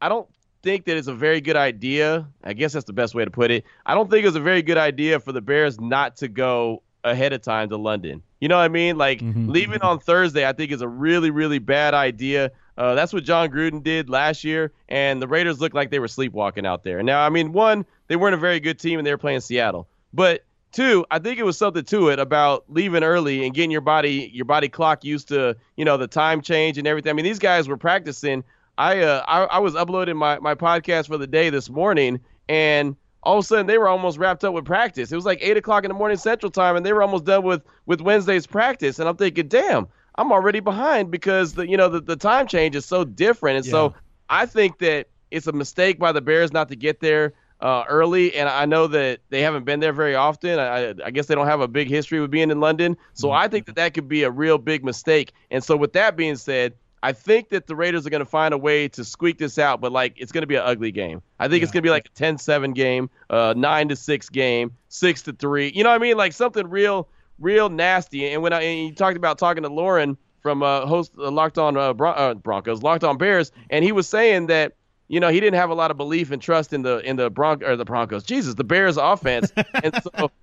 I 0.00 0.08
don't 0.08 0.28
think 0.62 0.86
that 0.86 0.96
it's 0.96 1.08
a 1.08 1.14
very 1.14 1.40
good 1.40 1.56
idea. 1.56 2.26
I 2.42 2.52
guess 2.52 2.72
that's 2.72 2.86
the 2.86 2.92
best 2.92 3.14
way 3.14 3.24
to 3.24 3.30
put 3.30 3.50
it. 3.50 3.64
I 3.86 3.94
don't 3.94 4.10
think 4.10 4.26
it's 4.26 4.36
a 4.36 4.40
very 4.40 4.62
good 4.62 4.78
idea 4.78 5.20
for 5.20 5.32
the 5.32 5.40
Bears 5.40 5.80
not 5.80 6.16
to 6.16 6.28
go 6.28 6.82
ahead 7.04 7.32
of 7.32 7.42
time 7.42 7.68
to 7.68 7.76
London. 7.76 8.22
You 8.40 8.48
know 8.48 8.56
what 8.56 8.64
I 8.64 8.68
mean? 8.68 8.98
Like 8.98 9.20
Mhm. 9.20 9.48
leaving 9.48 9.82
on 9.82 10.00
Thursday, 10.00 10.46
I 10.46 10.52
think 10.52 10.72
is 10.72 10.82
a 10.82 10.88
really, 10.88 11.30
really 11.30 11.58
bad 11.58 11.94
idea. 11.94 12.50
Uh, 12.76 12.94
that's 12.94 13.12
what 13.12 13.24
Jon 13.24 13.50
Gruden 13.50 13.82
did 13.82 14.08
last 14.08 14.44
year, 14.44 14.72
and 14.88 15.20
the 15.22 15.26
Raiders 15.26 15.60
looked 15.60 15.74
like 15.74 15.90
they 15.90 15.98
were 15.98 16.08
sleepwalking 16.08 16.66
out 16.66 16.84
there. 16.84 17.02
Now, 17.02 17.24
I 17.24 17.28
mean, 17.28 17.52
one, 17.52 17.84
they 18.06 18.16
weren't 18.16 18.34
a 18.34 18.38
very 18.38 18.60
good 18.60 18.78
team, 18.78 18.98
and 18.98 19.06
they 19.06 19.10
were 19.10 19.18
playing 19.18 19.40
Seattle. 19.40 19.88
But 20.12 20.44
two, 20.72 21.04
I 21.10 21.18
think 21.18 21.38
it 21.38 21.44
was 21.44 21.58
something 21.58 21.84
to 21.84 22.08
it 22.08 22.18
about 22.18 22.64
leaving 22.68 23.02
early 23.02 23.44
and 23.44 23.54
getting 23.54 23.70
your 23.70 23.80
body, 23.80 24.30
your 24.32 24.44
body 24.44 24.68
clock 24.68 25.04
used 25.04 25.28
to, 25.28 25.56
you 25.76 25.84
know, 25.84 25.96
the 25.96 26.06
time 26.06 26.40
change 26.40 26.78
and 26.78 26.86
everything. 26.86 27.10
I 27.10 27.12
mean, 27.14 27.24
these 27.24 27.38
guys 27.38 27.68
were 27.68 27.76
practicing. 27.76 28.44
I, 28.76 29.00
uh, 29.00 29.24
I, 29.26 29.44
I 29.44 29.58
was 29.58 29.74
uploading 29.74 30.16
my 30.16 30.38
my 30.38 30.54
podcast 30.54 31.08
for 31.08 31.18
the 31.18 31.26
day 31.26 31.50
this 31.50 31.68
morning, 31.68 32.20
and 32.48 32.96
all 33.22 33.38
of 33.38 33.44
a 33.44 33.46
sudden 33.46 33.66
they 33.66 33.78
were 33.78 33.88
almost 33.88 34.18
wrapped 34.18 34.44
up 34.44 34.54
with 34.54 34.64
practice. 34.64 35.10
It 35.10 35.16
was 35.16 35.26
like 35.26 35.40
eight 35.42 35.56
o'clock 35.56 35.84
in 35.84 35.88
the 35.88 35.94
morning 35.94 36.16
Central 36.16 36.50
Time, 36.50 36.76
and 36.76 36.86
they 36.86 36.92
were 36.92 37.02
almost 37.02 37.24
done 37.24 37.42
with 37.42 37.62
with 37.86 38.00
Wednesday's 38.00 38.46
practice. 38.46 38.98
And 38.98 39.08
I'm 39.08 39.16
thinking, 39.16 39.48
damn, 39.48 39.88
I'm 40.14 40.32
already 40.32 40.60
behind 40.60 41.10
because 41.10 41.54
the 41.54 41.68
you 41.68 41.76
know 41.76 41.88
the, 41.88 42.00
the 42.00 42.16
time 42.16 42.46
change 42.46 42.76
is 42.76 42.86
so 42.86 43.04
different. 43.04 43.56
And 43.56 43.66
so 43.66 43.94
I 44.30 44.46
think 44.46 44.78
that 44.78 45.08
it's 45.30 45.46
a 45.46 45.52
mistake 45.52 45.98
by 45.98 46.12
the 46.12 46.20
Bears 46.20 46.52
not 46.52 46.68
to 46.68 46.76
get 46.76 47.00
there 47.00 47.34
uh, 47.60 47.84
early. 47.88 48.34
And 48.34 48.48
I 48.48 48.66
know 48.66 48.86
that 48.88 49.20
they 49.30 49.42
haven't 49.42 49.64
been 49.64 49.80
there 49.80 49.92
very 49.92 50.14
often. 50.14 50.58
I, 50.58 50.94
I 51.04 51.10
guess 51.10 51.26
they 51.26 51.34
don't 51.34 51.46
have 51.46 51.60
a 51.60 51.68
big 51.68 51.88
history 51.88 52.20
with 52.20 52.30
being 52.30 52.50
in 52.50 52.60
London. 52.60 52.96
So 53.14 53.30
I 53.30 53.48
think 53.48 53.66
that 53.66 53.76
that 53.76 53.94
could 53.94 54.08
be 54.08 54.22
a 54.22 54.30
real 54.30 54.58
big 54.58 54.84
mistake. 54.84 55.32
And 55.50 55.62
so 55.62 55.76
with 55.76 55.92
that 55.94 56.16
being 56.16 56.36
said. 56.36 56.74
I 57.00 57.12
think 57.12 57.50
that 57.50 57.68
the 57.68 57.76
Raiders 57.76 58.08
are 58.08 58.10
going 58.10 58.24
to 58.24 58.26
find 58.26 58.52
a 58.52 58.58
way 58.58 58.88
to 58.88 59.04
squeak 59.04 59.38
this 59.38 59.56
out, 59.56 59.80
but 59.80 59.92
like 59.92 60.14
it's 60.16 60.32
going 60.32 60.42
to 60.42 60.48
be 60.48 60.56
an 60.56 60.64
ugly 60.64 60.90
game. 60.90 61.22
I 61.38 61.46
think 61.46 61.62
it's 61.62 61.70
going 61.70 61.82
to 61.82 61.86
be 61.86 61.90
like 61.90 62.06
a 62.06 62.20
10-7 62.20 62.74
game, 62.74 63.08
uh, 63.30 63.54
nine 63.56 63.88
to 63.90 63.94
six 63.94 64.28
game, 64.28 64.72
six 64.88 65.22
to 65.22 65.32
three. 65.32 65.70
You 65.72 65.84
know 65.84 65.90
what 65.90 65.94
I 65.94 65.98
mean? 65.98 66.16
Like 66.16 66.32
something 66.32 66.66
real, 66.68 67.08
real 67.38 67.68
nasty. 67.68 68.28
And 68.32 68.42
when 68.42 68.52
I 68.52 68.62
and 68.62 68.88
you 68.88 68.94
talked 68.96 69.16
about 69.16 69.38
talking 69.38 69.62
to 69.62 69.68
Lauren 69.68 70.16
from 70.40 70.62
uh, 70.62 70.86
host 70.86 71.12
uh, 71.18 71.30
Locked 71.30 71.58
On 71.58 71.76
uh, 71.76 71.92
Bron- 71.94 72.18
uh, 72.18 72.34
Broncos, 72.34 72.82
Locked 72.82 73.04
On 73.04 73.16
Bears, 73.16 73.52
and 73.70 73.84
he 73.84 73.92
was 73.92 74.08
saying 74.08 74.46
that 74.48 74.74
you 75.08 75.20
know 75.20 75.28
he 75.28 75.40
didn't 75.40 75.56
have 75.56 75.70
a 75.70 75.74
lot 75.74 75.90
of 75.90 75.96
belief 75.96 76.30
and 76.30 76.40
trust 76.40 76.72
in 76.72 76.82
the 76.82 76.98
in 76.98 77.16
the 77.16 77.30
Bron- 77.30 77.64
or 77.64 77.76
the 77.76 77.84
Broncos. 77.84 78.24
Jesus, 78.24 78.54
the 78.54 78.64
Bears 78.64 78.96
offense, 78.96 79.52
and 79.82 80.00
so 80.02 80.30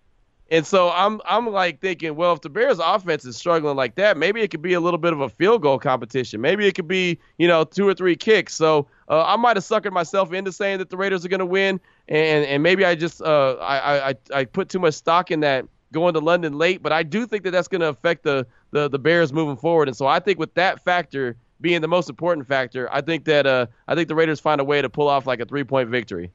And 0.52 0.66
so 0.66 0.92
I'm 0.92 1.22
I'm 1.26 1.48
like 1.48 1.82
thinking, 1.82 2.16
well, 2.16 2.34
if 2.34 2.42
the 2.42 2.50
Bears 2.50 2.80
offense 2.80 3.26
is 3.26 3.36
struggling 3.36 3.76
like 3.76 3.96
that, 3.96 4.16
maybe 4.16 4.42
it 4.42 4.52
could 4.52 4.62
be 4.62 4.74
a 4.74 4.80
little 4.80 5.00
bit 5.00 5.12
of 5.12 5.22
a 5.22 5.30
field 5.30 5.64
goal 5.64 5.80
competition. 5.80 6.40
Maybe 6.40 6.68
it 6.68 6.76
could 6.76 6.88
be, 6.88 7.18
you 7.40 7.48
know, 7.48 7.64
two 7.64 7.88
or 7.88 7.96
three 7.96 8.16
kicks. 8.16 8.54
So 8.54 8.88
uh, 9.10 9.24
I 9.26 9.38
might 9.38 9.58
have 9.58 9.64
suckered 9.64 9.92
myself 9.92 10.34
into 10.34 10.52
saying 10.52 10.78
that 10.80 10.92
the 10.92 10.98
Raiders 10.98 11.26
are 11.26 11.30
going 11.30 11.40
to 11.40 11.48
win, 11.48 11.80
and 12.08 12.46
and 12.46 12.62
maybe 12.62 12.86
I 12.86 12.94
just 12.94 13.24
uh, 13.24 13.54
I, 13.54 14.10
I 14.10 14.16
I 14.34 14.46
put 14.46 14.70
too 14.70 14.78
much 14.78 14.94
stock 14.94 15.32
in 15.32 15.40
that 15.40 15.66
going 15.92 16.14
to 16.14 16.20
London 16.20 16.54
late. 16.54 16.84
But 16.84 16.92
I 16.92 17.02
do 17.02 17.26
think 17.26 17.44
that 17.44 17.52
that's 17.52 17.68
going 17.68 17.82
to 17.82 17.88
affect 17.88 18.22
the, 18.22 18.46
the 18.70 18.88
the 18.88 19.00
Bears 19.00 19.34
moving 19.34 19.58
forward. 19.58 19.88
And 19.88 19.98
so 19.98 20.06
I 20.06 20.20
think 20.20 20.38
with 20.38 20.54
that 20.54 20.80
factor 20.84 21.38
being 21.62 21.82
the 21.82 21.88
most 21.88 22.10
important 22.10 22.48
factor, 22.48 22.92
I 22.92 23.02
think 23.02 23.26
that 23.26 23.46
uh 23.46 23.68
I 23.88 23.96
think 23.96 24.08
the 24.08 24.16
Raiders 24.16 24.40
find 24.40 24.62
a 24.62 24.64
way 24.64 24.82
to 24.82 24.90
pull 24.90 25.08
off 25.08 25.26
like 25.26 25.40
a 25.40 25.46
three 25.46 25.64
point 25.64 25.90
victory. 25.90 26.32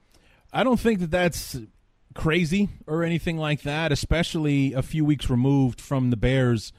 I 0.53 0.65
don't 0.65 0.81
think 0.81 1.01
that 1.01 1.11
that's 1.11 1.59
crazy 2.15 2.69
or 2.87 3.05
anything 3.05 3.37
like 3.37 3.63
that, 3.63 3.93
especially 3.93 4.73
a 4.73 4.83
few 4.83 5.05
weeks 5.05 5.31
removed 5.31 5.81
from 5.81 6.11
the 6.11 6.17
Bears 6.17 6.73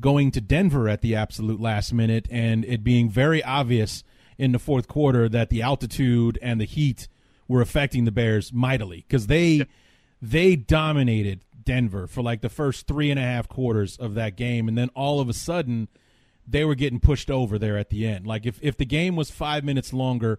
going 0.00 0.30
to 0.30 0.40
Denver 0.40 0.88
at 0.88 1.02
the 1.02 1.14
absolute 1.14 1.60
last 1.60 1.92
minute 1.92 2.26
and 2.30 2.64
it 2.64 2.82
being 2.82 3.10
very 3.10 3.42
obvious 3.42 4.02
in 4.38 4.52
the 4.52 4.58
fourth 4.58 4.88
quarter 4.88 5.28
that 5.28 5.50
the 5.50 5.60
altitude 5.60 6.38
and 6.40 6.58
the 6.58 6.64
heat 6.64 7.06
were 7.46 7.60
affecting 7.60 8.06
the 8.06 8.12
Bears 8.12 8.52
mightily 8.52 9.04
because 9.06 9.26
they 9.26 9.66
they 10.22 10.56
dominated 10.56 11.44
Denver 11.62 12.06
for 12.06 12.22
like 12.22 12.40
the 12.40 12.48
first 12.48 12.86
three 12.86 13.10
and 13.10 13.18
a 13.18 13.22
half 13.22 13.48
quarters 13.48 13.96
of 13.96 14.14
that 14.14 14.36
game, 14.36 14.68
and 14.68 14.76
then 14.76 14.88
all 14.94 15.20
of 15.20 15.28
a 15.28 15.32
sudden 15.34 15.88
they 16.50 16.64
were 16.64 16.74
getting 16.74 17.00
pushed 17.00 17.30
over 17.30 17.58
there 17.58 17.78
at 17.78 17.90
the 17.90 18.06
end. 18.06 18.26
Like 18.26 18.46
if 18.46 18.58
if 18.62 18.76
the 18.76 18.84
game 18.84 19.16
was 19.16 19.30
five 19.30 19.64
minutes 19.64 19.92
longer 19.92 20.38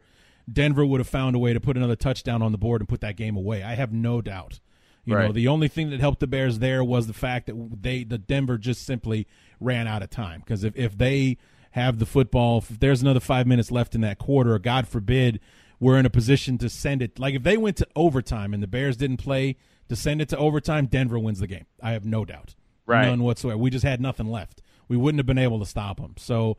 Denver 0.52 0.86
would 0.86 1.00
have 1.00 1.08
found 1.08 1.36
a 1.36 1.40
way 1.40 1.54
to 1.54 1.60
put 1.60 1.78
another 1.78 1.96
touchdown 1.96 2.42
on 2.42 2.52
the 2.52 2.58
board 2.58 2.82
and 2.82 2.90
put 2.90 3.02
that 3.02 3.16
game 3.16 3.36
away. 3.36 3.64
I 3.64 3.76
have 3.76 3.92
no 3.92 4.22
doubt. 4.22 4.60
You 5.04 5.16
right. 5.16 5.28
know, 5.28 5.32
the 5.32 5.48
only 5.48 5.68
thing 5.68 5.90
that 5.90 6.00
helped 6.00 6.20
the 6.20 6.28
Bears 6.28 6.60
there 6.60 6.84
was 6.84 7.08
the 7.08 7.14
fact 7.14 7.48
that 7.48 7.82
they 7.82 8.04
the 8.04 8.18
Denver 8.20 8.58
just 8.58 8.86
simply 8.86 9.28
ran 9.60 9.88
out 9.88 10.04
of 10.04 10.10
time 10.10 10.42
because 10.42 10.64
if 10.64 10.76
if 10.76 10.98
they 10.98 11.38
have 11.72 12.00
the 12.00 12.06
football, 12.06 12.60
if 12.60 12.80
there's 12.80 13.02
another 13.02 13.20
5 13.20 13.48
minutes 13.48 13.72
left 13.72 13.96
in 13.96 14.02
that 14.02 14.20
quarter, 14.20 14.60
God 14.60 14.88
forbid 14.88 15.40
we're 15.80 15.98
in 15.98 16.06
a 16.06 16.10
position 16.10 16.58
to 16.60 16.70
send 16.70 17.02
it 17.02 17.18
like 17.18 17.34
if 17.34 17.44
they 17.44 17.58
went 17.58 17.78
to 17.78 17.88
overtime 17.96 18.54
and 18.54 18.62
the 18.62 18.68
Bears 18.68 18.98
didn't 18.98 19.18
play 19.18 19.56
to 19.90 19.96
send 19.96 20.22
it 20.22 20.30
to 20.30 20.38
overtime, 20.38 20.86
Denver 20.86 21.18
wins 21.18 21.40
the 21.40 21.48
game. 21.48 21.66
I 21.82 21.92
have 21.92 22.06
no 22.06 22.24
doubt. 22.24 22.54
Right. 22.86 23.08
None 23.08 23.24
whatsoever. 23.24 23.58
We 23.58 23.72
just 23.72 23.86
had 23.86 24.02
nothing 24.02 24.28
left. 24.28 24.61
We 24.92 24.98
wouldn't 24.98 25.20
have 25.20 25.26
been 25.26 25.38
able 25.38 25.60
to 25.60 25.66
stop 25.66 26.02
them. 26.02 26.16
So 26.18 26.58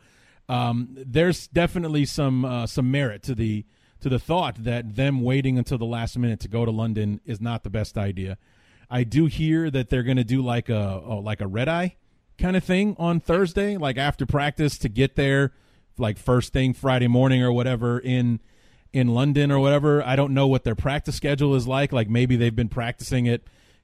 um, 0.49 0.89
there's 0.97 1.49
definitely 1.49 2.07
some 2.07 2.47
uh, 2.47 2.67
some 2.67 2.91
merit 2.91 3.23
to 3.25 3.35
the 3.35 3.67
to 4.01 4.09
the 4.09 4.19
thought 4.19 4.65
that 4.65 4.97
them 4.97 5.21
waiting 5.21 5.59
until 5.59 5.77
the 5.77 5.85
last 5.85 6.19
minute 6.19 6.41
to 6.41 6.49
go 6.49 6.65
to 6.65 6.71
London 6.71 7.21
is 7.27 7.43
not 7.43 7.63
the 7.63 7.69
best 7.69 7.99
idea. 7.99 8.39
I 8.89 9.05
do 9.05 9.27
hear 9.27 9.71
that 9.71 9.91
they're 9.91 10.03
going 10.03 10.17
to 10.17 10.25
do 10.25 10.41
like 10.41 10.71
a, 10.71 11.03
a 11.05 11.21
like 11.21 11.43
a 11.43 11.47
red 11.47 11.69
eye 11.69 11.97
kind 12.39 12.57
of 12.57 12.65
thing 12.65 12.97
on 12.99 13.21
Thursday, 13.21 13.77
like 13.77 13.99
after 13.99 14.25
practice 14.25 14.79
to 14.79 14.89
get 14.89 15.15
there, 15.15 15.53
like 15.99 16.17
first 16.17 16.55
thing 16.55 16.73
Friday 16.73 17.09
morning 17.09 17.43
or 17.43 17.53
whatever 17.53 17.99
in 17.99 18.41
in 18.95 19.09
London 19.09 19.53
or 19.53 19.59
whatever. 19.59 20.03
I 20.03 20.17
don't 20.17 20.33
know 20.33 20.47
what 20.47 20.65
their 20.65 20.75
practice 20.75 21.17
schedule 21.17 21.55
is 21.55 21.69
like. 21.69 21.93
Like 21.93 22.09
maybe 22.09 22.37
they've 22.37 22.57
been 22.57 22.71
practicing 22.71 23.29
at 23.29 23.43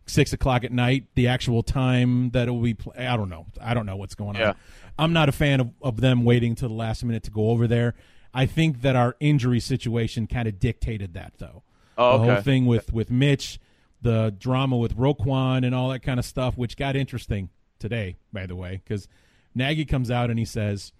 six 0.08 0.32
o'clock 0.32 0.64
at 0.64 0.72
night, 0.72 1.06
the 1.14 1.28
actual 1.28 1.62
time 1.62 2.30
that 2.30 2.48
it 2.48 2.50
will 2.50 2.62
be. 2.62 2.76
I 2.96 3.16
don't 3.16 3.28
know. 3.28 3.46
I 3.60 3.74
don't 3.74 3.86
know 3.86 3.96
what's 3.96 4.14
going 4.14 4.36
yeah. 4.36 4.50
on. 4.50 4.56
I'm 4.98 5.12
not 5.12 5.28
a 5.28 5.32
fan 5.32 5.60
of, 5.60 5.70
of 5.80 6.00
them 6.00 6.24
waiting 6.24 6.54
to 6.56 6.68
the 6.68 6.74
last 6.74 7.04
minute 7.04 7.22
to 7.24 7.30
go 7.30 7.50
over 7.50 7.66
there. 7.66 7.94
I 8.34 8.46
think 8.46 8.82
that 8.82 8.96
our 8.96 9.16
injury 9.20 9.60
situation 9.60 10.26
kind 10.26 10.48
of 10.48 10.58
dictated 10.58 11.14
that, 11.14 11.34
though. 11.38 11.62
Oh, 11.96 12.10
okay. 12.10 12.26
The 12.26 12.34
whole 12.34 12.42
thing 12.42 12.66
with 12.66 12.92
with 12.92 13.10
Mitch, 13.10 13.58
the 14.02 14.34
drama 14.38 14.76
with 14.76 14.96
Roquan, 14.96 15.64
and 15.64 15.74
all 15.74 15.88
that 15.90 16.00
kind 16.00 16.18
of 16.18 16.24
stuff, 16.24 16.56
which 16.56 16.76
got 16.76 16.96
interesting 16.96 17.50
today, 17.78 18.16
by 18.32 18.46
the 18.46 18.56
way, 18.56 18.80
because 18.84 19.08
Nagy 19.54 19.84
comes 19.84 20.10
out 20.10 20.30
and 20.30 20.38
he 20.38 20.44
says, 20.44 20.92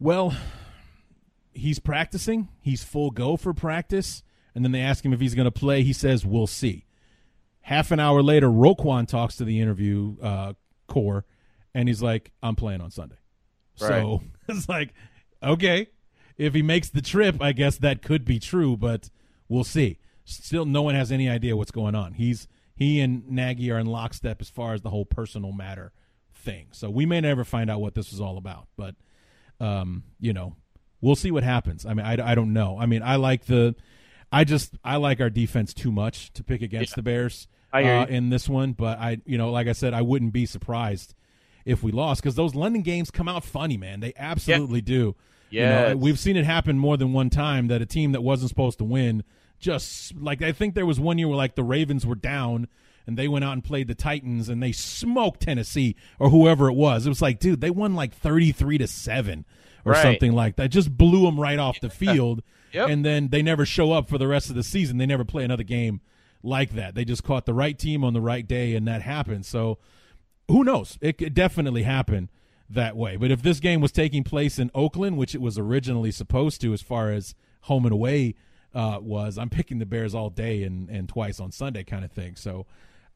"Well, 0.00 0.34
he's 1.52 1.78
practicing. 1.78 2.48
He's 2.60 2.82
full 2.82 3.10
go 3.10 3.36
for 3.36 3.52
practice." 3.52 4.22
And 4.54 4.64
then 4.64 4.72
they 4.72 4.80
ask 4.80 5.04
him 5.04 5.12
if 5.12 5.20
he's 5.20 5.34
going 5.34 5.44
to 5.44 5.50
play. 5.50 5.82
He 5.82 5.92
says, 5.92 6.24
"We'll 6.24 6.46
see." 6.46 6.85
Half 7.66 7.90
an 7.90 7.98
hour 7.98 8.22
later, 8.22 8.46
Roquan 8.46 9.08
talks 9.08 9.34
to 9.38 9.44
the 9.44 9.60
interview 9.60 10.14
uh, 10.22 10.52
corps, 10.86 11.24
and 11.74 11.88
he's 11.88 12.00
like, 12.00 12.30
"I'm 12.40 12.54
playing 12.54 12.80
on 12.80 12.92
Sunday." 12.92 13.16
Right. 13.80 13.88
So 13.88 14.22
it's 14.48 14.68
like, 14.68 14.94
okay, 15.42 15.88
if 16.36 16.54
he 16.54 16.62
makes 16.62 16.90
the 16.90 17.02
trip, 17.02 17.42
I 17.42 17.50
guess 17.50 17.76
that 17.78 18.02
could 18.02 18.24
be 18.24 18.38
true, 18.38 18.76
but 18.76 19.10
we'll 19.48 19.64
see. 19.64 19.98
Still, 20.24 20.64
no 20.64 20.82
one 20.82 20.94
has 20.94 21.10
any 21.10 21.28
idea 21.28 21.56
what's 21.56 21.72
going 21.72 21.96
on. 21.96 22.12
He's 22.12 22.46
he 22.76 23.00
and 23.00 23.28
Nagy 23.28 23.68
are 23.72 23.80
in 23.80 23.86
lockstep 23.86 24.40
as 24.40 24.48
far 24.48 24.72
as 24.72 24.82
the 24.82 24.90
whole 24.90 25.04
personal 25.04 25.50
matter 25.50 25.92
thing. 26.32 26.68
So 26.70 26.88
we 26.88 27.04
may 27.04 27.20
never 27.20 27.42
find 27.42 27.68
out 27.68 27.80
what 27.80 27.96
this 27.96 28.12
was 28.12 28.20
all 28.20 28.38
about, 28.38 28.68
but 28.76 28.94
um, 29.58 30.04
you 30.20 30.32
know, 30.32 30.54
we'll 31.00 31.16
see 31.16 31.32
what 31.32 31.42
happens. 31.42 31.84
I 31.84 31.94
mean, 31.94 32.06
I, 32.06 32.30
I 32.30 32.36
don't 32.36 32.52
know. 32.52 32.78
I 32.78 32.86
mean, 32.86 33.02
I 33.02 33.16
like 33.16 33.46
the, 33.46 33.74
I 34.30 34.44
just 34.44 34.78
I 34.84 34.98
like 34.98 35.20
our 35.20 35.30
defense 35.30 35.74
too 35.74 35.90
much 35.90 36.32
to 36.34 36.44
pick 36.44 36.62
against 36.62 36.92
yeah. 36.92 36.96
the 36.96 37.02
Bears 37.02 37.48
uh, 37.72 38.06
in 38.06 38.30
this 38.30 38.48
one, 38.48 38.72
but 38.72 38.98
I 38.98 39.18
you 39.26 39.38
know, 39.38 39.50
like 39.50 39.68
I 39.68 39.72
said, 39.72 39.94
I 39.94 40.02
wouldn't 40.02 40.32
be 40.32 40.46
surprised 40.46 41.14
if 41.64 41.82
we 41.82 41.92
lost 41.92 42.22
because 42.22 42.36
those 42.36 42.54
London 42.54 42.82
games 42.82 43.10
come 43.10 43.28
out 43.28 43.44
funny, 43.44 43.76
man. 43.76 44.00
They 44.00 44.12
absolutely 44.16 44.80
yeah. 44.80 44.84
do. 44.84 45.16
Yeah, 45.48 45.82
you 45.82 45.88
know, 45.90 45.96
we've 45.98 46.18
seen 46.18 46.36
it 46.36 46.44
happen 46.44 46.78
more 46.78 46.96
than 46.96 47.12
one 47.12 47.30
time 47.30 47.68
that 47.68 47.80
a 47.80 47.86
team 47.86 48.12
that 48.12 48.22
wasn't 48.22 48.48
supposed 48.48 48.78
to 48.78 48.84
win 48.84 49.22
just 49.58 50.14
like 50.16 50.42
I 50.42 50.52
think 50.52 50.74
there 50.74 50.86
was 50.86 51.00
one 51.00 51.18
year 51.18 51.28
where 51.28 51.36
like 51.36 51.54
the 51.54 51.64
Ravens 51.64 52.06
were 52.06 52.14
down 52.14 52.68
and 53.06 53.16
they 53.16 53.28
went 53.28 53.44
out 53.44 53.52
and 53.52 53.64
played 53.64 53.88
the 53.88 53.94
Titans 53.94 54.48
and 54.48 54.62
they 54.62 54.72
smoked 54.72 55.40
Tennessee 55.40 55.96
or 56.18 56.30
whoever 56.30 56.68
it 56.68 56.74
was. 56.74 57.06
It 57.06 57.08
was 57.08 57.22
like, 57.22 57.38
dude, 57.38 57.60
they 57.60 57.70
won 57.70 57.94
like 57.94 58.14
33 58.14 58.78
to 58.78 58.86
7 58.86 59.44
or 59.84 59.92
right. 59.92 60.02
something 60.02 60.32
like 60.32 60.56
that. 60.56 60.68
Just 60.68 60.96
blew 60.96 61.24
them 61.24 61.38
right 61.38 61.58
off 61.58 61.80
the 61.80 61.90
field. 61.90 62.42
yep. 62.72 62.88
And 62.88 63.04
then 63.04 63.28
they 63.28 63.42
never 63.42 63.64
show 63.64 63.92
up 63.92 64.08
for 64.08 64.18
the 64.18 64.26
rest 64.26 64.50
of 64.50 64.56
the 64.56 64.64
season. 64.64 64.98
They 64.98 65.06
never 65.06 65.24
play 65.24 65.44
another 65.44 65.62
game 65.62 66.00
like 66.42 66.72
that. 66.72 66.94
They 66.94 67.04
just 67.04 67.24
caught 67.24 67.46
the 67.46 67.54
right 67.54 67.78
team 67.78 68.04
on 68.04 68.12
the 68.12 68.20
right 68.20 68.46
day 68.46 68.74
and 68.74 68.86
that 68.86 69.02
happened. 69.02 69.46
So 69.46 69.78
who 70.48 70.64
knows? 70.64 70.98
It 71.00 71.18
could 71.18 71.34
definitely 71.34 71.82
happen 71.82 72.30
that 72.68 72.96
way. 72.96 73.16
But 73.16 73.30
if 73.30 73.42
this 73.42 73.60
game 73.60 73.80
was 73.80 73.92
taking 73.92 74.24
place 74.24 74.58
in 74.58 74.70
Oakland, 74.74 75.16
which 75.16 75.34
it 75.34 75.40
was 75.40 75.58
originally 75.58 76.10
supposed 76.10 76.60
to, 76.62 76.72
as 76.72 76.82
far 76.82 77.10
as 77.10 77.34
home 77.62 77.84
and 77.84 77.92
away 77.92 78.34
uh, 78.74 78.98
was, 79.00 79.38
I'm 79.38 79.50
picking 79.50 79.78
the 79.78 79.86
Bears 79.86 80.14
all 80.14 80.30
day 80.30 80.62
and, 80.62 80.88
and 80.88 81.08
twice 81.08 81.40
on 81.40 81.52
Sunday 81.52 81.84
kind 81.84 82.04
of 82.04 82.12
thing. 82.12 82.36
So, 82.36 82.66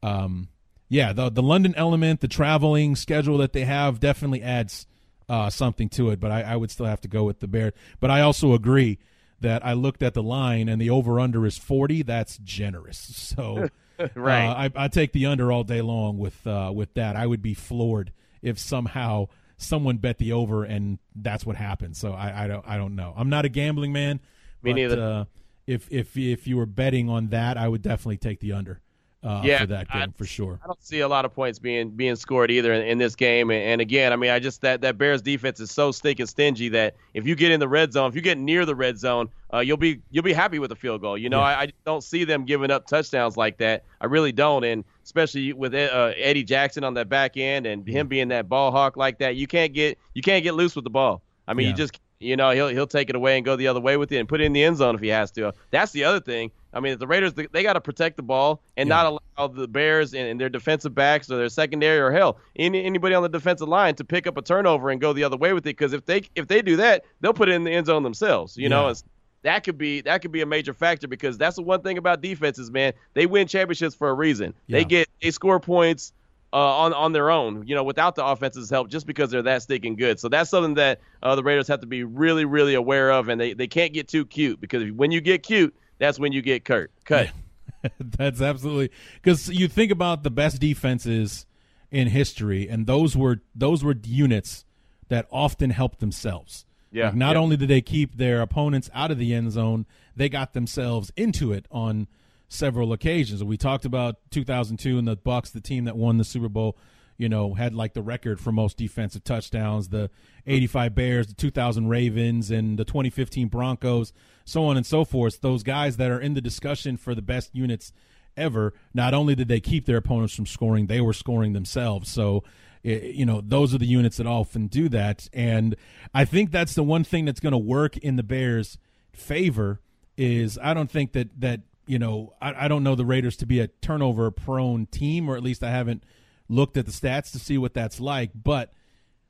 um, 0.03 0.49
yeah, 0.89 1.13
the 1.13 1.29
the 1.29 1.43
London 1.43 1.73
element, 1.77 2.19
the 2.19 2.27
traveling 2.27 2.97
schedule 2.97 3.37
that 3.37 3.53
they 3.53 3.63
have, 3.63 4.01
definitely 4.01 4.41
adds 4.41 4.87
uh, 5.29 5.49
something 5.49 5.87
to 5.89 6.09
it. 6.09 6.19
But 6.19 6.31
I, 6.31 6.41
I, 6.41 6.55
would 6.57 6.69
still 6.69 6.85
have 6.85 6.99
to 7.01 7.07
go 7.07 7.23
with 7.23 7.39
the 7.39 7.47
Bears. 7.47 7.71
But 8.01 8.11
I 8.11 8.19
also 8.19 8.53
agree 8.53 8.99
that 9.41 9.65
I 9.65 9.73
looked 9.73 10.01
at 10.01 10.13
the 10.13 10.23
line 10.23 10.69
and 10.69 10.81
the 10.81 10.89
over 10.89 11.19
under 11.19 11.45
is 11.45 11.57
40. 11.57 12.03
That's 12.03 12.37
generous. 12.37 13.35
So. 13.41 13.69
right, 14.15 14.47
uh, 14.47 14.69
I, 14.75 14.85
I 14.85 14.87
take 14.87 15.13
the 15.13 15.27
under 15.27 15.51
all 15.51 15.63
day 15.63 15.81
long 15.81 16.17
with 16.17 16.45
uh, 16.47 16.71
with 16.73 16.93
that. 16.95 17.15
I 17.15 17.27
would 17.27 17.41
be 17.41 17.53
floored 17.53 18.11
if 18.41 18.57
somehow 18.57 19.27
someone 19.57 19.97
bet 19.97 20.17
the 20.17 20.33
over 20.33 20.63
and 20.63 20.97
that's 21.15 21.45
what 21.45 21.55
happened. 21.55 21.95
So 21.95 22.13
I, 22.13 22.45
I 22.45 22.47
don't 22.47 22.67
I 22.67 22.77
don't 22.77 22.95
know. 22.95 23.13
I'm 23.15 23.29
not 23.29 23.45
a 23.45 23.49
gambling 23.49 23.93
man. 23.93 24.19
Me 24.63 24.71
but, 24.71 24.75
neither. 24.75 25.01
Uh, 25.01 25.25
if 25.67 25.87
if 25.91 26.17
if 26.17 26.47
you 26.47 26.57
were 26.57 26.65
betting 26.65 27.09
on 27.09 27.27
that, 27.27 27.57
I 27.57 27.67
would 27.67 27.81
definitely 27.81 28.17
take 28.17 28.39
the 28.39 28.53
under. 28.53 28.81
Uh, 29.23 29.41
yeah, 29.43 29.59
for 29.59 29.67
that 29.67 29.87
game 29.91 30.01
I, 30.01 30.17
for 30.17 30.25
sure. 30.25 30.59
I 30.63 30.67
don't 30.67 30.83
see 30.83 31.01
a 31.01 31.07
lot 31.07 31.25
of 31.25 31.33
points 31.33 31.59
being 31.59 31.91
being 31.91 32.15
scored 32.15 32.49
either 32.49 32.73
in, 32.73 32.81
in 32.81 32.97
this 32.97 33.15
game. 33.15 33.51
And, 33.51 33.61
and, 33.61 33.81
again, 33.81 34.11
I 34.11 34.15
mean, 34.15 34.31
I 34.31 34.39
just 34.39 34.61
that 34.61 34.81
that 34.81 34.97
Bears 34.97 35.21
defense 35.21 35.59
is 35.59 35.69
so 35.69 35.91
stinking 35.91 36.25
stingy 36.25 36.69
that 36.69 36.95
if 37.13 37.27
you 37.27 37.35
get 37.35 37.51
in 37.51 37.59
the 37.59 37.67
red 37.67 37.93
zone, 37.93 38.09
if 38.09 38.15
you 38.15 38.21
get 38.21 38.39
near 38.39 38.65
the 38.65 38.73
red 38.73 38.97
zone, 38.97 39.29
uh, 39.53 39.59
you'll 39.59 39.77
be 39.77 40.01
you'll 40.09 40.23
be 40.23 40.33
happy 40.33 40.57
with 40.57 40.71
a 40.71 40.75
field 40.75 41.01
goal. 41.01 41.19
You 41.19 41.29
know, 41.29 41.39
yeah. 41.39 41.45
I, 41.45 41.61
I 41.61 41.71
don't 41.85 42.03
see 42.03 42.23
them 42.23 42.45
giving 42.45 42.71
up 42.71 42.87
touchdowns 42.87 43.37
like 43.37 43.57
that. 43.57 43.83
I 43.99 44.07
really 44.07 44.31
don't. 44.31 44.63
And 44.63 44.83
especially 45.03 45.53
with 45.53 45.75
uh, 45.75 46.13
Eddie 46.17 46.43
Jackson 46.43 46.83
on 46.83 46.95
that 46.95 47.07
back 47.07 47.37
end 47.37 47.67
and 47.67 47.87
him 47.87 48.07
being 48.07 48.29
that 48.29 48.49
ball 48.49 48.71
hawk 48.71 48.97
like 48.97 49.19
that, 49.19 49.35
you 49.35 49.45
can't 49.45 49.71
get 49.71 49.99
you 50.15 50.23
can't 50.23 50.43
get 50.43 50.55
loose 50.55 50.75
with 50.75 50.83
the 50.83 50.89
ball. 50.89 51.21
I 51.47 51.53
mean, 51.53 51.65
yeah. 51.65 51.71
you 51.71 51.77
just 51.77 51.99
you 52.19 52.35
know 52.35 52.49
he'll 52.51 52.69
he'll 52.69 52.87
take 52.87 53.11
it 53.11 53.15
away 53.15 53.35
and 53.37 53.45
go 53.45 53.55
the 53.55 53.67
other 53.67 53.81
way 53.81 53.97
with 53.97 54.11
it 54.11 54.17
and 54.17 54.27
put 54.27 54.41
it 54.41 54.45
in 54.45 54.53
the 54.53 54.63
end 54.63 54.77
zone 54.77 54.95
if 54.95 55.01
he 55.01 55.09
has 55.09 55.29
to. 55.33 55.53
That's 55.69 55.91
the 55.91 56.05
other 56.05 56.19
thing. 56.19 56.49
I 56.73 56.79
mean, 56.79 56.97
the 56.97 57.07
Raiders 57.07 57.33
they 57.33 57.63
got 57.63 57.73
to 57.73 57.81
protect 57.81 58.17
the 58.17 58.23
ball 58.23 58.61
and 58.77 58.87
yeah. 58.87 58.95
not 58.95 59.05
allow 59.37 59.47
the 59.47 59.67
Bears 59.67 60.13
and, 60.13 60.27
and, 60.27 60.39
their 60.39 60.49
defensive 60.49 60.95
backs 60.95 61.29
or 61.29 61.37
their 61.37 61.49
secondary 61.49 61.99
or 61.99 62.11
hell 62.11 62.37
any, 62.55 62.83
anybody 62.83 63.13
on 63.13 63.23
the 63.23 63.29
defensive 63.29 63.67
line 63.67 63.95
to 63.95 64.03
pick 64.03 64.27
up 64.27 64.37
a 64.37 64.41
turnover 64.41 64.89
and 64.89 65.01
go 65.01 65.13
the 65.13 65.23
other 65.23 65.37
way 65.37 65.53
with 65.53 65.63
it. 65.63 65.75
Because 65.77 65.93
if 65.93 66.05
they 66.05 66.23
if 66.35 66.47
they 66.47 66.61
do 66.61 66.77
that, 66.77 67.03
they'll 67.19 67.33
put 67.33 67.49
it 67.49 67.53
in 67.53 67.63
the 67.63 67.71
end 67.71 67.87
zone 67.87 68.03
themselves. 68.03 68.55
You 68.55 68.63
yeah. 68.63 68.69
know, 68.69 68.87
it's, 68.89 69.03
that 69.43 69.63
could 69.63 69.77
be 69.77 70.01
that 70.01 70.21
could 70.21 70.31
be 70.31 70.41
a 70.41 70.45
major 70.45 70.73
factor 70.73 71.07
because 71.07 71.37
that's 71.37 71.55
the 71.55 71.61
one 71.61 71.81
thing 71.81 71.97
about 71.97 72.21
defenses, 72.21 72.71
man. 72.71 72.93
They 73.13 73.25
win 73.25 73.47
championships 73.47 73.95
for 73.95 74.09
a 74.09 74.13
reason. 74.13 74.53
Yeah. 74.67 74.79
They 74.79 74.85
get 74.85 75.09
they 75.21 75.31
score 75.31 75.59
points 75.59 76.13
uh, 76.53 76.57
on 76.57 76.93
on 76.93 77.13
their 77.13 77.31
own, 77.31 77.65
you 77.67 77.75
know, 77.75 77.83
without 77.83 78.15
the 78.15 78.25
offense's 78.25 78.69
help, 78.69 78.89
just 78.89 79.07
because 79.07 79.31
they're 79.31 79.41
that 79.41 79.63
stinking 79.63 79.95
good. 79.95 80.19
So 80.19 80.29
that's 80.29 80.49
something 80.49 80.75
that 80.75 80.99
uh, 81.23 81.35
the 81.35 81.43
Raiders 81.43 81.67
have 81.67 81.79
to 81.81 81.87
be 81.87 82.03
really, 82.03 82.45
really 82.45 82.75
aware 82.75 83.11
of, 83.11 83.29
and 83.29 83.39
they, 83.39 83.53
they 83.53 83.67
can't 83.67 83.93
get 83.93 84.07
too 84.07 84.25
cute 84.25 84.59
because 84.59 84.91
when 84.91 85.11
you 85.11 85.21
get 85.21 85.43
cute, 85.43 85.73
that's 86.01 86.19
when 86.19 86.31
you 86.31 86.41
get 86.41 86.65
Kurt 86.65 86.91
cut. 87.05 87.29
That's 87.99 88.41
absolutely 88.41 88.91
because 89.21 89.49
you 89.49 89.67
think 89.67 89.91
about 89.91 90.23
the 90.23 90.29
best 90.29 90.59
defenses 90.59 91.45
in 91.89 92.07
history, 92.07 92.67
and 92.67 92.85
those 92.85 93.17
were 93.17 93.41
those 93.55 93.83
were 93.83 93.95
units 94.03 94.65
that 95.09 95.27
often 95.31 95.71
helped 95.71 95.99
themselves. 95.99 96.65
Yeah. 96.91 97.05
Like 97.05 97.15
not 97.15 97.35
yeah. 97.35 97.41
only 97.41 97.57
did 97.57 97.69
they 97.69 97.81
keep 97.81 98.17
their 98.17 98.41
opponents 98.41 98.89
out 98.93 99.11
of 99.11 99.17
the 99.17 99.33
end 99.33 99.51
zone, 99.51 99.85
they 100.15 100.29
got 100.29 100.53
themselves 100.53 101.11
into 101.15 101.53
it 101.53 101.65
on 101.71 102.07
several 102.47 102.93
occasions. 102.93 103.43
We 103.43 103.57
talked 103.57 103.85
about 103.85 104.17
2002 104.31 104.97
and 104.97 105.07
the 105.07 105.17
Bucs, 105.17 105.51
the 105.51 105.61
team 105.61 105.85
that 105.85 105.95
won 105.95 106.17
the 106.17 106.23
Super 106.23 106.49
Bowl. 106.49 106.77
You 107.21 107.29
know, 107.29 107.53
had 107.53 107.75
like 107.75 107.93
the 107.93 108.01
record 108.01 108.39
for 108.39 108.51
most 108.51 108.77
defensive 108.77 109.23
touchdowns. 109.23 109.89
The 109.89 110.09
85 110.47 110.95
Bears, 110.95 111.27
the 111.27 111.35
2000 111.35 111.87
Ravens, 111.87 112.49
and 112.49 112.79
the 112.79 112.83
2015 112.83 113.47
Broncos, 113.47 114.11
so 114.43 114.65
on 114.65 114.75
and 114.75 114.85
so 114.85 115.05
forth. 115.05 115.39
Those 115.41 115.61
guys 115.61 115.97
that 115.97 116.09
are 116.09 116.19
in 116.19 116.33
the 116.33 116.41
discussion 116.41 116.97
for 116.97 117.13
the 117.13 117.21
best 117.21 117.53
units 117.53 117.93
ever. 118.35 118.73
Not 118.93 119.13
only 119.13 119.35
did 119.35 119.47
they 119.47 119.59
keep 119.59 119.85
their 119.85 119.97
opponents 119.97 120.35
from 120.35 120.45
scoring, 120.45 120.87
they 120.87 121.01
were 121.01 121.13
scoring 121.13 121.53
themselves. 121.53 122.09
So, 122.09 122.43
eh, 122.83 123.11
you 123.13 123.25
know, 123.25 123.41
those 123.41 123.73
are 123.73 123.77
the 123.77 123.85
units 123.85 124.17
that 124.17 124.27
often 124.27 124.67
do 124.67 124.89
that. 124.89 125.29
And 125.33 125.75
I 126.13 126.25
think 126.25 126.51
that's 126.51 126.75
the 126.75 126.83
one 126.83 127.03
thing 127.03 127.25
that's 127.25 127.39
going 127.39 127.51
to 127.51 127.57
work 127.57 127.97
in 127.97 128.15
the 128.15 128.23
Bears' 128.23 128.77
favor. 129.13 129.79
Is 130.17 130.59
I 130.61 130.73
don't 130.73 130.91
think 130.91 131.13
that 131.13 131.39
that 131.39 131.61
you 131.87 131.97
know 131.97 132.33
I, 132.41 132.65
I 132.65 132.67
don't 132.67 132.83
know 132.83 132.95
the 132.95 133.05
Raiders 133.05 133.37
to 133.37 133.45
be 133.45 133.59
a 133.59 133.67
turnover 133.67 134.29
prone 134.29 134.85
team, 134.87 135.29
or 135.29 135.35
at 135.35 135.41
least 135.41 135.63
I 135.63 135.71
haven't 135.71 136.03
looked 136.51 136.77
at 136.77 136.85
the 136.85 136.91
stats 136.91 137.31
to 137.31 137.39
see 137.39 137.57
what 137.57 137.73
that's 137.73 137.99
like, 137.99 138.31
but 138.35 138.73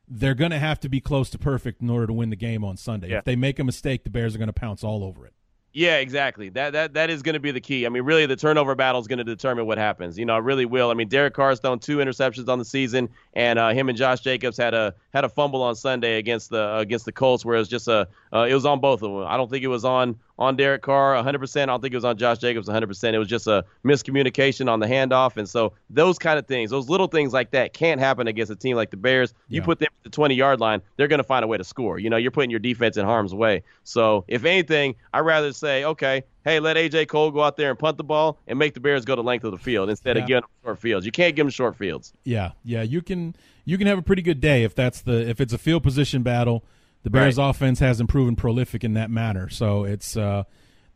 they're 0.08 0.36
going 0.36 0.52
to 0.52 0.60
have 0.60 0.80
to 0.82 0.90
be 0.90 1.00
close 1.00 1.30
to 1.30 1.38
perfect 1.38 1.82
in 1.82 1.90
order 1.90 2.08
to 2.08 2.14
win 2.14 2.30
the 2.30 2.36
game 2.36 2.64
on 2.64 2.76
Sunday. 2.76 3.10
Yeah. 3.10 3.20
If 3.20 3.26
they 3.26 3.36
make 3.36 3.60
a 3.60 3.64
mistake, 3.64 4.04
the 4.04 4.10
Bears 4.10 4.36
are 4.36 4.38
going 4.38 4.48
to 4.48 4.54
pounce 4.54 4.84
all 4.84 5.04
over 5.04 5.26
it. 5.26 5.34
Yeah, 5.74 5.98
exactly. 5.98 6.50
That 6.50 6.74
that 6.74 6.94
that 6.96 7.10
is 7.10 7.22
going 7.22 7.36
to 7.36 7.40
be 7.40 7.52
the 7.52 7.62
key. 7.62 7.86
I 7.86 7.90
mean, 7.90 8.04
really, 8.04 8.26
the 8.26 8.36
turnover 8.36 8.76
battle 8.76 9.00
is 9.00 9.08
going 9.08 9.20
to 9.20 9.24
determine 9.24 9.66
what 9.66 9.78
happens. 9.78 10.20
You 10.20 10.26
know, 10.26 10.36
it 10.36 10.44
really 10.44 10.66
will. 10.66 10.92
I 10.92 10.96
mean, 10.96 11.08
Derek 11.08 11.34
Carr's 11.34 11.62
thrown 11.62 11.80
two 11.80 11.98
interceptions 11.98 12.50
on 12.50 12.60
the 12.60 12.66
season, 12.66 13.08
and 13.34 13.58
uh, 13.58 13.70
him 13.70 13.88
and 13.88 13.98
Josh 13.98 14.20
Jacobs 14.20 14.58
had 14.58 14.74
a 14.74 14.96
had 15.14 15.24
a 15.24 15.30
fumble 15.30 15.62
on 15.62 15.76
Sunday 15.76 16.18
against 16.18 16.50
the 16.50 16.76
against 16.76 17.06
the 17.06 17.14
Colts, 17.14 17.46
where 17.46 17.56
it 17.56 17.60
was 17.60 17.70
just 17.70 17.88
a 17.88 18.10
uh, 18.34 18.48
it 18.50 18.54
was 18.54 18.66
on 18.66 18.82
both 18.82 19.02
of 19.02 19.14
them. 19.14 19.26
I 19.26 19.38
don't 19.38 19.50
think 19.50 19.64
it 19.64 19.70
was 19.70 19.86
on 19.86 20.20
on 20.42 20.56
Derek 20.56 20.82
Carr 20.82 21.14
100%. 21.16 21.62
I 21.62 21.66
don't 21.68 21.82
think 21.82 21.94
it 21.94 21.98
was 21.98 22.04
on 22.04 22.18
Josh 22.18 22.40
Jacobs 22.40 22.68
100%. 22.68 23.14
It 23.14 23.20
was 23.20 23.28
just 23.28 23.46
a 23.46 23.64
miscommunication 23.86 24.68
on 24.70 24.80
the 24.80 24.88
handoff, 24.88 25.38
and 25.38 25.48
so 25.48 25.74
those 25.90 26.18
kind 26.18 26.40
of 26.40 26.48
things, 26.48 26.72
those 26.72 26.90
little 26.90 27.08
things 27.08 27.32
like 27.32 27.52
that, 27.52 27.74
can't 27.74 28.00
happen 28.00 28.28
against 28.28 28.52
a 28.52 28.56
team 28.56 28.76
like 28.76 28.90
the 28.90 28.98
Bears. 28.98 29.34
You 29.50 29.62
Yeah. 29.62 29.66
put 29.66 29.80
them 29.80 29.90
at 30.00 30.04
the 30.04 30.10
20 30.10 30.34
yard 30.36 30.60
line, 30.60 30.82
they're 30.98 31.08
going 31.08 31.20
to 31.20 31.24
find 31.24 31.44
a 31.46 31.48
way 31.48 31.58
to 31.58 31.64
score. 31.64 32.00
You 32.00 32.10
know, 32.10 32.18
you're 32.18 32.32
putting 32.32 32.50
your 32.50 32.60
defense 32.60 32.98
in 32.98 33.06
harm's 33.06 33.34
way. 33.36 33.62
So 33.84 34.26
if 34.28 34.44
anything, 34.44 34.96
I'd 35.14 35.20
rather 35.22 35.54
say, 35.54 35.84
okay, 35.86 36.24
hey, 36.44 36.60
let 36.60 36.76
AJ 36.76 37.08
Cole 37.08 37.30
go 37.30 37.44
out 37.44 37.56
there 37.56 37.70
and 37.70 37.78
punt 37.78 37.98
the 37.98 38.04
ball 38.04 38.40
and 38.48 38.58
make 38.58 38.74
the 38.74 38.80
Bears 38.80 39.06
go 39.06 39.16
the 39.16 39.24
length 39.24 39.44
of 39.44 39.52
the 39.52 39.60
field 39.60 39.90
instead 39.92 40.16
Yeah. 40.18 40.24
of 40.24 40.28
giving 40.28 40.42
them 40.42 40.50
short 40.66 40.80
fields. 40.80 41.06
You 41.06 41.12
can't 41.12 41.36
give 41.36 41.46
them 41.46 41.52
short 41.52 41.76
fields. 41.78 42.14
Yeah, 42.24 42.52
yeah, 42.66 42.82
you 42.82 43.02
can 43.04 43.36
you 43.64 43.78
can 43.78 43.86
have 43.86 44.00
a 44.00 44.02
pretty 44.02 44.24
good 44.24 44.42
day 44.42 44.64
if 44.64 44.74
that's 44.74 45.02
the 45.02 45.30
if 45.30 45.40
it's 45.40 45.54
a 45.54 45.58
field 45.60 45.84
position 45.84 46.24
battle. 46.24 46.64
The 47.04 47.10
Bears' 47.10 47.38
Right. 47.38 47.50
offense 47.50 47.80
hasn't 47.80 48.10
proven 48.10 48.36
prolific 48.36 48.84
in 48.84 48.94
that 48.94 49.10
manner, 49.10 49.50
so 49.50 49.84
it's 49.86 50.16
uh, 50.16 50.44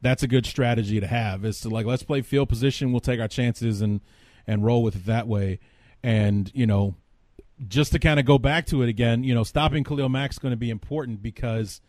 that's 0.01 0.21
a 0.23 0.27
good 0.27 0.45
strategy 0.45 0.99
to 0.99 1.07
have. 1.07 1.43
Is 1.45 1.61
to 1.61 1.69
like 1.69 1.85
let's 1.85 2.03
play 2.03 2.21
field 2.21 2.47
position, 2.49 2.91
we'll 2.91 2.99
take 2.99 3.19
our 3.19 3.27
chances 3.27 3.81
and 3.81 4.01
and 4.45 4.63
roll 4.63 4.83
with 4.83 4.95
it 4.95 5.05
that 5.05 5.27
way. 5.27 5.59
And 6.03 6.51
you 6.53 6.67
know, 6.67 6.95
just 7.67 7.91
to 7.93 7.99
kind 7.99 8.19
of 8.19 8.25
go 8.27 8.37
back 8.37 8.67
to 8.67 8.83
it 8.83 8.89
again, 8.89 9.23
you 9.23 9.33
know, 9.33 9.43
stopping 9.43 9.83
Khalil 9.83 10.09
Mack 10.09 10.29
is 10.31 10.37
going 10.37 10.51
to 10.51 10.57
be 10.57 10.69
important 10.69 11.23
because 11.23 11.81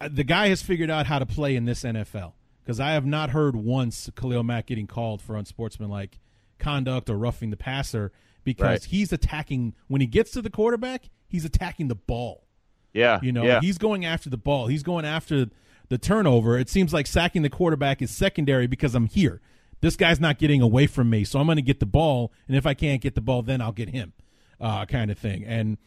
uh, 0.00 0.08
the 0.10 0.24
guy 0.24 0.48
has 0.48 0.62
figured 0.62 0.90
out 0.90 1.06
how 1.06 1.18
to 1.18 1.26
play 1.26 1.56
in 1.56 1.64
this 1.66 1.82
NFL. 1.82 2.32
Because 2.62 2.78
I 2.80 2.92
have 2.92 3.04
not 3.06 3.30
heard 3.30 3.56
once 3.56 4.10
Khalil 4.16 4.42
Mack 4.42 4.66
getting 4.66 4.86
called 4.86 5.20
for 5.20 5.36
unsportsmanlike 5.36 6.18
conduct 6.58 7.10
or 7.10 7.16
roughing 7.18 7.50
the 7.50 7.56
passer 7.56 8.12
because 8.44 8.64
Right. 8.66 8.84
he's 8.84 9.12
attacking 9.12 9.74
when 9.88 10.00
he 10.00 10.06
gets 10.06 10.30
to 10.32 10.42
the 10.42 10.50
quarterback, 10.50 11.10
he's 11.26 11.44
attacking 11.44 11.88
the 11.88 11.94
ball. 11.94 12.46
Yeah. 12.92 13.18
You 13.22 13.32
know, 13.32 13.44
yeah. 13.44 13.60
he's 13.60 13.78
going 13.78 14.04
after 14.04 14.30
the 14.30 14.36
ball. 14.36 14.66
He's 14.66 14.82
going 14.82 15.04
after 15.04 15.46
the 15.88 15.98
turnover. 15.98 16.58
It 16.58 16.68
seems 16.68 16.92
like 16.92 17.06
sacking 17.06 17.42
the 17.42 17.50
quarterback 17.50 18.00
is 18.00 18.10
secondary 18.10 18.66
because 18.66 18.94
I'm 18.94 19.06
here. 19.06 19.40
This 19.80 19.96
guy's 19.96 20.20
not 20.20 20.38
getting 20.38 20.60
away 20.60 20.86
from 20.86 21.08
me, 21.08 21.24
so 21.24 21.38
I'm 21.38 21.46
going 21.46 21.56
to 21.56 21.62
get 21.62 21.80
the 21.80 21.86
ball, 21.86 22.32
and 22.46 22.56
if 22.56 22.66
I 22.66 22.74
can't 22.74 23.00
get 23.00 23.14
the 23.14 23.22
ball, 23.22 23.40
then 23.42 23.62
I'll 23.62 23.72
get 23.72 23.88
him, 23.88 24.12
uh, 24.60 24.84
kind 24.84 25.10
of 25.10 25.18
thing. 25.18 25.42
And 25.44 25.78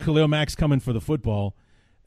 Khalil 0.00 0.26
Mack's 0.26 0.56
coming 0.56 0.80
for 0.80 0.92
the 0.92 1.00
football. 1.00 1.54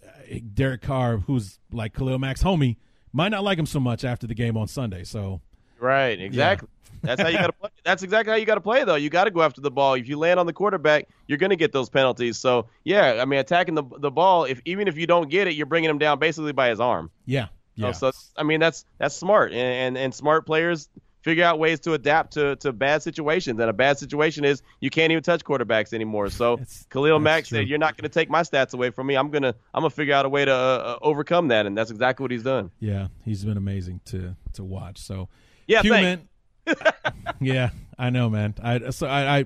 Uh, 0.05 0.39
Derek 0.53 0.81
Carr, 0.81 1.17
who's 1.19 1.59
like 1.71 1.93
Khalil 1.93 2.19
Mack's 2.19 2.43
homie, 2.43 2.75
might 3.13 3.29
not 3.29 3.43
like 3.43 3.57
him 3.57 3.65
so 3.65 3.79
much 3.79 4.03
after 4.03 4.27
the 4.27 4.35
game 4.35 4.57
on 4.57 4.67
Sunday. 4.67 5.05
So 5.05 5.41
Right, 5.81 6.19
exactly. 6.21 6.69
That's 7.03 7.19
how 7.19 7.29
you 7.29 7.37
got 7.39 7.47
to 7.47 7.53
play. 7.53 7.69
That's 7.83 8.03
exactly 8.03 8.31
how 8.31 8.37
you 8.37 8.45
got 8.45 8.55
to 8.55 8.61
play, 8.61 8.83
though. 8.83 8.93
You 8.95 9.09
got 9.09 9.23
to 9.23 9.31
go 9.31 9.41
after 9.41 9.59
the 9.59 9.71
ball. 9.71 9.95
If 9.95 10.07
you 10.07 10.19
land 10.19 10.39
on 10.39 10.45
the 10.45 10.53
quarterback, 10.53 11.07
you're 11.27 11.39
going 11.39 11.49
to 11.49 11.55
get 11.55 11.71
those 11.71 11.89
penalties. 11.89 12.37
So, 12.37 12.67
yeah, 12.83 13.17
I 13.19 13.25
mean, 13.25 13.39
attacking 13.39 13.73
the 13.73 13.83
the 13.97 14.11
ball. 14.11 14.43
If 14.45 14.61
even 14.65 14.87
if 14.87 14.97
you 14.97 15.07
don't 15.07 15.27
get 15.27 15.47
it, 15.47 15.55
you're 15.55 15.65
bringing 15.65 15.89
him 15.89 15.97
down 15.97 16.19
basically 16.19 16.51
by 16.53 16.69
his 16.69 16.79
arm. 16.79 17.09
yeah, 17.25 17.47
yeah, 17.75 17.91
so 17.93 18.11
I 18.37 18.43
mean, 18.43 18.59
that's 18.59 18.85
that's 18.99 19.15
smart, 19.15 19.51
and, 19.51 19.59
and 19.59 19.97
and 19.97 20.13
smart 20.13 20.45
players 20.45 20.89
figure 21.23 21.43
out 21.43 21.57
ways 21.59 21.79
to 21.79 21.93
adapt 21.93 22.33
to 22.33 22.55
to 22.57 22.71
bad 22.71 23.01
situations. 23.01 23.59
And 23.59 23.67
a 23.67 23.73
bad 23.73 23.97
situation 23.97 24.45
is 24.45 24.61
you 24.79 24.91
can't 24.91 25.11
even 25.11 25.23
touch 25.23 25.43
quarterbacks 25.43 25.93
anymore. 25.93 26.29
So 26.29 26.53
It's- 26.53 26.85
Khalil 26.91 27.17
that's 27.17 27.23
Mack 27.23 27.45
true. 27.45 27.57
said, 27.59 27.67
"You're 27.67 27.79
not 27.79 27.97
going 27.97 28.07
to 28.07 28.13
take 28.13 28.29
my 28.29 28.41
stats 28.43 28.75
away 28.75 28.91
from 28.91 29.07
me. 29.07 29.15
I'm 29.15 29.31
gonna 29.31 29.55
I'm 29.73 29.81
gonna 29.81 29.89
figure 29.89 30.13
out 30.13 30.27
a 30.27 30.29
way 30.29 30.45
to 30.45 30.53
uh, 30.53 30.55
uh, 30.55 30.99
overcome 31.01 31.47
that." 31.47 31.65
And 31.65 31.75
that's 31.75 31.89
exactly 31.89 32.23
what 32.23 32.29
he's 32.29 32.43
done. 32.43 32.69
yeah. 32.79 33.07
He's 33.25 33.43
been 33.43 33.57
amazing 33.57 34.01
to 34.05 34.35
to 34.53 34.63
watch. 34.63 34.99
So 34.99 35.29
Yeah, 35.71 35.81
q-man 35.81 36.27
yeah, 37.41 37.69
I 37.97 38.09
know, 38.09 38.29
man. 38.29 38.55
I 38.61 38.89
so 38.91 39.07
I, 39.07 39.39
I 39.39 39.45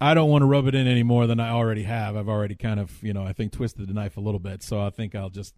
I 0.00 0.14
don't 0.14 0.30
want 0.30 0.42
to 0.42 0.46
rub 0.46 0.66
it 0.66 0.74
in 0.74 0.86
any 0.86 1.02
more 1.02 1.26
than 1.26 1.40
I 1.40 1.50
already 1.50 1.84
have. 1.84 2.16
I've 2.16 2.28
already 2.28 2.54
kind 2.54 2.80
of 2.80 3.02
you 3.02 3.12
know 3.12 3.24
I 3.24 3.32
think 3.32 3.52
twisted 3.52 3.88
the 3.88 3.92
knife 3.94 4.16
a 4.16 4.20
little 4.20 4.40
bit, 4.40 4.62
so 4.62 4.80
I 4.80 4.90
think 4.90 5.14
I'll 5.14 5.30
just 5.30 5.54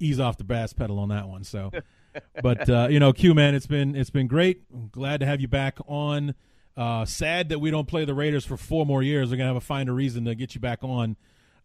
ease 0.00 0.20
off 0.20 0.36
the 0.36 0.44
brass 0.44 0.72
pedal 0.72 0.98
on 0.98 1.08
that 1.10 1.28
one. 1.28 1.44
So, 1.44 1.70
but 2.42 2.68
uh, 2.68 2.88
you 2.90 3.00
know, 3.00 3.12
Q 3.12 3.34
man, 3.34 3.54
it's 3.54 3.66
been 3.66 3.94
it's 3.94 4.10
been 4.10 4.26
great. 4.26 4.62
I'm 4.72 4.88
glad 4.88 5.20
to 5.20 5.26
have 5.26 5.40
you 5.40 5.48
back 5.48 5.78
on. 5.86 6.34
Uh, 6.76 7.04
sad 7.04 7.50
that 7.50 7.60
we 7.60 7.70
don't 7.70 7.86
play 7.86 8.04
the 8.04 8.14
Raiders 8.14 8.44
for 8.44 8.56
four 8.56 8.84
more 8.84 9.02
years. 9.02 9.30
We're 9.30 9.36
gonna 9.36 9.52
have 9.52 9.62
to 9.62 9.66
find 9.66 9.88
a 9.88 9.92
reason 9.92 10.24
to 10.24 10.34
get 10.34 10.54
you 10.54 10.60
back 10.60 10.80
on 10.82 11.16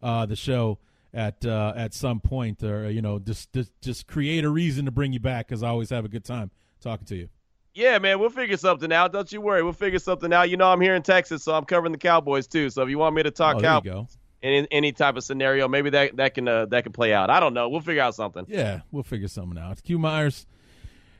uh, 0.02 0.26
the 0.26 0.36
show 0.36 0.78
at 1.12 1.44
uh, 1.44 1.72
at 1.74 1.94
some 1.94 2.20
point, 2.20 2.62
or 2.62 2.90
you 2.90 3.02
know, 3.02 3.18
just 3.18 3.52
just 3.52 3.72
just 3.80 4.06
create 4.06 4.44
a 4.44 4.50
reason 4.50 4.84
to 4.84 4.90
bring 4.90 5.12
you 5.12 5.20
back 5.20 5.48
because 5.48 5.62
I 5.62 5.68
always 5.68 5.90
have 5.90 6.04
a 6.04 6.08
good 6.08 6.24
time 6.24 6.50
talking 6.80 7.06
to 7.06 7.16
you. 7.16 7.28
Yeah, 7.74 7.98
man, 7.98 8.18
we'll 8.18 8.30
figure 8.30 8.56
something 8.56 8.92
out. 8.92 9.12
Don't 9.12 9.30
you 9.30 9.40
worry. 9.40 9.62
We'll 9.62 9.72
figure 9.72 9.98
something 10.00 10.32
out. 10.32 10.50
You 10.50 10.56
know, 10.56 10.70
I'm 10.72 10.80
here 10.80 10.94
in 10.96 11.02
Texas, 11.02 11.44
so 11.44 11.54
I'm 11.54 11.64
covering 11.64 11.92
the 11.92 11.98
Cowboys 11.98 12.46
too. 12.48 12.68
So 12.70 12.82
if 12.82 12.88
you 12.90 12.98
want 12.98 13.14
me 13.14 13.22
to 13.22 13.30
talk 13.30 13.56
Oh, 13.56 13.60
Cowboys 13.60 13.92
go. 13.92 14.08
in, 14.42 14.66
any 14.72 14.90
type 14.92 15.16
of 15.16 15.22
scenario, 15.24 15.68
maybe 15.68 15.90
that 15.90 16.16
that 16.16 16.34
can 16.34 16.48
uh, 16.48 16.66
that 16.66 16.82
can 16.82 16.92
play 16.92 17.12
out. 17.14 17.30
I 17.30 17.38
don't 17.38 17.54
know. 17.54 17.68
We'll 17.68 17.80
figure 17.80 18.02
out 18.02 18.14
something. 18.16 18.44
Yeah, 18.48 18.80
we'll 18.90 19.04
figure 19.04 19.28
something 19.28 19.56
out. 19.56 19.82
Q 19.84 19.98
Myers, 20.00 20.46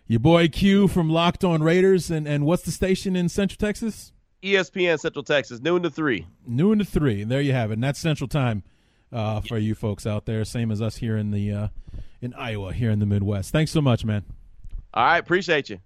your 0.09 0.19
boy 0.21 0.49
Q 0.49 0.89
from 0.89 1.09
Locked 1.09 1.45
On 1.45 1.63
Raiders, 1.63 2.11
and 2.11 2.27
and 2.27 2.45
what's 2.45 2.65
the 2.65 2.73
station 2.73 3.15
in 3.15 3.29
Central 3.29 3.57
Texas? 3.57 4.13
ESPN 4.43 4.99
Central 4.99 5.23
Texas, 5.23 5.61
noon 5.61 5.83
to 5.85 5.91
three. 5.91 6.27
Noon 6.47 6.79
to 6.81 6.85
three. 6.85 7.23
There 7.25 7.41
you 7.43 7.53
have 7.53 7.71
it. 7.71 7.75
And 7.75 7.85
that's 7.85 7.99
Central 8.01 8.27
Time 8.27 8.65
uh, 9.13 9.41
for 9.43 9.59
you 9.59 9.75
folks 9.77 10.05
out 10.07 10.25
there, 10.27 10.45
same 10.45 10.71
as 10.73 10.81
us 10.83 10.97
here 10.97 11.17
in 11.17 11.31
the 11.31 11.53
uh, 11.53 11.69
in 12.21 12.35
Iowa, 12.35 12.73
here 12.73 12.91
in 12.91 12.99
the 12.99 13.07
Midwest. 13.07 13.53
Thanks 13.53 13.71
so 13.71 13.81
much, 13.81 14.05
man. 14.05 14.25
All 14.93 15.05
right, 15.05 15.19
appreciate 15.19 15.71
you. 15.71 15.79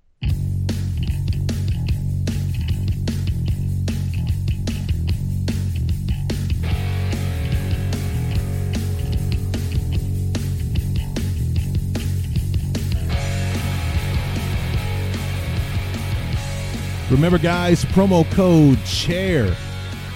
Remember, 17.10 17.38
guys, 17.38 17.84
promo 17.86 18.28
code 18.32 18.78
CHAIR 18.86 19.54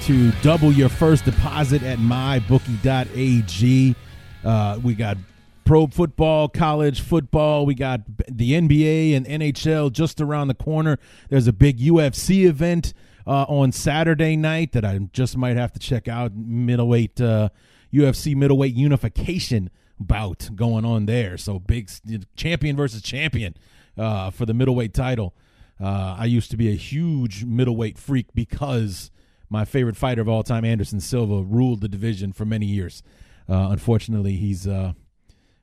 to 0.02 0.32
double 0.42 0.72
your 0.72 0.88
first 0.88 1.26
deposit 1.26 1.82
at 1.82 1.98
mybookie.ag. 1.98 3.94
Uh, 4.42 4.80
we 4.82 4.94
got 4.94 5.18
pro 5.66 5.86
football, 5.86 6.48
college 6.48 7.02
football. 7.02 7.66
We 7.66 7.74
got 7.74 8.00
the 8.26 8.52
NBA 8.52 9.14
and 9.14 9.26
NHL 9.26 9.92
just 9.92 10.18
around 10.22 10.48
the 10.48 10.54
corner. 10.54 10.98
There's 11.28 11.46
a 11.46 11.52
big 11.52 11.78
UFC 11.78 12.46
event 12.46 12.94
uh, 13.26 13.44
on 13.48 13.70
Saturday 13.70 14.34
night 14.34 14.72
that 14.72 14.86
I 14.86 14.98
just 15.12 15.36
might 15.36 15.58
have 15.58 15.72
to 15.74 15.78
check 15.78 16.08
out. 16.08 16.34
Middleweight 16.34 17.20
uh, 17.20 17.50
UFC 17.92 18.34
middleweight 18.34 18.74
unification 18.74 19.68
bout 20.00 20.48
going 20.54 20.86
on 20.86 21.04
there. 21.04 21.36
So 21.36 21.58
big 21.58 21.90
champion 22.34 22.76
versus 22.76 23.02
champion 23.02 23.54
uh, 23.98 24.30
for 24.30 24.46
the 24.46 24.54
middleweight 24.54 24.94
title. 24.94 25.34
Uh, 25.80 26.16
I 26.18 26.24
used 26.24 26.50
to 26.50 26.56
be 26.56 26.68
a 26.70 26.76
huge 26.76 27.44
middleweight 27.44 27.98
freak 27.98 28.26
because 28.34 29.10
my 29.48 29.64
favorite 29.64 29.96
fighter 29.96 30.20
of 30.20 30.28
all 30.28 30.42
time, 30.42 30.64
Anderson 30.64 31.00
Silva, 31.00 31.42
ruled 31.42 31.80
the 31.80 31.88
division 31.88 32.32
for 32.32 32.44
many 32.44 32.66
years. 32.66 33.02
Uh, 33.48 33.68
unfortunately, 33.70 34.36
he's 34.36 34.66
uh, 34.66 34.92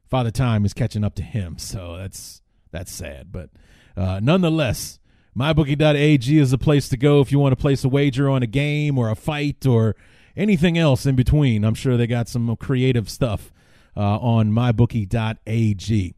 Father 0.07 0.31
Time 0.31 0.65
is 0.65 0.73
catching 0.73 1.03
up 1.03 1.15
to 1.15 1.23
him, 1.23 1.57
so 1.57 1.97
that's 1.97 2.41
that's 2.71 2.91
sad. 2.91 3.31
But 3.31 3.49
uh, 3.95 4.19
nonetheless, 4.23 4.99
mybookie.ag 5.37 6.39
is 6.39 6.51
the 6.51 6.57
place 6.57 6.89
to 6.89 6.97
go 6.97 7.21
if 7.21 7.31
you 7.31 7.39
want 7.39 7.51
to 7.51 7.61
place 7.61 7.83
a 7.83 7.89
wager 7.89 8.29
on 8.29 8.41
a 8.41 8.47
game 8.47 8.97
or 8.97 9.09
a 9.09 9.15
fight 9.15 9.65
or 9.65 9.95
anything 10.35 10.77
else 10.77 11.05
in 11.05 11.15
between. 11.15 11.63
I'm 11.63 11.75
sure 11.75 11.97
they 11.97 12.07
got 12.07 12.27
some 12.27 12.55
creative 12.55 13.09
stuff 13.09 13.51
uh, 13.95 14.17
on 14.19 14.51
mybookie.ag. 14.51 16.15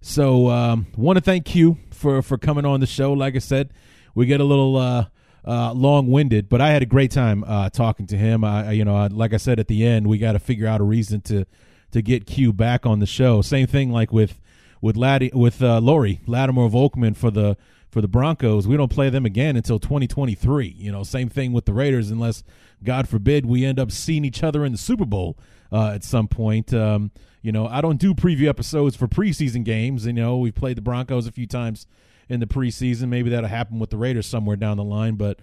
So, 0.00 0.50
um, 0.50 0.86
want 0.96 1.16
to 1.16 1.22
thank 1.22 1.46
Q 1.46 1.78
for 1.94 2.22
for 2.22 2.38
coming 2.38 2.64
on 2.64 2.80
the 2.80 2.86
show. 2.86 3.12
Like 3.12 3.36
I 3.36 3.38
said, 3.38 3.72
we 4.14 4.26
get 4.26 4.40
a 4.40 4.44
little 4.44 4.76
uh, 4.76 5.06
uh, 5.44 5.72
long 5.72 6.10
winded, 6.10 6.48
but 6.48 6.60
I 6.60 6.70
had 6.70 6.82
a 6.82 6.86
great 6.86 7.10
time 7.10 7.44
uh, 7.44 7.70
talking 7.70 8.06
to 8.08 8.16
him. 8.16 8.44
I, 8.44 8.72
you 8.72 8.84
know, 8.84 8.96
I, 8.96 9.06
like 9.08 9.32
I 9.32 9.38
said 9.38 9.58
at 9.58 9.68
the 9.68 9.86
end, 9.86 10.06
we 10.06 10.18
got 10.18 10.32
to 10.32 10.38
figure 10.38 10.66
out 10.66 10.80
a 10.80 10.84
reason 10.84 11.20
to 11.22 11.46
to 11.92 12.02
get 12.02 12.26
Q 12.26 12.52
back 12.52 12.86
on 12.86 12.98
the 12.98 13.06
show. 13.06 13.42
Same 13.42 13.66
thing 13.66 13.90
like 13.90 14.12
with 14.12 14.40
with 14.80 14.96
Laddie 14.96 15.30
with 15.32 15.62
uh, 15.62 15.80
Lori 15.80 16.20
Lattimore 16.26 16.68
Volkman 16.68 17.16
for 17.16 17.30
the 17.30 17.56
for 17.90 18.00
the 18.00 18.08
Broncos. 18.08 18.66
We 18.66 18.76
don't 18.76 18.90
play 18.90 19.08
them 19.08 19.24
again 19.24 19.56
until 19.56 19.78
2023. 19.78 20.74
You 20.78 20.92
know, 20.92 21.04
same 21.04 21.28
thing 21.28 21.52
with 21.52 21.64
the 21.64 21.72
Raiders, 21.72 22.10
unless 22.10 22.42
God 22.82 23.08
forbid 23.08 23.46
we 23.46 23.64
end 23.64 23.78
up 23.78 23.92
seeing 23.92 24.24
each 24.24 24.42
other 24.42 24.64
in 24.64 24.72
the 24.72 24.78
Super 24.78 25.04
Bowl 25.06 25.38
uh, 25.72 25.90
at 25.90 26.04
some 26.04 26.28
point. 26.28 26.74
Um, 26.74 27.12
you 27.44 27.52
know, 27.52 27.66
I 27.66 27.82
don't 27.82 28.00
do 28.00 28.14
preview 28.14 28.48
episodes 28.48 28.96
for 28.96 29.06
preseason 29.06 29.64
games. 29.64 30.06
You 30.06 30.14
know, 30.14 30.38
we've 30.38 30.54
played 30.54 30.78
the 30.78 30.82
Broncos 30.82 31.26
a 31.26 31.32
few 31.32 31.46
times 31.46 31.86
in 32.26 32.40
the 32.40 32.46
preseason. 32.46 33.08
Maybe 33.08 33.28
that'll 33.28 33.50
happen 33.50 33.78
with 33.78 33.90
the 33.90 33.98
Raiders 33.98 34.26
somewhere 34.26 34.56
down 34.56 34.78
the 34.78 34.82
line, 34.84 35.16
but 35.16 35.40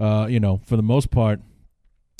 uh, 0.00 0.26
you 0.28 0.40
know, 0.40 0.60
for 0.66 0.76
the 0.76 0.82
most 0.82 1.12
part, 1.12 1.40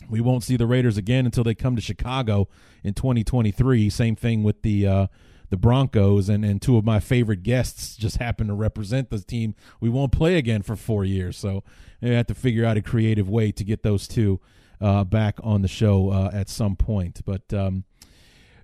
we 0.09 0.20
won't 0.20 0.44
see 0.44 0.56
the 0.56 0.69
Raiders 0.69 0.97
again 0.97 1.27
until 1.27 1.43
they 1.43 1.56
come 1.56 1.74
to 1.74 1.82
Chicago 1.82 2.47
in 2.85 2.94
2023. 2.94 3.90
Same 3.90 4.15
thing 4.15 4.44
with 4.44 4.62
the 4.62 4.86
uh, 4.86 5.06
the 5.51 5.56
Broncos, 5.56 6.28
and, 6.28 6.44
and 6.44 6.62
two 6.62 6.77
of 6.77 6.85
my 6.85 7.01
favorite 7.01 7.43
guests 7.43 7.97
just 7.97 8.19
happen 8.19 8.47
to 8.47 8.55
represent 8.55 9.11
the 9.11 9.19
team. 9.19 9.56
We 9.81 9.89
won't 9.89 10.12
play 10.12 10.36
again 10.36 10.62
for 10.62 10.77
four 10.77 11.05
years, 11.05 11.36
so 11.36 11.65
we 12.01 12.11
have 12.11 12.28
to 12.28 12.36
figure 12.36 12.65
out 12.65 12.77
a 12.77 12.82
creative 12.82 13.28
way 13.28 13.51
to 13.51 13.65
get 13.65 13.82
those 13.82 14.06
two 14.06 14.40
uh, 14.81 15.02
back 15.02 15.40
on 15.43 15.62
the 15.62 15.69
show 15.69 16.11
uh, 16.11 16.31
at 16.32 16.48
some 16.48 16.77
point. 16.77 17.20
But 17.24 17.52
um, 17.52 17.82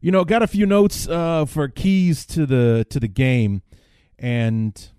you 0.01 0.11
know, 0.11 0.25
got 0.25 0.43
a 0.43 0.47
few 0.47 0.67
notes 0.67 1.07
uh, 1.09 1.45
for 1.45 1.69
keys 1.69 2.25
to 2.27 2.47
the 2.47 2.87
to 2.91 2.99
the 2.99 3.09
game, 3.09 3.63
and 4.19 4.91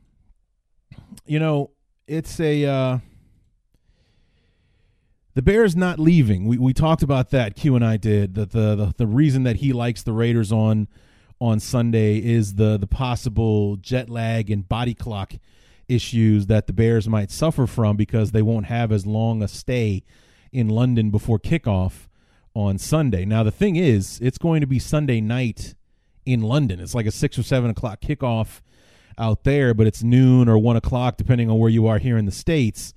you 1.25 1.39
know, 1.39 1.71
it's 2.07 2.39
a 2.39 2.65
uh, 2.65 2.99
the 5.33 5.41
Bears 5.41 5.75
not 5.75 5.99
leaving. 5.99 6.45
We 6.45 6.57
we 6.57 6.73
talked 6.73 7.03
about 7.03 7.31
that. 7.31 7.55
Q 7.55 7.75
and 7.75 7.85
I 7.85 7.97
did 7.97 8.35
that. 8.35 8.51
The, 8.51 8.75
the 8.75 8.93
the 8.97 9.07
reason 9.07 9.43
that 9.43 9.57
he 9.57 9.73
likes 9.73 10.03
the 10.03 10.13
Raiders 10.13 10.51
on 10.51 10.87
on 11.39 11.59
Sunday 11.59 12.17
is 12.17 12.55
the 12.55 12.77
the 12.77 12.87
possible 12.87 13.77
jet 13.77 14.09
lag 14.09 14.51
and 14.51 14.67
body 14.67 14.93
clock 14.93 15.33
issues 15.87 16.45
that 16.45 16.67
the 16.67 16.73
Bears 16.73 17.09
might 17.09 17.31
suffer 17.31 17.65
from 17.65 17.97
because 17.97 18.31
they 18.31 18.41
won't 18.41 18.67
have 18.67 18.91
as 18.91 19.05
long 19.05 19.41
a 19.41 19.47
stay 19.47 20.03
in 20.51 20.69
London 20.69 21.09
before 21.09 21.39
kickoff 21.39 22.07
on 22.53 22.77
Sunday. 22.77 23.25
Now 23.25 23.43
the 23.43 23.51
thing 23.51 23.75
is, 23.75 24.19
it's 24.21 24.37
going 24.37 24.61
to 24.61 24.67
be 24.67 24.79
Sunday 24.79 25.21
night 25.21 25.75
in 26.25 26.41
London. 26.41 26.79
It's 26.79 26.95
like 26.95 27.05
a 27.05 27.11
six 27.11 27.37
or 27.37 27.43
seven 27.43 27.69
o'clock 27.69 28.01
kickoff 28.01 28.61
out 29.17 29.43
there, 29.43 29.73
but 29.73 29.87
it's 29.87 30.03
noon 30.03 30.47
or 30.47 30.57
one 30.57 30.75
o'clock 30.75 31.17
depending 31.17 31.49
on 31.49 31.59
where 31.59 31.69
you 31.69 31.87
are 31.87 31.97
here 31.97 32.17
in 32.17 32.25
the 32.25 32.31
states 32.31 32.93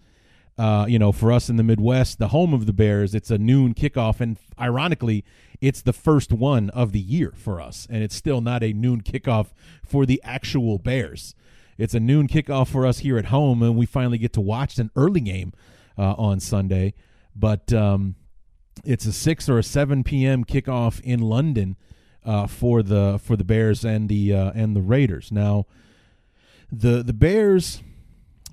uh, 0.57 0.87
you 0.89 0.99
know, 0.99 1.11
for 1.11 1.33
us 1.33 1.49
in 1.49 1.57
the 1.57 1.63
Midwest, 1.63 2.19
the 2.19 2.29
home 2.29 2.55
of 2.55 2.67
the 2.67 2.73
Bears, 2.73 3.15
it's 3.15 3.31
a 3.31 3.39
noon 3.39 3.75
kickoff, 3.75 4.21
and 4.21 4.39
ironically, 4.59 5.25
it's 5.61 5.83
the 5.83 5.93
first 5.93 6.33
one 6.33 6.71
of 6.71 6.93
the 6.93 7.01
year 7.01 7.33
for 7.37 7.61
us, 7.61 7.87
and 7.91 8.03
it's 8.03 8.15
still 8.15 8.41
not 8.41 8.63
a 8.63 8.73
noon 8.73 9.03
kickoff 9.03 9.49
for 9.85 10.07
the 10.07 10.21
actual 10.23 10.79
Bears. 10.79 11.35
It's 11.77 11.95
a 11.95 12.01
noon 12.01 12.29
kickoff 12.29 12.69
for 12.69 12.87
us 12.87 13.01
here 13.01 13.19
at 13.19 13.27
home, 13.27 13.63
and 13.63 13.77
we 13.77 13.87
finally 13.87 14.19
get 14.19 14.33
to 14.35 14.41
watch 14.41 14.79
an 14.79 14.91
early 14.95 15.21
game 15.21 15.53
uh, 15.99 16.13
on 16.13 16.39
Sunday. 16.39 16.95
But 17.35 17.73
um, 17.73 18.15
it's 18.85 19.07
a 19.07 19.13
six 19.13 19.49
or 19.49 19.59
a 19.59 19.63
seven 19.63 20.05
p.m. 20.05 20.45
kickoff 20.45 21.01
in 21.03 21.21
London 21.21 21.77
uh, 22.25 22.47
for 22.47 22.83
the 22.83 23.21
for 23.23 23.37
the 23.37 23.45
Bears 23.45 23.85
and 23.85 24.09
the 24.09 24.33
uh, 24.33 24.53
and 24.55 24.75
the 24.75 24.83
Raiders. 24.83 25.31
Now, 25.31 25.67
the 26.71 27.03
the 27.03 27.13
Bears 27.13 27.83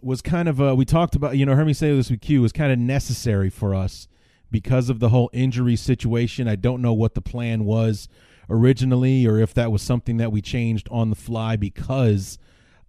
was 0.01 0.21
kind 0.21 0.47
of 0.47 0.61
uh, 0.61 0.75
we 0.75 0.85
talked 0.85 1.15
about 1.15 1.37
you 1.37 1.45
know 1.45 1.55
heard 1.55 1.67
me 1.67 1.73
say 1.73 1.95
this 1.95 2.09
with 2.09 2.21
Q 2.21 2.41
was 2.41 2.51
kind 2.51 2.71
of 2.71 2.79
necessary 2.79 3.49
for 3.49 3.73
us 3.75 4.07
because 4.49 4.89
of 4.89 4.99
the 4.99 5.09
whole 5.09 5.29
injury 5.33 5.75
situation. 5.75 6.47
I 6.47 6.55
don't 6.55 6.81
know 6.81 6.93
what 6.93 7.15
the 7.15 7.21
plan 7.21 7.65
was 7.65 8.09
originally 8.49 9.25
or 9.25 9.39
if 9.39 9.53
that 9.53 9.71
was 9.71 9.81
something 9.81 10.17
that 10.17 10.31
we 10.31 10.41
changed 10.41 10.87
on 10.91 11.09
the 11.09 11.15
fly 11.15 11.55
because 11.55 12.37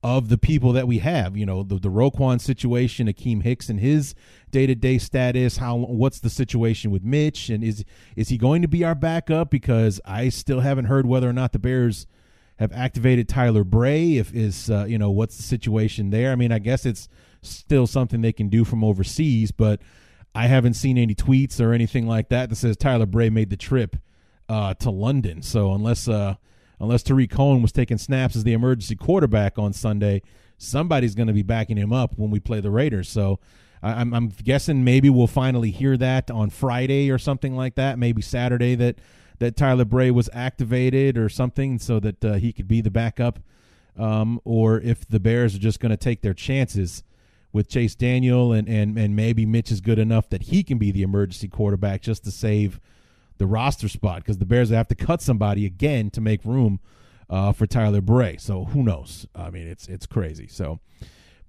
of 0.02 0.28
the 0.28 0.38
people 0.38 0.72
that 0.72 0.88
we 0.88 0.98
have. 0.98 1.36
You 1.36 1.46
know, 1.46 1.62
the, 1.62 1.76
the 1.76 1.90
Roquan 1.90 2.40
situation, 2.40 3.06
Akiem 3.06 3.42
Hicks 3.42 3.68
and 3.68 3.78
his 3.78 4.14
day 4.50 4.66
to 4.66 4.74
day 4.74 4.98
status. 4.98 5.58
How 5.58 5.76
what's 5.76 6.20
the 6.20 6.30
situation 6.30 6.90
with 6.90 7.04
Mitch 7.04 7.48
and 7.48 7.62
is 7.62 7.84
is 8.16 8.28
he 8.28 8.38
going 8.38 8.62
to 8.62 8.68
be 8.68 8.84
our 8.84 8.94
backup? 8.94 9.50
Because 9.50 10.00
I 10.04 10.28
still 10.28 10.60
haven't 10.60 10.86
heard 10.86 11.06
whether 11.06 11.28
or 11.28 11.32
not 11.32 11.52
the 11.52 11.58
Bears 11.58 12.06
have 12.58 12.72
activated 12.72 13.28
Tyler 13.28 13.64
Bray. 13.64 14.16
If 14.16 14.34
is 14.34 14.70
uh, 14.70 14.86
you 14.88 14.98
know 14.98 15.10
what's 15.10 15.36
the 15.36 15.42
situation 15.42 16.10
there? 16.10 16.32
I 16.32 16.36
mean, 16.36 16.52
I 16.52 16.58
guess 16.58 16.84
it's 16.84 17.08
still 17.42 17.86
something 17.86 18.20
they 18.20 18.32
can 18.32 18.48
do 18.48 18.64
from 18.64 18.84
overseas, 18.84 19.50
but 19.50 19.80
I 20.34 20.46
haven't 20.46 20.74
seen 20.74 20.96
any 20.96 21.14
tweets 21.14 21.60
or 21.60 21.72
anything 21.72 22.06
like 22.06 22.28
that 22.30 22.48
that 22.48 22.56
says 22.56 22.76
Tyler 22.76 23.06
Bray 23.06 23.30
made 23.30 23.50
the 23.50 23.56
trip 23.56 23.96
uh, 24.48 24.74
to 24.74 24.90
London. 24.90 25.42
So 25.42 25.72
unless 25.72 26.08
uh, 26.08 26.36
unless 26.82 27.02
Tarik 27.02 27.30
Cohen 27.30 27.62
was 27.62 27.72
taking 27.72 27.96
snaps 27.96 28.36
as 28.36 28.44
the 28.44 28.52
emergency 28.52 28.96
quarterback 28.96 29.58
on 29.58 29.72
Sunday, 29.72 30.20
somebody's 30.58 31.14
going 31.14 31.28
to 31.28 31.32
be 31.32 31.42
backing 31.42 31.78
him 31.78 31.92
up 31.92 32.18
when 32.18 32.30
we 32.30 32.40
play 32.40 32.60
the 32.60 32.70
Raiders. 32.70 33.08
So. 33.08 33.38
I'm, 33.84 34.14
I'm 34.14 34.28
guessing 34.28 34.84
maybe 34.84 35.10
we'll 35.10 35.26
finally 35.26 35.72
hear 35.72 35.96
that 35.96 36.30
on 36.30 36.50
Friday 36.50 37.10
or 37.10 37.18
something 37.18 37.56
like 37.56 37.74
that. 37.74 37.98
Maybe 37.98 38.22
Saturday 38.22 38.76
that 38.76 39.00
that 39.40 39.56
Tyler 39.56 39.84
Bray 39.84 40.12
was 40.12 40.30
activated 40.32 41.18
or 41.18 41.28
something 41.28 41.80
so 41.80 41.98
that 41.98 42.24
uh, 42.24 42.34
he 42.34 42.52
could 42.52 42.68
be 42.68 42.80
the 42.80 42.92
backup, 42.92 43.40
um, 43.98 44.40
or 44.44 44.78
if 44.78 45.04
the 45.08 45.18
Bears 45.18 45.56
are 45.56 45.58
just 45.58 45.80
going 45.80 45.90
to 45.90 45.96
take 45.96 46.22
their 46.22 46.32
chances 46.32 47.02
with 47.52 47.68
Chase 47.68 47.96
Daniel 47.96 48.52
and, 48.52 48.68
and 48.68 48.96
and 48.96 49.16
maybe 49.16 49.44
Mitch 49.44 49.72
is 49.72 49.80
good 49.80 49.98
enough 49.98 50.28
that 50.30 50.44
he 50.44 50.62
can 50.62 50.78
be 50.78 50.92
the 50.92 51.02
emergency 51.02 51.48
quarterback 51.48 52.02
just 52.02 52.22
to 52.22 52.30
save 52.30 52.80
the 53.42 53.46
roster 53.48 53.88
spot 53.88 54.18
because 54.18 54.38
the 54.38 54.46
Bears 54.46 54.70
have 54.70 54.86
to 54.86 54.94
cut 54.94 55.20
somebody 55.20 55.66
again 55.66 56.10
to 56.10 56.20
make 56.20 56.44
room 56.44 56.78
uh, 57.28 57.50
for 57.50 57.66
Tyler 57.66 58.00
Bray. 58.00 58.36
So 58.36 58.66
who 58.66 58.84
knows? 58.84 59.26
I 59.34 59.50
mean, 59.50 59.66
it's 59.66 59.88
it's 59.88 60.06
crazy. 60.06 60.46
So, 60.46 60.78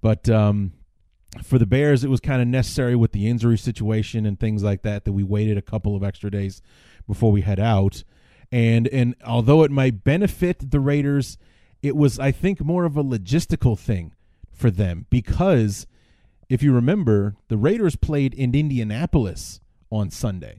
but 0.00 0.28
um, 0.28 0.72
for 1.44 1.56
the 1.56 1.66
Bears, 1.66 2.02
it 2.02 2.10
was 2.10 2.18
kind 2.18 2.42
of 2.42 2.48
necessary 2.48 2.96
with 2.96 3.12
the 3.12 3.28
injury 3.28 3.56
situation 3.56 4.26
and 4.26 4.40
things 4.40 4.64
like 4.64 4.82
that 4.82 5.04
that 5.04 5.12
we 5.12 5.22
waited 5.22 5.56
a 5.56 5.62
couple 5.62 5.94
of 5.94 6.02
extra 6.02 6.32
days 6.32 6.60
before 7.06 7.30
we 7.30 7.42
head 7.42 7.60
out. 7.60 8.02
And 8.50 8.88
and 8.88 9.14
although 9.24 9.62
it 9.62 9.70
might 9.70 10.02
benefit 10.02 10.72
the 10.72 10.80
Raiders, 10.80 11.38
it 11.80 11.94
was 11.94 12.18
I 12.18 12.32
think 12.32 12.60
more 12.60 12.84
of 12.84 12.96
a 12.96 13.04
logistical 13.04 13.78
thing 13.78 14.14
for 14.52 14.68
them 14.68 15.06
because 15.10 15.86
if 16.48 16.60
you 16.60 16.72
remember, 16.72 17.36
the 17.46 17.56
Raiders 17.56 17.94
played 17.94 18.34
in 18.34 18.52
Indianapolis 18.52 19.60
on 19.90 20.10
Sunday. 20.10 20.58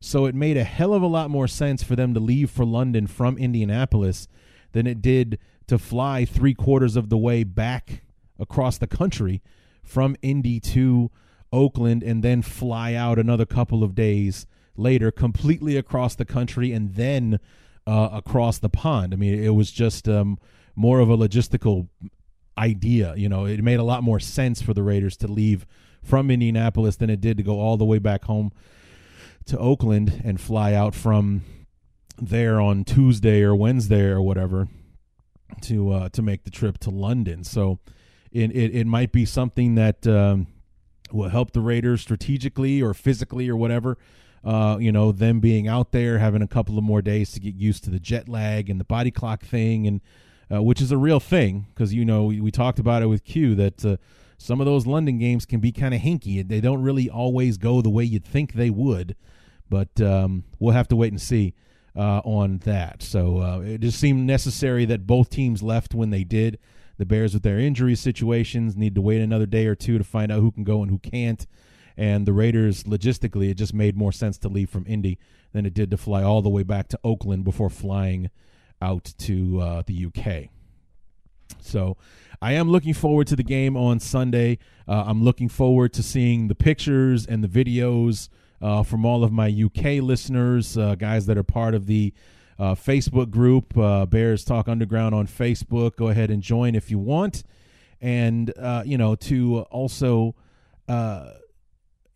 So 0.00 0.26
it 0.26 0.34
made 0.34 0.56
a 0.56 0.64
hell 0.64 0.92
of 0.92 1.02
a 1.02 1.06
lot 1.06 1.30
more 1.30 1.48
sense 1.48 1.82
for 1.82 1.96
them 1.96 2.14
to 2.14 2.20
leave 2.20 2.50
for 2.50 2.64
London 2.64 3.06
from 3.06 3.38
Indianapolis 3.38 4.28
than 4.72 4.86
it 4.86 5.00
did 5.00 5.38
to 5.66 5.78
fly 5.78 6.24
three 6.24 6.54
quarters 6.54 6.96
of 6.96 7.08
the 7.08 7.16
way 7.16 7.44
back 7.44 8.02
across 8.38 8.78
the 8.78 8.86
country 8.86 9.42
from 9.82 10.16
Indy 10.22 10.60
to 10.60 11.10
Oakland 11.52 12.02
and 12.02 12.22
then 12.22 12.42
fly 12.42 12.94
out 12.94 13.18
another 13.18 13.46
couple 13.46 13.82
of 13.82 13.94
days 13.94 14.46
later, 14.76 15.10
completely 15.10 15.76
across 15.76 16.14
the 16.14 16.24
country 16.24 16.72
and 16.72 16.94
then 16.94 17.40
uh, 17.86 18.10
across 18.12 18.58
the 18.58 18.68
pond. 18.68 19.12
I 19.12 19.16
mean, 19.16 19.42
it 19.42 19.54
was 19.54 19.70
just 19.70 20.08
um, 20.08 20.38
more 20.74 21.00
of 21.00 21.08
a 21.08 21.16
logistical 21.16 21.88
idea. 22.58 23.14
You 23.16 23.28
know, 23.28 23.46
it 23.46 23.62
made 23.62 23.78
a 23.78 23.84
lot 23.84 24.02
more 24.02 24.20
sense 24.20 24.60
for 24.60 24.74
the 24.74 24.82
Raiders 24.82 25.16
to 25.18 25.28
leave 25.28 25.66
from 26.02 26.30
Indianapolis 26.30 26.96
than 26.96 27.10
it 27.10 27.20
did 27.20 27.36
to 27.38 27.42
go 27.42 27.58
all 27.58 27.76
the 27.76 27.84
way 27.84 27.98
back 27.98 28.24
home 28.24 28.52
to 29.46 29.58
Oakland 29.58 30.22
and 30.24 30.40
fly 30.40 30.74
out 30.74 30.94
from 30.94 31.42
there 32.18 32.60
on 32.60 32.84
Tuesday 32.84 33.42
or 33.42 33.54
Wednesday 33.54 34.04
or 34.04 34.20
whatever 34.20 34.68
to 35.62 35.92
uh, 35.92 36.08
to 36.10 36.22
make 36.22 36.44
the 36.44 36.50
trip 36.50 36.78
to 36.78 36.90
London. 36.90 37.44
So 37.44 37.78
it 38.32 38.50
it, 38.54 38.74
it 38.74 38.86
might 38.86 39.12
be 39.12 39.24
something 39.24 39.74
that 39.76 40.06
um, 40.06 40.46
will 41.12 41.28
help 41.28 41.52
the 41.52 41.60
Raiders 41.60 42.00
strategically 42.00 42.82
or 42.82 42.94
physically 42.94 43.48
or 43.48 43.56
whatever 43.56 43.98
uh, 44.46 44.78
you 44.78 44.92
know, 44.92 45.10
them 45.10 45.40
being 45.40 45.66
out 45.66 45.90
there, 45.90 46.18
having 46.18 46.40
a 46.40 46.46
couple 46.46 46.78
of 46.78 46.84
more 46.84 47.02
days 47.02 47.32
to 47.32 47.40
get 47.40 47.56
used 47.56 47.82
to 47.82 47.90
the 47.90 47.98
jet 47.98 48.28
lag 48.28 48.70
and 48.70 48.78
the 48.78 48.84
body 48.84 49.10
clock 49.10 49.42
thing, 49.42 49.88
and 49.88 50.00
uh, 50.54 50.62
which 50.62 50.80
is 50.80 50.92
a 50.92 50.96
real 50.96 51.18
thing 51.18 51.66
because 51.74 51.92
you 51.92 52.04
know 52.04 52.26
we, 52.26 52.40
we, 52.40 52.52
talked 52.52 52.78
about 52.78 53.02
it 53.02 53.06
with 53.06 53.24
Q 53.24 53.56
that 53.56 53.84
uh, 53.84 53.96
some 54.38 54.60
of 54.60 54.66
those 54.66 54.86
London 54.86 55.18
games 55.18 55.44
can 55.46 55.58
be 55.58 55.72
kind 55.72 55.92
of 55.92 56.00
hinky. 56.00 56.46
They 56.46 56.60
don't 56.60 56.80
really 56.80 57.10
always 57.10 57.58
go 57.58 57.82
the 57.82 57.90
way 57.90 58.04
you'd 58.04 58.24
think 58.24 58.52
they 58.52 58.70
would, 58.70 59.16
but 59.68 60.00
um, 60.00 60.44
we'll 60.58 60.74
have 60.74 60.88
to 60.88 60.96
wait 60.96 61.12
and 61.12 61.20
see 61.20 61.54
uh, 61.96 62.20
on 62.24 62.58
that. 62.58 63.02
So 63.02 63.38
uh, 63.38 63.60
it 63.60 63.80
just 63.80 63.98
seemed 63.98 64.26
necessary 64.26 64.84
that 64.86 65.06
both 65.06 65.30
teams 65.30 65.62
left 65.62 65.94
when 65.94 66.10
they 66.10 66.24
did. 66.24 66.58
The 66.98 67.06
Bears, 67.06 67.34
with 67.34 67.42
their 67.42 67.58
injury 67.58 67.94
situations, 67.94 68.76
need 68.76 68.94
to 68.94 69.00
wait 69.00 69.20
another 69.20 69.46
day 69.46 69.66
or 69.66 69.74
two 69.74 69.98
to 69.98 70.04
find 70.04 70.32
out 70.32 70.40
who 70.40 70.50
can 70.50 70.64
go 70.64 70.82
and 70.82 70.90
who 70.90 70.98
can't. 70.98 71.46
And 71.96 72.26
the 72.26 72.32
Raiders, 72.32 72.84
logistically, 72.84 73.50
it 73.50 73.54
just 73.54 73.74
made 73.74 73.96
more 73.96 74.12
sense 74.12 74.38
to 74.38 74.48
leave 74.48 74.70
from 74.70 74.84
Indy 74.86 75.18
than 75.52 75.64
it 75.64 75.74
did 75.74 75.90
to 75.90 75.96
fly 75.96 76.22
all 76.22 76.42
the 76.42 76.50
way 76.50 76.62
back 76.62 76.88
to 76.88 77.00
Oakland 77.02 77.44
before 77.44 77.70
flying 77.70 78.30
out 78.80 79.14
to 79.18 79.60
uh, 79.60 79.82
the 79.86 80.06
UK. 80.06 80.50
So 81.60 81.96
I 82.42 82.52
am 82.52 82.70
looking 82.70 82.94
forward 82.94 83.26
to 83.28 83.36
the 83.36 83.42
game 83.42 83.76
on 83.76 84.00
Sunday. 84.00 84.58
Uh, 84.86 85.04
I'm 85.06 85.22
looking 85.22 85.48
forward 85.48 85.92
to 85.94 86.02
seeing 86.02 86.48
the 86.48 86.54
pictures 86.54 87.26
and 87.26 87.42
the 87.42 87.48
videos 87.48 88.28
uh, 88.60 88.82
from 88.82 89.04
all 89.04 89.24
of 89.24 89.32
my 89.32 89.48
UK 89.48 90.02
listeners, 90.02 90.76
uh, 90.76 90.94
guys 90.94 91.26
that 91.26 91.36
are 91.36 91.42
part 91.42 91.74
of 91.74 91.86
the 91.86 92.12
uh, 92.58 92.74
Facebook 92.74 93.30
group, 93.30 93.76
uh, 93.76 94.06
Bears 94.06 94.44
Talk 94.44 94.68
Underground 94.68 95.14
on 95.14 95.26
Facebook. 95.26 95.96
Go 95.96 96.08
ahead 96.08 96.30
and 96.30 96.42
join 96.42 96.74
if 96.74 96.90
you 96.90 96.98
want. 96.98 97.42
And, 98.00 98.52
uh, 98.58 98.82
you 98.84 98.98
know, 98.98 99.14
to 99.16 99.60
also 99.70 100.34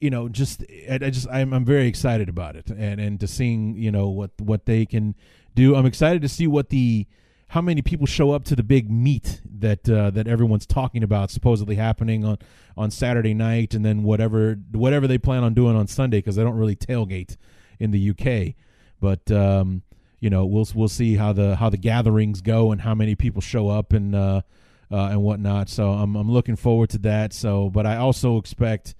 you 0.00 0.08
know, 0.08 0.28
just 0.28 0.64
I, 0.90 0.94
I 0.94 1.10
just 1.10 1.28
I'm, 1.28 1.52
I'm 1.52 1.64
very 1.64 1.86
excited 1.86 2.28
about 2.28 2.56
it, 2.56 2.70
and 2.70 2.98
and 3.00 3.20
to 3.20 3.26
seeing 3.26 3.76
you 3.76 3.90
know 3.90 4.08
what 4.08 4.30
what 4.40 4.64
they 4.64 4.86
can 4.86 5.14
do. 5.54 5.76
I'm 5.76 5.86
excited 5.86 6.22
to 6.22 6.28
see 6.28 6.46
what 6.46 6.70
the 6.70 7.06
how 7.50 7.60
many 7.60 7.82
people 7.82 8.06
show 8.06 8.30
up 8.30 8.44
to 8.44 8.54
the 8.54 8.62
big 8.62 8.90
meet 8.90 9.40
that 9.44 9.88
uh, 9.88 10.10
that 10.10 10.26
everyone's 10.26 10.66
talking 10.66 11.02
about, 11.02 11.30
supposedly 11.30 11.76
happening 11.76 12.24
on 12.24 12.38
on 12.76 12.90
Saturday 12.90 13.34
night, 13.34 13.74
and 13.74 13.84
then 13.84 14.02
whatever 14.02 14.54
whatever 14.72 15.06
they 15.06 15.18
plan 15.18 15.42
on 15.44 15.54
doing 15.54 15.76
on 15.76 15.86
Sunday, 15.86 16.18
because 16.18 16.38
I 16.38 16.42
don't 16.42 16.56
really 16.56 16.76
tailgate 16.76 17.36
in 17.78 17.90
the 17.90 18.10
UK, 18.10 18.54
but. 19.00 19.30
Um, 19.30 19.82
you 20.22 20.28
know, 20.28 20.44
we'll 20.44 20.68
we'll 20.74 20.88
see 20.88 21.16
how 21.16 21.32
the 21.32 21.56
how 21.56 21.70
the 21.70 21.78
gatherings 21.78 22.42
go 22.42 22.72
and 22.72 22.82
how 22.82 22.94
many 22.94 23.14
people 23.14 23.40
show 23.40 23.68
up 23.68 23.94
and 23.94 24.14
uh, 24.14 24.42
uh, 24.90 25.06
and 25.06 25.22
whatnot. 25.22 25.70
So 25.70 25.92
I'm 25.92 26.14
I'm 26.14 26.30
looking 26.30 26.56
forward 26.56 26.90
to 26.90 26.98
that. 26.98 27.32
So, 27.32 27.70
but 27.70 27.86
I 27.86 27.96
also 27.96 28.36
expect 28.36 28.94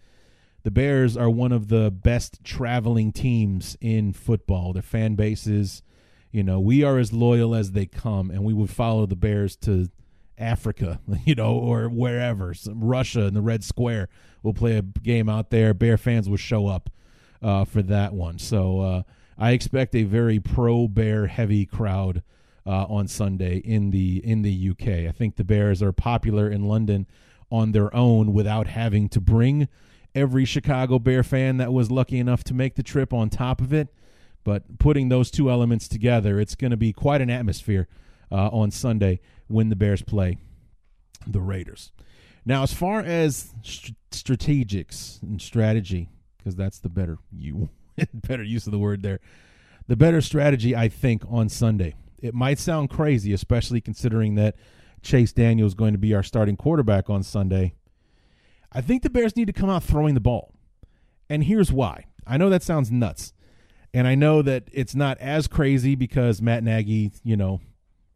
the 0.63 0.71
Bears 0.71 1.17
are 1.17 1.29
one 1.29 1.53
of 1.53 1.69
the 1.69 1.91
best 1.91 2.43
traveling 2.43 3.13
teams 3.13 3.77
in 3.83 4.15
football. 4.15 4.73
Their 4.73 4.83
fan 4.83 5.15
bases, 5.15 5.83
you 6.31 6.43
know, 6.43 6.61
we 6.61 6.83
are 6.83 6.99
as 6.99 7.13
loyal 7.13 7.55
as 7.55 7.73
they 7.73 7.87
come, 7.87 8.31
and 8.31 8.45
we 8.45 8.53
would 8.53 8.71
follow 8.71 9.07
the 9.07 9.17
Bears 9.17 9.57
to 9.57 9.89
Africa, 10.39 11.01
you 11.25 11.35
know, 11.35 11.55
or 11.55 11.89
wherever. 11.89 12.55
Some 12.55 12.83
Russia 12.83 13.23
and 13.23 13.37
the 13.37 13.43
Red 13.43 13.65
Square 13.65 14.09
will 14.43 14.55
play 14.55 14.77
a 14.77 14.83
game 14.83 15.29
out 15.29 15.51
there. 15.51 15.75
Bear 15.75 15.99
fans 15.99 16.29
will 16.29 16.37
show 16.37 16.67
up 16.67 16.91
uh, 17.43 17.65
for 17.65 17.83
that 17.83 18.13
one. 18.13 18.39
So 18.39 18.81
uh, 18.81 19.03
I 19.39 19.53
expect 19.53 19.95
a 19.95 20.05
very 20.05 20.39
pro 20.39 20.89
Bear 20.89 21.27
heavy 21.27 21.67
crowd 21.67 22.23
uh, 22.67 22.85
on 22.85 23.09
Sunday 23.09 23.57
in 23.59 23.91
the 23.91 24.19
in 24.25 24.43
the 24.43 24.71
UK. 24.71 25.09
I 25.09 25.13
think 25.13 25.37
the 25.37 25.45
Bears 25.45 25.83
are 25.83 25.93
popular 25.93 26.49
in 26.49 26.67
London 26.67 27.07
on 27.51 27.73
their 27.73 27.95
own 27.95 28.33
without 28.33 28.69
having 28.69 29.09
to 29.09 29.21
bring 29.21 29.69
every 30.15 30.45
Chicago 30.45 30.99
Bear 30.99 31.23
fan 31.23 31.57
that 31.57 31.73
was 31.73 31.91
lucky 31.91 32.19
enough 32.19 32.45
to 32.45 32.55
make 32.55 32.75
the 32.75 32.83
trip 32.83 33.13
on 33.13 33.31
top 33.31 33.61
of 33.61 33.73
it. 33.73 33.89
But 34.45 34.79
putting 34.79 35.09
those 35.09 35.31
two 35.31 35.51
elements 35.51 35.87
together, 35.89 36.41
it's 36.41 36.55
going 36.55 36.71
to 36.71 36.77
be 36.77 36.93
quite 36.93 37.21
an 37.21 37.31
atmosphere 37.31 37.89
uh, 38.33 38.49
on 38.49 38.71
Sunday 38.71 39.21
when 39.49 39.69
the 39.69 39.77
Bears 39.77 40.03
play 40.03 40.39
the 41.27 41.41
Raiders. 41.41 41.93
Now, 42.45 42.63
as 42.63 42.73
far 42.73 43.01
as 43.01 43.53
st- 43.63 43.97
strategics 44.11 45.23
and 45.23 45.41
strategy, 45.41 46.09
because 46.39 46.57
that's 46.57 46.79
the 46.79 46.89
better 46.89 47.19
you 47.31 47.69
better 48.15 48.43
use 48.43 48.67
of 48.67 48.73
the 48.73 48.79
word 48.79 49.03
there, 49.03 49.21
the 49.87 49.97
better 49.97 50.21
strategy 50.21 50.75
I 50.75 50.89
think 50.89 51.23
on 51.29 51.49
Sunday. 51.49 51.95
It 52.19 52.35
might 52.35 52.59
sound 52.59 52.91
crazy, 52.91 53.33
especially 53.33 53.81
considering 53.81 54.35
that 54.35 54.55
Chase 55.03 55.33
Daniel 55.33 55.67
is 55.67 55.75
going 55.75 55.93
to 55.93 55.99
be 55.99 56.15
our 56.15 56.23
starting 56.23 56.57
quarterback 56.57 57.09
on 57.09 57.23
Sunday. 57.23 57.75
I 58.73 58.81
think 58.83 59.03
the 59.03 59.11
Bears 59.11 59.37
need 59.37 59.47
to 59.47 59.53
come 59.53 59.71
out 59.71 59.83
throwing 59.83 60.15
the 60.15 60.21
ball. 60.21 60.53
And 61.29 61.45
here's 61.45 61.73
why. 61.73 62.07
I 62.27 62.37
know 62.37 62.51
that 62.51 62.63
sounds 62.63 62.91
nuts. 62.91 63.33
And 63.93 64.07
I 64.07 64.15
know 64.15 64.43
that 64.43 64.69
it's 64.73 64.95
not 64.95 65.19
as 65.19 65.49
crazy 65.49 65.95
because 65.95 66.41
Matt 66.41 66.63
Nagy, 66.63 67.13
you 67.25 67.37
know, 67.37 67.61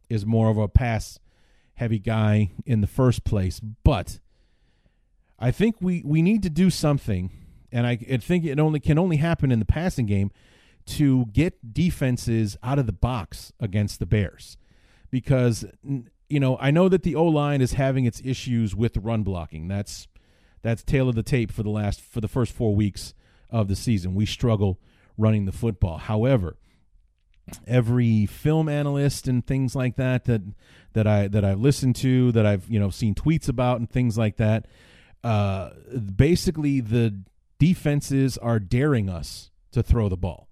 is 0.09 0.25
more 0.25 0.49
of 0.49 0.57
a 0.57 0.69
pass 0.69 1.19
heavy 1.75 1.99
guy 1.99 2.53
in 2.65 2.81
the 2.81 2.87
first 2.87 3.25
place. 3.25 3.61
But 3.61 4.21
I 5.39 5.51
think 5.51 5.77
we, 5.81 6.03
we 6.05 6.23
need 6.23 6.43
to 6.45 6.51
do 6.51 6.71
something, 6.71 7.31
and 7.73 7.87
I, 7.87 7.99
I 8.11 8.17
think 8.19 8.45
it 8.45 8.61
only 8.61 8.79
can 8.79 8.99
only 8.99 9.17
happen 9.17 9.51
in 9.51 9.59
the 9.59 9.65
passing 9.65 10.07
game 10.07 10.31
to 10.87 11.27
get 11.27 11.75
defenses 11.75 12.57
out 12.63 12.79
of 12.79 12.87
the 12.87 12.93
box 12.93 13.53
against 13.59 13.99
the 13.99 14.07
Bears. 14.07 14.57
Because 15.11 15.65
you 16.29 16.41
know, 16.41 16.57
I 16.61 16.71
know 16.71 16.89
that 16.89 17.03
the 17.03 17.15
O 17.15 17.25
line 17.25 17.61
is 17.61 17.73
having 17.73 18.05
its 18.05 18.21
issues 18.25 18.75
with 18.75 18.97
run 18.97 19.23
blocking. 19.23 19.69
That's 19.69 20.09
that's 20.63 20.83
tale 20.83 21.09
of 21.09 21.15
the 21.15 21.23
tape 21.23 21.53
for 21.53 21.63
the 21.63 21.71
last 21.71 22.01
for 22.01 22.21
the 22.21 22.29
first 22.29 22.53
four 22.53 22.75
weeks 22.75 23.15
of 23.51 23.69
the 23.69 23.77
season. 23.77 24.15
We 24.15 24.27
struggle 24.27 24.81
running 25.17 25.45
the 25.45 25.53
football. 25.53 25.99
However, 25.99 26.57
every 27.67 28.27
film 28.27 28.69
analyst 28.69 29.29
and 29.29 29.47
things 29.47 29.75
like 29.75 29.97
that 29.97 30.25
that 30.25 30.43
that 30.95 31.07
I 31.07 31.29
that 31.29 31.45
I've 31.45 31.61
listened 31.61 31.97
to, 31.97 32.33
that 32.33 32.47
I've 32.47 32.69
you 32.69 32.79
know 32.79 32.91
seen 32.91 33.15
tweets 33.15 33.49
about 33.49 33.79
and 33.79 33.91
things 33.91 34.17
like 34.17 34.37
that, 34.37 34.67
uh, 35.23 35.71
basically 36.17 36.81
the 36.81 37.23
defenses 37.59 38.39
are 38.39 38.59
daring 38.59 39.09
us 39.09 39.51
to 39.73 39.83
throw 39.83 40.09
the 40.09 40.17
ball 40.17 40.49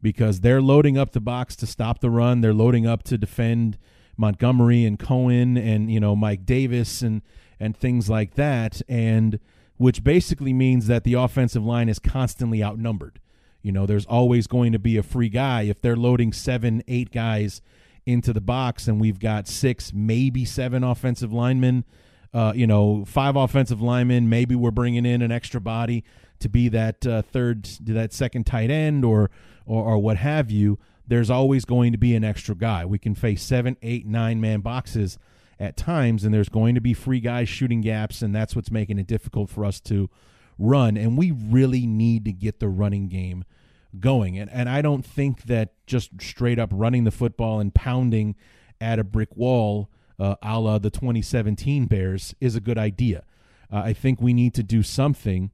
because 0.00 0.40
they're 0.40 0.62
loading 0.62 0.96
up 0.96 1.12
the 1.12 1.20
box 1.20 1.56
to 1.56 1.66
stop 1.66 2.00
the 2.00 2.10
run. 2.10 2.40
They're 2.40 2.54
loading 2.54 2.86
up 2.86 3.02
to 3.04 3.18
defend 3.18 3.78
Montgomery 4.16 4.84
and 4.84 4.98
Cohen 4.98 5.56
and 5.56 5.90
you 5.90 6.00
know 6.00 6.14
Mike 6.14 6.44
Davis 6.44 7.02
and 7.02 7.22
and 7.60 7.76
things 7.76 8.08
like 8.08 8.34
that, 8.34 8.82
and 8.88 9.40
which 9.76 10.04
basically 10.04 10.52
means 10.52 10.86
that 10.86 11.04
the 11.04 11.14
offensive 11.14 11.64
line 11.64 11.88
is 11.88 11.98
constantly 11.98 12.62
outnumbered. 12.62 13.20
You 13.62 13.72
know, 13.72 13.86
there's 13.86 14.06
always 14.06 14.46
going 14.46 14.72
to 14.72 14.78
be 14.78 14.96
a 14.96 15.02
free 15.02 15.28
guy 15.28 15.62
if 15.62 15.80
they're 15.80 15.96
loading 15.96 16.32
seven, 16.32 16.82
eight 16.88 17.10
guys 17.10 17.60
into 18.06 18.32
the 18.32 18.40
box, 18.40 18.88
and 18.88 19.00
we've 19.00 19.18
got 19.18 19.46
six, 19.46 19.92
maybe 19.92 20.44
seven 20.44 20.82
offensive 20.82 21.32
linemen. 21.32 21.84
Uh, 22.32 22.52
you 22.54 22.66
know, 22.66 23.04
five 23.04 23.36
offensive 23.36 23.80
linemen. 23.80 24.28
Maybe 24.28 24.54
we're 24.54 24.70
bringing 24.70 25.06
in 25.06 25.22
an 25.22 25.32
extra 25.32 25.60
body 25.60 26.04
to 26.40 26.48
be 26.48 26.68
that 26.68 27.06
uh, 27.06 27.22
third, 27.22 27.64
that 27.82 28.12
second 28.12 28.44
tight 28.44 28.70
end, 28.70 29.04
or, 29.04 29.30
or 29.66 29.84
or 29.84 29.98
what 29.98 30.18
have 30.18 30.50
you. 30.50 30.78
There's 31.06 31.30
always 31.30 31.64
going 31.64 31.92
to 31.92 31.98
be 31.98 32.14
an 32.14 32.24
extra 32.24 32.54
guy. 32.54 32.84
We 32.84 32.98
can 32.98 33.14
face 33.14 33.42
seven, 33.42 33.76
eight, 33.82 34.06
nine 34.06 34.40
man 34.40 34.60
boxes 34.60 35.18
at 35.58 35.76
times, 35.76 36.24
and 36.24 36.32
there's 36.32 36.50
going 36.50 36.74
to 36.74 36.80
be 36.80 36.94
free 36.94 37.20
guys 37.20 37.48
shooting 37.48 37.80
gaps, 37.80 38.22
and 38.22 38.34
that's 38.34 38.54
what's 38.54 38.70
making 38.70 38.98
it 38.98 39.06
difficult 39.06 39.50
for 39.50 39.64
us 39.64 39.80
to 39.80 40.08
run. 40.58 40.96
And 40.96 41.16
we 41.16 41.30
really 41.30 41.86
need 41.86 42.24
to 42.24 42.32
get 42.32 42.60
the 42.60 42.68
running 42.68 43.08
game 43.08 43.44
going. 43.98 44.38
And, 44.38 44.50
and 44.50 44.68
I 44.68 44.82
don't 44.82 45.04
think 45.04 45.44
that 45.44 45.74
just 45.86 46.10
straight 46.20 46.58
up 46.58 46.70
running 46.72 47.04
the 47.04 47.10
football 47.10 47.60
and 47.60 47.74
pounding 47.74 48.36
at 48.80 48.98
a 48.98 49.04
brick 49.04 49.36
wall, 49.36 49.90
uh, 50.18 50.36
a 50.42 50.58
la 50.58 50.78
the 50.78 50.90
2017 50.90 51.86
Bears, 51.86 52.34
is 52.40 52.54
a 52.54 52.60
good 52.60 52.78
idea. 52.78 53.24
Uh, 53.72 53.78
I 53.78 53.92
think 53.92 54.20
we 54.20 54.32
need 54.32 54.54
to 54.54 54.62
do 54.62 54.82
something, 54.82 55.50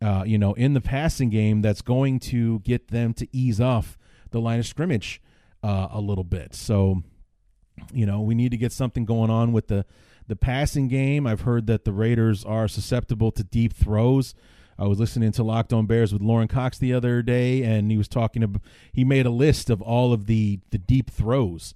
uh, 0.00 0.24
you 0.26 0.38
know, 0.38 0.54
in 0.54 0.74
the 0.74 0.80
passing 0.80 1.30
game 1.30 1.62
that's 1.62 1.82
going 1.82 2.18
to 2.20 2.60
get 2.60 2.88
them 2.88 3.14
to 3.14 3.26
ease 3.32 3.60
off 3.60 3.98
the 4.30 4.40
line 4.40 4.58
of 4.58 4.66
scrimmage 4.66 5.20
uh, 5.62 5.88
a 5.90 6.00
little 6.00 6.24
bit. 6.24 6.54
So 6.54 7.02
you 7.92 8.06
know, 8.06 8.20
we 8.20 8.34
need 8.34 8.50
to 8.50 8.56
get 8.56 8.72
something 8.72 9.04
going 9.04 9.30
on 9.30 9.52
with 9.52 9.68
the 9.68 9.84
the 10.28 10.36
passing 10.36 10.88
game. 10.88 11.26
I've 11.26 11.40
heard 11.40 11.66
that 11.66 11.84
the 11.84 11.92
Raiders 11.92 12.44
are 12.44 12.68
susceptible 12.68 13.32
to 13.32 13.42
deep 13.42 13.72
throws. 13.72 14.34
I 14.78 14.86
was 14.86 15.00
listening 15.00 15.32
to 15.32 15.42
Locked 15.42 15.72
On 15.72 15.86
Bears 15.86 16.12
with 16.12 16.22
Lorin 16.22 16.46
Cox 16.46 16.78
the 16.78 16.92
other 16.92 17.20
day, 17.20 17.64
and 17.64 17.90
he 17.90 17.98
was 17.98 18.06
talking 18.06 18.44
about 18.44 18.62
he 18.92 19.04
made 19.04 19.26
a 19.26 19.30
list 19.30 19.70
of 19.70 19.82
all 19.82 20.12
of 20.12 20.26
the 20.26 20.60
the 20.70 20.78
deep 20.78 21.10
throws. 21.10 21.74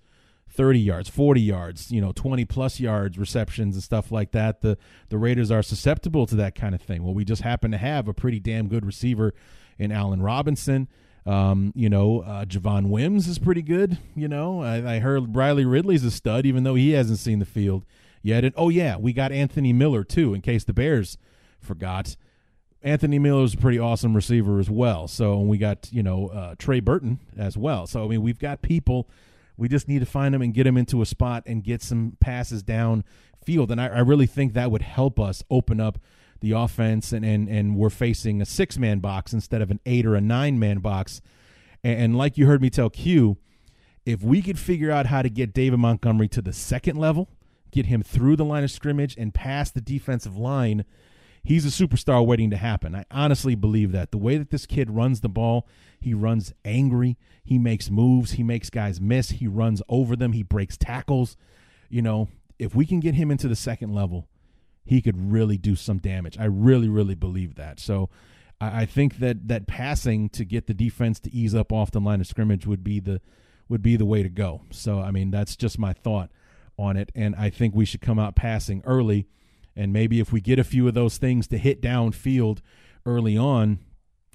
30 0.55 0.81
yards, 0.81 1.09
40 1.09 1.41
yards, 1.41 1.91
you 1.91 1.99
know, 1.99 2.12
20 2.12 2.45
plus 2.45 2.79
yards 2.79 3.16
receptions 3.16 3.74
and 3.74 3.83
stuff 3.83 4.12
like 4.12 4.33
that. 4.33 4.61
The 4.61 4.77
the 5.09 5.19
Raiders 5.19 5.51
are 5.51 5.62
susceptible 5.62 6.27
to 6.27 6.37
that 6.37 6.55
kind 6.55 6.74
of 6.74 6.83
thing. 6.83 7.03
Well, 7.03 7.15
we 7.15 7.24
just 7.24 7.43
happen 7.43 7.70
to 7.73 7.79
have 7.79 8.07
a 8.07 8.15
pretty 8.15 8.39
damn 8.39 8.69
good 8.69 8.85
receiver 8.85 9.35
in 9.79 9.91
Allen 9.91 10.23
Robinson. 10.23 10.89
Um, 11.24 11.73
you 11.74 11.89
know, 11.89 12.20
uh, 12.20 12.45
Javon 12.45 12.89
Wims 12.89 13.29
is 13.29 13.39
pretty 13.39 13.62
good. 13.62 13.97
You 14.15 14.29
know, 14.29 14.61
I, 14.61 14.97
I, 14.97 14.99
heard 14.99 15.37
Riley 15.37 15.65
Ridley's 15.65 16.05
a 16.05 16.11
stud, 16.11 16.45
even 16.47 16.65
though 16.65 16.74
he 16.74 16.91
hasn't 16.91 17.20
seen 17.20 17.39
the 17.39 17.45
field 17.45 17.85
yet. 18.23 18.44
And 18.44 18.55
oh 18.57 18.69
yeah, 18.69 18.97
we 18.97 19.12
got 19.12 19.32
Anthony 19.32 19.73
Miller 19.73 20.05
too, 20.05 20.35
in 20.35 20.40
case 20.40 20.65
the 20.65 20.73
Bears 20.73 21.19
forgot. 21.61 22.16
Anthony 22.82 23.19
Miller 23.19 23.44
is 23.44 23.55
a 23.55 23.59
pretty 23.59 23.78
awesome 23.78 24.15
receiver 24.15 24.59
as 24.59 24.69
well. 24.69 25.07
So 25.07 25.39
we 25.39 25.59
got 25.59 25.89
you 25.93 26.03
know 26.03 26.28
uh, 26.28 26.55
Trey 26.59 26.81
Burton 26.81 27.20
as 27.36 27.57
well. 27.57 27.86
So 27.86 28.05
I 28.05 28.09
mean, 28.09 28.23
we've 28.23 28.39
got 28.39 28.62
people. 28.62 29.09
We 29.57 29.69
just 29.69 29.86
need 29.86 30.01
to 30.01 30.07
find 30.07 30.35
them 30.35 30.43
and 30.43 30.55
get 30.55 30.65
them 30.65 30.77
into 30.77 31.03
a 31.03 31.07
spot 31.07 31.44
and 31.47 31.62
get 31.62 31.82
some 31.82 32.16
passes 32.20 32.62
down 32.62 33.05
field. 33.44 33.70
And 33.70 33.81
I, 33.81 33.89
I 33.89 33.99
really 34.01 34.27
think 34.27 34.55
that 34.55 34.70
would 34.70 34.82
help 34.82 35.20
us 35.20 35.44
open 35.51 35.81
up 35.81 35.99
the 36.40 36.53
offense 36.53 37.12
and 37.12 37.24
and, 37.24 37.49
and 37.49 37.77
we're 37.77 37.90
facing 37.90 38.43
a 38.43 38.47
six 38.47 38.78
man 38.78 38.99
box 38.99 39.32
instead 39.32 39.62
of 39.62 39.70
an 39.70 39.81
eight 39.86 40.07
or 40.07 40.15
a 40.15 40.20
nine 40.20 40.59
man 40.59 40.78
box. 40.78 41.20
And, 41.85 42.01
and 42.01 42.19
like 42.19 42.36
you 42.36 42.47
heard 42.47 42.62
me 42.62 42.70
tell 42.70 42.90
Q, 42.90 43.39
if 44.05 44.23
we 44.23 44.43
could 44.43 44.59
figure 44.59 44.90
out 44.90 45.07
how 45.07 45.23
to 45.23 45.31
get 45.31 45.53
David 45.53 45.78
Montgomery 45.78 46.28
to 46.28 46.43
the 46.43 46.53
second 46.53 46.97
level, 46.97 47.28
get 47.73 47.86
him 47.86 48.03
through 48.03 48.36
the 48.36 48.44
line 48.44 48.62
of 48.62 48.70
scrimmage 48.70 49.16
and 49.16 49.35
past 49.35 49.74
the 49.74 49.81
defensive 49.81 50.36
line, 50.36 50.85
he's 51.43 51.66
a 51.66 51.86
superstar 51.86 52.24
waiting 52.24 52.51
to 52.51 52.57
happen. 52.57 52.94
I 52.94 53.05
honestly 53.11 53.55
believe 53.55 53.90
that. 53.93 54.12
The 54.12 54.19
way 54.19 54.39
that 54.39 54.51
this 54.51 54.66
kid 54.66 54.90
runs 54.90 55.20
the 55.20 55.28
ball, 55.28 55.66
he 55.99 56.15
runs 56.15 56.53
angry, 56.65 57.16
he 57.43 57.59
makes 57.59 57.90
moves, 57.90 58.32
he 58.32 58.43
makes 58.43 58.70
guys 58.70 59.01
miss, 59.01 59.31
he 59.31 59.49
runs 59.49 59.82
over 59.89 60.15
them, 60.15 60.32
he 60.32 60.43
breaks 60.43 60.77
tackles. 60.77 61.36
You 61.89 62.03
know, 62.03 62.28
if 62.59 62.74
we 62.74 62.86
can 62.86 63.01
get 63.01 63.15
him 63.15 63.31
into 63.31 63.49
the 63.49 63.57
second 63.57 63.93
level, 63.93 64.28
he 64.85 65.01
could 65.01 65.32
really 65.32 65.59
do 65.59 65.74
some 65.74 65.99
damage. 65.99 66.39
I 66.39 66.44
really, 66.44 66.89
really 66.89 67.15
believe 67.15 67.55
that. 67.57 67.81
So 67.81 68.11
I, 68.61 68.86
think 68.86 69.19
that 69.19 69.49
that 69.49 69.66
passing 69.66 70.28
to 70.31 70.44
get 70.44 70.66
the 70.66 70.74
defense 70.74 71.19
to 71.20 71.35
ease 71.35 71.55
up 71.55 71.73
off 71.73 71.90
the 71.90 72.01
line 72.01 72.20
of 72.20 72.27
scrimmage 72.27 72.66
would 72.66 72.85
be 72.85 73.01
the 73.01 73.20
would 73.69 73.82
be 73.82 73.97
the 73.97 74.05
way 74.05 74.23
to 74.23 74.28
go. 74.28 74.62
So 74.70 75.01
I 75.01 75.11
mean 75.11 75.31
that's 75.31 75.57
just 75.57 75.78
my 75.78 75.93
thought 75.93 76.31
on 76.78 76.97
it. 76.97 77.11
And 77.15 77.35
I 77.36 77.51
think 77.51 77.74
we 77.74 77.85
should 77.85 78.01
come 78.01 78.19
out 78.19 78.36
passing 78.36 78.82
early. 78.85 79.27
And 79.74 79.93
maybe 79.93 80.20
if 80.20 80.32
we 80.32 80.40
get 80.40 80.59
a 80.59 80.65
few 80.65 80.86
of 80.89 80.94
those 80.94 81.19
things 81.19 81.47
to 81.49 81.59
hit 81.59 81.81
downfield 81.81 82.61
early 83.07 83.36
on, 83.36 83.78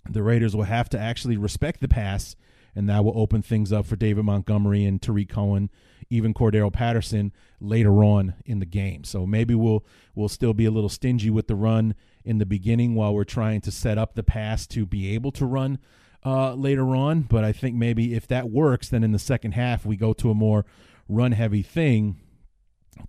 the 0.09 0.23
Raiders 0.23 0.55
will 0.55 0.63
have 0.63 0.89
to 0.89 0.99
actually 0.99 1.37
respect 1.37 1.81
the 1.81 1.87
pass, 1.87 2.35
and 2.75 2.89
that 2.89 3.03
will 3.03 3.17
open 3.19 3.41
things 3.41 3.71
up 3.71 3.85
for 3.85 3.95
David 3.95 4.23
Montgomery 4.23 4.85
and 4.85 5.01
Tarik 5.01 5.29
Cohen, 5.29 5.69
even 6.09 6.33
Cordarrelle 6.33 6.71
Patterson 6.71 7.33
later 7.59 8.03
on 8.03 8.35
in 8.45 8.59
the 8.59 8.65
game. 8.65 9.03
So 9.03 9.25
maybe 9.25 9.53
we'll 9.55 9.85
we'll 10.15 10.29
still 10.29 10.53
be 10.53 10.65
a 10.65 10.71
little 10.71 10.89
stingy 10.89 11.29
with 11.29 11.47
the 11.47 11.55
run 11.55 11.95
in 12.23 12.37
the 12.37 12.45
beginning 12.45 12.95
while 12.95 13.13
we're 13.13 13.23
trying 13.23 13.61
to 13.61 13.71
set 13.71 13.97
up 13.97 14.15
the 14.15 14.23
pass 14.23 14.67
to 14.67 14.85
be 14.85 15.13
able 15.13 15.31
to 15.33 15.45
run 15.45 15.79
uh, 16.25 16.53
later 16.53 16.95
on. 16.95 17.21
But 17.21 17.43
I 17.43 17.51
think 17.51 17.75
maybe 17.75 18.13
if 18.13 18.27
that 18.27 18.49
works, 18.49 18.89
then 18.89 19.03
in 19.03 19.11
the 19.11 19.19
second 19.19 19.53
half 19.53 19.85
we 19.85 19.97
go 19.97 20.13
to 20.13 20.29
a 20.29 20.35
more 20.35 20.65
run 21.09 21.31
heavy 21.33 21.63
thing. 21.63 22.17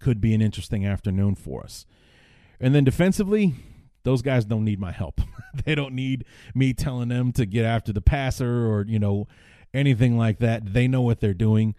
Could 0.01 0.21
be 0.21 0.35
an 0.35 0.43
interesting 0.43 0.87
afternoon 0.87 1.35
for 1.35 1.65
us. 1.65 1.87
And 2.61 2.75
then 2.75 2.85
defensively, 2.85 3.55
those 4.05 4.23
guys 4.23 4.45
don't 4.45 4.65
need 4.65 4.81
my 4.81 4.93
help. 4.93 5.21
they 5.65 5.75
don't 5.75 5.95
need 5.95 6.25
me 6.55 6.73
telling 6.73 7.09
them 7.09 7.33
to 7.33 7.47
get 7.47 7.65
after 7.65 7.93
the 7.93 8.01
passer 8.01 8.67
or, 8.67 8.85
you 8.87 8.99
know, 8.99 9.29
anything 9.75 10.17
like 10.17 10.39
that. 10.39 10.73
They 10.73 10.89
know 10.89 11.03
what 11.03 11.21
they're 11.21 11.35
doing. 11.35 11.75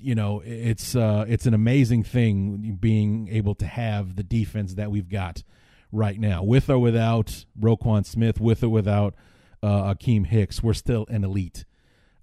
You 0.00 0.14
know, 0.14 0.42
it's 0.44 0.96
uh 0.96 1.24
it's 1.28 1.46
an 1.46 1.54
amazing 1.54 2.02
thing 2.02 2.78
being 2.80 3.28
able 3.28 3.54
to 3.56 3.66
have 3.66 4.16
the 4.16 4.24
defense 4.24 4.74
that 4.74 4.90
we've 4.90 5.08
got 5.08 5.44
right 5.92 6.18
now. 6.18 6.42
With 6.42 6.68
or 6.68 6.78
without 6.78 7.44
Roquan 7.58 8.04
Smith, 8.04 8.40
with 8.40 8.64
or 8.64 8.70
without 8.70 9.14
uh 9.62 9.94
Akiem 9.94 10.26
Hicks, 10.26 10.62
we're 10.62 10.72
still 10.72 11.06
an 11.08 11.22
elite 11.22 11.64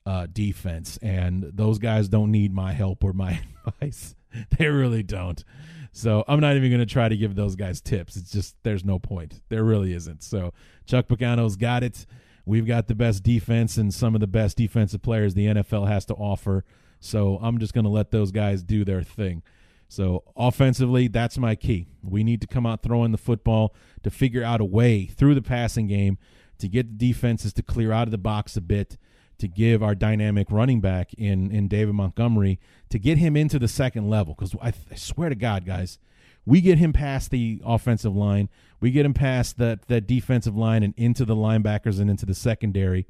uh 0.06 0.28
defense 0.32 1.00
and 1.02 1.44
those 1.54 1.80
guys 1.80 2.10
don't 2.10 2.32
need 2.32 2.54
my 2.54 2.74
help 2.74 3.04
or 3.04 3.14
my 3.14 3.40
advice. 3.66 4.16
They 4.58 4.68
really 4.68 5.04
don't. 5.04 5.44
So 5.92 6.26
I'm 6.28 6.42
not 6.42 6.58
even 6.58 6.70
going 6.70 6.82
to 6.82 6.86
try 6.86 7.08
to 7.08 7.16
give 7.16 7.36
those 7.36 7.56
guys 7.56 7.80
tips. 7.80 8.18
It's 8.18 8.32
just 8.32 8.56
there's 8.64 8.84
no 8.84 9.00
point. 9.00 9.42
There 9.50 9.64
really 9.64 9.94
isn't. 9.94 10.24
So 10.24 10.54
Chuck 10.86 11.08
Pagano's 11.08 11.56
got 11.56 11.84
it. 11.84 12.06
We've 12.46 12.68
got 12.68 12.88
the 12.88 12.96
best 12.96 13.24
defense 13.24 13.78
and 13.78 13.94
some 13.94 14.14
of 14.14 14.22
the 14.22 14.28
best 14.28 14.58
defensive 14.58 15.02
players 15.02 15.34
the 15.34 15.48
NFL 15.48 15.88
has 15.88 16.06
to 16.06 16.14
offer. 16.14 16.66
So 17.00 17.40
I'm 17.42 17.60
just 17.60 17.74
going 17.74 17.86
to 17.86 17.90
let 17.90 18.12
those 18.12 18.32
guys 18.32 18.62
do 18.62 18.84
their 18.84 19.04
thing. 19.04 19.42
So 19.88 20.24
offensively, 20.36 21.08
that's 21.08 21.38
my 21.38 21.56
key. 21.56 21.88
We 22.04 22.24
need 22.24 22.42
to 22.42 22.48
come 22.48 22.66
out 22.66 22.84
throwing 22.84 23.12
the 23.12 23.18
football 23.18 23.74
to 24.04 24.10
figure 24.10 24.44
out 24.44 24.62
a 24.62 24.66
way 24.66 25.06
through 25.06 25.36
the 25.36 25.42
passing 25.42 25.88
game 25.88 26.18
to 26.58 26.68
get 26.68 26.98
the 26.98 27.08
defenses 27.08 27.54
to 27.54 27.64
clear 27.64 27.92
out 27.92 28.08
of 28.08 28.12
the 28.12 28.18
box 28.18 28.58
a 28.58 28.62
bit 28.62 28.98
to 29.38 29.48
give 29.48 29.84
our 29.84 29.96
dynamic 29.96 30.48
running 30.50 30.82
back 30.82 31.14
in 31.14 31.52
in 31.52 31.68
David 31.68 31.96
Montgomery 31.96 32.60
to 32.90 33.00
get 33.00 33.18
him 33.18 33.36
into 33.36 33.60
the 33.60 33.68
second 33.68 34.10
level 34.10 34.34
because 34.34 34.56
I, 34.62 34.74
I, 34.92 34.96
swear 34.96 35.30
to 35.30 35.36
God, 35.36 35.66
guys, 35.66 36.00
we 36.46 36.62
get 36.62 36.78
him 36.78 36.94
past 36.94 37.32
the 37.32 37.62
offensive 37.66 38.16
line, 38.16 38.50
we 38.80 38.92
get 38.92 39.06
him 39.06 39.14
past 39.14 39.58
that 39.58 39.88
that 39.88 40.08
defensive 40.08 40.56
line 40.56 40.84
and 40.84 40.94
into 40.98 41.26
the 41.26 41.36
linebackers 41.36 42.00
and 42.00 42.10
into 42.10 42.26
the 42.26 42.36
secondary. 42.36 43.08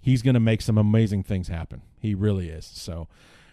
He's 0.00 0.22
going 0.22 0.34
to 0.34 0.40
make 0.40 0.62
some 0.62 0.78
amazing 0.78 1.24
things 1.24 1.48
happen. 1.48 1.82
He 1.98 2.14
really 2.14 2.48
is. 2.48 2.64
So. 2.64 3.08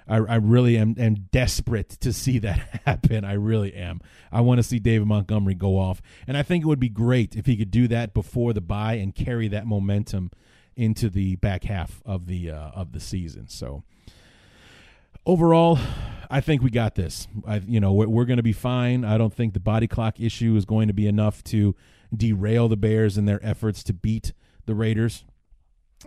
I, 0.06 0.18
I 0.18 0.36
really 0.36 0.78
am, 0.78 0.96
am 1.00 1.30
desperate 1.32 1.90
to 2.02 2.12
see 2.12 2.38
that 2.40 2.82
happen. 2.86 3.24
I 3.24 3.34
really 3.36 3.74
am. 3.74 4.02
I 4.34 4.42
want 4.42 4.60
to 4.60 4.64
see 4.64 4.78
David 4.78 5.08
Montgomery 5.08 5.56
go 5.56 5.80
off. 5.80 6.02
And 6.28 6.36
I 6.36 6.44
think 6.44 6.66
it 6.66 6.68
would 6.68 6.78
be 6.78 6.90
great 6.90 7.38
if 7.38 7.46
he 7.46 7.56
could 7.56 7.72
do 7.72 7.88
that 7.88 8.14
before 8.14 8.52
the 8.52 8.60
bye 8.60 8.96
and 8.96 9.16
carry 9.16 9.48
that 9.48 9.66
momentum 9.66 10.32
into 10.76 11.10
the 11.10 11.36
back 11.38 11.64
half 11.64 12.02
of 12.06 12.28
the 12.28 12.52
uh, 12.52 12.72
of 12.72 12.92
the 12.92 13.00
season. 13.00 13.48
So 13.48 13.84
overall, 15.26 15.80
I 16.30 16.42
think 16.42 16.62
we 16.62 16.70
got 16.70 16.96
this. 16.96 17.28
I, 17.48 17.58
you 17.58 17.80
know, 17.80 17.94
we're, 17.94 18.08
we're 18.08 18.26
going 18.26 18.38
to 18.38 18.44
be 18.44 18.54
fine. 18.54 19.06
I 19.06 19.18
don't 19.18 19.34
think 19.34 19.54
the 19.54 19.60
body 19.60 19.88
clock 19.88 20.20
issue 20.20 20.56
is 20.56 20.66
going 20.66 20.88
to 20.88 20.94
be 20.94 21.08
enough 21.08 21.44
to 21.46 21.76
derail 22.16 22.68
the 22.68 22.78
Bears 22.78 23.18
in 23.18 23.26
their 23.26 23.44
efforts 23.44 23.84
to 23.84 23.94
beat 23.94 24.34
the 24.66 24.76
Raiders. 24.76 25.26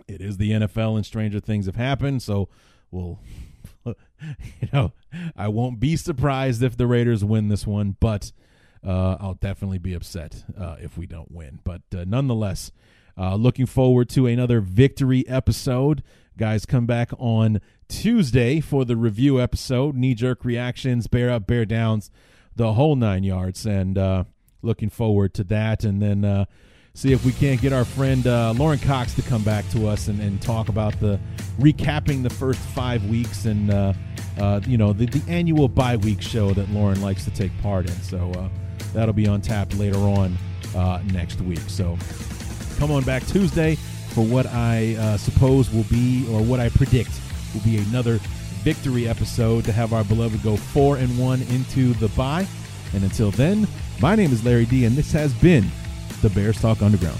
It 0.07 0.21
is 0.21 0.37
the 0.37 0.51
NFL, 0.51 0.95
and 0.95 1.05
stranger 1.05 1.39
things 1.39 1.65
have 1.65 1.75
happened. 1.75 2.21
So 2.21 2.49
we'll, 2.91 3.19
you 3.85 3.95
know, 4.71 4.93
I 5.35 5.47
won't 5.47 5.79
be 5.79 5.95
surprised 5.95 6.61
if 6.61 6.77
the 6.77 6.87
Raiders 6.87 7.23
win 7.25 7.47
this 7.47 7.65
one, 7.65 7.95
but 7.99 8.31
uh, 8.85 9.17
I'll 9.19 9.33
definitely 9.35 9.79
be 9.79 9.93
upset 9.93 10.43
uh, 10.57 10.75
if 10.79 10.97
we 10.97 11.07
don't 11.07 11.31
win. 11.31 11.59
But 11.63 11.81
uh, 11.95 12.05
nonetheless, 12.07 12.71
uh, 13.17 13.35
looking 13.35 13.65
forward 13.65 14.09
to 14.09 14.27
another 14.27 14.61
victory 14.61 15.27
episode. 15.27 16.03
Guys, 16.37 16.65
come 16.65 16.85
back 16.85 17.11
on 17.17 17.59
Tuesday 17.87 18.59
for 18.59 18.85
the 18.85 18.95
review 18.95 19.41
episode. 19.41 19.95
Knee 19.95 20.13
jerk 20.13 20.45
reactions, 20.45 21.07
bear 21.07 21.31
up, 21.31 21.47
bear 21.47 21.65
downs, 21.65 22.11
the 22.55 22.73
whole 22.73 22.95
nine 22.95 23.23
yards. 23.23 23.65
And 23.65 23.97
uh, 23.97 24.25
looking 24.61 24.89
forward 24.89 25.33
to 25.35 25.43
that. 25.45 25.83
And 25.83 25.99
then 25.99 26.23
uh, 26.23 26.45
see 26.93 27.11
if 27.11 27.25
we 27.25 27.31
can't 27.31 27.59
get 27.59 27.73
our 27.73 27.85
friend 27.85 28.27
uh, 28.27 28.53
Lorin 28.55 28.79
Cox 28.79 29.15
to 29.15 29.23
come 29.23 29.43
back 29.43 29.67
to 29.69 29.87
us 29.87 30.09
and, 30.09 30.19
and, 30.21 30.39
talk 30.41 30.69
about 30.69 30.99
the 30.99 31.19
recapping 31.59 32.21
the 32.21 32.29
first 32.29 32.59
five 32.59 33.03
weeks 33.05 33.45
and, 33.45 33.71
uh, 33.71 33.93
uh, 34.39 34.61
you 34.67 34.77
know, 34.77 34.93
the, 34.93 35.07
the 35.07 35.31
annual 35.31 35.67
bye 35.67 35.95
week 35.95 36.21
show 36.21 36.53
that 36.53 36.69
Lorin 36.69 37.01
likes 37.01 37.23
to 37.23 37.31
take 37.31 37.51
part 37.63 37.89
in. 37.89 37.95
So 38.01 38.51
that'll 38.93 39.13
be 39.13 39.27
on 39.27 39.41
tap 39.41 39.73
later 39.75 39.97
on 39.97 40.37
next 41.11 41.41
week. 41.41 41.61
So 41.67 41.97
come 42.77 42.91
on 42.91 43.03
back 43.03 43.25
Tuesday 43.27 43.75
for 44.09 44.23
what 44.25 44.45
I 44.47 44.95
uh, 44.95 45.17
suppose 45.17 45.71
will 45.71 45.83
be, 45.83 46.25
or 46.31 46.41
what 46.41 46.59
I 46.59 46.69
predict 46.69 47.11
will 47.53 47.61
be 47.61 47.77
another 47.77 48.19
victory 48.63 49.07
episode 49.07 49.65
to 49.65 49.71
have 49.71 49.93
our 49.93 50.03
beloved 50.03 50.41
go 50.43 50.57
four 50.57 50.97
and 50.97 51.17
one 51.17 51.41
into 51.43 51.93
the 51.95 52.07
bye. 52.09 52.47
And 52.93 53.03
until 53.03 53.31
then, 53.31 53.67
my 54.01 54.15
name 54.15 54.31
is 54.31 54.43
Larry 54.43 54.65
D, 54.65 54.85
and 54.85 54.95
this 54.95 55.11
has 55.11 55.33
been 55.33 55.69
the 56.21 56.29
Bears 56.29 56.59
Talk 56.59 56.81
Underground. 56.81 57.19